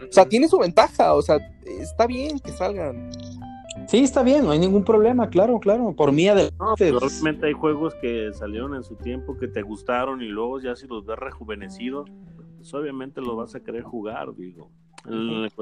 O 0.00 0.12
sea, 0.12 0.26
tiene 0.26 0.48
su 0.48 0.58
ventaja, 0.58 1.14
o 1.14 1.22
sea, 1.22 1.38
está 1.64 2.06
bien 2.06 2.38
que 2.38 2.50
salgan. 2.52 3.10
Sí, 3.86 3.98
está 3.98 4.22
bien, 4.22 4.44
no 4.44 4.50
hay 4.50 4.58
ningún 4.58 4.84
problema, 4.84 5.28
claro, 5.28 5.58
claro. 5.58 5.94
Por 5.94 6.12
mí, 6.12 6.28
adelante. 6.28 6.56
Pero 6.78 7.00
Realmente 7.00 7.46
hay 7.46 7.52
juegos 7.52 7.94
que 7.96 8.32
salieron 8.32 8.74
en 8.74 8.84
su 8.84 8.96
tiempo 8.96 9.36
que 9.38 9.48
te 9.48 9.62
gustaron 9.62 10.22
y 10.22 10.26
luego 10.26 10.60
ya 10.60 10.76
si 10.76 10.86
los 10.86 11.04
ves 11.06 11.18
rejuvenecidos, 11.18 12.10
pues 12.56 12.72
obviamente 12.74 13.20
los 13.20 13.36
vas 13.36 13.54
a 13.54 13.60
querer 13.60 13.82
jugar, 13.82 14.34
digo. 14.36 14.70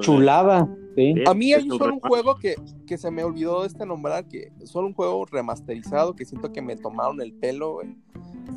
Chulada, 0.01 0.69
sí. 0.95 1.15
A 1.25 1.33
mí 1.33 1.53
hay 1.53 1.67
es 1.67 1.67
solo 1.67 1.95
un 1.95 1.99
juego 1.99 2.35
que, 2.35 2.55
que 2.85 2.97
se 2.97 3.09
me 3.09 3.23
olvidó 3.23 3.65
este 3.65 3.85
nombrar, 3.85 4.27
que 4.27 4.51
solo 4.65 4.87
un 4.87 4.93
juego 4.93 5.25
remasterizado 5.25 6.15
que 6.15 6.25
siento 6.25 6.51
que 6.51 6.61
me 6.61 6.75
tomaron 6.75 7.21
el 7.21 7.33
pelo, 7.33 7.73
güey. 7.73 7.95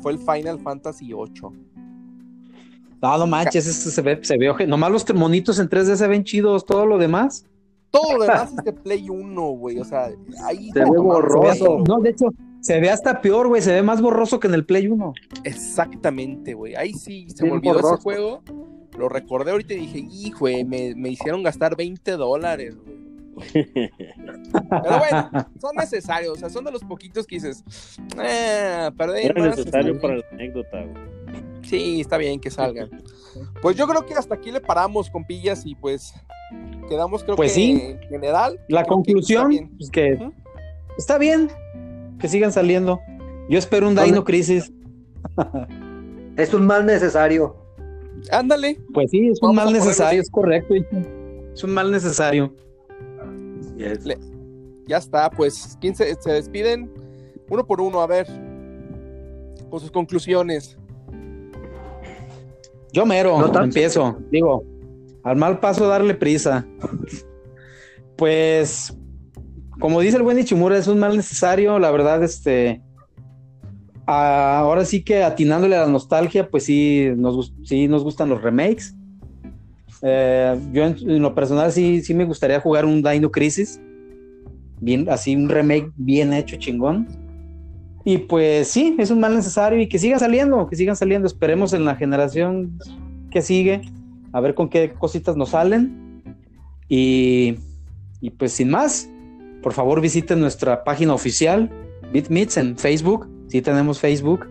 Fue 0.01 0.11
el 0.11 0.19
Final 0.19 0.59
Fantasy 0.59 1.07
VIII. 1.07 1.74
No, 3.05 3.17
no 3.19 3.27
manches, 3.27 3.67
ese 3.67 3.91
se 3.91 4.01
ve, 4.01 4.19
se 4.23 4.37
ve 4.37 4.49
oje- 4.49 4.67
Nomás 4.67 4.91
los 4.91 5.13
monitos 5.15 5.59
en 5.59 5.69
3D 5.69 5.95
se 5.95 6.07
ven 6.07 6.23
chidos, 6.23 6.65
todo 6.65 6.85
lo 6.85 6.97
demás. 6.97 7.45
Todo 7.91 8.17
lo 8.17 8.23
demás 8.23 8.51
es 8.57 8.63
de 8.65 8.73
Play 8.73 9.09
1, 9.09 9.41
güey. 9.51 9.79
O 9.79 9.85
sea, 9.85 10.09
ahí 10.45 10.69
Se 10.71 10.79
me 10.83 10.91
ve 10.91 10.97
borroso. 10.97 11.83
No, 11.87 11.99
de 11.99 12.09
hecho, 12.09 12.25
se 12.61 12.79
ve 12.81 12.89
hasta 12.89 13.21
peor, 13.21 13.47
güey, 13.47 13.61
se 13.61 13.71
ve 13.73 13.81
más 13.83 14.01
borroso 14.01 14.39
que 14.39 14.47
en 14.47 14.53
el 14.53 14.65
Play 14.65 14.87
1. 14.87 15.13
Exactamente, 15.45 16.53
güey. 16.53 16.75
Ahí 16.75 16.93
sí 16.93 17.27
se 17.33 17.45
me 17.45 17.51
olvidó 17.53 17.75
borroso. 17.75 17.93
ese 17.95 18.03
juego. 18.03 18.41
Lo 18.97 19.07
recordé 19.09 19.51
ahorita 19.51 19.73
y 19.73 19.77
dije, 19.79 19.99
hijo, 20.11 20.45
me, 20.65 20.93
me 20.95 21.09
hicieron 21.09 21.43
gastar 21.43 21.75
20 21.77 22.11
dólares, 22.13 22.75
güey. 22.75 22.95
Pero 23.63 24.97
bueno, 24.99 25.29
son 25.59 25.75
necesarios, 25.77 26.33
o 26.33 26.39
sea, 26.39 26.49
son 26.49 26.63
de 26.63 26.71
los 26.71 26.81
poquitos 26.83 27.27
que 27.27 27.35
dices, 27.35 27.63
eh, 28.23 28.89
perder 28.97 29.31
Era 29.31 29.47
necesario 29.49 29.93
está 29.95 30.01
para 30.01 30.13
bien". 30.15 30.25
la 30.31 30.35
anécdota, 30.35 30.81
güey. 30.83 31.14
Sí, 31.65 32.01
está 32.01 32.17
bien 32.17 32.39
que 32.39 32.49
salgan. 32.51 32.89
Pues 33.61 33.75
yo 33.75 33.87
creo 33.87 34.05
que 34.05 34.13
hasta 34.13 34.35
aquí 34.35 34.51
le 34.51 34.61
paramos, 34.61 35.09
compillas, 35.09 35.65
y 35.65 35.75
pues 35.75 36.13
quedamos, 36.87 37.23
creo 37.23 37.35
Pues 37.35 37.51
que 37.51 37.55
sí. 37.55 37.71
en 37.81 37.99
general. 38.09 38.59
La 38.69 38.83
que 38.83 38.89
conclusión, 38.89 39.51
está 39.51 39.61
bien. 39.63 39.77
pues 39.77 39.89
que 39.91 40.13
Ujú. 40.13 40.33
está 40.97 41.17
bien 41.17 41.49
que 42.19 42.27
sigan 42.27 42.51
saliendo. 42.51 42.99
Yo 43.49 43.57
espero 43.59 43.87
un. 43.87 43.95
Dino 43.95 44.23
Crisis. 44.23 44.71
Es 46.37 46.53
un 46.53 46.65
mal 46.65 46.85
necesario. 46.85 47.55
Ándale, 48.29 48.77
Pues 48.93 49.09
sí, 49.11 49.27
es 49.29 49.41
un 49.41 49.55
Vamos 49.55 49.65
mal 49.65 49.73
necesario, 49.73 50.21
es 50.21 50.29
correcto. 50.29 50.73
Es 51.53 51.63
un 51.63 51.71
mal 51.71 51.89
necesario. 51.91 52.53
ya 54.87 54.97
está, 54.97 55.29
pues, 55.29 55.77
¿quién 55.79 55.95
se, 55.95 56.13
se 56.21 56.31
despiden? 56.31 56.91
Uno 57.49 57.65
por 57.65 57.79
uno, 57.79 58.01
a 58.01 58.07
ver, 58.07 58.27
con 59.69 59.79
sus 59.79 59.91
conclusiones. 59.91 60.77
Yo 62.95 63.05
mero, 63.05 63.37
No 63.37 63.61
empiezo. 63.61 64.17
Digo, 64.31 64.63
al 65.25 65.35
mal 65.35 65.59
paso 65.59 65.85
darle 65.85 66.13
prisa. 66.13 66.65
Pues, 68.15 68.97
como 69.81 69.99
dice 69.99 70.15
el 70.15 70.23
buen 70.23 70.39
Ichimura, 70.39 70.77
es 70.77 70.87
un 70.87 70.99
mal 70.99 71.17
necesario. 71.17 71.77
La 71.77 71.91
verdad, 71.91 72.23
este. 72.23 72.81
ah, 74.07 74.59
ahora 74.59 74.85
sí 74.85 75.03
que 75.03 75.23
atinándole 75.23 75.75
a 75.75 75.81
la 75.81 75.87
nostalgia, 75.87 76.49
pues 76.49 76.63
sí 76.63 77.09
nos, 77.17 77.53
sí 77.65 77.89
nos 77.89 78.01
gustan 78.01 78.29
los 78.29 78.41
remakes. 78.41 78.95
Eh, 80.01 80.57
yo 80.71 80.85
en, 80.85 80.95
en 80.97 81.21
lo 81.21 81.35
personal 81.35 81.73
sí, 81.73 82.01
sí 82.01 82.13
me 82.13 82.23
gustaría 82.23 82.61
jugar 82.61 82.85
un 82.85 83.03
Dino 83.03 83.29
Crisis. 83.29 83.81
Bien, 84.79 85.09
así 85.09 85.35
un 85.35 85.49
remake 85.49 85.91
bien 85.97 86.31
hecho, 86.31 86.55
chingón. 86.55 87.24
Y 88.07 88.19
pues 88.19 88.67
sí, 88.67 88.95
es 88.99 89.09
un 89.09 89.19
mal 89.19 89.35
necesario 89.35 89.81
y 89.81 89.89
que 89.89 89.97
siga 89.97 90.19
saliendo, 90.19 90.67
que 90.67 90.75
sigan 90.75 90.95
saliendo. 90.95 91.27
Esperemos 91.27 91.73
en 91.73 91.85
la 91.85 91.95
generación 91.95 92.77
que 93.31 93.41
sigue, 93.41 93.81
a 94.31 94.39
ver 94.39 94.53
con 94.53 94.69
qué 94.69 94.93
cositas 94.93 95.35
nos 95.35 95.49
salen. 95.49 96.23
Y, 96.87 97.55
y 98.21 98.29
pues 98.29 98.53
sin 98.53 98.69
más, 98.69 99.09
por 99.63 99.73
favor 99.73 100.01
visiten 100.01 100.39
nuestra 100.39 100.83
página 100.83 101.15
oficial, 101.15 101.71
BitMeets 102.13 102.57
en 102.57 102.77
Facebook, 102.77 103.27
sí 103.47 103.63
tenemos 103.63 103.99
Facebook. 103.99 104.47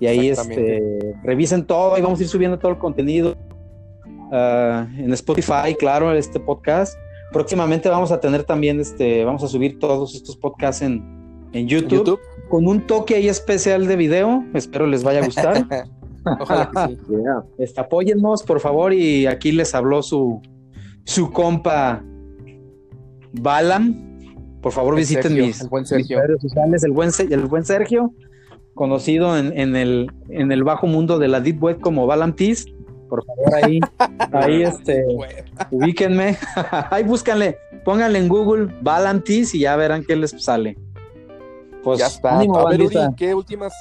Y 0.00 0.06
ahí 0.06 0.30
este, 0.30 1.14
revisen 1.22 1.66
todo 1.66 1.96
y 1.98 2.00
vamos 2.00 2.18
a 2.18 2.22
ir 2.22 2.28
subiendo 2.28 2.58
todo 2.58 2.72
el 2.72 2.78
contenido 2.78 3.36
ah, 4.32 4.88
en 4.96 5.12
Spotify, 5.12 5.76
claro, 5.78 6.12
este 6.12 6.40
podcast. 6.40 6.96
Próximamente 7.32 7.90
vamos 7.90 8.10
a 8.10 8.18
tener 8.18 8.44
también, 8.44 8.80
este, 8.80 9.24
vamos 9.24 9.44
a 9.44 9.48
subir 9.48 9.78
todos 9.78 10.14
estos 10.14 10.36
podcasts 10.38 10.80
en, 10.80 11.04
en 11.52 11.68
YouTube, 11.68 12.18
con 12.52 12.68
un 12.68 12.86
toque 12.86 13.14
ahí 13.14 13.28
especial 13.28 13.86
de 13.86 13.96
video. 13.96 14.44
Espero 14.52 14.86
les 14.86 15.02
vaya 15.02 15.20
a 15.20 15.24
gustar. 15.24 15.66
Ojalá 16.38 16.70
que 16.70 16.96
sí. 16.96 17.14
Este, 17.56 17.80
apóyennos, 17.80 18.42
por 18.42 18.60
favor, 18.60 18.92
y 18.92 19.24
aquí 19.26 19.52
les 19.52 19.74
habló 19.74 20.02
su, 20.02 20.42
su 21.04 21.30
compa 21.30 22.04
Balam. 23.32 24.20
Por 24.60 24.70
favor, 24.70 24.96
visiten 24.96 25.32
mis, 25.32 25.66
redes 25.66 26.42
sociales, 26.42 26.84
el 26.84 26.92
buen, 26.92 27.08
el 27.30 27.46
buen 27.46 27.64
Sergio, 27.64 28.12
conocido 28.74 29.38
en, 29.38 29.74
el, 29.74 30.12
en 30.28 30.52
el 30.52 30.62
bajo 30.62 30.86
mundo 30.86 31.18
de 31.18 31.28
la 31.28 31.40
Deep 31.40 31.62
Web 31.62 31.80
como 31.80 32.06
Balam 32.06 32.36
Tees. 32.36 32.66
Por 33.08 33.24
favor, 33.24 33.54
ahí, 33.64 33.80
ahí 34.32 34.62
este, 34.62 35.06
ubíquenme. 35.70 36.36
ahí 36.90 37.02
búscanle, 37.02 37.56
pónganle 37.82 38.18
en 38.18 38.28
Google 38.28 38.74
Balam 38.82 39.24
Tees 39.24 39.54
y 39.54 39.60
ya 39.60 39.74
verán 39.74 40.04
qué 40.06 40.16
les 40.16 40.32
sale. 40.32 40.76
Pues 41.82 41.98
ya 41.98 42.06
está. 42.06 42.40
¿qué 43.16 43.34
últimas, 43.34 43.72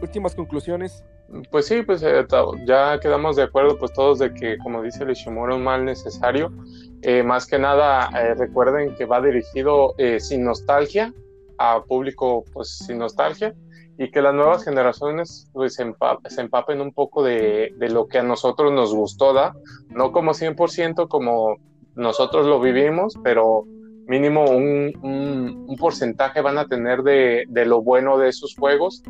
últimas 0.00 0.34
conclusiones? 0.34 1.04
Pues 1.50 1.66
sí, 1.66 1.82
pues 1.82 2.02
eh, 2.02 2.26
ya 2.66 3.00
quedamos 3.00 3.36
de 3.36 3.44
acuerdo 3.44 3.78
pues 3.78 3.92
todos 3.94 4.18
de 4.18 4.34
que 4.34 4.58
como 4.58 4.82
dice 4.82 5.04
el 5.04 5.10
Ishimura 5.10 5.54
un 5.54 5.64
mal 5.64 5.84
necesario. 5.84 6.52
Eh, 7.00 7.22
más 7.22 7.46
que 7.46 7.58
nada 7.58 8.10
eh, 8.20 8.34
recuerden 8.34 8.94
que 8.94 9.06
va 9.06 9.20
dirigido 9.22 9.94
sin 10.18 10.44
nostalgia 10.44 11.12
a 11.58 11.82
público 11.82 12.44
pues 12.52 12.78
sin 12.86 12.98
nostalgia 12.98 13.54
y 13.98 14.10
que 14.10 14.20
las 14.20 14.34
nuevas 14.34 14.64
generaciones 14.64 15.48
pues 15.52 15.74
se, 15.74 15.82
empapen 15.82 16.80
un 16.80 16.92
poco 16.92 17.22
de, 17.22 17.72
de, 17.76 17.88
lo 17.88 18.08
que 18.08 18.18
a 18.18 18.22
nosotros 18.22 18.72
nos 18.72 18.94
gustó, 18.94 19.32
¿da? 19.32 19.54
No 19.88 20.12
como 20.12 20.32
100% 20.32 21.08
como 21.08 21.56
nosotros 21.94 22.46
lo 22.46 22.60
vivimos, 22.60 23.18
pero 23.22 23.64
mínimo 24.06 24.44
un, 24.50 24.92
un, 25.02 25.66
un 25.68 25.76
porcentaje 25.76 26.40
van 26.40 26.58
a 26.58 26.66
tener 26.66 27.02
de, 27.02 27.44
de 27.48 27.66
lo 27.66 27.82
bueno 27.82 28.18
de 28.18 28.28
esos 28.28 28.54
juegos 28.56 29.02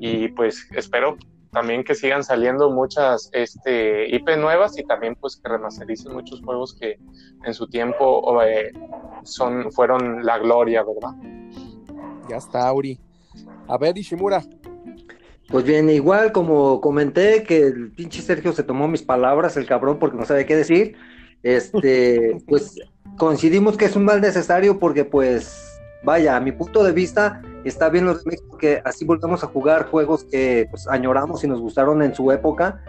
y 0.00 0.28
pues 0.28 0.68
espero 0.74 1.16
también 1.52 1.82
que 1.82 1.94
sigan 1.94 2.22
saliendo 2.22 2.70
muchas 2.70 3.30
este, 3.32 4.14
IP 4.14 4.36
nuevas 4.36 4.78
y 4.78 4.84
también 4.84 5.16
pues 5.16 5.36
que 5.36 5.48
remastericen 5.48 6.12
muchos 6.12 6.42
juegos 6.42 6.74
que 6.74 6.98
en 7.44 7.54
su 7.54 7.68
tiempo 7.68 8.42
eh, 8.42 8.72
son, 9.24 9.72
fueron 9.72 10.24
la 10.24 10.38
gloria, 10.38 10.84
¿verdad? 10.84 11.16
Ya 12.28 12.36
está, 12.36 12.72
Uri. 12.72 13.00
A 13.66 13.78
ver, 13.78 13.96
Ishimura. 13.96 14.42
Pues 15.48 15.64
bien, 15.64 15.88
igual 15.88 16.32
como 16.32 16.80
comenté 16.80 17.42
que 17.42 17.62
el 17.62 17.92
pinche 17.92 18.20
Sergio 18.20 18.52
se 18.52 18.62
tomó 18.62 18.86
mis 18.86 19.02
palabras, 19.02 19.56
el 19.56 19.64
cabrón, 19.64 19.98
porque 19.98 20.18
no 20.18 20.26
sabe 20.26 20.44
qué 20.44 20.54
decir, 20.54 20.96
este, 21.42 22.36
pues 22.46 22.78
coincidimos 23.18 23.76
que 23.76 23.84
es 23.84 23.96
un 23.96 24.04
mal 24.04 24.20
necesario 24.20 24.78
porque 24.78 25.04
pues, 25.04 25.80
vaya, 26.02 26.36
a 26.36 26.40
mi 26.40 26.52
punto 26.52 26.82
de 26.84 26.92
vista, 26.92 27.42
está 27.64 27.90
bien 27.90 28.06
los 28.06 28.24
remakes 28.24 28.44
porque 28.48 28.80
así 28.84 29.04
volvemos 29.04 29.44
a 29.44 29.48
jugar 29.48 29.90
juegos 29.90 30.24
que 30.24 30.66
pues, 30.70 30.86
añoramos 30.88 31.44
y 31.44 31.48
nos 31.48 31.60
gustaron 31.60 32.02
en 32.02 32.14
su 32.14 32.30
época, 32.32 32.82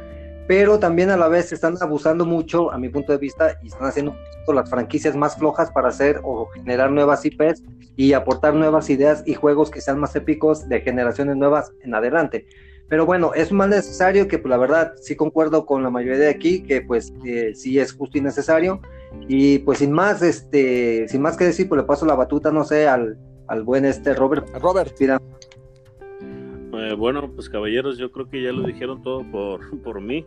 pero 0.47 0.79
también 0.79 1.09
a 1.09 1.17
la 1.17 1.27
vez 1.27 1.51
están 1.51 1.75
abusando 1.81 2.25
mucho, 2.25 2.71
a 2.71 2.77
mi 2.77 2.89
punto 2.89 3.11
de 3.11 3.17
vista, 3.17 3.57
y 3.61 3.67
están 3.67 3.87
haciendo 3.87 4.15
las 4.47 4.69
franquicias 4.69 5.15
más 5.15 5.35
flojas 5.35 5.69
para 5.71 5.89
hacer 5.89 6.21
o 6.23 6.47
generar 6.47 6.91
nuevas 6.91 7.23
IPs 7.25 7.63
y 7.95 8.13
aportar 8.13 8.55
nuevas 8.55 8.89
ideas 8.89 9.23
y 9.25 9.33
juegos 9.35 9.69
que 9.69 9.81
sean 9.81 9.99
más 9.99 10.15
épicos 10.15 10.67
de 10.67 10.81
generaciones 10.81 11.35
nuevas 11.35 11.71
en 11.83 11.93
adelante. 11.93 12.47
Pero 12.87 13.05
bueno, 13.05 13.33
es 13.35 13.51
más 13.51 13.69
necesario 13.69 14.27
que 14.27 14.39
pues, 14.39 14.49
la 14.49 14.57
verdad 14.57 14.93
sí 14.99 15.15
concuerdo 15.15 15.67
con 15.67 15.83
la 15.83 15.91
mayoría 15.91 16.19
de 16.19 16.29
aquí 16.29 16.63
que 16.63 16.81
pues 16.81 17.13
eh, 17.23 17.51
sí 17.53 17.79
es 17.79 17.93
justo 17.93 18.17
y 18.17 18.21
necesario. 18.21 18.81
Y 19.27 19.59
pues 19.59 19.79
sin 19.79 19.91
más, 19.91 20.21
este, 20.21 21.07
sin 21.07 21.21
más 21.21 21.37
que 21.37 21.45
decir, 21.45 21.67
pues 21.67 21.81
le 21.81 21.87
paso 21.87 22.05
la 22.05 22.15
batuta, 22.15 22.51
no 22.51 22.63
sé, 22.63 22.87
al, 22.87 23.17
al 23.47 23.63
buen 23.63 23.85
este 23.85 24.13
Robert. 24.13 24.47
Robert. 24.59 24.93
Eh, 25.01 26.95
bueno, 26.97 27.31
pues 27.33 27.49
caballeros, 27.49 27.97
yo 27.97 28.11
creo 28.11 28.29
que 28.29 28.41
ya 28.43 28.51
lo 28.51 28.63
dijeron 28.63 29.01
todo 29.01 29.23
por, 29.31 29.81
por 29.83 30.01
mí. 30.01 30.25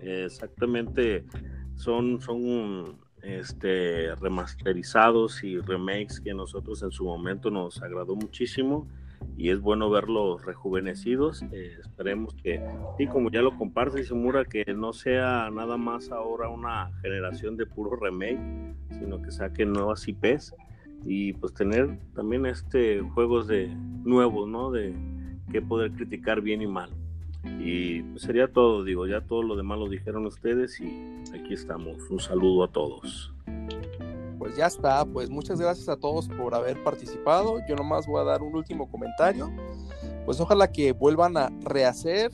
exactamente, 0.00 1.24
son, 1.76 2.20
son 2.20 2.98
este, 3.22 4.14
remasterizados 4.16 5.42
y 5.44 5.58
remakes 5.58 6.20
que 6.20 6.34
nosotros 6.34 6.82
en 6.82 6.90
su 6.90 7.04
momento 7.04 7.50
nos 7.50 7.82
agradó 7.82 8.14
muchísimo 8.14 8.86
y 9.36 9.50
es 9.50 9.60
bueno 9.60 9.90
verlos 9.90 10.44
rejuvenecidos. 10.44 11.42
Eh, 11.52 11.76
esperemos 11.80 12.34
que, 12.34 12.64
y 12.98 13.06
como 13.06 13.30
ya 13.30 13.42
lo 13.42 13.56
comparte 13.56 14.04
Simura, 14.04 14.44
que 14.44 14.64
no 14.74 14.92
sea 14.92 15.50
nada 15.50 15.76
más 15.76 16.10
ahora 16.10 16.48
una 16.48 16.90
generación 17.02 17.56
de 17.56 17.66
puro 17.66 17.96
remake, 17.96 18.40
sino 18.90 19.20
que 19.20 19.30
saquen 19.30 19.72
nuevas 19.72 20.06
IPs 20.06 20.54
y 21.04 21.34
pues 21.34 21.52
tener 21.54 21.98
también 22.14 22.46
este 22.46 23.00
juegos 23.00 23.46
de 23.46 23.68
nuevos, 24.04 24.48
¿no? 24.48 24.70
De 24.70 24.94
que 25.50 25.60
poder 25.60 25.92
criticar 25.92 26.40
bien 26.40 26.62
y 26.62 26.66
mal. 26.66 26.90
Y 27.60 28.02
pues 28.02 28.22
sería 28.22 28.48
todo, 28.48 28.84
digo, 28.84 29.06
ya 29.06 29.20
todo 29.20 29.42
lo 29.42 29.56
demás 29.56 29.78
lo 29.78 29.88
dijeron 29.88 30.24
ustedes 30.26 30.80
y 30.80 30.86
aquí 31.34 31.52
estamos. 31.52 32.08
Un 32.10 32.20
saludo 32.20 32.64
a 32.64 32.68
todos. 32.68 33.33
Pues 34.54 34.60
ya 34.60 34.66
está, 34.68 35.04
pues 35.04 35.28
muchas 35.30 35.58
gracias 35.58 35.88
a 35.88 35.96
todos 35.96 36.28
por 36.28 36.54
haber 36.54 36.80
participado. 36.84 37.58
Yo 37.68 37.74
nomás 37.74 38.06
voy 38.06 38.20
a 38.20 38.24
dar 38.24 38.40
un 38.40 38.54
último 38.54 38.88
comentario. 38.88 39.50
Pues 40.24 40.38
ojalá 40.38 40.70
que 40.70 40.92
vuelvan 40.92 41.36
a 41.36 41.50
rehacer 41.62 42.30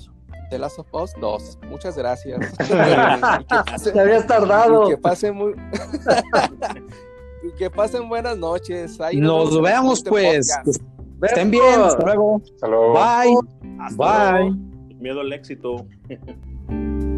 The 0.50 0.58
Last 0.58 0.80
of 0.80 0.92
Us 0.92 1.14
2. 1.18 1.60
Muchas 1.70 1.96
gracias. 1.96 2.38
Te 2.58 4.00
habías 4.00 4.26
tardado. 4.26 4.86
que 4.90 4.98
pase 4.98 5.32
muy 5.32 5.54
que 7.58 7.70
pasen 7.70 8.06
buenas 8.06 8.36
noches. 8.36 8.98
nos, 9.14 9.62
vemos 9.62 10.00
este 10.00 10.10
pues. 10.10 10.50
Estén 11.22 11.50
bien. 11.50 11.80
Hasta 11.80 12.04
luego. 12.04 12.42
Hasta 12.54 12.68
luego. 12.68 12.92
Bye. 12.92 13.34
Bye. 13.96 14.50
Miedo 14.96 15.22
al 15.22 15.32
éxito. 15.32 15.86